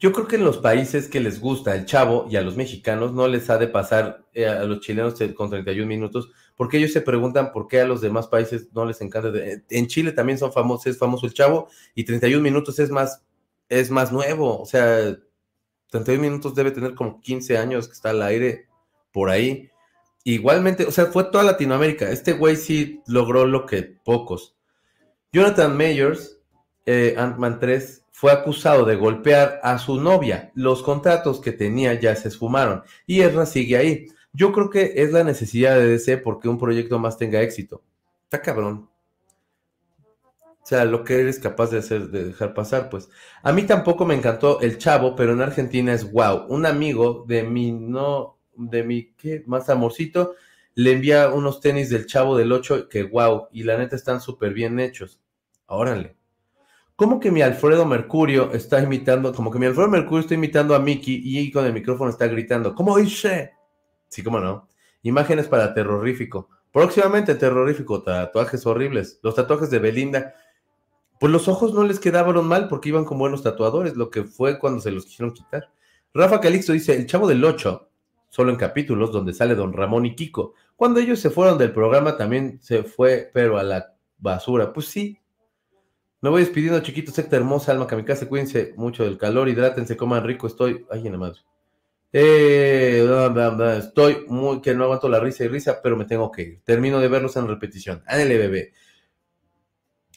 Yo 0.00 0.12
creo 0.12 0.28
que 0.28 0.36
en 0.36 0.44
los 0.44 0.58
países 0.58 1.08
que 1.08 1.20
les 1.20 1.40
gusta 1.40 1.74
el 1.74 1.84
chavo 1.84 2.28
y 2.30 2.36
a 2.36 2.40
los 2.40 2.56
mexicanos 2.56 3.12
no 3.12 3.26
les 3.26 3.50
ha 3.50 3.58
de 3.58 3.66
pasar 3.66 4.24
eh, 4.32 4.46
a 4.46 4.62
los 4.62 4.80
chilenos 4.80 5.14
con 5.34 5.50
31 5.50 5.86
minutos, 5.86 6.30
porque 6.58 6.76
ellos 6.76 6.92
se 6.92 7.00
preguntan 7.00 7.52
por 7.52 7.68
qué 7.68 7.80
a 7.80 7.86
los 7.86 8.00
demás 8.00 8.26
países 8.26 8.66
no 8.74 8.84
les 8.84 9.00
encanta. 9.00 9.30
en 9.70 9.86
Chile 9.86 10.10
también 10.10 10.38
son 10.38 10.52
famosos, 10.52 10.88
es 10.88 10.98
famoso 10.98 11.24
el 11.24 11.32
chavo 11.32 11.68
y 11.94 12.04
31 12.04 12.42
minutos 12.42 12.80
es 12.80 12.90
más, 12.90 13.22
es 13.68 13.92
más 13.92 14.10
nuevo, 14.10 14.60
o 14.60 14.66
sea, 14.66 15.16
31 15.90 16.20
minutos 16.20 16.56
debe 16.56 16.72
tener 16.72 16.96
como 16.96 17.20
15 17.20 17.56
años 17.56 17.86
que 17.86 17.94
está 17.94 18.10
al 18.10 18.22
aire 18.22 18.66
por 19.12 19.30
ahí. 19.30 19.70
Igualmente, 20.24 20.84
o 20.84 20.90
sea, 20.90 21.06
fue 21.06 21.24
toda 21.24 21.44
Latinoamérica. 21.44 22.10
Este 22.10 22.32
güey 22.32 22.56
sí 22.56 23.02
logró 23.06 23.46
lo 23.46 23.64
que 23.64 23.82
pocos. 23.82 24.56
Jonathan 25.32 25.76
Mayers, 25.76 26.40
eh, 26.86 27.14
Ant-Man 27.16 27.60
3, 27.60 28.04
fue 28.10 28.32
acusado 28.32 28.84
de 28.84 28.96
golpear 28.96 29.60
a 29.62 29.78
su 29.78 30.00
novia. 30.00 30.50
Los 30.56 30.82
contratos 30.82 31.40
que 31.40 31.52
tenía 31.52 31.94
ya 31.94 32.16
se 32.16 32.26
esfumaron 32.26 32.82
y 33.06 33.20
Ezra 33.20 33.46
sigue 33.46 33.76
ahí. 33.76 34.06
Yo 34.32 34.52
creo 34.52 34.70
que 34.70 34.94
es 34.96 35.12
la 35.12 35.24
necesidad 35.24 35.76
de 35.76 35.88
DC 35.88 36.18
porque 36.18 36.48
un 36.48 36.58
proyecto 36.58 36.98
más 36.98 37.18
tenga 37.18 37.40
éxito. 37.40 37.82
Está 38.24 38.42
cabrón. 38.42 38.88
O 40.62 40.66
sea, 40.68 40.84
lo 40.84 41.02
que 41.02 41.20
eres 41.20 41.38
capaz 41.38 41.70
de 41.70 41.78
hacer, 41.78 42.10
de 42.10 42.24
dejar 42.24 42.52
pasar, 42.52 42.90
pues. 42.90 43.08
A 43.42 43.52
mí 43.52 43.62
tampoco 43.62 44.04
me 44.04 44.14
encantó 44.14 44.60
el 44.60 44.76
chavo, 44.76 45.16
pero 45.16 45.32
en 45.32 45.40
Argentina 45.40 45.94
es 45.94 46.12
wow. 46.12 46.44
Un 46.48 46.66
amigo 46.66 47.24
de 47.26 47.42
mi, 47.42 47.72
no, 47.72 48.38
de 48.54 48.82
mi, 48.84 49.12
¿qué? 49.12 49.42
Más 49.46 49.70
amorcito, 49.70 50.34
le 50.74 50.92
envía 50.92 51.30
unos 51.30 51.60
tenis 51.60 51.88
del 51.88 52.04
chavo 52.06 52.36
del 52.36 52.52
8 52.52 52.88
que 52.88 53.04
wow. 53.04 53.48
Y 53.50 53.62
la 53.62 53.78
neta 53.78 53.96
están 53.96 54.20
súper 54.20 54.52
bien 54.52 54.78
hechos. 54.78 55.18
Órale. 55.66 56.18
¿Cómo 56.96 57.20
que 57.20 57.30
mi 57.30 57.42
Alfredo 57.42 57.86
Mercurio 57.86 58.52
está 58.52 58.82
imitando, 58.82 59.32
como 59.32 59.50
que 59.50 59.58
mi 59.58 59.66
Alfredo 59.66 59.88
Mercurio 59.88 60.20
está 60.20 60.34
imitando 60.34 60.74
a 60.74 60.80
Mickey 60.80 61.22
y 61.24 61.50
con 61.50 61.64
el 61.64 61.72
micrófono 61.72 62.10
está 62.10 62.26
gritando, 62.26 62.74
¿cómo 62.74 62.98
dice? 62.98 63.52
Sí, 64.08 64.22
cómo 64.22 64.40
no. 64.40 64.68
Imágenes 65.02 65.48
para 65.48 65.74
terrorífico. 65.74 66.48
Próximamente 66.72 67.34
terrorífico, 67.34 68.02
tatuajes 68.02 68.66
horribles. 68.66 69.20
Los 69.22 69.34
tatuajes 69.34 69.70
de 69.70 69.78
Belinda. 69.78 70.34
Pues 71.18 71.32
los 71.32 71.48
ojos 71.48 71.74
no 71.74 71.84
les 71.84 71.98
quedaban 71.98 72.44
mal 72.46 72.68
porque 72.68 72.90
iban 72.90 73.04
con 73.04 73.18
buenos 73.18 73.42
tatuadores, 73.42 73.96
lo 73.96 74.10
que 74.10 74.24
fue 74.24 74.58
cuando 74.58 74.80
se 74.80 74.90
los 74.90 75.04
quisieron 75.06 75.34
quitar. 75.34 75.70
Rafa 76.14 76.40
Calixto 76.40 76.72
dice, 76.72 76.94
el 76.94 77.06
chavo 77.06 77.26
del 77.26 77.44
8, 77.44 77.88
solo 78.28 78.50
en 78.50 78.56
capítulos 78.56 79.12
donde 79.12 79.32
sale 79.32 79.54
don 79.54 79.72
Ramón 79.72 80.06
y 80.06 80.14
Kiko. 80.14 80.54
Cuando 80.76 81.00
ellos 81.00 81.18
se 81.18 81.30
fueron 81.30 81.58
del 81.58 81.72
programa 81.72 82.16
también 82.16 82.58
se 82.62 82.84
fue, 82.84 83.30
pero 83.34 83.58
a 83.58 83.62
la 83.62 83.94
basura. 84.18 84.72
Pues 84.72 84.86
sí. 84.86 85.18
Me 86.20 86.30
voy 86.30 86.42
despidiendo, 86.42 86.80
chiquitos, 86.80 87.14
secta 87.14 87.36
hermosa, 87.36 87.72
alma 87.72 87.86
kamikaze, 87.86 88.28
cuídense 88.28 88.74
mucho 88.76 89.04
del 89.04 89.18
calor, 89.18 89.48
hidrátense, 89.48 89.96
coman 89.96 90.24
rico, 90.24 90.46
estoy... 90.46 90.84
Ay, 90.90 91.06
en 91.06 91.12
la 91.12 91.18
madre. 91.18 91.40
Eh, 92.12 93.06
estoy 93.78 94.24
muy 94.28 94.60
que 94.60 94.74
no 94.74 94.84
aguanto 94.84 95.08
la 95.08 95.20
risa 95.20 95.44
y 95.44 95.48
risa, 95.48 95.80
pero 95.82 95.96
me 95.96 96.06
tengo 96.06 96.30
que 96.32 96.42
ir. 96.42 96.62
Termino 96.64 97.00
de 97.00 97.08
verlos 97.08 97.36
en 97.36 97.48
repetición. 97.48 98.02
Ándale, 98.06 98.38
bebé. 98.38 98.72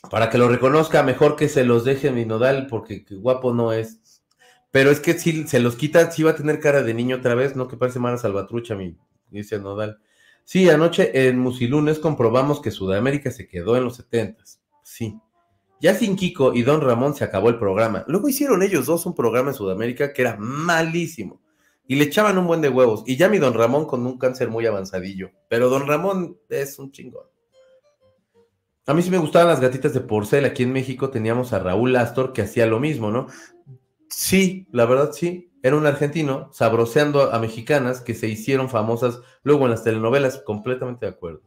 Para 0.10 0.30
que 0.30 0.38
lo 0.38 0.48
reconozca, 0.48 1.04
mejor 1.04 1.36
que 1.36 1.48
se 1.48 1.64
los 1.64 1.84
deje 1.84 2.12
mi 2.12 2.26
nodal, 2.26 2.68
porque 2.68 3.06
guapo 3.10 3.54
no 3.54 3.74
es. 3.74 4.24
Pero 4.72 4.90
es 4.90 5.00
que 5.00 5.20
si 5.20 5.48
se 5.48 5.60
los 5.60 5.76
quita, 5.76 6.12
si 6.12 6.24
va 6.24 6.32
a 6.32 6.36
tener 6.36 6.60
cara 6.60 6.82
de 6.82 6.94
niño 6.94 7.18
otra 7.18 7.36
vez, 7.36 7.56
no 7.56 7.68
que 7.68 7.78
parece 7.78 8.00
Mara 8.00 8.18
Salvatrucha, 8.18 8.74
mi, 8.76 8.98
dice 9.30 9.60
nodal. 9.60 10.00
Sí, 10.46 10.70
anoche 10.70 11.28
en 11.28 11.40
Musilunes 11.40 12.00
comprobamos 12.00 12.62
que 12.62 12.72
Sudamérica 12.72 13.32
se 13.32 13.48
quedó 13.48 13.78
en 13.78 13.84
los 13.84 13.98
setentas. 13.98 14.62
Sí. 14.82 15.20
Ya 15.82 15.96
sin 15.96 16.16
Kiko 16.16 16.54
y 16.54 16.64
Don 16.64 16.82
Ramón 16.82 17.16
se 17.16 17.24
acabó 17.24 17.50
el 17.50 17.60
programa. 17.60 18.06
Luego 18.08 18.30
hicieron 18.30 18.64
ellos 18.64 18.86
dos 18.86 19.06
un 19.06 19.16
programa 19.16 19.50
en 19.50 19.56
Sudamérica 19.56 20.14
que 20.14 20.22
era 20.22 20.38
malísimo. 20.38 21.42
Y 21.92 21.96
le 21.96 22.06
echaban 22.06 22.38
un 22.38 22.48
buen 22.48 22.62
de 22.62 22.70
huevos. 22.70 23.04
Y 23.06 23.18
ya 23.18 23.28
mi 23.28 23.38
Don 23.38 23.54
Ramón 23.54 23.86
con 23.86 24.08
un 24.08 24.18
cáncer 24.18 24.50
muy 24.50 24.66
avanzadillo. 24.66 25.32
Pero 25.50 25.68
Don 25.68 25.88
Ramón 25.88 26.38
es 26.48 26.80
un 26.80 26.94
chingón. 26.94 27.26
A 28.86 28.94
mí 28.94 29.02
sí 29.02 29.12
me 29.12 29.18
gustaban 29.18 29.50
las 29.50 29.60
gatitas 29.60 29.94
de 29.94 30.00
porcel. 30.00 30.46
Aquí 30.46 30.64
en 30.64 30.72
México 30.72 31.10
teníamos 31.10 31.52
a 31.52 31.60
Raúl 31.60 31.98
Astor 31.98 32.32
que 32.32 32.44
hacía 32.44 32.66
lo 32.66 32.80
mismo, 32.80 33.12
¿no? 33.12 33.28
Sí, 34.08 34.68
la 34.72 34.86
verdad 34.86 35.12
sí. 35.12 35.52
Era 35.64 35.76
un 35.76 35.86
argentino 35.86 36.50
sabroseando 36.54 37.24
a 37.34 37.40
mexicanas 37.40 38.00
que 38.00 38.16
se 38.16 38.30
hicieron 38.30 38.70
famosas 38.70 39.20
luego 39.44 39.66
en 39.66 39.72
las 39.72 39.84
telenovelas. 39.84 40.38
Completamente 40.46 41.08
de 41.08 41.12
acuerdo. 41.12 41.42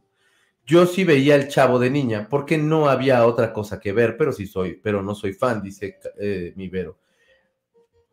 Yo 0.63 0.85
sí 0.85 1.05
veía 1.05 1.33
el 1.37 1.47
chavo 1.47 1.79
de 1.79 1.89
niña, 1.89 2.27
porque 2.29 2.59
no 2.59 2.87
había 2.87 3.25
otra 3.25 3.51
cosa 3.51 3.79
que 3.79 3.93
ver, 3.93 4.15
pero 4.15 4.31
sí 4.31 4.45
soy, 4.45 4.75
pero 4.75 5.01
no 5.01 5.15
soy 5.15 5.33
fan, 5.33 5.63
dice 5.63 5.97
eh, 6.19 6.53
mi 6.55 6.69
Vero. 6.69 6.99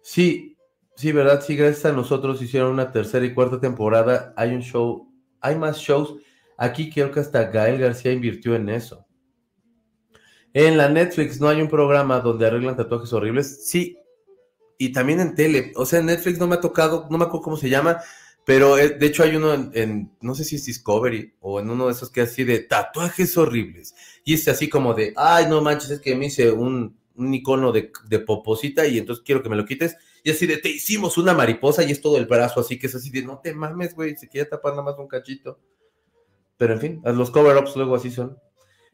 Sí, 0.00 0.51
sí, 1.02 1.10
¿verdad? 1.10 1.42
Sí, 1.44 1.56
gracias 1.56 1.86
a 1.86 1.92
nosotros 1.92 2.40
hicieron 2.40 2.70
una 2.70 2.92
tercera 2.92 3.26
y 3.26 3.34
cuarta 3.34 3.58
temporada. 3.58 4.32
Hay 4.36 4.54
un 4.54 4.62
show, 4.62 5.12
hay 5.40 5.56
más 5.56 5.78
shows. 5.78 6.14
Aquí 6.56 6.90
creo 6.90 7.10
que 7.10 7.18
hasta 7.18 7.50
Gael 7.50 7.80
García 7.80 8.12
invirtió 8.12 8.54
en 8.54 8.68
eso. 8.68 9.04
En 10.52 10.76
la 10.76 10.88
Netflix 10.88 11.40
no 11.40 11.48
hay 11.48 11.60
un 11.60 11.68
programa 11.68 12.20
donde 12.20 12.46
arreglan 12.46 12.76
tatuajes 12.76 13.12
horribles. 13.12 13.66
Sí, 13.68 13.98
y 14.78 14.92
también 14.92 15.18
en 15.18 15.34
tele. 15.34 15.72
O 15.74 15.84
sea, 15.84 15.98
en 15.98 16.06
Netflix 16.06 16.38
no 16.38 16.46
me 16.46 16.54
ha 16.54 16.60
tocado, 16.60 17.08
no 17.10 17.18
me 17.18 17.24
acuerdo 17.24 17.42
cómo 17.42 17.56
se 17.56 17.68
llama, 17.68 17.98
pero 18.44 18.78
eh, 18.78 18.90
de 18.90 19.06
hecho 19.06 19.24
hay 19.24 19.34
uno 19.34 19.54
en, 19.72 20.12
no 20.20 20.36
sé 20.36 20.44
si 20.44 20.54
es 20.54 20.66
Discovery 20.66 21.34
o 21.40 21.58
en 21.58 21.68
uno 21.68 21.86
de 21.86 21.94
esos 21.94 22.10
que 22.10 22.20
es 22.20 22.30
así 22.30 22.44
de 22.44 22.60
tatuajes 22.60 23.36
horribles. 23.36 23.96
Y 24.24 24.34
es 24.34 24.46
así 24.46 24.68
como 24.68 24.94
de, 24.94 25.14
ay, 25.16 25.46
no 25.48 25.62
manches, 25.62 25.90
es 25.90 26.00
que 26.00 26.14
me 26.14 26.26
hice 26.26 26.52
un, 26.52 26.96
icono 27.16 27.72
de, 27.72 27.90
de, 28.08 28.20
poposita 28.20 28.86
y 28.86 28.98
entonces 28.98 29.24
quiero 29.26 29.42
que 29.42 29.48
me 29.48 29.56
lo 29.56 29.64
quites. 29.64 29.96
Y 30.22 30.30
así 30.30 30.46
de, 30.46 30.58
te 30.58 30.68
hicimos 30.68 31.18
una 31.18 31.34
mariposa 31.34 31.82
y 31.82 31.90
es 31.90 32.00
todo 32.00 32.16
el 32.16 32.26
brazo, 32.26 32.60
así 32.60 32.78
que 32.78 32.86
es 32.86 32.94
así 32.94 33.10
de, 33.10 33.22
no 33.22 33.40
te 33.40 33.54
mames, 33.54 33.94
güey, 33.94 34.16
se 34.16 34.28
quiere 34.28 34.48
tapar 34.48 34.72
nada 34.72 34.84
más 34.84 34.98
un 34.98 35.08
cachito. 35.08 35.58
Pero 36.56 36.74
en 36.74 36.80
fin, 36.80 37.02
los 37.04 37.30
cover-ups 37.30 37.74
luego 37.76 37.96
así 37.96 38.10
son. 38.10 38.38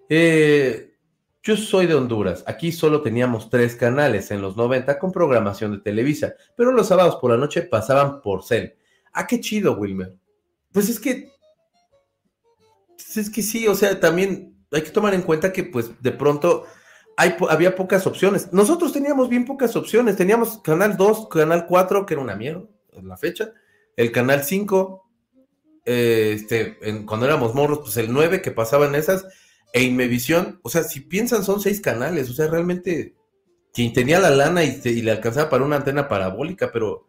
Eh, 0.08 0.94
yo 1.42 1.56
soy 1.56 1.86
de 1.86 1.94
Honduras. 1.94 2.44
Aquí 2.46 2.72
solo 2.72 3.02
teníamos 3.02 3.50
tres 3.50 3.76
canales 3.76 4.30
en 4.30 4.40
los 4.40 4.56
90 4.56 4.98
con 4.98 5.12
programación 5.12 5.72
de 5.72 5.78
Televisa, 5.78 6.34
pero 6.56 6.72
los 6.72 6.88
sábados 6.88 7.16
por 7.16 7.30
la 7.30 7.36
noche 7.36 7.62
pasaban 7.62 8.22
por 8.22 8.42
Cel. 8.44 8.76
Ah, 9.12 9.26
qué 9.26 9.40
chido, 9.40 9.76
Wilmer. 9.76 10.16
Pues 10.72 10.88
es 10.88 10.98
que. 10.98 11.30
Pues 12.88 13.16
es 13.16 13.30
que 13.30 13.42
sí, 13.42 13.66
o 13.68 13.74
sea, 13.74 13.98
también 14.00 14.56
hay 14.70 14.82
que 14.82 14.90
tomar 14.90 15.14
en 15.14 15.22
cuenta 15.22 15.52
que, 15.52 15.64
pues, 15.64 16.02
de 16.02 16.12
pronto 16.12 16.64
había 17.18 17.74
pocas 17.74 18.06
opciones. 18.06 18.52
Nosotros 18.52 18.92
teníamos 18.92 19.28
bien 19.28 19.44
pocas 19.44 19.74
opciones. 19.74 20.16
Teníamos 20.16 20.58
Canal 20.58 20.96
2, 20.96 21.28
Canal 21.28 21.66
4, 21.66 22.06
que 22.06 22.14
era 22.14 22.22
una 22.22 22.36
mierda 22.36 22.64
en 22.92 23.08
la 23.08 23.16
fecha. 23.16 23.52
El 23.96 24.12
Canal 24.12 24.44
5, 24.44 25.10
eh, 25.84 26.32
este, 26.36 26.78
cuando 27.04 27.26
éramos 27.26 27.54
morros, 27.54 27.80
pues 27.80 27.96
el 27.96 28.12
9 28.12 28.40
que 28.40 28.52
pasaban 28.52 28.94
esas. 28.94 29.26
E 29.72 29.82
Inmevisión, 29.82 30.60
o 30.62 30.70
sea, 30.70 30.82
si 30.82 31.00
piensan, 31.00 31.44
son 31.44 31.60
seis 31.60 31.80
canales. 31.80 32.30
O 32.30 32.32
sea, 32.32 32.46
realmente, 32.46 33.16
quien 33.74 33.92
tenía 33.92 34.18
la 34.18 34.30
lana 34.30 34.64
y, 34.64 34.80
y 34.82 35.02
le 35.02 35.10
alcanzaba 35.10 35.50
para 35.50 35.64
una 35.64 35.76
antena 35.76 36.08
parabólica, 36.08 36.70
pero 36.72 37.08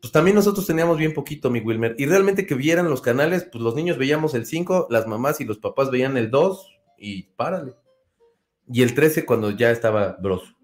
pues 0.00 0.12
también 0.12 0.34
nosotros 0.34 0.66
teníamos 0.66 0.96
bien 0.96 1.12
poquito, 1.12 1.50
mi 1.50 1.60
Wilmer. 1.60 1.94
Y 1.98 2.06
realmente 2.06 2.46
que 2.46 2.54
vieran 2.54 2.88
los 2.88 3.02
canales, 3.02 3.46
pues 3.50 3.62
los 3.62 3.74
niños 3.74 3.98
veíamos 3.98 4.34
el 4.34 4.46
5, 4.46 4.86
las 4.90 5.06
mamás 5.06 5.40
y 5.40 5.44
los 5.44 5.58
papás 5.58 5.90
veían 5.90 6.16
el 6.16 6.30
2 6.30 6.80
y 6.96 7.24
párale. 7.24 7.74
Y 8.72 8.82
el 8.82 8.94
13 8.94 9.26
cuando 9.26 9.50
ya 9.50 9.70
estaba 9.70 10.16
Bros. 10.20 10.54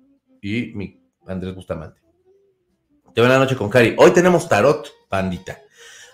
Y 0.41 0.73
mi 0.75 1.01
Andrés 1.27 1.55
Bustamante. 1.55 2.01
Te 3.15 3.21
veo 3.21 3.29
la 3.29 3.39
noche 3.39 3.57
con 3.57 3.69
Cari. 3.69 3.97
Hoy 3.99 4.13
tenemos 4.13 4.49
Tarot, 4.49 4.89
pandita. 5.09 5.59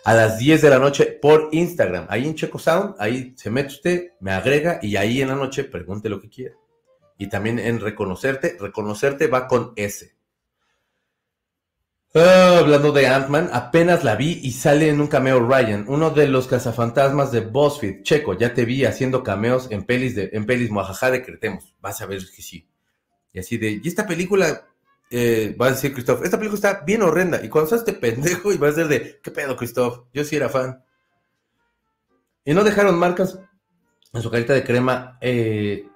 A 0.04 0.14
las 0.14 0.38
10 0.38 0.62
de 0.62 0.70
la 0.70 0.78
noche 0.78 1.18
por 1.20 1.48
Instagram. 1.52 2.06
Ahí 2.08 2.26
en 2.26 2.34
Checo 2.34 2.58
Sound, 2.58 2.94
ahí 2.98 3.34
se 3.36 3.50
mete 3.50 3.68
usted, 3.68 4.10
me 4.20 4.32
agrega 4.32 4.78
y 4.82 4.96
ahí 4.96 5.20
en 5.20 5.28
la 5.28 5.34
noche 5.34 5.64
pregunte 5.64 6.08
lo 6.08 6.20
que 6.20 6.28
quiera. 6.28 6.54
Y 7.18 7.28
también 7.28 7.58
en 7.58 7.78
reconocerte, 7.78 8.56
reconocerte 8.58 9.26
va 9.26 9.46
con 9.46 9.72
S. 9.76 10.11
Ah, 12.14 12.58
hablando 12.58 12.92
de 12.92 13.06
Ant-Man, 13.06 13.48
apenas 13.54 14.04
la 14.04 14.16
vi 14.16 14.38
y 14.42 14.52
sale 14.52 14.90
en 14.90 15.00
un 15.00 15.06
cameo 15.06 15.40
Ryan, 15.40 15.86
uno 15.88 16.10
de 16.10 16.28
los 16.28 16.46
cazafantasmas 16.46 17.32
de 17.32 17.40
BuzzFeed. 17.40 18.02
Checo, 18.02 18.36
ya 18.36 18.52
te 18.52 18.66
vi 18.66 18.84
haciendo 18.84 19.22
cameos 19.22 19.68
en 19.70 19.84
pelis 19.84 20.14
de, 20.14 20.28
en 20.34 20.44
pelis 20.44 20.70
Moajajá 20.70 21.10
de 21.10 21.24
Cretemos. 21.24 21.74
Vas 21.80 22.02
a 22.02 22.06
ver 22.06 22.18
que 22.18 22.42
sí. 22.42 22.68
Y 23.32 23.38
así 23.38 23.56
de, 23.56 23.80
y 23.82 23.88
esta 23.88 24.06
película, 24.06 24.66
eh, 25.10 25.56
va 25.58 25.68
a 25.68 25.70
decir 25.70 25.94
Christoph, 25.94 26.22
esta 26.22 26.36
película 26.36 26.56
está 26.56 26.84
bien 26.84 27.00
horrenda. 27.00 27.42
Y 27.42 27.48
cuando 27.48 27.70
sale 27.70 27.80
este 27.80 27.94
pendejo 27.94 28.52
y 28.52 28.58
va 28.58 28.68
a 28.68 28.72
ser 28.72 28.88
de, 28.88 29.18
¿qué 29.22 29.30
pedo, 29.30 29.56
Christoph? 29.56 30.04
Yo 30.12 30.22
sí 30.22 30.36
era 30.36 30.50
fan. 30.50 30.84
Y 32.44 32.52
no 32.52 32.62
dejaron 32.62 32.98
marcas 32.98 33.38
en 34.12 34.20
su 34.20 34.30
carita 34.30 34.52
de 34.52 34.64
crema, 34.64 35.16
eh, 35.22 35.88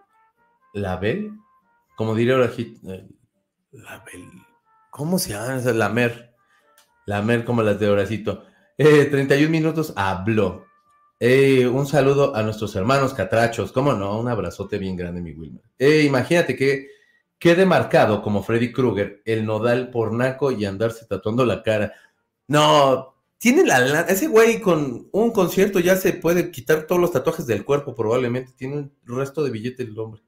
¿la 0.72 0.96
Bel? 0.96 1.32
Como 1.94 2.14
diría 2.14 2.36
ahora, 2.36 2.50
eh, 2.56 3.06
la 3.72 3.98
Bel 3.98 4.45
¿Cómo 4.96 5.18
se 5.18 5.32
llama? 5.32 5.58
La 5.74 5.90
Mer. 5.90 6.32
La 7.04 7.20
Mer 7.20 7.44
como 7.44 7.62
las 7.62 7.78
de 7.78 7.86
Horacito. 7.86 8.44
Eh, 8.78 9.04
31 9.04 9.50
minutos 9.50 9.92
habló. 9.94 10.64
Eh, 11.20 11.66
un 11.66 11.86
saludo 11.86 12.34
a 12.34 12.42
nuestros 12.42 12.74
hermanos 12.76 13.12
catrachos. 13.12 13.72
¿Cómo 13.72 13.92
no? 13.92 14.18
Un 14.18 14.28
abrazote 14.28 14.78
bien 14.78 14.96
grande, 14.96 15.20
mi 15.20 15.32
Wilmer. 15.32 15.62
Eh, 15.78 16.04
imagínate 16.06 16.56
que 16.56 16.88
quede 17.38 17.66
marcado 17.66 18.22
como 18.22 18.42
Freddy 18.42 18.72
Krueger, 18.72 19.20
el 19.26 19.44
nodal 19.44 19.90
por 19.90 20.14
naco 20.14 20.50
y 20.50 20.64
andarse 20.64 21.04
tatuando 21.04 21.44
la 21.44 21.62
cara. 21.62 21.92
No, 22.48 23.16
tiene 23.36 23.64
la... 23.64 24.00
Ese 24.08 24.28
güey 24.28 24.62
con 24.62 25.10
un 25.12 25.30
concierto 25.30 25.78
ya 25.78 25.96
se 25.96 26.14
puede 26.14 26.50
quitar 26.50 26.86
todos 26.86 27.02
los 27.02 27.12
tatuajes 27.12 27.46
del 27.46 27.66
cuerpo 27.66 27.94
probablemente. 27.94 28.54
Tiene 28.56 28.76
un 28.76 28.92
resto 29.06 29.44
de 29.44 29.50
billete 29.50 29.82
el 29.82 29.98
hombre. 29.98 30.22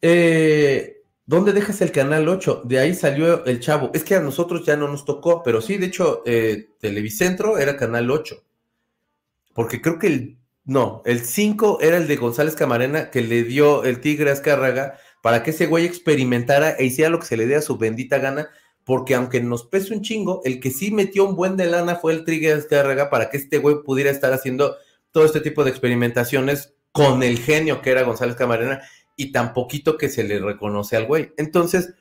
Eh, 0.00 1.01
¿Dónde 1.32 1.54
dejas 1.54 1.80
el 1.80 1.92
canal 1.92 2.28
8? 2.28 2.60
De 2.66 2.78
ahí 2.78 2.94
salió 2.94 3.46
el 3.46 3.58
chavo. 3.58 3.90
Es 3.94 4.04
que 4.04 4.14
a 4.14 4.20
nosotros 4.20 4.66
ya 4.66 4.76
no 4.76 4.86
nos 4.86 5.06
tocó, 5.06 5.42
pero 5.42 5.62
sí, 5.62 5.78
de 5.78 5.86
hecho, 5.86 6.22
eh, 6.26 6.68
Televicentro 6.78 7.56
era 7.56 7.78
canal 7.78 8.10
8. 8.10 8.44
Porque 9.54 9.80
creo 9.80 9.98
que 9.98 10.08
el. 10.08 10.38
No, 10.66 11.00
el 11.06 11.20
5 11.20 11.78
era 11.80 11.96
el 11.96 12.06
de 12.06 12.16
González 12.16 12.54
Camarena 12.54 13.10
que 13.10 13.22
le 13.22 13.44
dio 13.44 13.82
el 13.84 14.02
Tigre 14.02 14.30
Azcárraga 14.30 14.98
para 15.22 15.42
que 15.42 15.52
ese 15.52 15.68
güey 15.68 15.86
experimentara 15.86 16.72
e 16.72 16.84
hiciera 16.84 17.08
lo 17.08 17.18
que 17.18 17.24
se 17.24 17.38
le 17.38 17.46
dé 17.46 17.56
a 17.56 17.62
su 17.62 17.78
bendita 17.78 18.18
gana. 18.18 18.50
Porque 18.84 19.14
aunque 19.14 19.40
nos 19.40 19.64
pese 19.64 19.94
un 19.94 20.02
chingo, 20.02 20.42
el 20.44 20.60
que 20.60 20.70
sí 20.70 20.90
metió 20.90 21.24
un 21.24 21.34
buen 21.34 21.56
de 21.56 21.64
lana 21.64 21.96
fue 21.96 22.12
el 22.12 22.26
Tigre 22.26 22.52
Azcárraga 22.52 23.08
para 23.08 23.30
que 23.30 23.38
este 23.38 23.56
güey 23.56 23.76
pudiera 23.82 24.10
estar 24.10 24.34
haciendo 24.34 24.76
todo 25.12 25.24
este 25.24 25.40
tipo 25.40 25.64
de 25.64 25.70
experimentaciones 25.70 26.74
con 26.92 27.22
el 27.22 27.38
genio 27.38 27.80
que 27.80 27.90
era 27.90 28.02
González 28.02 28.36
Camarena 28.36 28.82
y 29.22 29.32
tan 29.32 29.54
poquito 29.54 29.96
que 29.96 30.08
se 30.08 30.24
le 30.24 30.40
reconoce 30.40 30.96
al 30.96 31.06
güey. 31.06 31.32
Entonces, 31.36 31.94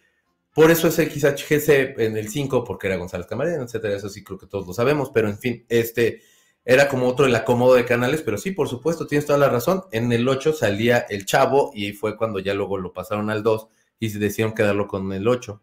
por 0.53 0.72
eso 0.72 0.88
es 0.88 0.99
el 0.99 1.11
XHGC 1.11 1.99
en 1.99 2.17
el 2.17 2.30
5, 2.30 2.63
porque 2.63 2.88
era 2.88 2.97
González 2.97 3.28
Camarena, 3.28 3.63
etcétera. 3.63 3.95
Eso 3.95 4.09
sí 4.09 4.24
creo 4.24 4.39
que 4.39 4.47
todos 4.47 4.67
lo 4.67 4.74
sabemos, 4.74 5.11
pero 5.13 5.30
en 5.30 5.38
fin, 5.38 5.65
este 5.69 6.22
era 6.65 6.89
como 6.89 7.07
otro 7.07 7.26
el 7.26 7.36
acomodo 7.36 7.76
de 7.76 7.86
canales, 7.86 8.22
pero 8.22 8.38
sí, 8.38 8.51
por 8.51 8.67
supuesto, 8.67 9.07
tienes 9.07 9.26
toda 9.26 9.39
la 9.39 9.49
razón. 9.49 9.84
En 9.91 10.11
el 10.11 10.28
8 10.28 10.53
salía 10.53 10.97
el 10.97 11.26
chavo 11.26 11.72
y 11.74 11.93
fue 11.93 12.17
cuando 12.17 12.39
ya 12.39 12.53
luego 12.53 12.78
lo 12.78 12.91
pasaron 12.91 13.30
al 13.30 13.43
2 13.43 13.67
y 13.99 14.09
se 14.09 14.19
decidieron 14.19 14.53
quedarlo 14.53 14.88
con 14.88 15.13
el 15.13 15.28
8. 15.28 15.61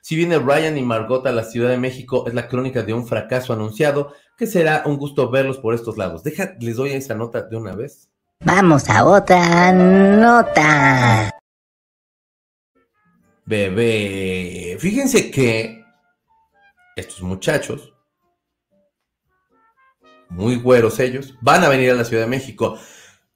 Si 0.00 0.16
viene 0.16 0.38
Ryan 0.38 0.76
y 0.76 0.82
Margot 0.82 1.26
a 1.26 1.32
la 1.32 1.44
Ciudad 1.44 1.70
de 1.70 1.78
México, 1.78 2.24
es 2.26 2.34
la 2.34 2.48
crónica 2.48 2.82
de 2.82 2.92
un 2.92 3.06
fracaso 3.06 3.52
anunciado, 3.52 4.12
que 4.36 4.46
será 4.46 4.82
un 4.86 4.98
gusto 4.98 5.30
verlos 5.30 5.58
por 5.58 5.72
estos 5.72 5.96
lados. 5.96 6.22
Deja, 6.24 6.56
les 6.60 6.76
doy 6.76 6.90
esa 6.90 7.14
nota 7.14 7.42
de 7.42 7.56
una 7.56 7.74
vez. 7.74 8.10
Vamos 8.44 8.90
a 8.90 9.06
otra 9.06 9.72
nota. 9.72 11.30
Bebé, 13.46 14.76
fíjense 14.78 15.30
que 15.30 15.82
estos 16.94 17.22
muchachos, 17.22 17.94
muy 20.28 20.56
güeros 20.56 21.00
ellos, 21.00 21.34
van 21.40 21.64
a 21.64 21.70
venir 21.70 21.90
a 21.90 21.94
la 21.94 22.04
Ciudad 22.04 22.24
de 22.24 22.28
México. 22.28 22.78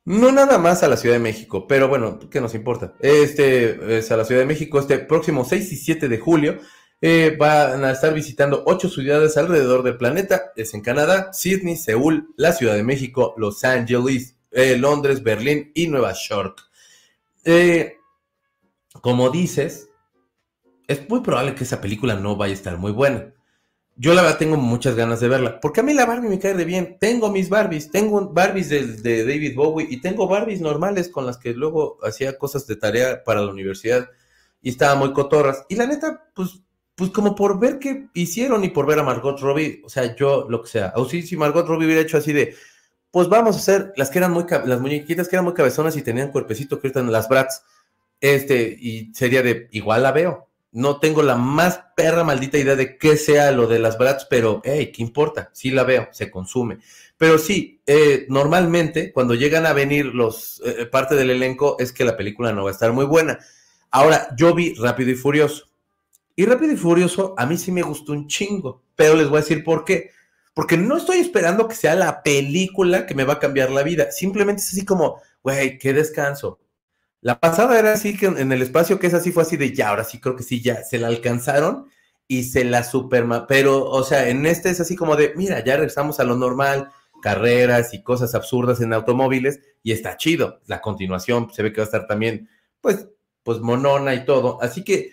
No 0.04 0.30
nada 0.30 0.58
más 0.58 0.82
a 0.82 0.88
la 0.88 0.98
Ciudad 0.98 1.14
de 1.14 1.20
México, 1.20 1.66
pero 1.66 1.88
bueno, 1.88 2.18
¿qué 2.30 2.42
nos 2.42 2.54
importa? 2.54 2.92
Este 3.00 3.98
es 3.98 4.10
a 4.10 4.16
la 4.18 4.26
Ciudad 4.26 4.42
de 4.42 4.46
México 4.46 4.78
este 4.78 4.98
próximo 4.98 5.46
6 5.46 5.72
y 5.72 5.76
7 5.76 6.08
de 6.08 6.18
julio. 6.18 6.58
Eh, 7.00 7.34
van 7.38 7.82
a 7.84 7.92
estar 7.92 8.12
visitando 8.12 8.62
ocho 8.66 8.90
ciudades 8.90 9.38
alrededor 9.38 9.84
del 9.84 9.96
planeta. 9.96 10.52
Es 10.54 10.74
en 10.74 10.82
Canadá, 10.82 11.32
Sydney, 11.32 11.76
Seúl, 11.76 12.34
la 12.36 12.52
Ciudad 12.52 12.74
de 12.74 12.82
México, 12.82 13.34
Los 13.38 13.64
Ángeles, 13.64 14.37
eh, 14.50 14.76
Londres, 14.76 15.22
Berlín 15.22 15.72
y 15.74 15.88
Nueva 15.88 16.12
York. 16.12 16.62
Eh, 17.44 17.96
como 19.00 19.30
dices, 19.30 19.88
es 20.86 21.08
muy 21.08 21.20
probable 21.20 21.54
que 21.54 21.64
esa 21.64 21.80
película 21.80 22.14
no 22.14 22.36
vaya 22.36 22.52
a 22.52 22.56
estar 22.56 22.78
muy 22.78 22.92
buena. 22.92 23.32
Yo 23.96 24.14
la 24.14 24.22
verdad 24.22 24.38
tengo 24.38 24.56
muchas 24.56 24.94
ganas 24.94 25.18
de 25.18 25.28
verla, 25.28 25.58
porque 25.60 25.80
a 25.80 25.82
mí 25.82 25.92
la 25.92 26.06
Barbie 26.06 26.28
me 26.28 26.38
cae 26.38 26.54
de 26.54 26.64
bien. 26.64 26.98
Tengo 27.00 27.30
mis 27.30 27.48
Barbies, 27.48 27.90
tengo 27.90 28.28
Barbies 28.28 28.68
de, 28.68 28.86
de, 28.86 29.24
David 29.24 29.56
Bowie 29.56 29.88
y 29.90 30.00
tengo 30.00 30.28
Barbies 30.28 30.60
normales 30.60 31.08
con 31.08 31.26
las 31.26 31.36
que 31.36 31.52
luego 31.52 31.98
hacía 32.04 32.38
cosas 32.38 32.66
de 32.68 32.76
tarea 32.76 33.24
para 33.24 33.40
la 33.40 33.50
universidad 33.50 34.08
y 34.62 34.70
estaba 34.70 34.94
muy 34.94 35.12
cotorras. 35.12 35.64
Y 35.68 35.74
la 35.74 35.86
neta, 35.86 36.30
pues, 36.32 36.60
pues 36.94 37.10
como 37.10 37.34
por 37.34 37.58
ver 37.58 37.80
qué 37.80 38.08
hicieron 38.14 38.62
y 38.62 38.68
por 38.68 38.86
ver 38.86 39.00
a 39.00 39.02
Margot 39.02 39.40
Robbie, 39.40 39.82
o 39.84 39.88
sea, 39.88 40.14
yo 40.14 40.46
lo 40.48 40.62
que 40.62 40.68
sea. 40.68 40.92
O 40.96 41.04
si 41.08 41.36
Margot 41.36 41.66
Robbie 41.66 41.86
hubiera 41.86 42.02
hecho 42.02 42.18
así 42.18 42.32
de, 42.32 42.54
pues 43.10 43.28
vamos 43.28 43.56
a 43.56 43.58
hacer 43.58 43.92
las 43.96 44.10
que 44.10 44.18
eran 44.18 44.32
muy, 44.32 44.44
las 44.66 44.80
muñequitas 44.80 45.28
que 45.28 45.36
eran 45.36 45.44
muy 45.44 45.54
cabezonas 45.54 45.96
y 45.96 46.02
tenían 46.02 46.30
cuerpecito 46.30 46.80
que 46.80 46.92
en 46.94 47.10
las 47.12 47.28
brats, 47.28 47.62
este, 48.20 48.76
y 48.78 49.12
sería 49.14 49.42
de, 49.42 49.68
igual 49.72 50.02
la 50.02 50.12
veo. 50.12 50.48
No 50.70 51.00
tengo 51.00 51.22
la 51.22 51.36
más 51.36 51.80
perra 51.96 52.24
maldita 52.24 52.58
idea 52.58 52.76
de 52.76 52.98
qué 52.98 53.16
sea 53.16 53.52
lo 53.52 53.66
de 53.66 53.78
las 53.78 53.96
brats, 53.96 54.26
pero, 54.28 54.60
hey, 54.64 54.92
¿qué 54.94 55.02
importa? 55.02 55.50
Sí 55.54 55.70
la 55.70 55.84
veo, 55.84 56.08
se 56.12 56.30
consume. 56.30 56.78
Pero 57.16 57.38
sí, 57.38 57.80
eh, 57.86 58.26
normalmente 58.28 59.12
cuando 59.12 59.34
llegan 59.34 59.64
a 59.64 59.72
venir 59.72 60.06
los, 60.06 60.62
eh, 60.64 60.86
parte 60.86 61.14
del 61.14 61.30
elenco 61.30 61.76
es 61.78 61.92
que 61.92 62.04
la 62.04 62.16
película 62.16 62.52
no 62.52 62.64
va 62.64 62.70
a 62.70 62.72
estar 62.72 62.92
muy 62.92 63.06
buena. 63.06 63.38
Ahora, 63.90 64.28
yo 64.36 64.54
vi 64.54 64.74
Rápido 64.74 65.10
y 65.10 65.14
Furioso. 65.14 65.64
Y 66.36 66.44
Rápido 66.44 66.72
y 66.72 66.76
Furioso 66.76 67.34
a 67.38 67.46
mí 67.46 67.56
sí 67.56 67.72
me 67.72 67.82
gustó 67.82 68.12
un 68.12 68.28
chingo, 68.28 68.82
pero 68.94 69.16
les 69.16 69.28
voy 69.28 69.38
a 69.38 69.40
decir 69.40 69.64
por 69.64 69.84
qué 69.84 70.10
porque 70.58 70.76
no 70.76 70.96
estoy 70.96 71.18
esperando 71.18 71.68
que 71.68 71.76
sea 71.76 71.94
la 71.94 72.20
película 72.20 73.06
que 73.06 73.14
me 73.14 73.22
va 73.22 73.34
a 73.34 73.38
cambiar 73.38 73.70
la 73.70 73.84
vida. 73.84 74.10
Simplemente 74.10 74.60
es 74.60 74.72
así 74.72 74.84
como, 74.84 75.22
güey, 75.40 75.78
qué 75.78 75.92
descanso. 75.92 76.58
La 77.20 77.38
pasada 77.38 77.78
era 77.78 77.92
así 77.92 78.16
que 78.16 78.26
en 78.26 78.50
el 78.50 78.62
espacio 78.62 78.98
que 78.98 79.06
es 79.06 79.14
así 79.14 79.30
fue 79.30 79.44
así 79.44 79.56
de 79.56 79.72
ya, 79.72 79.90
ahora 79.90 80.02
sí 80.02 80.18
creo 80.18 80.34
que 80.34 80.42
sí, 80.42 80.60
ya 80.60 80.82
se 80.82 80.98
la 80.98 81.06
alcanzaron 81.06 81.86
y 82.26 82.42
se 82.42 82.64
la 82.64 82.82
superma. 82.82 83.46
Pero, 83.46 83.84
o 83.88 84.02
sea, 84.02 84.30
en 84.30 84.46
este 84.46 84.70
es 84.70 84.80
así 84.80 84.96
como 84.96 85.14
de, 85.14 85.32
mira, 85.36 85.62
ya 85.62 85.76
regresamos 85.76 86.18
a 86.18 86.24
lo 86.24 86.34
normal, 86.34 86.90
carreras 87.22 87.94
y 87.94 88.02
cosas 88.02 88.34
absurdas 88.34 88.80
en 88.80 88.92
automóviles 88.92 89.60
y 89.84 89.92
está 89.92 90.16
chido. 90.16 90.58
La 90.66 90.80
continuación 90.80 91.52
se 91.52 91.62
ve 91.62 91.72
que 91.72 91.82
va 91.82 91.84
a 91.84 91.86
estar 91.86 92.08
también, 92.08 92.48
pues, 92.80 93.06
pues 93.44 93.60
monona 93.60 94.12
y 94.12 94.24
todo. 94.24 94.60
Así 94.60 94.82
que 94.82 95.12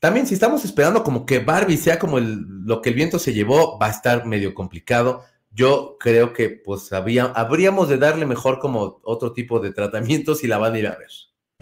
también 0.00 0.26
si 0.26 0.34
estamos 0.34 0.64
esperando 0.64 1.02
como 1.02 1.24
que 1.24 1.38
Barbie 1.38 1.76
sea 1.76 1.98
como 1.98 2.18
el, 2.18 2.44
lo 2.64 2.82
que 2.82 2.90
el 2.90 2.94
viento 2.94 3.18
se 3.18 3.32
llevó, 3.32 3.78
va 3.78 3.86
a 3.86 3.90
estar 3.90 4.26
medio 4.26 4.54
complicado. 4.54 5.24
Yo 5.50 5.96
creo 5.98 6.32
que 6.32 6.50
pues 6.50 6.92
habríamos 6.92 7.88
de 7.88 7.96
darle 7.96 8.26
mejor 8.26 8.58
como 8.58 9.00
otro 9.02 9.32
tipo 9.32 9.58
de 9.58 9.72
tratamiento 9.72 10.34
si 10.34 10.46
la 10.46 10.58
van 10.58 10.74
a 10.74 10.78
ir 10.78 10.86
a 10.86 10.96
ver. 10.96 11.08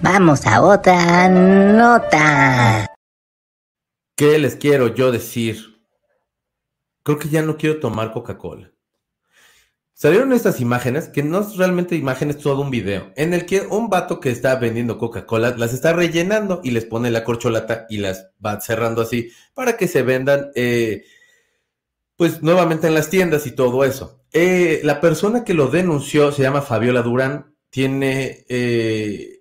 Vamos 0.02 0.44
a 0.46 0.62
otra 0.62 1.28
nota. 1.28 2.92
¿Qué 4.16 4.38
les 4.38 4.56
quiero 4.56 4.88
yo 4.88 5.12
decir? 5.12 5.80
Creo 7.04 7.18
que 7.18 7.28
ya 7.28 7.42
no 7.42 7.56
quiero 7.56 7.78
tomar 7.78 8.12
Coca-Cola. 8.12 8.73
Salieron 9.96 10.32
estas 10.32 10.60
imágenes, 10.60 11.08
que 11.08 11.22
no 11.22 11.40
es 11.40 11.56
realmente 11.56 11.94
imágenes, 11.94 12.38
todo 12.38 12.62
un 12.62 12.70
video, 12.70 13.12
en 13.14 13.32
el 13.32 13.46
que 13.46 13.60
un 13.60 13.88
vato 13.88 14.18
que 14.18 14.30
está 14.30 14.56
vendiendo 14.56 14.98
Coca-Cola 14.98 15.54
las 15.56 15.72
está 15.72 15.92
rellenando 15.92 16.60
y 16.64 16.72
les 16.72 16.84
pone 16.84 17.12
la 17.12 17.22
corcholata 17.22 17.86
y 17.88 17.98
las 17.98 18.32
va 18.44 18.60
cerrando 18.60 19.02
así 19.02 19.30
para 19.54 19.76
que 19.76 19.86
se 19.86 20.02
vendan, 20.02 20.50
eh, 20.56 21.04
pues 22.16 22.42
nuevamente 22.42 22.88
en 22.88 22.94
las 22.94 23.08
tiendas 23.08 23.46
y 23.46 23.52
todo 23.52 23.84
eso. 23.84 24.20
Eh, 24.32 24.80
la 24.82 25.00
persona 25.00 25.44
que 25.44 25.54
lo 25.54 25.68
denunció 25.68 26.32
se 26.32 26.42
llama 26.42 26.60
Fabiola 26.60 27.02
Durán, 27.02 27.54
tiene 27.70 28.44
eh, 28.48 29.33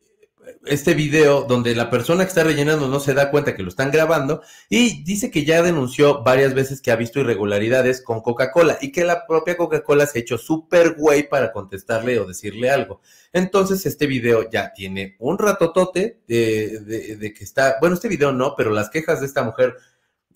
este 0.66 0.94
video 0.94 1.44
donde 1.44 1.76
la 1.76 1.90
persona 1.90 2.24
que 2.24 2.30
está 2.30 2.44
rellenando 2.44 2.88
no 2.88 3.00
se 3.00 3.14
da 3.14 3.32
cuenta 3.32 3.56
que 3.56 3.64
lo 3.64 3.70
están 3.70 3.92
grabando 3.92 4.42
y 4.70 5.04
dice 5.04 5.30
que 5.30 5.46
ya 5.46 5.62
denunció 5.62 6.24
varias 6.24 6.54
veces 6.54 6.82
que 6.82 6.92
ha 6.92 6.96
visto 6.96 7.20
irregularidades 7.20 8.02
con 8.02 8.22
Coca-Cola 8.22 8.78
y 8.82 8.92
que 8.92 9.04
la 9.04 9.28
propia 9.28 9.58
Coca-Cola 9.58 10.06
se 10.06 10.20
ha 10.20 10.22
hecho 10.22 10.38
súper 10.38 10.96
güey 10.96 11.28
para 11.28 11.52
contestarle 11.52 12.20
o 12.20 12.26
decirle 12.26 12.70
algo. 12.70 13.02
Entonces 13.34 13.86
este 13.86 14.08
video 14.08 14.50
ya 14.50 14.74
tiene 14.74 15.16
un 15.20 15.38
ratotote 15.38 16.22
de, 16.28 16.80
de, 17.18 17.34
que 17.34 17.44
está, 17.44 17.78
bueno, 17.82 17.96
este 17.96 18.08
video 18.08 18.32
no, 18.32 18.56
pero 18.56 18.72
las 18.72 18.90
quejas 18.90 19.20
de 19.20 19.26
esta 19.26 19.44
mujer 19.44 19.76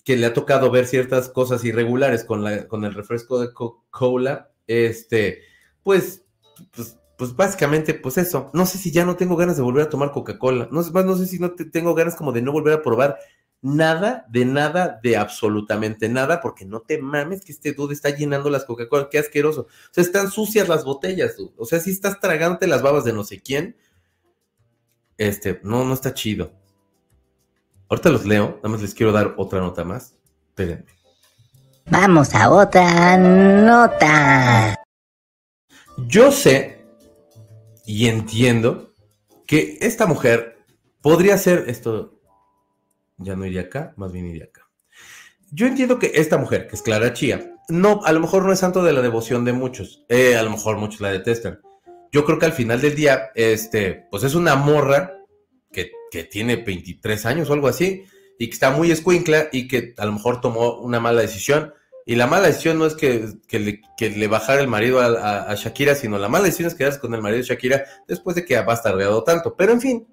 que 0.04 0.16
le 0.16 0.26
ha 0.26 0.34
tocado 0.34 0.70
ver 0.70 0.86
ciertas 0.86 1.28
cosas 1.28 1.64
irregulares 1.64 2.24
con, 2.24 2.44
la, 2.44 2.66
con 2.66 2.84
el 2.84 2.94
refresco 2.94 3.40
de 3.40 3.52
Coca-Cola, 3.52 4.50
este, 4.66 5.42
pues, 5.82 6.24
pues 6.74 6.98
pues 7.18 7.34
básicamente, 7.34 7.94
pues 7.94 8.16
eso. 8.16 8.48
No 8.54 8.64
sé 8.64 8.78
si 8.78 8.92
ya 8.92 9.04
no 9.04 9.16
tengo 9.16 9.34
ganas 9.34 9.56
de 9.56 9.62
volver 9.64 9.82
a 9.82 9.90
tomar 9.90 10.12
Coca-Cola. 10.12 10.68
No, 10.70 10.82
más 10.92 11.04
no 11.04 11.16
sé 11.16 11.26
si 11.26 11.40
no 11.40 11.50
tengo 11.50 11.92
ganas 11.92 12.14
como 12.14 12.30
de 12.30 12.42
no 12.42 12.52
volver 12.52 12.74
a 12.74 12.82
probar 12.82 13.18
nada, 13.60 14.24
de 14.30 14.44
nada, 14.44 15.00
de 15.02 15.16
absolutamente 15.16 16.08
nada, 16.08 16.40
porque 16.40 16.64
no 16.64 16.82
te 16.82 17.02
mames 17.02 17.44
que 17.44 17.50
este 17.50 17.72
dude 17.72 17.92
está 17.92 18.10
llenando 18.10 18.50
las 18.50 18.64
Coca-Cola. 18.64 19.08
Qué 19.10 19.18
asqueroso. 19.18 19.62
O 19.62 19.90
sea, 19.90 20.04
están 20.04 20.30
sucias 20.30 20.68
las 20.68 20.84
botellas, 20.84 21.36
dude. 21.36 21.52
O 21.56 21.64
sea, 21.64 21.80
si 21.80 21.90
estás 21.90 22.20
tragándote 22.20 22.68
las 22.68 22.82
babas 22.82 23.02
de 23.02 23.12
no 23.12 23.24
sé 23.24 23.40
quién, 23.40 23.76
este, 25.16 25.58
no, 25.64 25.84
no 25.84 25.94
está 25.94 26.14
chido. 26.14 26.52
Ahorita 27.88 28.10
los 28.10 28.26
leo, 28.26 28.58
nada 28.58 28.68
más 28.68 28.80
les 28.80 28.94
quiero 28.94 29.10
dar 29.10 29.34
otra 29.38 29.58
nota 29.58 29.82
más. 29.82 30.14
Espérenme. 30.50 30.86
Vamos 31.86 32.32
a 32.32 32.48
otra 32.48 33.16
nota. 33.16 34.76
Yo 36.06 36.30
sé 36.30 36.77
y 37.88 38.06
entiendo 38.06 38.92
que 39.46 39.78
esta 39.80 40.04
mujer 40.04 40.58
podría 41.00 41.38
ser 41.38 41.64
esto, 41.68 42.20
ya 43.16 43.34
no 43.34 43.46
iría 43.46 43.62
acá, 43.62 43.94
más 43.96 44.12
bien 44.12 44.26
iría 44.26 44.44
acá. 44.44 44.68
Yo 45.50 45.66
entiendo 45.66 45.98
que 45.98 46.12
esta 46.16 46.36
mujer, 46.36 46.68
que 46.68 46.76
es 46.76 46.82
Clara 46.82 47.14
Chía, 47.14 47.54
no, 47.70 48.02
a 48.04 48.12
lo 48.12 48.20
mejor 48.20 48.44
no 48.44 48.52
es 48.52 48.58
santo 48.58 48.84
de 48.84 48.92
la 48.92 49.00
devoción 49.00 49.46
de 49.46 49.54
muchos, 49.54 50.04
eh, 50.10 50.36
a 50.36 50.42
lo 50.42 50.50
mejor 50.50 50.76
muchos 50.76 51.00
la 51.00 51.10
detestan. 51.10 51.60
Yo 52.12 52.26
creo 52.26 52.38
que 52.38 52.44
al 52.44 52.52
final 52.52 52.82
del 52.82 52.94
día, 52.94 53.30
este, 53.34 54.06
pues 54.10 54.22
es 54.22 54.34
una 54.34 54.54
morra 54.54 55.14
que, 55.72 55.90
que 56.10 56.24
tiene 56.24 56.56
23 56.56 57.24
años 57.24 57.48
o 57.48 57.54
algo 57.54 57.68
así, 57.68 58.04
y 58.38 58.48
que 58.48 58.52
está 58.52 58.70
muy 58.70 58.90
escuincla 58.90 59.48
y 59.50 59.66
que 59.66 59.94
a 59.96 60.04
lo 60.04 60.12
mejor 60.12 60.42
tomó 60.42 60.78
una 60.78 61.00
mala 61.00 61.22
decisión 61.22 61.72
y 62.08 62.14
la 62.14 62.26
mala 62.26 62.46
decisión 62.46 62.78
no 62.78 62.86
es 62.86 62.94
que, 62.94 63.34
le, 63.50 64.28
bajara 64.28 64.62
el 64.62 64.66
marido 64.66 64.98
a, 64.98 65.54
Shakira, 65.56 65.94
sino 65.94 66.16
la 66.16 66.30
mala 66.30 66.46
decisión 66.46 66.68
es 66.68 66.74
quedarse 66.74 67.00
con 67.00 67.12
el 67.12 67.20
marido 67.20 67.42
de 67.42 67.46
Shakira 67.46 67.84
después 68.06 68.34
de 68.34 68.46
que 68.46 68.56
ha 68.56 68.62
bastardeado 68.62 69.22
tanto. 69.24 69.54
Pero 69.54 69.72
en 69.72 69.80
fin, 69.82 70.08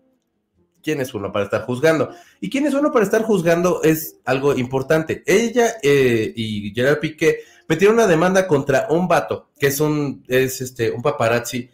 ¿quién 0.84 1.00
es 1.00 1.14
uno 1.14 1.32
para 1.32 1.46
estar 1.46 1.62
juzgando? 1.64 2.10
Y 2.41 2.50
quién 2.50 2.66
es 2.66 2.74
uno 2.74 2.91
para 2.91 3.06
estar 3.06 3.22
juzgando 3.22 3.82
es 3.82 4.18
algo 4.26 4.58
importante. 4.58 5.24
Ella 5.26 5.78
eh, 5.82 6.34
y 6.36 6.74
Gerard 6.76 7.00
Piqué 7.00 7.39
metieron 7.70 7.96
una 7.96 8.08
demanda 8.08 8.46
contra 8.46 8.88
un 8.89 9.08
vato, 9.08 9.51
que 9.58 9.67
es 9.67 9.80
un, 9.80 10.26
es 10.28 10.59
este, 10.59 10.92
un 10.92 11.01
paparazzi, 11.01 11.70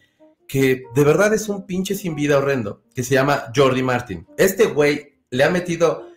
que 0.47 0.83
de 0.93 1.03
verdad 1.03 1.33
es 1.33 1.49
un 1.49 1.65
pinche 1.65 1.95
sin 1.95 2.13
vida 2.13 2.37
horrendo, 2.37 2.83
que 2.93 3.01
se 3.01 3.15
llama 3.15 3.45
Jordi 3.55 3.81
Martin. 3.81 4.27
Este 4.37 4.67
güey 4.67 5.15
le 5.31 5.43
ha 5.45 5.49
metido 5.49 6.10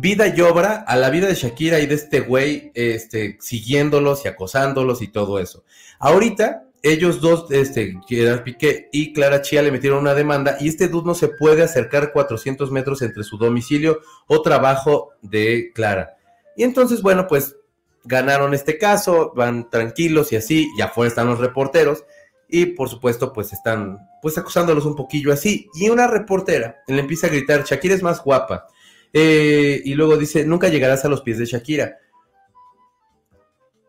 vida 0.00 0.28
y 0.28 0.40
obra 0.40 0.84
a 0.86 0.96
la 0.96 1.10
vida 1.10 1.26
de 1.26 1.34
Shakira 1.34 1.80
y 1.80 1.86
de 1.86 1.96
este 1.96 2.20
güey, 2.20 2.70
este, 2.74 3.36
siguiéndolos 3.40 4.24
y 4.24 4.28
acosándolos 4.28 5.02
y 5.02 5.08
todo 5.08 5.40
eso. 5.40 5.64
Ahorita, 5.98 6.64
ellos 6.82 7.20
dos, 7.20 7.50
este, 7.50 7.98
Gerard 8.06 8.44
Piqué 8.44 8.88
y 8.92 9.12
Clara 9.12 9.42
Chía 9.42 9.60
le 9.62 9.72
metieron 9.72 9.98
una 9.98 10.14
demanda 10.14 10.56
y 10.60 10.68
este 10.68 10.86
dude 10.86 11.06
no 11.06 11.14
se 11.14 11.28
puede 11.28 11.64
acercar 11.64 12.12
400 12.12 12.70
metros 12.70 13.02
entre 13.02 13.24
su 13.24 13.38
domicilio 13.38 14.00
o 14.28 14.40
trabajo 14.40 15.10
de 15.20 15.72
Clara. 15.74 16.16
Y 16.56 16.62
entonces, 16.62 17.02
bueno, 17.02 17.26
pues 17.26 17.56
ganaron 18.04 18.54
este 18.54 18.78
caso, 18.78 19.32
van 19.34 19.68
tranquilos 19.68 20.32
y 20.32 20.36
así, 20.36 20.68
y 20.78 20.80
afuera 20.80 21.08
están 21.08 21.26
los 21.26 21.40
reporteros 21.40 22.04
y 22.48 22.66
por 22.66 22.88
supuesto 22.88 23.32
pues 23.32 23.52
están 23.52 23.98
pues 24.22 24.38
acosándolos 24.38 24.86
un 24.86 24.94
poquillo 24.94 25.32
así. 25.32 25.68
Y 25.74 25.88
una 25.88 26.06
reportera 26.06 26.76
le 26.86 27.00
empieza 27.00 27.26
a 27.26 27.30
gritar, 27.30 27.64
Shakira 27.64 27.96
es 27.96 28.02
más 28.02 28.22
guapa. 28.22 28.68
Eh, 29.12 29.80
y 29.84 29.94
luego 29.94 30.16
dice, 30.16 30.44
nunca 30.44 30.68
llegarás 30.68 31.04
a 31.04 31.08
los 31.08 31.22
pies 31.22 31.38
de 31.38 31.46
Shakira. 31.46 31.98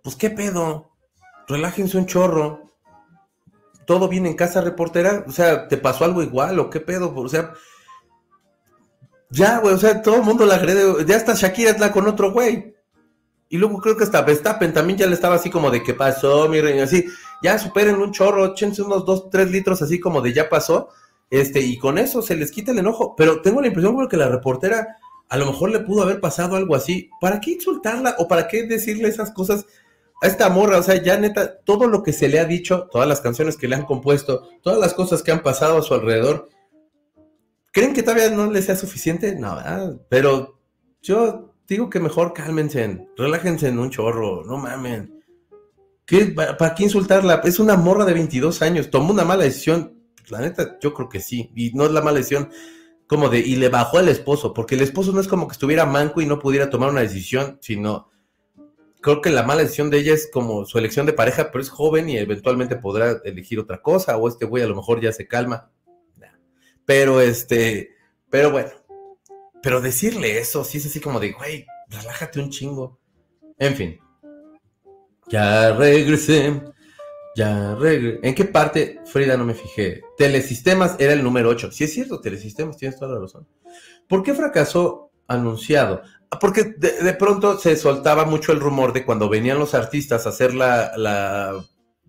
Pues 0.03 0.15
qué 0.15 0.29
pedo, 0.29 0.91
relájense 1.47 1.97
un 1.97 2.05
chorro. 2.05 2.71
Todo 3.85 4.07
bien 4.07 4.25
en 4.25 4.35
casa, 4.35 4.61
reportera. 4.61 5.25
O 5.27 5.31
sea, 5.31 5.67
¿te 5.67 5.77
pasó 5.77 6.05
algo 6.05 6.21
igual 6.21 6.59
o 6.59 6.69
qué 6.69 6.79
pedo? 6.79 7.13
O 7.15 7.27
sea, 7.27 7.53
ya, 9.29 9.59
güey, 9.59 9.73
o 9.73 9.77
sea, 9.77 10.01
todo 10.01 10.17
el 10.17 10.23
mundo 10.23 10.45
la 10.45 10.55
agrede. 10.55 11.05
Ya 11.05 11.15
está 11.15 11.33
Shakira 11.33 11.77
la 11.77 11.91
con 11.91 12.07
otro 12.07 12.31
güey. 12.31 12.75
Y 13.49 13.57
luego 13.57 13.79
creo 13.79 13.97
que 13.97 14.03
hasta 14.03 14.21
Verstappen 14.21 14.73
también 14.73 14.99
ya 14.99 15.07
le 15.07 15.15
estaba 15.15 15.35
así 15.35 15.49
como 15.49 15.71
de 15.71 15.81
que 15.81 15.95
pasó, 15.95 16.47
mi 16.47 16.61
reina, 16.61 16.83
así, 16.83 17.07
ya 17.41 17.57
superen 17.57 17.95
un 17.95 18.11
chorro, 18.11 18.45
échense 18.45 18.83
unos 18.83 19.05
dos, 19.05 19.29
tres 19.31 19.49
litros 19.49 19.81
así 19.81 19.99
como 19.99 20.21
de 20.21 20.33
ya 20.33 20.49
pasó, 20.49 20.89
este, 21.31 21.59
y 21.59 21.79
con 21.79 21.97
eso 21.97 22.21
se 22.21 22.35
les 22.35 22.51
quita 22.51 22.71
el 22.71 22.79
enojo. 22.79 23.15
Pero 23.15 23.41
tengo 23.41 23.59
la 23.59 23.67
impresión 23.67 24.07
que 24.07 24.17
la 24.17 24.29
reportera 24.29 24.97
a 25.29 25.37
lo 25.37 25.45
mejor 25.45 25.69
le 25.69 25.79
pudo 25.79 26.01
haber 26.01 26.19
pasado 26.19 26.55
algo 26.55 26.75
así. 26.75 27.09
¿Para 27.21 27.39
qué 27.39 27.51
insultarla 27.51 28.15
o 28.17 28.27
para 28.27 28.47
qué 28.47 28.63
decirle 28.63 29.07
esas 29.07 29.31
cosas 29.31 29.65
a 30.21 30.27
esta 30.27 30.49
morra? 30.49 30.79
O 30.79 30.83
sea, 30.83 31.01
ya 31.01 31.17
neta, 31.17 31.59
todo 31.59 31.87
lo 31.87 32.01
que 32.01 32.13
se 32.13 32.27
le 32.27 32.39
ha 32.39 32.45
dicho, 32.45 32.87
todas 32.91 33.07
las 33.07 33.21
canciones 33.21 33.55
que 33.55 33.67
le 33.67 33.75
han 33.75 33.85
compuesto, 33.85 34.49
todas 34.63 34.79
las 34.79 34.95
cosas 34.95 35.21
que 35.21 35.31
han 35.31 35.43
pasado 35.43 35.77
a 35.77 35.81
su 35.83 35.93
alrededor, 35.93 36.49
¿creen 37.71 37.93
que 37.93 38.01
todavía 38.01 38.31
no 38.31 38.51
le 38.51 38.61
sea 38.63 38.75
suficiente? 38.75 39.35
No, 39.35 39.55
pero 40.09 40.59
yo 41.03 41.53
digo 41.67 41.91
que 41.91 41.99
mejor 41.99 42.33
cálmense, 42.33 43.07
relájense 43.15 43.67
en 43.67 43.77
un 43.77 43.91
chorro, 43.91 44.43
no 44.43 44.57
mamen. 44.57 45.23
¿Qué, 46.07 46.25
¿Para 46.25 46.73
qué 46.73 46.85
insultarla? 46.85 47.41
Es 47.43 47.59
una 47.59 47.77
morra 47.77 48.03
de 48.03 48.13
22 48.13 48.63
años, 48.63 48.89
tomó 48.89 49.11
una 49.11 49.25
mala 49.25 49.43
decisión. 49.43 49.95
La 50.29 50.39
neta, 50.39 50.79
yo 50.81 50.91
creo 50.91 51.07
que 51.07 51.19
sí. 51.19 51.51
Y 51.55 51.71
no 51.73 51.85
es 51.85 51.91
la 51.91 52.01
mala 52.01 52.17
decisión 52.17 52.49
como 53.09 53.27
de, 53.29 53.39
y 53.39 53.55
le 53.55 53.69
bajó 53.69 53.97
al 53.97 54.07
esposo, 54.07 54.53
porque 54.53 54.75
el 54.75 54.81
esposo 54.81 55.11
no 55.11 55.19
es 55.19 55.27
como 55.27 55.47
que 55.47 55.53
estuviera 55.53 55.87
manco 55.87 56.21
y 56.21 56.27
no 56.27 56.37
pudiera 56.37 56.69
tomar 56.69 56.91
una 56.91 57.01
decisión, 57.01 57.57
sino 57.59 58.07
creo 59.01 59.19
que 59.19 59.31
la 59.31 59.41
mala 59.41 59.63
decisión 59.63 59.89
de 59.89 59.97
ella 59.97 60.13
es 60.13 60.29
como 60.31 60.63
su 60.63 60.77
elección 60.77 61.07
de 61.07 61.13
pareja, 61.13 61.49
pero 61.51 61.63
es 61.63 61.71
joven 61.71 62.07
y 62.07 62.17
eventualmente 62.17 62.75
podrá 62.75 63.19
elegir 63.23 63.59
otra 63.59 63.81
cosa, 63.81 64.15
o 64.15 64.27
este 64.27 64.45
güey 64.45 64.61
a 64.61 64.67
lo 64.67 64.75
mejor 64.75 65.01
ya 65.01 65.11
se 65.11 65.27
calma. 65.27 65.71
Pero 66.85 67.19
este, 67.19 67.95
pero 68.29 68.51
bueno, 68.51 68.69
pero 69.63 69.81
decirle 69.81 70.37
eso, 70.37 70.63
sí 70.63 70.77
es 70.77 70.85
así 70.85 70.99
como 70.99 71.19
de, 71.19 71.31
güey, 71.31 71.65
relájate 71.87 72.39
un 72.39 72.51
chingo. 72.51 72.99
En 73.57 73.75
fin. 73.75 73.99
Ya 75.29 75.73
regresé. 75.73 76.61
Ya. 77.39 77.77
¿En 77.81 78.35
qué 78.35 78.43
parte, 78.43 78.99
Frida, 79.05 79.37
no 79.37 79.45
me 79.45 79.53
fijé? 79.53 80.01
Telesistemas 80.17 80.97
era 80.99 81.13
el 81.13 81.23
número 81.23 81.47
8. 81.47 81.71
Sí 81.71 81.85
es 81.85 81.93
cierto, 81.93 82.19
Telesistemas, 82.19 82.75
tienes 82.75 82.99
toda 82.99 83.13
la 83.13 83.21
razón. 83.21 83.47
¿Por 84.09 84.23
qué 84.23 84.33
fracasó 84.33 85.11
anunciado? 85.25 86.01
Porque 86.41 86.65
de, 86.65 87.13
pronto 87.13 87.57
se 87.57 87.77
soltaba 87.77 88.25
mucho 88.25 88.51
el 88.51 88.59
rumor 88.59 88.91
de 88.91 89.05
cuando 89.05 89.29
venían 89.29 89.57
los 89.57 89.73
artistas 89.73 90.25
a 90.25 90.31
hacer 90.31 90.53
la, 90.53 91.63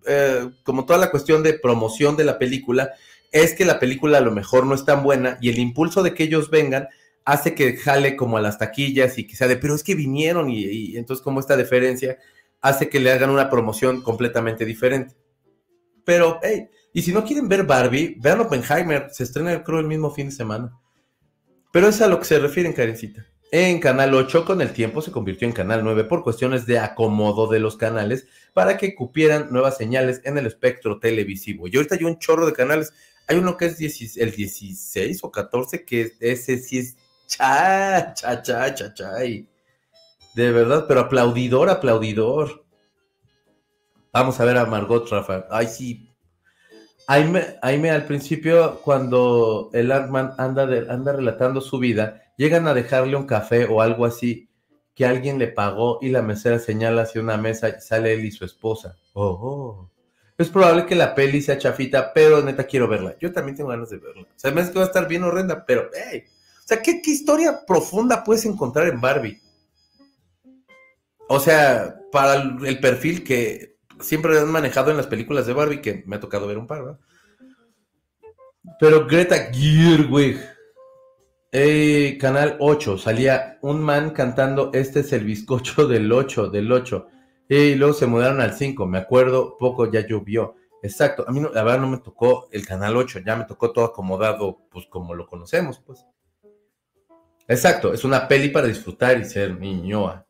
eh, 0.05 0.49
como 0.63 0.85
toda 0.85 0.99
la 0.99 1.11
cuestión 1.11 1.43
de 1.43 1.53
promoción 1.53 2.17
de 2.17 2.25
la 2.25 2.37
película, 2.37 2.91
es 3.31 3.53
que 3.53 3.63
la 3.63 3.79
película 3.79 4.17
a 4.17 4.21
lo 4.21 4.31
mejor 4.31 4.65
no 4.65 4.75
es 4.75 4.83
tan 4.83 5.01
buena 5.01 5.37
y 5.39 5.47
el 5.47 5.59
impulso 5.59 6.03
de 6.03 6.13
que 6.13 6.23
ellos 6.23 6.49
vengan 6.49 6.89
hace 7.23 7.55
que 7.55 7.77
jale 7.77 8.17
como 8.17 8.35
a 8.35 8.41
las 8.41 8.57
taquillas 8.57 9.17
y 9.17 9.25
que 9.25 9.37
sea 9.37 9.47
de, 9.47 9.55
pero 9.55 9.75
es 9.75 9.83
que 9.83 9.95
vinieron 9.95 10.49
y, 10.49 10.97
entonces 10.97 11.23
como 11.23 11.39
esta 11.39 11.55
deferencia 11.55 12.17
hace 12.59 12.89
que 12.89 12.99
le 12.99 13.13
hagan 13.13 13.29
una 13.29 13.49
promoción 13.49 14.01
completamente 14.01 14.65
diferente. 14.65 15.20
Pero, 16.05 16.39
hey, 16.41 16.67
y 16.93 17.01
si 17.01 17.11
no 17.11 17.23
quieren 17.23 17.47
ver 17.47 17.63
Barbie, 17.63 18.15
vean 18.19 18.41
Oppenheimer, 18.41 19.09
se 19.11 19.23
estrena 19.23 19.63
creo 19.63 19.79
el 19.79 19.87
mismo 19.87 20.11
fin 20.11 20.27
de 20.27 20.35
semana. 20.35 20.71
Pero 21.71 21.87
es 21.87 22.01
a 22.01 22.07
lo 22.07 22.19
que 22.19 22.25
se 22.25 22.39
refieren, 22.39 22.73
Karencita. 22.73 23.25
En 23.53 23.79
Canal 23.79 24.13
8 24.13 24.45
con 24.45 24.61
el 24.61 24.71
tiempo 24.71 25.01
se 25.01 25.11
convirtió 25.11 25.45
en 25.45 25.53
Canal 25.53 25.83
9 25.83 26.05
por 26.05 26.23
cuestiones 26.23 26.65
de 26.65 26.79
acomodo 26.79 27.47
de 27.47 27.59
los 27.59 27.75
canales 27.75 28.25
para 28.53 28.77
que 28.77 28.95
cupieran 28.95 29.51
nuevas 29.51 29.75
señales 29.75 30.21
en 30.23 30.37
el 30.37 30.45
espectro 30.45 30.99
televisivo. 30.99 31.67
Y 31.67 31.75
ahorita 31.75 31.95
hay 31.95 32.05
un 32.05 32.17
chorro 32.17 32.45
de 32.45 32.53
canales. 32.53 32.93
Hay 33.27 33.37
uno 33.37 33.57
que 33.57 33.65
es 33.65 34.17
el 34.17 34.31
16 34.31 35.19
o 35.23 35.31
14, 35.31 35.83
que 35.83 36.13
ese 36.21 36.59
sí 36.59 36.77
es 36.77 36.95
cha, 37.27 38.13
cha, 38.13 38.41
cha, 38.41 38.73
cha, 38.73 38.93
cha. 38.93 39.11
De 39.17 40.51
verdad, 40.51 40.85
pero 40.87 41.01
aplaudidor, 41.01 41.69
aplaudidor. 41.69 42.60
Vamos 44.13 44.39
a 44.39 44.45
ver 44.45 44.57
a 44.57 44.65
Margot 44.65 45.07
Rafa. 45.09 45.45
Ay, 45.49 45.67
sí. 45.67 46.07
Aime, 47.07 47.89
al 47.89 48.05
principio, 48.05 48.79
cuando 48.81 49.69
el 49.73 49.91
Artman 49.91 50.33
anda, 50.37 50.63
anda 50.89 51.13
relatando 51.13 51.59
su 51.59 51.77
vida, 51.79 52.21
llegan 52.37 52.67
a 52.67 52.73
dejarle 52.73 53.17
un 53.17 53.25
café 53.25 53.65
o 53.65 53.81
algo 53.81 54.05
así 54.05 54.49
que 54.95 55.05
alguien 55.05 55.39
le 55.39 55.47
pagó 55.47 55.99
y 56.01 56.09
la 56.09 56.21
mesera 56.21 56.59
señala 56.59 57.03
hacia 57.03 57.21
una 57.21 57.37
mesa 57.37 57.69
y 57.69 57.81
sale 57.81 58.13
él 58.13 58.25
y 58.25 58.31
su 58.31 58.45
esposa. 58.45 58.95
Oh, 59.13 59.25
oh. 59.25 59.91
Es 60.37 60.49
probable 60.49 60.85
que 60.85 60.95
la 60.95 61.13
peli 61.13 61.41
sea 61.41 61.57
chafita, 61.57 62.13
pero 62.13 62.41
neta 62.41 62.63
quiero 62.65 62.87
verla. 62.87 63.15
Yo 63.19 63.31
también 63.31 63.57
tengo 63.57 63.69
ganas 63.69 63.89
de 63.89 63.97
verla. 63.97 64.23
O 64.23 64.39
sea, 64.39 64.51
me 64.51 64.61
hace 64.61 64.71
que 64.71 64.79
va 64.79 64.85
a 64.85 64.87
estar 64.87 65.07
bien 65.07 65.23
horrenda, 65.23 65.65
pero 65.65 65.89
hey, 65.93 66.23
sea, 66.71 66.81
¿qué, 66.81 67.01
historia 67.05 67.65
profunda 67.65 68.23
puedes 68.23 68.45
encontrar 68.45 68.87
en 68.87 69.01
Barbie? 69.01 69.41
O 71.27 71.39
sea, 71.39 71.99
para 72.11 72.35
el, 72.35 72.79
perfil 72.79 73.23
que 73.23 73.70
siempre 74.01 74.39
han 74.39 74.51
manejado 74.51 74.91
en 74.91 74.97
las 74.97 75.07
películas 75.07 75.45
de 75.45 75.53
Barbie, 75.53 75.81
que 75.81 76.03
me 76.05 76.15
ha 76.15 76.19
tocado 76.19 76.47
ver 76.47 76.57
un 76.57 76.67
par, 76.67 76.83
¿verdad? 76.83 76.99
Pero 78.79 79.07
Greta 79.07 79.51
Gerwig, 79.51 80.39
eh, 81.51 82.17
Canal 82.19 82.57
8, 82.59 82.97
salía 82.97 83.57
un 83.61 83.81
man 83.81 84.11
cantando 84.11 84.71
Este 84.73 85.01
es 85.01 85.11
el 85.13 85.25
bizcocho 85.25 85.87
del 85.87 86.11
8, 86.11 86.49
del 86.49 86.71
8. 86.71 87.07
Y 87.49 87.75
luego 87.75 87.93
se 87.93 88.07
mudaron 88.07 88.39
al 88.39 88.53
5, 88.53 88.85
me 88.87 88.97
acuerdo, 88.97 89.57
poco 89.57 89.91
ya 89.91 90.05
llovió. 90.07 90.55
Exacto, 90.83 91.25
a 91.27 91.31
mí 91.31 91.41
la 91.41 91.63
verdad 91.63 91.81
no 91.81 91.89
me 91.89 91.97
tocó 91.97 92.47
el 92.51 92.65
Canal 92.65 92.95
8, 92.95 93.19
ya 93.25 93.35
me 93.35 93.45
tocó 93.45 93.71
todo 93.71 93.85
acomodado, 93.85 94.61
pues 94.71 94.85
como 94.87 95.13
lo 95.13 95.27
conocemos, 95.27 95.79
pues. 95.79 96.05
Exacto, 97.47 97.93
es 97.93 98.03
una 98.05 98.27
peli 98.27 98.49
para 98.49 98.67
disfrutar 98.67 99.19
y 99.19 99.25
ser 99.25 99.59
niñoa. 99.59 100.25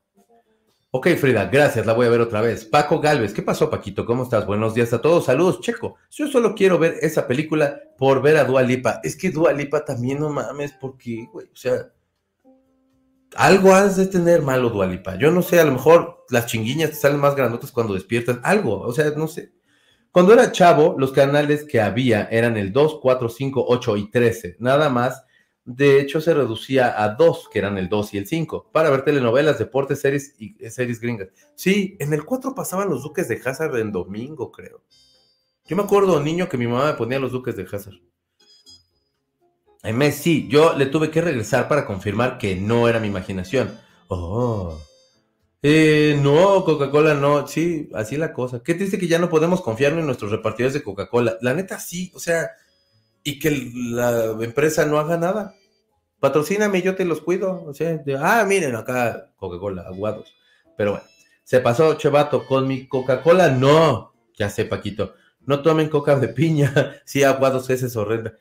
Ok, 0.94 1.08
Frida, 1.16 1.46
gracias, 1.46 1.86
la 1.86 1.94
voy 1.94 2.06
a 2.06 2.10
ver 2.10 2.20
otra 2.20 2.42
vez. 2.42 2.66
Paco 2.66 3.00
Galvez, 3.00 3.34
¿qué 3.34 3.42
pasó, 3.42 3.70
Paquito? 3.70 4.06
¿Cómo 4.06 4.24
estás? 4.24 4.46
Buenos 4.46 4.74
días 4.74 4.92
a 4.92 5.00
todos, 5.00 5.24
saludos, 5.24 5.62
Checo. 5.62 5.96
Yo 6.10 6.28
solo 6.28 6.54
quiero 6.54 6.78
ver 6.78 6.96
esa 7.02 7.28
película 7.28 7.82
por 7.98 8.22
ver 8.22 8.36
a 8.36 8.44
Dua 8.44 8.62
Lipa. 8.62 9.00
Es 9.02 9.16
que 9.16 9.32
Dua 9.32 9.54
Lipa 9.54 9.86
también 9.86 10.20
no 10.20 10.30
mames, 10.30 10.74
porque, 10.74 11.30
güey, 11.32 11.46
o 11.46 11.56
sea, 11.56 11.94
algo 13.38 13.74
has 13.74 13.96
de 13.96 14.08
tener 14.08 14.42
malo, 14.42 14.70
Dua 14.70 14.86
Lipa. 14.86 15.16
Yo 15.16 15.32
no 15.32 15.42
sé, 15.42 15.62
a 15.62 15.64
lo 15.64 15.72
mejor 15.72 16.26
las 16.30 16.48
chinguiñas 16.48 16.90
te 16.90 16.98
salen 16.98 17.22
más 17.22 17.38
grandotas 17.38 17.72
cuando 17.72 17.94
despiertan, 17.94 18.42
algo, 18.44 18.82
o 18.82 18.92
sea, 18.92 19.12
no 19.12 19.30
sé. 19.30 19.54
Cuando 20.12 20.34
era 20.34 20.52
chavo, 20.52 20.98
los 21.00 21.14
canales 21.14 21.64
que 21.64 21.80
había 21.80 22.28
eran 22.30 22.58
el 22.58 22.74
2, 22.74 23.00
4, 23.02 23.30
5, 23.30 23.66
8 23.66 23.96
y 23.96 24.12
13, 24.12 24.58
nada 24.60 24.90
más 24.90 25.24
de 25.64 26.02
hecho, 26.02 26.22
se 26.22 26.34
reducía 26.34 27.04
a 27.04 27.10
dos, 27.10 27.48
que 27.48 27.60
eran 27.60 27.78
el 27.78 27.88
2 27.88 28.16
y 28.16 28.18
el 28.18 28.28
5, 28.28 28.70
para 28.72 28.90
ver 28.90 29.04
telenovelas, 29.04 29.60
deportes, 29.60 30.02
series 30.02 30.34
y 30.40 30.56
eh, 30.60 30.72
series 30.72 31.00
gringas. 31.00 31.30
Sí, 31.56 31.98
en 32.00 32.14
el 32.14 32.26
4 32.26 32.56
pasaban 32.56 32.90
los 32.90 33.04
Duques 33.04 33.28
de 33.28 33.40
Hazard 33.44 33.78
en 33.78 33.92
domingo, 33.92 34.52
creo. 34.52 34.84
Yo 35.66 35.76
me 35.76 35.84
acuerdo, 35.84 36.20
niño, 36.20 36.50
que 36.50 36.58
mi 36.58 36.68
mamá 36.68 36.86
me 36.88 36.94
ponía 36.94 37.20
los 37.20 37.32
Duques 37.32 37.56
de 37.56 37.68
Hazard. 37.72 38.02
En 39.84 40.12
sí, 40.12 40.48
yo 40.50 40.76
le 40.76 40.88
tuve 40.88 41.12
que 41.12 41.22
regresar 41.22 41.68
para 41.68 41.86
confirmar 41.86 42.38
que 42.38 42.56
no 42.56 42.88
era 42.88 43.00
mi 43.00 43.08
imaginación. 43.08 43.80
Oh. 44.08 44.80
Eh, 45.64 46.20
no, 46.22 46.64
Coca-Cola 46.66 47.14
no. 47.14 47.48
Sí, 47.48 47.90
así 47.94 48.18
la 48.18 48.34
cosa. 48.34 48.62
Qué 48.64 48.76
triste 48.76 49.00
que 49.00 49.08
ya 49.08 49.18
no 49.20 49.30
podemos 49.30 49.62
confiar 49.62 49.94
en 49.94 50.06
nuestros 50.06 50.32
repartidores 50.32 50.74
de 50.74 50.84
Coca-Cola. 50.84 51.38
La 51.42 51.54
neta, 51.54 51.80
sí, 51.80 52.12
o 52.14 52.20
sea 52.20 52.52
y 53.24 53.40
que 53.40 53.72
la 53.76 54.36
empresa 54.42 54.86
no 54.86 55.00
haga 55.00 55.18
nada. 55.18 55.56
Patrocíname, 56.20 56.82
yo 56.82 56.96
te 56.96 57.06
los 57.06 57.22
cuido. 57.22 57.64
O 57.66 57.74
sea, 57.74 58.02
ah, 58.20 58.46
miren 58.48 58.76
acá 58.76 59.32
Coca-Cola, 59.38 59.84
aguados. 59.84 60.36
Pero 60.78 60.92
bueno, 60.92 61.06
se 61.44 61.60
pasó, 61.60 61.96
Chevato, 61.96 62.46
con 62.46 62.68
mi 62.68 62.88
Coca-Cola, 62.88 63.50
no. 63.50 64.14
Ya 64.38 64.50
sé, 64.50 64.66
Paquito. 64.66 65.16
No 65.46 65.62
tomen 65.62 65.90
coca 65.90 66.16
de 66.18 66.28
piña. 66.28 67.02
sí, 67.06 67.24
aguados, 67.24 67.70
ese 67.70 67.88
es 67.88 67.96
horrenda. 67.96 68.38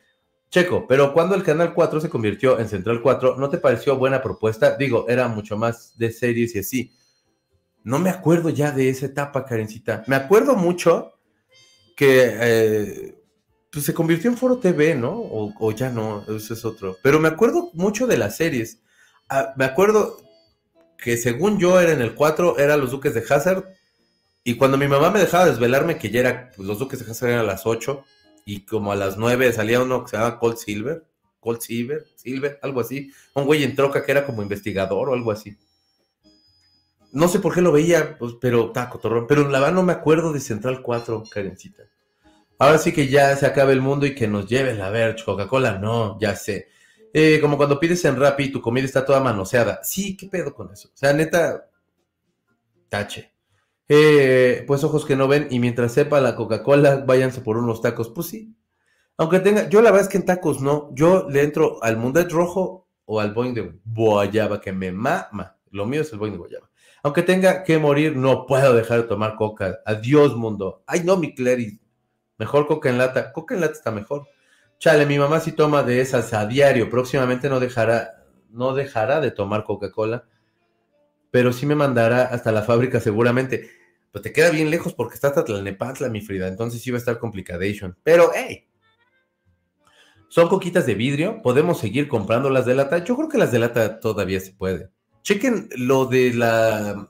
Checo, 0.51 0.87
pero 0.89 1.13
cuando 1.13 1.37
el 1.37 1.45
Canal 1.45 1.73
4 1.73 2.01
se 2.01 2.11
convirtió 2.11 2.59
en 2.59 2.69
Central 2.69 3.01
4, 3.01 3.37
¿no 3.37 3.49
te 3.49 3.59
pareció 3.59 3.97
buena 3.97 4.21
propuesta? 4.21 4.77
Digo, 4.77 5.07
era 5.09 5.29
mucho 5.29 5.57
más 5.57 5.97
de 5.97 6.11
series 6.11 6.57
y 6.57 6.59
así. 6.59 6.93
No 7.85 7.99
me 7.99 8.11
acuerdo 8.11 8.51
ya 8.51 8.73
de 8.73 8.89
esa 8.89 9.07
etapa, 9.07 9.45
Karencita. 9.45 10.03
Me 10.07 10.17
acuerdo 10.17 10.57
mucho 10.57 11.13
que 11.97 12.33
eh, 12.41 13.20
pues 13.71 13.85
se 13.85 13.95
convirtió 13.95 14.31
en 14.31 14.37
Foro 14.37 14.59
TV, 14.59 14.95
¿no? 14.95 15.13
O, 15.13 15.73
ya 15.73 15.91
no, 15.91 16.25
eso 16.29 16.55
es 16.55 16.65
otro. 16.65 16.97
Pero 17.03 17.21
me 17.21 17.29
acuerdo 17.29 17.71
mucho 17.75 18.07
de 18.07 18.19
las 18.19 18.37
series. 18.37 18.81
Ah, 19.29 19.55
me 19.57 19.65
acuerdo 19.65 20.21
que 20.99 21.17
según 21.17 21.59
yo 21.59 21.81
era 21.81 21.93
en 21.93 22.03
el 22.03 22.15
4, 22.15 22.59
era 22.59 22.77
Los 22.77 22.91
Duques 22.91 23.15
de 23.15 23.25
Hazard. 23.29 23.65
Y 24.43 24.57
cuando 24.57 24.77
mi 24.77 24.89
mamá 24.89 25.11
me 25.11 25.21
dejaba 25.21 25.47
desvelarme 25.47 25.99
que 25.99 26.11
ya 26.11 26.21
era, 26.21 26.51
pues, 26.57 26.67
Los 26.67 26.79
Duques 26.81 26.99
de 26.99 27.11
Hazard 27.11 27.31
eran 27.31 27.41
a 27.41 27.45
las 27.45 27.65
8. 27.65 28.05
Y 28.45 28.65
como 28.65 28.91
a 28.91 28.97
las 28.97 29.17
9 29.17 29.53
salía 29.53 29.81
uno 29.81 30.03
que 30.03 30.11
se 30.11 30.17
llama 30.17 30.39
Cold 30.39 30.57
Silver. 30.57 31.05
Cold 31.39 31.61
Silver, 31.61 32.07
Silver, 32.17 32.59
algo 32.63 32.81
así. 32.81 33.13
Un 33.35 33.45
güey 33.45 33.63
en 33.63 33.77
troca 33.77 34.05
que 34.05 34.13
era 34.13 34.27
como 34.27 34.43
investigador 34.43 35.09
o 35.09 35.15
algo 35.15 35.31
así. 35.31 35.57
No 37.13 37.29
sé 37.29 37.39
por 37.39 37.55
qué 37.55 37.61
lo 37.61 37.73
veía, 37.73 38.19
pues, 38.19 38.35
pero 38.41 38.73
taco, 38.73 38.99
torrón. 38.99 39.27
Pero 39.29 39.49
la 39.49 39.61
verdad 39.61 39.75
no 39.75 39.83
me 39.85 39.93
acuerdo 39.93 40.33
de 40.33 40.41
Central 40.41 40.83
4, 40.83 41.25
Karencita. 41.31 41.85
Ahora 42.61 42.77
sí 42.77 42.93
que 42.93 43.09
ya 43.09 43.35
se 43.37 43.47
acabe 43.47 43.73
el 43.73 43.81
mundo 43.81 44.05
y 44.05 44.15
que 44.15 44.29
nos 44.29 44.47
lleven 44.47 44.83
a 44.83 44.91
ver 44.91 45.17
Coca-Cola, 45.25 45.79
no, 45.79 46.21
ya 46.21 46.37
sé. 46.37 46.69
Eh, 47.11 47.39
como 47.41 47.57
cuando 47.57 47.81
pides 47.81 48.05
en 48.05 48.17
Rappi 48.21 48.45
y 48.45 48.53
tu 48.53 48.61
comida 48.61 48.85
está 48.85 49.03
toda 49.03 49.19
manoseada. 49.19 49.81
Sí, 49.83 50.15
¿qué 50.15 50.27
pedo 50.29 50.53
con 50.53 50.71
eso? 50.71 50.89
O 50.89 50.97
sea, 50.97 51.15
neta, 51.15 51.71
tache. 52.91 53.33
Eh, 53.89 54.63
pues 54.67 54.85
ojos 54.85 55.07
que 55.07 55.17
no 55.17 55.27
ven 55.27 55.49
y 55.51 55.59
mientras 55.59 55.93
sepa 55.93 56.21
la 56.21 56.37
Coca-Cola, 56.37 56.97
váyanse 57.07 57.41
por 57.41 57.57
unos 57.57 57.81
tacos. 57.81 58.11
Pues 58.11 58.27
sí. 58.27 58.55
Aunque 59.17 59.41
tenga, 59.41 59.67
yo 59.71 59.81
la 59.81 59.91
verdad 59.91 60.09
es 60.09 60.13
que 60.13 60.19
en 60.19 60.27
tacos 60.27 60.61
no. 60.61 60.91
Yo 60.93 61.31
le 61.31 61.43
entro 61.43 61.83
al 61.83 61.97
Mundet 61.97 62.31
rojo 62.31 62.89
o 63.07 63.21
al 63.21 63.33
Boeing 63.33 63.55
de 63.55 63.73
Guayaba, 63.87 64.61
que 64.61 64.73
me 64.73 64.93
mama. 64.93 65.57
Lo 65.71 65.87
mío 65.87 66.03
es 66.03 66.13
el 66.13 66.19
Boeing 66.19 66.33
de 66.33 66.39
Guayaba. 66.39 66.71
Aunque 67.03 67.23
tenga 67.23 67.65
que 67.65 67.79
morir, 67.79 68.17
no 68.17 68.45
puedo 68.45 68.75
dejar 68.75 69.01
de 69.01 69.09
tomar 69.09 69.37
coca. 69.37 69.79
Adiós, 69.87 70.37
mundo. 70.37 70.85
Ay, 70.87 71.05
no, 71.05 71.17
mi 71.17 71.35
Clary. 71.35 71.81
Mejor 72.41 72.67
coca 72.67 72.89
en 72.89 72.97
lata. 72.97 73.33
Coca 73.33 73.55
en 73.55 73.61
lata 73.61 73.75
está 73.75 73.91
mejor. 73.91 74.27
Chale, 74.79 75.05
mi 75.05 75.19
mamá 75.19 75.41
sí 75.41 75.53
toma 75.53 75.83
de 75.83 76.01
esas 76.01 76.33
a 76.33 76.47
diario. 76.47 76.89
Próximamente 76.89 77.51
no 77.51 77.61
dejará, 77.61 78.25
no 78.49 78.73
dejará 78.73 79.21
de 79.21 79.31
tomar 79.31 79.63
Coca-Cola. 79.63 80.25
Pero 81.31 81.53
sí 81.53 81.67
me 81.67 81.75
mandará 81.75 82.23
hasta 82.23 82.51
la 82.51 82.63
fábrica 82.63 82.99
seguramente. 82.99 83.69
Pues 84.11 84.23
te 84.23 84.33
queda 84.33 84.49
bien 84.49 84.71
lejos 84.71 84.95
porque 84.95 85.17
está 85.17 85.29
hasta 85.29 85.45
Tlalnepantla, 85.45 86.09
mi 86.09 86.23
Frida. 86.23 86.49
Entonces 86.49 86.81
sí 86.81 86.91
va 86.91 86.97
a 86.97 87.01
estar 87.01 87.19
complicadation. 87.19 87.95
Pero, 88.03 88.31
hey, 88.35 88.67
son 90.31 90.49
coquitas 90.49 90.87
de 90.87 90.95
vidrio. 90.95 91.43
Podemos 91.43 91.79
seguir 91.79 92.09
comprando 92.09 92.49
las 92.49 92.65
de 92.65 92.75
lata. 92.75 93.05
Yo 93.05 93.17
creo 93.17 93.29
que 93.29 93.37
las 93.37 93.53
de 93.53 93.59
lata 93.59 94.01
todavía 94.01 94.41
se 94.41 94.55
puede. 94.55 94.89
Chequen 95.23 95.69
lo 95.77 96.07
de 96.07 96.33
la 96.33 97.07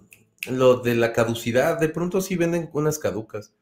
lo 0.48 0.78
de 0.78 0.96
la 0.96 1.12
caducidad. 1.12 1.78
De 1.78 1.88
pronto 1.88 2.20
sí 2.20 2.34
venden 2.34 2.68
unas 2.72 2.98
caducas. 2.98 3.54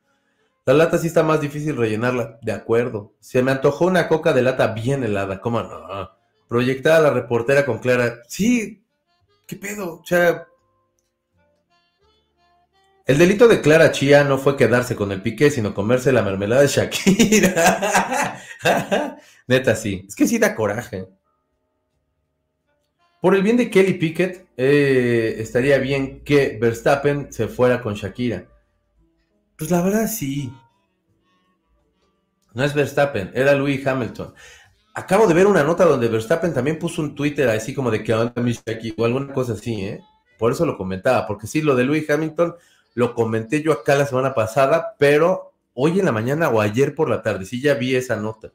La 0.68 0.74
lata 0.74 0.98
sí 0.98 1.06
está 1.06 1.22
más 1.22 1.40
difícil 1.40 1.78
rellenarla. 1.78 2.38
De 2.42 2.52
acuerdo. 2.52 3.14
Se 3.20 3.42
me 3.42 3.52
antojó 3.52 3.86
una 3.86 4.06
coca 4.06 4.34
de 4.34 4.42
lata 4.42 4.74
bien 4.74 5.02
helada. 5.02 5.40
¿Cómo 5.40 5.62
no? 5.62 6.10
Proyectada 6.46 7.00
la 7.00 7.08
reportera 7.08 7.64
con 7.64 7.78
Clara. 7.78 8.18
Sí. 8.28 8.84
¿Qué 9.46 9.56
pedo? 9.56 10.00
O 10.00 10.04
sea, 10.04 10.46
el 13.06 13.16
delito 13.16 13.48
de 13.48 13.62
Clara 13.62 13.92
Chía 13.92 14.24
no 14.24 14.36
fue 14.36 14.58
quedarse 14.58 14.94
con 14.94 15.10
el 15.10 15.22
piqué, 15.22 15.50
sino 15.50 15.72
comerse 15.72 16.12
la 16.12 16.20
mermelada 16.20 16.60
de 16.60 16.68
Shakira. 16.68 18.38
Neta, 19.46 19.74
sí. 19.74 20.04
Es 20.06 20.14
que 20.14 20.28
sí 20.28 20.38
da 20.38 20.54
coraje. 20.54 21.08
Por 23.22 23.34
el 23.34 23.42
bien 23.42 23.56
de 23.56 23.70
Kelly 23.70 23.94
Pickett, 23.94 24.48
eh, 24.58 25.36
estaría 25.38 25.78
bien 25.78 26.22
que 26.24 26.58
Verstappen 26.60 27.32
se 27.32 27.48
fuera 27.48 27.80
con 27.80 27.94
Shakira. 27.94 28.44
Pues 29.58 29.70
la 29.72 29.82
verdad 29.82 30.06
sí. 30.06 30.52
No 32.54 32.64
es 32.64 32.74
Verstappen, 32.74 33.32
era 33.34 33.54
Louis 33.54 33.84
Hamilton. 33.84 34.32
Acabo 34.94 35.26
de 35.26 35.34
ver 35.34 35.46
una 35.46 35.64
nota 35.64 35.84
donde 35.84 36.08
Verstappen 36.08 36.54
también 36.54 36.78
puso 36.78 37.02
un 37.02 37.14
Twitter 37.14 37.48
así 37.48 37.74
como 37.74 37.90
de 37.90 38.02
que 38.02 38.14
onda 38.14 38.40
mi 38.40 38.52
Shakira 38.52 38.94
o 38.98 39.04
alguna 39.04 39.32
cosa 39.32 39.52
así, 39.54 39.84
¿eh? 39.84 40.00
Por 40.38 40.52
eso 40.52 40.64
lo 40.64 40.78
comentaba, 40.78 41.26
porque 41.26 41.48
sí, 41.48 41.60
lo 41.60 41.74
de 41.74 41.84
Louis 41.84 42.08
Hamilton 42.08 42.54
lo 42.94 43.14
comenté 43.14 43.62
yo 43.62 43.72
acá 43.72 43.96
la 43.96 44.06
semana 44.06 44.34
pasada, 44.34 44.94
pero 44.98 45.52
hoy 45.74 45.98
en 45.98 46.04
la 46.04 46.12
mañana 46.12 46.48
o 46.48 46.60
ayer 46.60 46.94
por 46.94 47.10
la 47.10 47.22
tarde, 47.22 47.44
sí 47.44 47.60
ya 47.60 47.74
vi 47.74 47.96
esa 47.96 48.16
nota. 48.16 48.52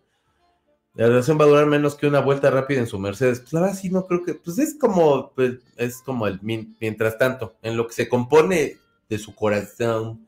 La 0.95 1.07
relación 1.07 1.39
va 1.39 1.45
a 1.45 1.47
durar 1.47 1.65
menos 1.65 1.95
que 1.95 2.07
una 2.07 2.19
vuelta 2.19 2.49
rápida 2.49 2.79
en 2.79 2.87
su 2.87 2.99
Mercedes. 2.99 3.39
Pues 3.39 3.51
la 3.53 3.61
verdad 3.61 3.75
sí 3.75 3.89
no 3.89 4.05
creo 4.05 4.23
que, 4.23 4.35
pues 4.35 4.57
es 4.59 4.77
como, 4.79 5.31
pues, 5.33 5.55
es 5.75 6.01
como 6.01 6.27
el 6.27 6.39
mientras 6.41 7.17
tanto, 7.17 7.55
en 7.61 7.75
lo 7.75 7.87
que 7.87 7.93
se 7.93 8.07
compone 8.07 8.77
de 9.09 9.17
su 9.17 9.35
corazón. 9.35 10.27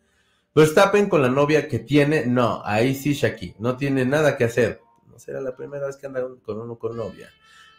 Verstappen 0.56 1.10
con 1.10 1.22
la 1.22 1.28
novia 1.28 1.68
que 1.68 1.80
tiene, 1.80 2.26
no, 2.26 2.62
ahí 2.64 2.96
sí 2.96 3.14
Shaki, 3.14 3.56
no 3.60 3.76
tiene 3.76 4.06
nada 4.06 4.38
que 4.38 4.46
hacer. 4.46 4.82
No 5.06 5.20
será 5.20 5.42
la 5.42 5.54
primera 5.54 5.86
vez 5.86 5.98
que 5.98 6.08
anda 6.08 6.26
con 6.44 6.62
uno 6.62 6.80
con 6.80 6.96
novia. 6.96 7.30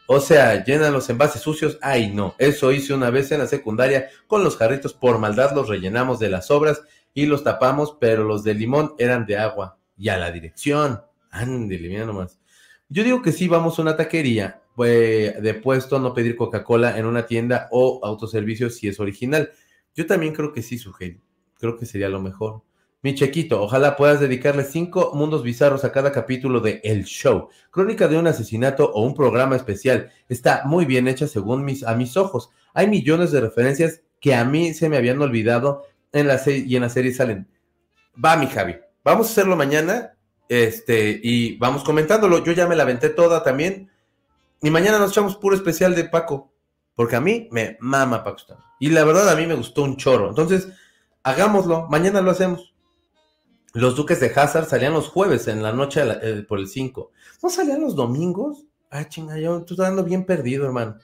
O 0.07 0.21
sea, 0.21 0.63
llenan 0.63 0.93
los 0.93 1.09
envases 1.11 1.43
sucios. 1.43 1.79
Ay, 1.83 2.13
no. 2.13 2.35
Eso 2.39 2.71
hice 2.71 2.95
una 2.95 3.11
vez 3.11 3.33
en 3.33 3.41
la 3.41 3.47
secundaria 3.47 4.09
con 4.27 4.45
los 4.45 4.57
jarritos. 4.57 4.95
Por 4.95 5.19
maldad 5.19 5.53
los 5.55 5.69
rellenamos 5.69 6.19
de 6.19 6.29
las 6.31 6.47
sobras 6.47 6.83
y 7.13 7.27
los 7.27 7.43
tapamos, 7.43 7.97
pero 7.99 8.25
los 8.25 8.45
de 8.45 8.55
limón 8.55 8.95
eran 8.99 9.27
de 9.27 9.39
agua. 9.39 9.79
Y 9.97 10.11
a 10.11 10.19
la 10.19 10.31
dirección. 10.31 11.03
Ándele, 11.31 11.89
mira 11.89 12.05
nomás. 12.05 12.39
Yo 12.89 13.03
digo 13.03 13.21
que 13.21 13.33
sí, 13.33 13.49
vamos 13.49 13.79
a 13.79 13.83
una 13.83 13.97
taquería 13.97 14.63
pues, 14.77 15.43
de 15.43 15.55
puesto, 15.55 15.99
no 15.99 16.15
pedir 16.15 16.37
Coca-Cola 16.37 16.99
en 16.99 17.07
una 17.07 17.27
tienda 17.27 17.69
o 17.73 18.01
autoservicio 18.05 18.71
si 18.71 18.87
es 18.87 19.01
original. 19.01 19.51
Yo 19.95 20.07
también 20.07 20.35
creo 20.35 20.53
que 20.53 20.63
sí, 20.63 20.79
Sugel. 20.79 21.21
Creo 21.59 21.77
que 21.77 21.87
sería 21.87 22.09
lo 22.09 22.21
mejor. 22.21 22.63
Mi 23.03 23.15
chequito, 23.15 23.63
ojalá 23.63 23.97
puedas 23.97 24.19
dedicarle 24.19 24.65
cinco 24.65 25.13
mundos 25.15 25.43
bizarros 25.43 25.85
a 25.85 25.93
cada 25.93 26.11
capítulo 26.11 26.61
de 26.61 26.81
El 26.83 27.05
Show. 27.05 27.51
Crónica 27.71 28.09
de 28.09 28.19
un 28.19 28.27
asesinato 28.27 28.91
o 28.93 29.03
un 29.03 29.15
programa 29.15 29.55
especial. 29.55 30.11
Está 30.29 30.63
muy 30.65 30.87
bien 30.87 31.07
hecha 31.07 31.29
según 31.29 31.65
mis, 31.65 31.85
a 31.85 31.95
mis 31.95 32.17
ojos. 32.17 32.51
Hay 32.75 32.89
millones 32.89 33.31
de 33.31 33.41
referencias 33.41 34.03
que 34.21 34.35
a 34.35 34.45
mí 34.45 34.75
se 34.75 34.89
me 34.89 34.97
habían 34.97 35.23
olvidado 35.23 35.85
en 36.13 36.27
la 36.27 36.39
serie 36.39 36.65
y 36.67 36.75
en 36.77 36.83
la 36.83 36.89
serie 36.89 37.15
salen. 37.15 37.47
Va, 38.23 38.37
mi 38.37 38.49
Javi. 38.49 38.77
Vamos 39.05 39.29
a 39.29 39.31
hacerlo 39.31 39.57
mañana. 39.57 40.15
Este, 40.49 41.21
y 41.23 41.57
vamos 41.59 41.85
comentándolo. 41.85 42.43
Yo 42.43 42.53
ya 42.53 42.67
me 42.67 42.75
la 42.75 42.83
aventé 42.83 43.11
toda 43.11 43.45
también. 43.45 43.91
Y 44.63 44.71
mañana 44.71 44.99
nos 44.99 45.13
echamos 45.13 45.37
puro 45.37 45.55
especial 45.55 45.95
de 45.95 46.05
Paco. 46.05 46.51
Porque 46.97 47.15
a 47.15 47.21
mí 47.21 47.49
me 47.53 47.77
mama 47.81 48.25
Paco 48.25 48.43
Y 48.81 48.89
la 48.89 49.05
verdad 49.05 49.29
a 49.29 49.37
mí 49.37 49.47
me 49.47 49.55
gustó 49.55 49.83
un 49.83 49.97
chorro. 49.97 50.29
Entonces, 50.29 50.69
hagámoslo. 51.27 51.89
Mañana 51.89 52.21
lo 52.21 52.31
hacemos. 52.31 52.73
Los 53.75 53.97
Duques 53.97 54.21
de 54.21 54.33
Hazard 54.35 54.69
salían 54.69 54.95
los 54.95 55.09
jueves 55.09 55.49
en 55.49 55.63
la 55.63 55.73
noche 55.73 56.03
eh, 56.23 56.45
por 56.49 56.61
el 56.61 56.69
5. 56.69 57.11
¿No 57.43 57.51
salían 57.51 57.81
los 57.81 57.97
domingos? 57.97 58.65
Ah, 58.91 59.09
chinga, 59.09 59.37
yo 59.37 59.59
estoy 59.59 59.77
dando 59.77 60.05
bien 60.05 60.25
perdido, 60.25 60.65
hermano. 60.65 60.97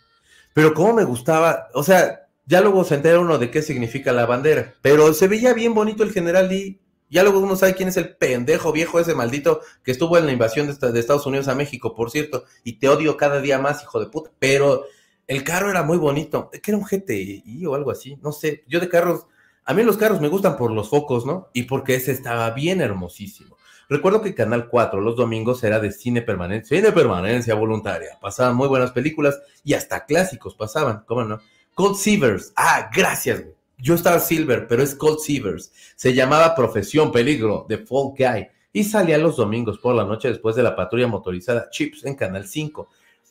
Pero 0.55 0.75
cómo 0.75 0.95
me 0.95 1.05
gustaba, 1.05 1.69
o 1.75 1.83
sea, 1.83 2.29
ya 2.47 2.61
luego 2.61 2.85
se 2.85 2.95
entera 2.95 3.19
uno 3.19 3.39
de 3.39 3.51
qué 3.51 3.63
significa 3.63 4.13
la 4.13 4.27
bandera, 4.27 4.75
pero 4.81 5.13
se 5.13 5.27
veía 5.27 5.55
bien 5.55 5.75
bonito 5.75 6.03
el 6.03 6.13
general 6.13 6.53
y 6.53 6.81
ya 7.11 7.23
luego 7.23 7.41
uno 7.41 7.57
sabe 7.57 7.75
quién 7.75 7.89
es 7.89 7.97
el 7.97 8.17
pendejo 8.17 8.73
viejo 8.73 9.01
ese 9.01 9.15
maldito 9.15 9.61
que 9.83 9.91
estuvo 9.91 10.17
en 10.19 10.27
la 10.27 10.33
invasión 10.33 10.67
de, 10.67 10.93
de 10.93 11.01
Estados 11.01 11.27
Unidos 11.27 11.49
a 11.49 11.55
México, 11.55 11.95
por 11.95 12.11
cierto, 12.11 12.45
y 12.65 12.75
te 12.75 12.89
odio 12.89 13.17
cada 13.17 13.41
día 13.41 13.59
más, 13.59 13.83
hijo 13.83 13.99
de 13.99 14.07
puta, 14.07 14.31
pero 14.39 14.85
el 15.27 15.43
carro 15.43 15.71
era 15.71 15.83
muy 15.83 15.99
bonito, 15.99 16.51
que 16.51 16.71
era 16.71 16.79
un 16.79 16.85
GTI 16.85 17.67
o 17.67 17.75
algo 17.75 17.91
así, 17.91 18.17
no 18.23 18.33
sé, 18.33 18.65
yo 18.69 18.79
de 18.79 18.89
carros 18.89 19.27
a 19.65 19.75
mí 19.75 19.83
los 19.83 19.97
carros 19.97 20.21
me 20.21 20.29
gustan 20.29 20.57
por 20.57 20.73
los 20.73 20.89
focos, 20.89 21.25
¿no? 21.25 21.49
Y 21.53 21.65
porque 21.65 21.95
ese 21.95 22.13
estaba 22.13 22.51
bien 22.51 22.81
hermosísimo. 22.81 23.57
Recuerdo 23.89 24.23
que 24.23 24.35
Canal 24.35 24.69
4 24.69 25.01
los 25.01 25.17
domingos 25.17 25.63
era 25.65 25.79
de 25.79 25.93
cine 25.93 26.23
permanencia, 26.23 26.77
cine 26.77 26.93
permanencia 26.93 27.55
voluntaria. 27.55 28.19
Pasaban 28.21 28.57
muy 28.57 28.69
buenas 28.69 28.93
películas 28.93 29.41
y 29.65 29.75
hasta 29.75 30.07
clásicos 30.07 30.55
pasaban, 30.55 31.05
¿cómo 31.07 31.25
no? 31.25 31.41
Cold 31.75 31.97
Seavers. 31.97 32.53
Ah, 32.57 32.91
gracias, 32.95 33.43
güey. 33.43 33.55
Yo 33.79 33.95
estaba 33.95 34.21
Silver, 34.21 34.67
pero 34.67 34.83
es 34.83 34.95
Cold 34.95 35.19
Seavers. 35.19 35.73
Se 35.97 36.15
llamaba 36.15 36.55
Profesión 36.55 37.11
Peligro 37.11 37.67
de 37.69 37.79
Folk 37.79 38.17
Guy 38.17 38.49
y 38.73 38.85
salía 38.85 39.19
los 39.19 39.37
domingos 39.37 39.79
por 39.79 39.95
la 39.95 40.05
noche 40.05 40.29
después 40.29 40.57
de 40.57 40.63
la 40.63 40.77
patrulla 40.77 41.09
motorizada 41.09 41.69
Chips 41.71 42.05
en 42.05 42.15
Canal 42.15 42.47
5. 42.47 42.89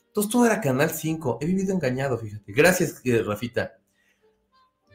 Entonces 0.07 0.31
todo 0.31 0.45
era 0.45 0.61
Canal 0.61 0.91
5. 0.91 1.39
He 1.41 1.45
vivido 1.45 1.73
engañado, 1.73 2.17
fíjate. 2.17 2.51
Gracias, 2.51 3.01
eh, 3.05 3.23
Rafita. 3.23 3.80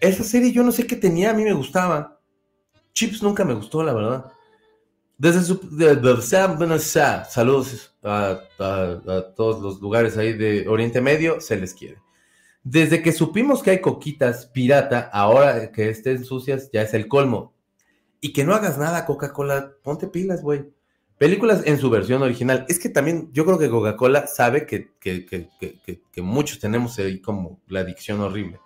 Esa 0.00 0.24
serie 0.24 0.52
yo 0.52 0.62
no 0.62 0.72
sé 0.72 0.86
qué 0.86 0.96
tenía, 0.96 1.30
a 1.30 1.34
mí 1.34 1.44
me 1.44 1.52
gustaba. 1.52 2.20
Chips 2.92 3.22
nunca 3.22 3.44
me 3.44 3.54
gustó, 3.54 3.82
la 3.82 3.92
verdad. 3.92 4.32
Desde 5.18 5.42
su... 5.42 5.60
saludos 7.28 7.96
a, 8.02 8.40
todos 9.34 9.62
los 9.62 9.80
lugares 9.80 10.18
ahí 10.18 10.34
de 10.34 10.68
Oriente 10.68 11.00
Medio, 11.00 11.40
se 11.40 11.56
les 11.56 11.74
quiere. 11.74 11.98
Desde 12.62 13.02
que 13.02 13.12
supimos 13.12 13.62
que 13.62 13.70
hay 13.70 13.80
coquitas 13.80 14.46
pirata, 14.46 15.08
ahora 15.12 15.72
que 15.72 15.88
estén 15.88 16.24
sucias 16.24 16.68
ya 16.72 16.82
es 16.82 16.92
el 16.94 17.08
colmo. 17.08 17.54
Y 18.20 18.32
que 18.32 18.44
no 18.44 18.54
hagas 18.54 18.76
nada, 18.76 19.06
Coca-Cola, 19.06 19.72
ponte 19.82 20.08
pilas, 20.08 20.42
güey. 20.42 20.70
Películas 21.16 21.62
en 21.64 21.78
su 21.78 21.88
versión 21.88 22.22
original. 22.22 22.66
Es 22.68 22.78
que 22.78 22.88
también 22.88 23.30
yo 23.32 23.46
creo 23.46 23.58
que 23.58 23.70
Coca-Cola 23.70 24.26
sabe 24.26 24.66
que, 24.66 24.92
que 25.00 26.22
muchos 26.22 26.58
tenemos 26.58 26.98
ahí 26.98 27.20
como 27.20 27.60
la 27.68 27.80
adicción 27.80 28.20
horrible. 28.20 28.58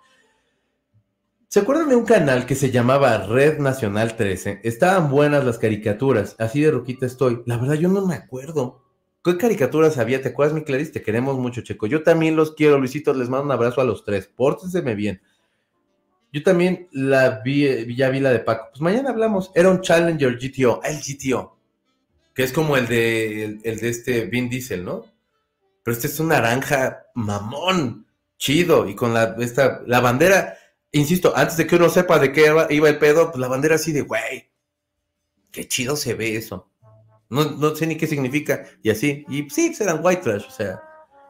¿Se 1.53 1.59
acuerdan 1.59 1.89
de 1.89 1.97
un 1.97 2.05
canal 2.05 2.45
que 2.45 2.55
se 2.55 2.71
llamaba 2.71 3.27
Red 3.27 3.59
Nacional 3.59 4.15
13? 4.15 4.61
Estaban 4.63 5.11
buenas 5.11 5.43
las 5.43 5.57
caricaturas, 5.57 6.37
así 6.39 6.61
de 6.61 6.71
roquita 6.71 7.05
estoy. 7.05 7.43
La 7.45 7.57
verdad, 7.57 7.73
yo 7.73 7.89
no 7.89 8.07
me 8.07 8.15
acuerdo. 8.15 8.85
¿Qué 9.21 9.35
caricaturas 9.35 9.97
había? 9.97 10.21
¿Te 10.21 10.29
acuerdas, 10.29 10.55
mi 10.55 10.63
Clarice? 10.63 10.93
Te 10.93 11.01
queremos 11.01 11.37
mucho, 11.37 11.59
Checo. 11.59 11.87
Yo 11.87 12.03
también 12.03 12.37
los 12.37 12.55
quiero, 12.55 12.79
Luisito. 12.79 13.13
Les 13.13 13.27
mando 13.27 13.47
un 13.47 13.51
abrazo 13.51 13.81
a 13.81 13.83
los 13.83 14.05
tres. 14.05 14.27
Pórtenseme 14.33 14.95
bien. 14.95 15.21
Yo 16.31 16.41
también 16.41 16.87
la 16.93 17.41
vi, 17.43 17.97
ya 17.97 18.07
vi 18.07 18.21
la 18.21 18.31
de 18.31 18.39
Paco. 18.39 18.69
Pues 18.71 18.79
mañana 18.79 19.09
hablamos. 19.09 19.51
Era 19.53 19.71
un 19.71 19.81
Challenger 19.81 20.37
GTO, 20.37 20.79
el 20.85 20.99
GTO. 21.01 21.57
Que 22.33 22.43
es 22.43 22.53
como 22.53 22.77
el 22.77 22.87
de, 22.87 23.43
el, 23.43 23.61
de 23.61 23.89
este 23.89 24.21
Vin 24.21 24.49
Diesel, 24.49 24.85
¿no? 24.85 25.03
Pero 25.83 25.97
este 25.97 26.07
es 26.07 26.17
un 26.17 26.29
naranja 26.29 27.07
mamón, 27.13 28.07
chido. 28.37 28.87
Y 28.87 28.95
con 28.95 29.13
la, 29.13 29.35
esta, 29.37 29.81
la 29.85 29.99
bandera 29.99 30.57
insisto, 30.91 31.33
antes 31.35 31.57
de 31.57 31.67
que 31.67 31.75
uno 31.75 31.89
sepa 31.89 32.19
de 32.19 32.31
qué 32.31 32.53
iba 32.69 32.89
el 32.89 32.99
pedo, 32.99 33.31
pues 33.31 33.39
la 33.39 33.47
bandera 33.47 33.75
así 33.75 33.91
de, 33.91 34.01
güey, 34.01 34.51
qué 35.51 35.67
chido 35.67 35.95
se 35.95 36.13
ve 36.13 36.35
eso. 36.35 36.69
No, 37.29 37.75
sé 37.75 37.87
ni 37.87 37.95
qué 37.95 38.07
significa, 38.07 38.65
y 38.83 38.89
así, 38.89 39.25
y 39.29 39.49
sí, 39.49 39.73
pues, 39.77 39.89
white 40.01 40.21
trash, 40.21 40.45
o 40.47 40.51
sea, 40.51 40.81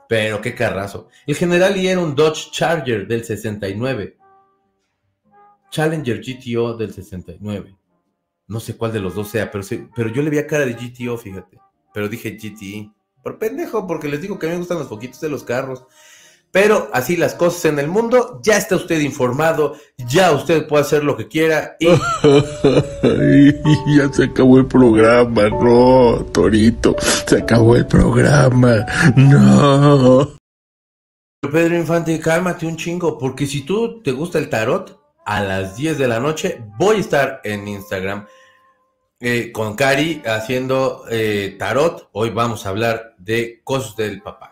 pero 0.09 0.41
qué 0.41 0.55
carrazo. 0.55 1.07
El 1.27 1.35
general 1.35 1.77
y 1.77 1.87
era 1.87 2.01
un 2.01 2.15
Dodge 2.15 2.51
Charger 2.51 3.07
del 3.07 3.23
69. 3.23 4.17
Challenger 5.69 6.21
GTO 6.21 6.75
del 6.75 6.93
69. 6.93 7.77
No 8.47 8.59
sé 8.59 8.75
cuál 8.75 8.91
de 8.91 8.99
los 8.99 9.15
dos 9.15 9.29
sea, 9.29 9.49
pero, 9.49 9.63
pero 9.95 10.09
yo 10.09 10.21
le 10.21 10.29
vi 10.29 10.39
a 10.39 10.47
cara 10.47 10.65
de 10.65 10.73
GTO, 10.73 11.17
fíjate. 11.17 11.59
Pero 11.93 12.09
dije 12.09 12.31
GTE. 12.31 12.91
Por 13.23 13.39
pendejo, 13.39 13.87
porque 13.87 14.09
les 14.09 14.21
digo 14.21 14.37
que 14.37 14.47
a 14.47 14.49
mí 14.49 14.55
me 14.55 14.59
gustan 14.59 14.79
los 14.79 14.87
poquitos 14.87 15.21
de 15.21 15.29
los 15.29 15.43
carros. 15.43 15.85
Pero 16.51 16.89
así 16.93 17.15
las 17.15 17.33
cosas 17.33 17.65
en 17.65 17.79
el 17.79 17.87
mundo, 17.87 18.41
ya 18.43 18.57
está 18.57 18.75
usted 18.75 18.99
informado, 18.99 19.75
ya 19.97 20.33
usted 20.33 20.67
puede 20.67 20.83
hacer 20.83 21.03
lo 21.03 21.15
que 21.15 21.27
quiera 21.27 21.77
y... 21.79 21.87
ya 23.97 24.11
se 24.11 24.25
acabó 24.25 24.57
el 24.57 24.67
programa, 24.67 25.49
no, 25.49 26.25
Torito, 26.33 26.95
se 26.99 27.37
acabó 27.37 27.77
el 27.77 27.87
programa, 27.87 28.85
no. 29.15 30.29
Pedro 31.41 31.77
Infante, 31.77 32.19
cálmate 32.19 32.67
un 32.67 32.75
chingo, 32.75 33.17
porque 33.17 33.47
si 33.47 33.61
tú 33.61 34.01
te 34.03 34.11
gusta 34.11 34.37
el 34.37 34.49
tarot, 34.49 35.01
a 35.25 35.41
las 35.41 35.77
10 35.77 35.97
de 35.97 36.07
la 36.07 36.19
noche 36.19 36.63
voy 36.77 36.97
a 36.97 36.99
estar 36.99 37.41
en 37.43 37.67
Instagram 37.67 38.27
eh, 39.19 39.51
con 39.51 39.75
Cari 39.75 40.21
haciendo 40.25 41.05
eh, 41.09 41.55
tarot. 41.57 42.09
Hoy 42.11 42.31
vamos 42.31 42.65
a 42.65 42.69
hablar 42.69 43.15
de 43.19 43.61
cosas 43.63 43.95
del 43.95 44.21
papá. 44.21 44.50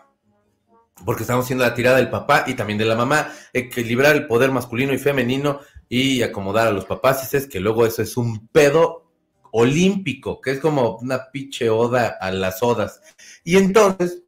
Porque 1.04 1.22
estamos 1.22 1.44
haciendo 1.44 1.64
la 1.64 1.74
tirada 1.74 1.96
del 1.96 2.10
papá 2.10 2.44
y 2.46 2.54
también 2.54 2.78
de 2.78 2.84
la 2.84 2.96
mamá. 2.96 3.32
Equilibrar 3.52 4.16
el 4.16 4.26
poder 4.26 4.50
masculino 4.50 4.92
y 4.92 4.98
femenino 4.98 5.60
y 5.88 6.22
acomodar 6.22 6.68
a 6.68 6.72
los 6.72 6.84
papás. 6.84 7.34
Es 7.34 7.46
que 7.46 7.60
luego 7.60 7.86
eso 7.86 8.02
es 8.02 8.16
un 8.16 8.48
pedo 8.48 9.10
olímpico, 9.52 10.40
que 10.40 10.52
es 10.52 10.60
como 10.60 10.96
una 10.98 11.30
pinche 11.30 11.70
oda 11.70 12.16
a 12.20 12.30
las 12.30 12.62
odas. 12.62 13.00
Y 13.44 13.56
entonces, 13.56 14.22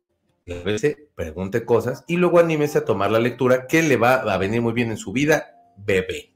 a 0.49 0.65
veces 0.65 0.97
pregunte 1.15 1.65
cosas 1.65 2.05
y 2.07 2.17
luego 2.17 2.41
anímese 2.41 2.79
a 2.79 2.85
tomar 2.85 3.11
la 3.11 3.21
lectura 3.21 3.67
que 3.67 3.83
le 3.83 3.97
va 3.97 4.15
a 4.15 4.39
venir 4.39 4.61
muy 4.61 4.73
bien 4.73 4.91
en 4.91 4.97
su 4.97 5.13
vida, 5.13 5.55
bebé, 5.77 6.35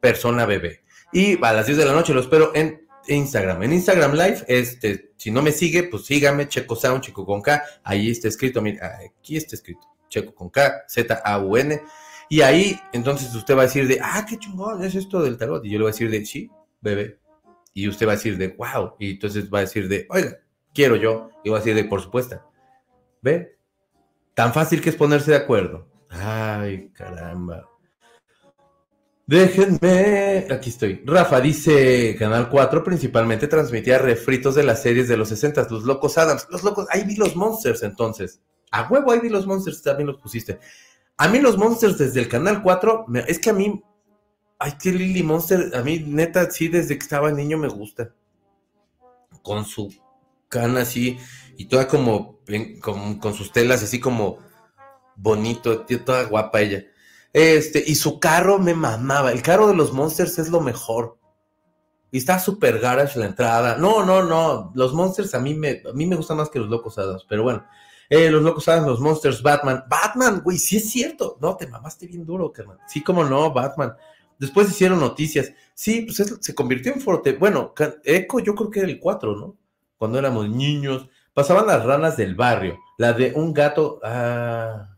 persona 0.00 0.44
bebé. 0.44 0.84
Y 1.12 1.42
a 1.42 1.52
las 1.52 1.66
10 1.66 1.78
de 1.78 1.84
la 1.86 1.92
noche 1.92 2.12
lo 2.12 2.20
espero 2.20 2.52
en 2.54 2.85
Instagram. 3.08 3.62
En 3.62 3.72
Instagram 3.72 4.12
Live, 4.12 4.44
este, 4.48 5.12
si 5.16 5.30
no 5.30 5.42
me 5.42 5.52
sigue, 5.52 5.84
pues 5.84 6.04
sígame, 6.04 6.48
Checo 6.48 6.76
Sound, 6.76 7.02
Checo 7.02 7.24
con 7.24 7.42
K. 7.42 7.62
Ahí 7.82 8.10
está 8.10 8.28
escrito, 8.28 8.60
mira, 8.60 8.98
aquí 9.04 9.36
está 9.36 9.56
escrito, 9.56 9.86
Checo 10.08 10.34
con 10.34 10.50
K, 10.50 10.84
Z-A-U-N. 10.88 11.80
Y 12.28 12.40
ahí, 12.40 12.78
entonces 12.92 13.34
usted 13.34 13.56
va 13.56 13.62
a 13.62 13.66
decir 13.66 13.86
de, 13.86 14.00
ah, 14.02 14.26
qué 14.28 14.36
chingón 14.38 14.82
es 14.82 14.94
esto 14.94 15.22
del 15.22 15.38
tarot. 15.38 15.64
Y 15.64 15.70
yo 15.70 15.78
le 15.78 15.84
voy 15.84 15.90
a 15.90 15.92
decir 15.92 16.10
de, 16.10 16.24
sí, 16.24 16.50
bebé. 16.80 17.18
Y 17.72 17.88
usted 17.88 18.06
va 18.06 18.12
a 18.12 18.16
decir 18.16 18.36
de, 18.36 18.48
wow. 18.48 18.94
Y 18.98 19.12
entonces 19.12 19.52
va 19.52 19.58
a 19.58 19.62
decir 19.62 19.88
de, 19.88 20.06
oiga, 20.10 20.38
quiero 20.74 20.96
yo. 20.96 21.30
Y 21.44 21.50
va 21.50 21.58
a 21.58 21.60
decir 21.60 21.74
de, 21.74 21.84
por 21.84 22.02
supuesto. 22.02 22.40
¿Ve? 23.22 23.58
Tan 24.34 24.52
fácil 24.52 24.80
que 24.80 24.90
es 24.90 24.96
ponerse 24.96 25.30
de 25.30 25.36
acuerdo. 25.36 25.88
Ay, 26.10 26.90
caramba. 26.94 27.68
Déjenme, 29.28 30.46
aquí 30.52 30.70
estoy. 30.70 31.02
Rafa 31.04 31.40
dice, 31.40 32.14
Canal 32.16 32.48
4 32.48 32.84
principalmente 32.84 33.48
transmitía 33.48 33.98
refritos 33.98 34.54
de 34.54 34.62
las 34.62 34.82
series 34.82 35.08
de 35.08 35.16
los 35.16 35.28
60, 35.30 35.66
los 35.68 35.82
locos 35.82 36.16
Adams. 36.16 36.46
Los 36.48 36.62
locos, 36.62 36.86
ahí 36.90 37.02
vi 37.04 37.16
los 37.16 37.34
Monsters 37.34 37.82
entonces. 37.82 38.40
A 38.70 38.86
huevo, 38.88 39.10
ahí 39.10 39.18
vi 39.18 39.28
los 39.28 39.44
Monsters, 39.44 39.82
también 39.82 40.06
los 40.06 40.20
pusiste. 40.20 40.60
A 41.16 41.26
mí 41.28 41.40
los 41.40 41.58
Monsters 41.58 41.98
desde 41.98 42.20
el 42.20 42.28
Canal 42.28 42.62
4, 42.62 43.06
es 43.26 43.40
que 43.40 43.50
a 43.50 43.52
mí, 43.52 43.82
ay, 44.60 44.74
que 44.80 44.92
Lily 44.92 45.24
Monster, 45.24 45.74
a 45.74 45.82
mí 45.82 46.04
neta, 46.06 46.48
sí, 46.50 46.68
desde 46.68 46.96
que 46.96 47.02
estaba 47.02 47.32
niño 47.32 47.58
me 47.58 47.68
gusta. 47.68 48.12
Con 49.42 49.64
su 49.64 49.92
cana 50.48 50.82
así, 50.82 51.18
y 51.56 51.64
toda 51.64 51.88
como, 51.88 52.38
con, 52.80 53.18
con 53.18 53.34
sus 53.34 53.50
telas 53.50 53.82
así 53.82 53.98
como 53.98 54.38
bonito, 55.16 55.84
toda 55.84 56.24
guapa 56.24 56.60
ella. 56.60 56.84
Este, 57.32 57.82
y 57.86 57.94
su 57.94 58.18
carro 58.18 58.58
me 58.58 58.74
mamaba. 58.74 59.32
El 59.32 59.42
carro 59.42 59.68
de 59.68 59.74
los 59.74 59.92
Monsters 59.92 60.38
es 60.38 60.48
lo 60.48 60.60
mejor. 60.60 61.18
Y 62.10 62.18
está 62.18 62.38
super 62.38 62.78
garage 62.78 63.18
la 63.18 63.26
entrada. 63.26 63.76
No, 63.76 64.04
no, 64.04 64.22
no. 64.22 64.72
Los 64.74 64.94
Monsters 64.94 65.34
a 65.34 65.40
mí 65.40 65.54
me, 65.54 65.82
a 65.88 65.92
mí 65.92 66.06
me 66.06 66.16
gustan 66.16 66.38
más 66.38 66.48
que 66.48 66.58
los 66.58 66.68
Locos 66.68 66.98
Hadas. 66.98 67.26
Pero 67.28 67.42
bueno, 67.42 67.64
eh, 68.08 68.30
los 68.30 68.42
Locos 68.42 68.68
Hadas, 68.68 68.86
los 68.86 69.00
Monsters, 69.00 69.42
Batman. 69.42 69.84
Batman, 69.88 70.40
güey, 70.42 70.58
sí 70.58 70.78
es 70.78 70.90
cierto. 70.90 71.36
No, 71.40 71.56
te 71.56 71.66
mamaste 71.66 72.06
bien 72.06 72.24
duro, 72.24 72.52
carnal. 72.52 72.78
Sí, 72.86 73.02
como 73.02 73.24
no, 73.24 73.52
Batman. 73.52 73.94
Después 74.38 74.70
hicieron 74.70 75.00
noticias. 75.00 75.52
Sí, 75.74 76.02
pues 76.02 76.38
se 76.40 76.54
convirtió 76.54 76.92
en 76.92 77.00
fuerte. 77.00 77.32
Bueno, 77.32 77.74
Echo 78.04 78.38
yo 78.38 78.54
creo 78.54 78.70
que 78.70 78.80
era 78.80 78.88
el 78.88 79.00
4, 79.00 79.36
¿no? 79.36 79.56
Cuando 79.98 80.18
éramos 80.18 80.48
niños. 80.48 81.08
Pasaban 81.34 81.66
las 81.66 81.84
ranas 81.84 82.16
del 82.16 82.34
barrio. 82.34 82.78
La 82.98 83.12
de 83.12 83.32
un 83.34 83.52
gato. 83.52 84.00
Ah, 84.02 84.96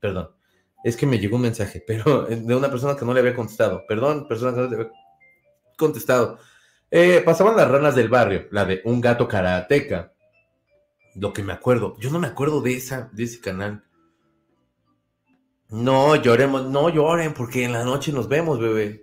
perdón 0.00 0.35
es 0.86 0.96
que 0.96 1.04
me 1.04 1.18
llegó 1.18 1.34
un 1.34 1.42
mensaje, 1.42 1.82
pero 1.84 2.22
de 2.28 2.54
una 2.54 2.70
persona 2.70 2.96
que 2.96 3.04
no 3.04 3.12
le 3.12 3.18
había 3.18 3.34
contestado. 3.34 3.84
Perdón, 3.88 4.28
persona 4.28 4.52
que 4.52 4.60
no 4.60 4.68
le 4.68 4.76
había 4.76 4.92
contestado. 5.76 6.38
Eh, 6.92 7.22
pasaban 7.24 7.56
las 7.56 7.68
ranas 7.68 7.96
del 7.96 8.08
barrio, 8.08 8.46
la 8.52 8.64
de 8.64 8.82
un 8.84 9.00
gato 9.00 9.26
karateca. 9.26 10.12
Lo 11.16 11.32
que 11.32 11.42
me 11.42 11.52
acuerdo. 11.52 11.96
Yo 11.98 12.10
no 12.10 12.20
me 12.20 12.28
acuerdo 12.28 12.60
de, 12.60 12.76
esa, 12.76 13.10
de 13.12 13.24
ese 13.24 13.40
canal. 13.40 13.82
No 15.68 16.14
lloremos, 16.14 16.66
no 16.66 16.88
lloren, 16.88 17.34
porque 17.34 17.64
en 17.64 17.72
la 17.72 17.82
noche 17.82 18.12
nos 18.12 18.28
vemos, 18.28 18.60
bebé. 18.60 19.02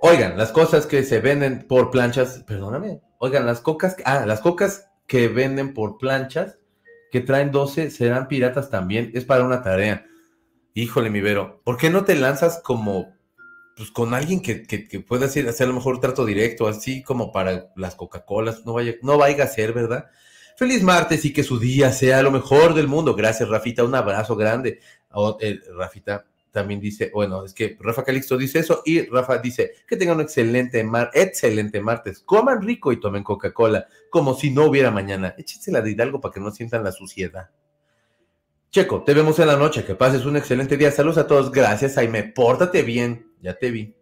Oigan, 0.00 0.36
las 0.36 0.50
cosas 0.50 0.84
que 0.84 1.04
se 1.04 1.20
venden 1.20 1.68
por 1.68 1.92
planchas, 1.92 2.42
perdóname. 2.44 3.02
Oigan, 3.18 3.46
las 3.46 3.60
cocas, 3.60 3.94
ah, 4.04 4.26
las 4.26 4.40
cocas 4.40 4.88
que 5.06 5.28
venden 5.28 5.74
por 5.74 5.96
planchas, 5.96 6.58
que 7.12 7.20
traen 7.20 7.52
12, 7.52 7.92
serán 7.92 8.26
piratas 8.26 8.68
también. 8.68 9.12
Es 9.14 9.24
para 9.24 9.44
una 9.44 9.62
tarea. 9.62 10.06
Híjole, 10.76 11.08
mi 11.08 11.20
Vero, 11.20 11.60
¿por 11.64 11.76
qué 11.76 11.88
no 11.88 12.04
te 12.04 12.16
lanzas 12.16 12.60
como 12.62 13.14
pues 13.76 13.92
con 13.92 14.12
alguien 14.12 14.42
que, 14.42 14.64
pueda 15.06 15.26
hacer, 15.26 15.48
hacer 15.48 15.66
a 15.66 15.68
lo 15.68 15.74
mejor 15.74 16.00
trato 16.00 16.24
directo, 16.24 16.66
así 16.66 17.02
como 17.04 17.30
para 17.30 17.72
las 17.76 17.94
Coca-Colas, 17.94 18.64
no 18.66 18.72
vaya, 18.72 18.94
no 19.02 19.16
vaya 19.16 19.44
a 19.44 19.48
ser, 19.48 19.72
¿verdad? 19.72 20.06
Feliz 20.56 20.82
martes 20.82 21.24
y 21.24 21.32
que 21.32 21.44
su 21.44 21.60
día 21.60 21.92
sea 21.92 22.22
lo 22.22 22.32
mejor 22.32 22.74
del 22.74 22.88
mundo. 22.88 23.14
Gracias, 23.14 23.48
Rafita, 23.48 23.84
un 23.84 23.94
abrazo 23.94 24.34
grande. 24.34 24.80
Oh, 25.10 25.38
Rafita 25.76 26.26
también 26.50 26.80
dice, 26.80 27.10
bueno, 27.14 27.44
es 27.44 27.54
que 27.54 27.76
Rafa 27.80 28.04
Calixto 28.04 28.36
dice 28.36 28.60
eso 28.60 28.82
y 28.84 29.02
Rafa 29.06 29.38
dice 29.38 29.74
que 29.86 29.96
tengan 29.96 30.16
un 30.16 30.22
excelente, 30.22 30.82
mar, 30.82 31.10
excelente 31.14 31.80
martes. 31.80 32.20
Coman 32.20 32.62
rico 32.62 32.92
y 32.92 32.98
tomen 32.98 33.22
Coca-Cola, 33.22 33.86
como 34.10 34.34
si 34.34 34.50
no 34.50 34.64
hubiera 34.64 34.90
mañana. 34.90 35.34
Échensela 35.38 35.80
de 35.80 35.92
Hidalgo 35.92 36.20
para 36.20 36.34
que 36.34 36.40
no 36.40 36.50
sientan 36.50 36.82
la 36.82 36.90
suciedad. 36.90 37.50
Checo, 38.74 39.04
te 39.04 39.14
vemos 39.14 39.38
en 39.38 39.46
la 39.46 39.56
noche. 39.56 39.84
Que 39.84 39.94
pases 39.94 40.24
un 40.24 40.36
excelente 40.36 40.76
día. 40.76 40.90
Saludos 40.90 41.18
a 41.18 41.28
todos. 41.28 41.52
Gracias, 41.52 41.94
Jaime. 41.94 42.24
Pórtate 42.24 42.82
bien. 42.82 43.30
Ya 43.40 43.56
te 43.56 43.70
vi. 43.70 43.94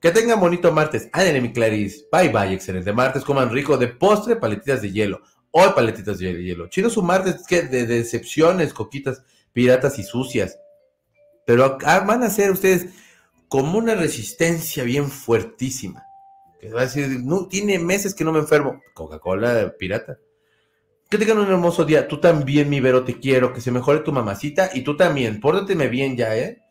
Que 0.00 0.10
tengan 0.10 0.40
bonito 0.40 0.72
martes. 0.72 1.10
Ándale, 1.12 1.42
mi 1.42 1.52
Clarice. 1.52 2.06
Bye, 2.10 2.30
bye. 2.30 2.54
Excelente 2.54 2.94
martes. 2.94 3.22
Coman 3.24 3.50
rico 3.50 3.76
de 3.76 3.88
postre, 3.88 4.36
paletitas 4.36 4.80
de 4.80 4.90
hielo. 4.90 5.20
Hoy 5.50 5.68
paletitas 5.74 6.18
de 6.18 6.32
hielo. 6.42 6.68
Chido 6.68 6.88
su 6.88 7.02
martes 7.02 7.46
que 7.46 7.60
de 7.60 7.84
decepciones, 7.86 8.72
coquitas 8.72 9.22
piratas 9.52 9.98
y 9.98 10.02
sucias. 10.02 10.58
Pero 11.44 11.76
van 11.78 12.22
a 12.22 12.30
ser 12.30 12.52
ustedes 12.52 12.86
como 13.48 13.76
una 13.76 13.96
resistencia 13.96 14.82
bien 14.82 15.10
fuertísima. 15.10 16.02
Que 16.58 16.70
va 16.70 16.80
a 16.80 16.84
decir, 16.84 17.20
no, 17.22 17.48
tiene 17.48 17.78
meses 17.78 18.14
que 18.14 18.24
no 18.24 18.32
me 18.32 18.38
enfermo. 18.38 18.80
Coca-Cola 18.94 19.74
pirata. 19.78 20.16
Que 21.08 21.18
tengan 21.18 21.38
un 21.38 21.50
hermoso 21.50 21.84
día. 21.84 22.08
Tú 22.08 22.18
también, 22.20 22.68
mi 22.68 22.80
Vero, 22.80 23.04
te 23.04 23.18
quiero. 23.18 23.52
Que 23.52 23.60
se 23.60 23.70
mejore 23.70 24.00
tu 24.00 24.12
mamacita. 24.12 24.70
Y 24.74 24.82
tú 24.82 24.96
también. 24.96 25.40
Pórtateme 25.40 25.88
bien 25.88 26.16
ya, 26.16 26.36
¿eh? 26.36 26.62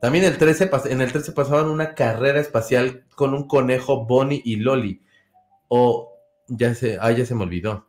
También 0.00 0.24
el 0.24 0.38
13, 0.38 0.70
en 0.86 1.00
el 1.00 1.12
13 1.12 1.32
pasaban 1.32 1.66
una 1.68 1.94
carrera 1.94 2.40
espacial 2.40 3.04
con 3.14 3.34
un 3.34 3.46
conejo, 3.46 4.06
Bonnie 4.06 4.40
y 4.44 4.56
Loli. 4.56 5.02
O 5.68 6.16
ya 6.48 6.74
se, 6.74 6.98
ah, 7.00 7.10
ya 7.10 7.26
se 7.26 7.34
me 7.34 7.42
olvidó. 7.42 7.86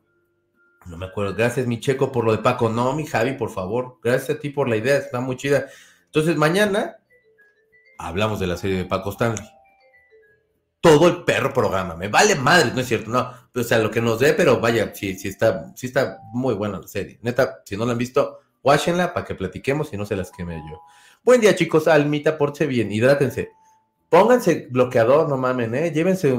No 0.88 0.98
me 0.98 1.06
acuerdo. 1.06 1.36
Gracias, 1.36 1.68
mi 1.68 1.80
checo, 1.80 2.12
por 2.12 2.26
lo 2.26 2.32
de 2.32 2.40
Paco. 2.40 2.70
No, 2.70 2.94
mi 2.94 3.06
Javi, 3.06 3.34
por 3.34 3.50
favor. 3.50 4.00
Gracias 4.04 4.38
a 4.38 4.40
ti 4.40 4.50
por 4.50 4.68
la 4.68 4.78
idea. 4.78 4.98
Está 4.98 5.22
muy 5.22 5.38
chida. 5.38 5.68
Entonces, 6.06 6.36
mañana 6.36 6.98
hablamos 7.98 8.40
de 8.40 8.48
la 8.48 8.58
serie 8.58 8.78
de 8.78 8.86
Paco 8.86 9.12
Stanley 9.12 9.48
todo 10.82 11.08
el 11.08 11.24
perro 11.24 11.54
programa. 11.54 11.96
Me 11.96 12.10
vale 12.10 12.36
madre, 12.36 12.72
no 12.74 12.82
es 12.82 12.88
cierto, 12.88 13.12
no. 13.12 13.32
O 13.54 13.64
sea, 13.64 13.80
lo 13.80 13.92
que 13.92 14.02
nos 14.02 14.20
dé, 14.20 14.34
pero 14.34 14.60
vaya, 14.60 14.94
sí, 14.96 15.18
está, 15.24 15.74
sí 15.76 15.88
está 15.88 16.20
muy 16.34 16.54
buena 16.54 16.80
la 16.80 16.88
serie. 16.88 17.20
Neta, 17.22 17.62
si 17.66 17.76
no 17.76 17.86
la 17.86 17.92
han 17.92 17.98
visto, 17.98 18.40
watchenla 18.64 19.14
para 19.14 19.26
que 19.26 19.36
platiquemos 19.36 19.92
y 19.92 19.98
no 19.98 20.06
se 20.06 20.16
las 20.16 20.32
queme 20.32 20.62
yo. 20.70 20.82
Buen 21.24 21.42
día, 21.42 21.56
chicos. 21.56 21.88
Almita, 21.88 22.38
porche 22.38 22.66
bien, 22.66 22.92
hidrátense. 22.92 23.52
Pónganse 24.10 24.68
bloqueador, 24.70 25.30
no 25.30 25.38
mamen, 25.38 25.76
¿eh? 25.76 25.92
Llévense 25.92 26.36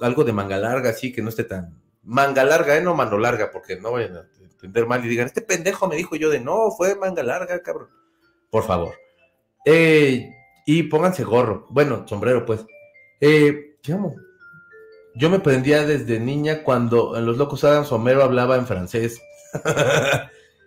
algo 0.00 0.24
de 0.24 0.32
manga 0.32 0.56
larga, 0.56 0.90
así 0.90 1.12
que 1.12 1.20
no 1.20 1.28
esté 1.28 1.44
tan. 1.44 1.80
Manga 2.04 2.44
larga, 2.44 2.76
¿eh? 2.76 2.80
No 2.80 2.94
mano 2.94 3.18
larga, 3.18 3.50
porque 3.50 3.76
no 3.76 3.92
vayan 3.92 4.16
a 4.16 4.28
entender 4.40 4.86
mal 4.86 5.04
y 5.04 5.08
digan, 5.08 5.26
este 5.26 5.42
pendejo 5.42 5.88
me 5.88 5.96
dijo 5.96 6.16
yo 6.16 6.30
de 6.30 6.40
no, 6.40 6.70
fue 6.70 6.94
manga 6.94 7.22
larga, 7.22 7.62
cabrón. 7.62 7.88
Por 8.50 8.64
favor. 8.64 8.94
Eh, 9.64 10.32
y 10.66 10.84
pónganse 10.84 11.24
gorro. 11.24 11.66
Bueno, 11.70 12.06
sombrero, 12.06 12.44
pues. 12.46 12.64
Eh, 13.20 13.76
yo 15.14 15.30
me 15.30 15.40
prendía 15.40 15.84
desde 15.84 16.20
niña 16.20 16.62
cuando 16.62 17.16
en 17.16 17.26
Los 17.26 17.36
Locos 17.36 17.64
Adams 17.64 17.92
Homero 17.92 18.22
hablaba 18.22 18.56
en 18.56 18.66
francés. 18.66 19.20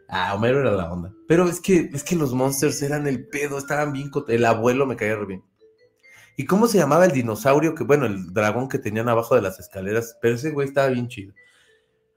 ah, 0.09 0.33
Homero 0.35 0.59
era 0.61 0.71
la 0.71 0.91
onda. 0.91 1.11
Pero 1.27 1.47
es 1.47 1.59
que, 1.59 1.89
es 1.93 2.03
que 2.03 2.15
los 2.15 2.33
monsters 2.33 2.81
eran 2.81 3.07
el 3.07 3.27
pedo, 3.27 3.57
estaban 3.57 3.93
bien. 3.93 4.11
El 4.27 4.45
abuelo 4.45 4.85
me 4.85 4.95
caía 4.95 5.15
re 5.15 5.25
bien. 5.25 5.43
¿Y 6.37 6.45
cómo 6.45 6.67
se 6.67 6.77
llamaba 6.77 7.05
el 7.05 7.11
dinosaurio 7.11 7.75
que, 7.75 7.83
bueno, 7.83 8.05
el 8.05 8.33
dragón 8.33 8.67
que 8.67 8.77
tenían 8.77 9.09
abajo 9.09 9.35
de 9.35 9.41
las 9.41 9.59
escaleras? 9.59 10.17
Pero 10.21 10.35
ese 10.35 10.51
güey 10.51 10.67
estaba 10.67 10.87
bien 10.87 11.07
chido. 11.07 11.33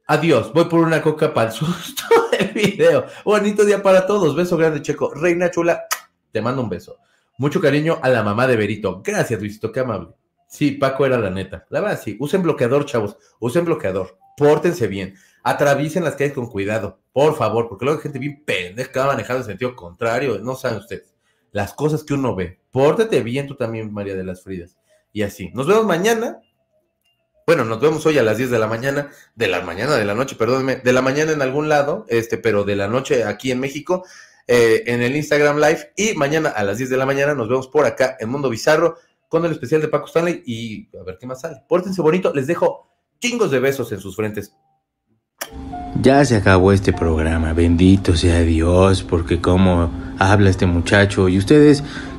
Adiós, 0.07 0.53
voy 0.53 0.65
por 0.65 0.81
una 0.81 1.03
coca 1.03 1.33
para 1.33 1.51
el 1.51 1.55
susto 1.55 2.03
del 2.39 2.49
video. 2.49 3.07
Bonito 3.25 3.65
día 3.65 3.83
para 3.83 4.07
todos. 4.07 4.35
Beso 4.35 4.57
grande, 4.57 4.83
Checo. 4.83 5.15
Reina 5.15 5.51
chula, 5.51 5.85
te 6.33 6.43
mando 6.43 6.63
un 6.63 6.69
beso. 6.69 6.99
Mucho 7.39 7.61
cariño 7.61 8.01
a 8.03 8.09
la 8.09 8.23
mamá 8.23 8.47
de 8.47 8.57
Berito. 8.57 9.01
Gracias, 9.05 9.41
Luisito, 9.41 9.71
qué 9.71 9.81
amable. 9.81 10.09
Sí, 10.49 10.73
Paco 10.73 11.07
era 11.07 11.19
la 11.19 11.31
neta. 11.31 11.67
La 11.69 11.81
verdad, 11.81 12.01
sí. 12.03 12.17
Usen 12.19 12.43
bloqueador, 12.43 12.85
chavos. 12.87 13.17
Usen 13.39 13.65
bloqueador. 13.65 14.19
Pórtense 14.37 14.89
bien. 14.89 15.15
Atraviesen 15.45 16.03
las 16.03 16.17
calles 16.17 16.35
con 16.35 16.49
cuidado, 16.49 17.01
por 17.13 17.37
favor, 17.37 17.69
porque 17.69 17.85
luego 17.85 17.99
hay 17.99 18.03
gente 18.03 18.19
bien 18.19 18.43
pendeja 18.45 18.91
que 18.91 18.99
va 18.99 19.07
manejando 19.07 19.43
en 19.43 19.47
sentido 19.47 19.77
contrario. 19.77 20.39
No 20.41 20.57
saben 20.57 20.79
ustedes. 20.79 21.15
Las 21.53 21.75
cosas 21.75 22.03
que 22.03 22.15
uno 22.15 22.35
ve. 22.35 22.61
Pórtate 22.71 23.23
bien 23.23 23.47
tú 23.47 23.55
también, 23.55 23.93
María 23.93 24.17
de 24.17 24.25
las 24.25 24.43
Fridas. 24.43 24.77
Y 25.13 25.23
así. 25.23 25.51
Nos 25.55 25.67
vemos 25.67 25.87
mañana 25.87 26.41
bueno, 27.49 27.65
nos 27.65 27.81
vemos 27.81 28.05
hoy 28.05 28.19
a 28.19 28.23
las 28.23 28.37
10 28.37 28.51
de 28.51 28.59
la 28.59 28.67
mañana, 28.67 29.11
de 29.35 29.49
la 29.49 29.63
mañana, 29.63 29.97
de 29.97 30.05
la 30.05 30.15
noche, 30.15 30.37
perdónenme, 30.37 30.77
de 30.77 30.93
la 30.93 31.01
mañana 31.01 31.33
en 31.33 31.41
algún 31.41 31.71
lado, 31.71 32.05
este, 32.11 32.37
pero 32.37 32.63
de 32.63 32.77
la 32.77 32.89
noche 32.89 33.25
aquí 33.25 33.51
en 33.51 33.59
México, 33.59 34.05
eh, 34.47 34.83
en 34.85 35.01
el 35.01 35.17
Instagram 35.17 35.57
Live. 35.57 35.93
Y 35.97 36.13
mañana 36.13 36.51
a 36.51 36.63
las 36.63 36.77
10 36.77 36.91
de 36.91 36.99
la 36.99 37.07
mañana 37.07 37.33
nos 37.33 37.49
vemos 37.49 37.69
por 37.69 37.87
acá 37.87 38.19
en 38.21 38.29
Mundo 38.29 38.51
Bizarro 38.51 38.99
con 39.29 39.45
el 39.45 39.53
especial 39.53 39.81
de 39.81 39.89
Paco 39.89 40.07
Stanley 40.07 40.43
y 40.47 40.89
a 40.97 41.05
ver 41.05 41.19
qué 41.21 41.27
más 41.27 41.41
sale. 41.41 41.63
Pórtense 41.69 42.03
bonito, 42.03 42.33
les 42.35 42.47
dejo 42.47 42.89
chingos 43.21 43.51
de 43.51 43.61
besos 43.61 43.93
en 43.93 44.01
sus 44.01 44.17
frentes. 44.17 44.55
Ya 46.01 46.25
se 46.25 46.37
acabó 46.37 46.73
este 46.73 46.93
programa, 46.93 47.53
bendito 47.53 48.17
sea 48.17 48.41
Dios, 48.41 49.03
porque 49.03 49.41
como 49.41 49.91
habla 50.19 50.51
este 50.51 50.67
muchacho 50.67 51.29
y 51.29 51.39
ustedes 51.39 51.83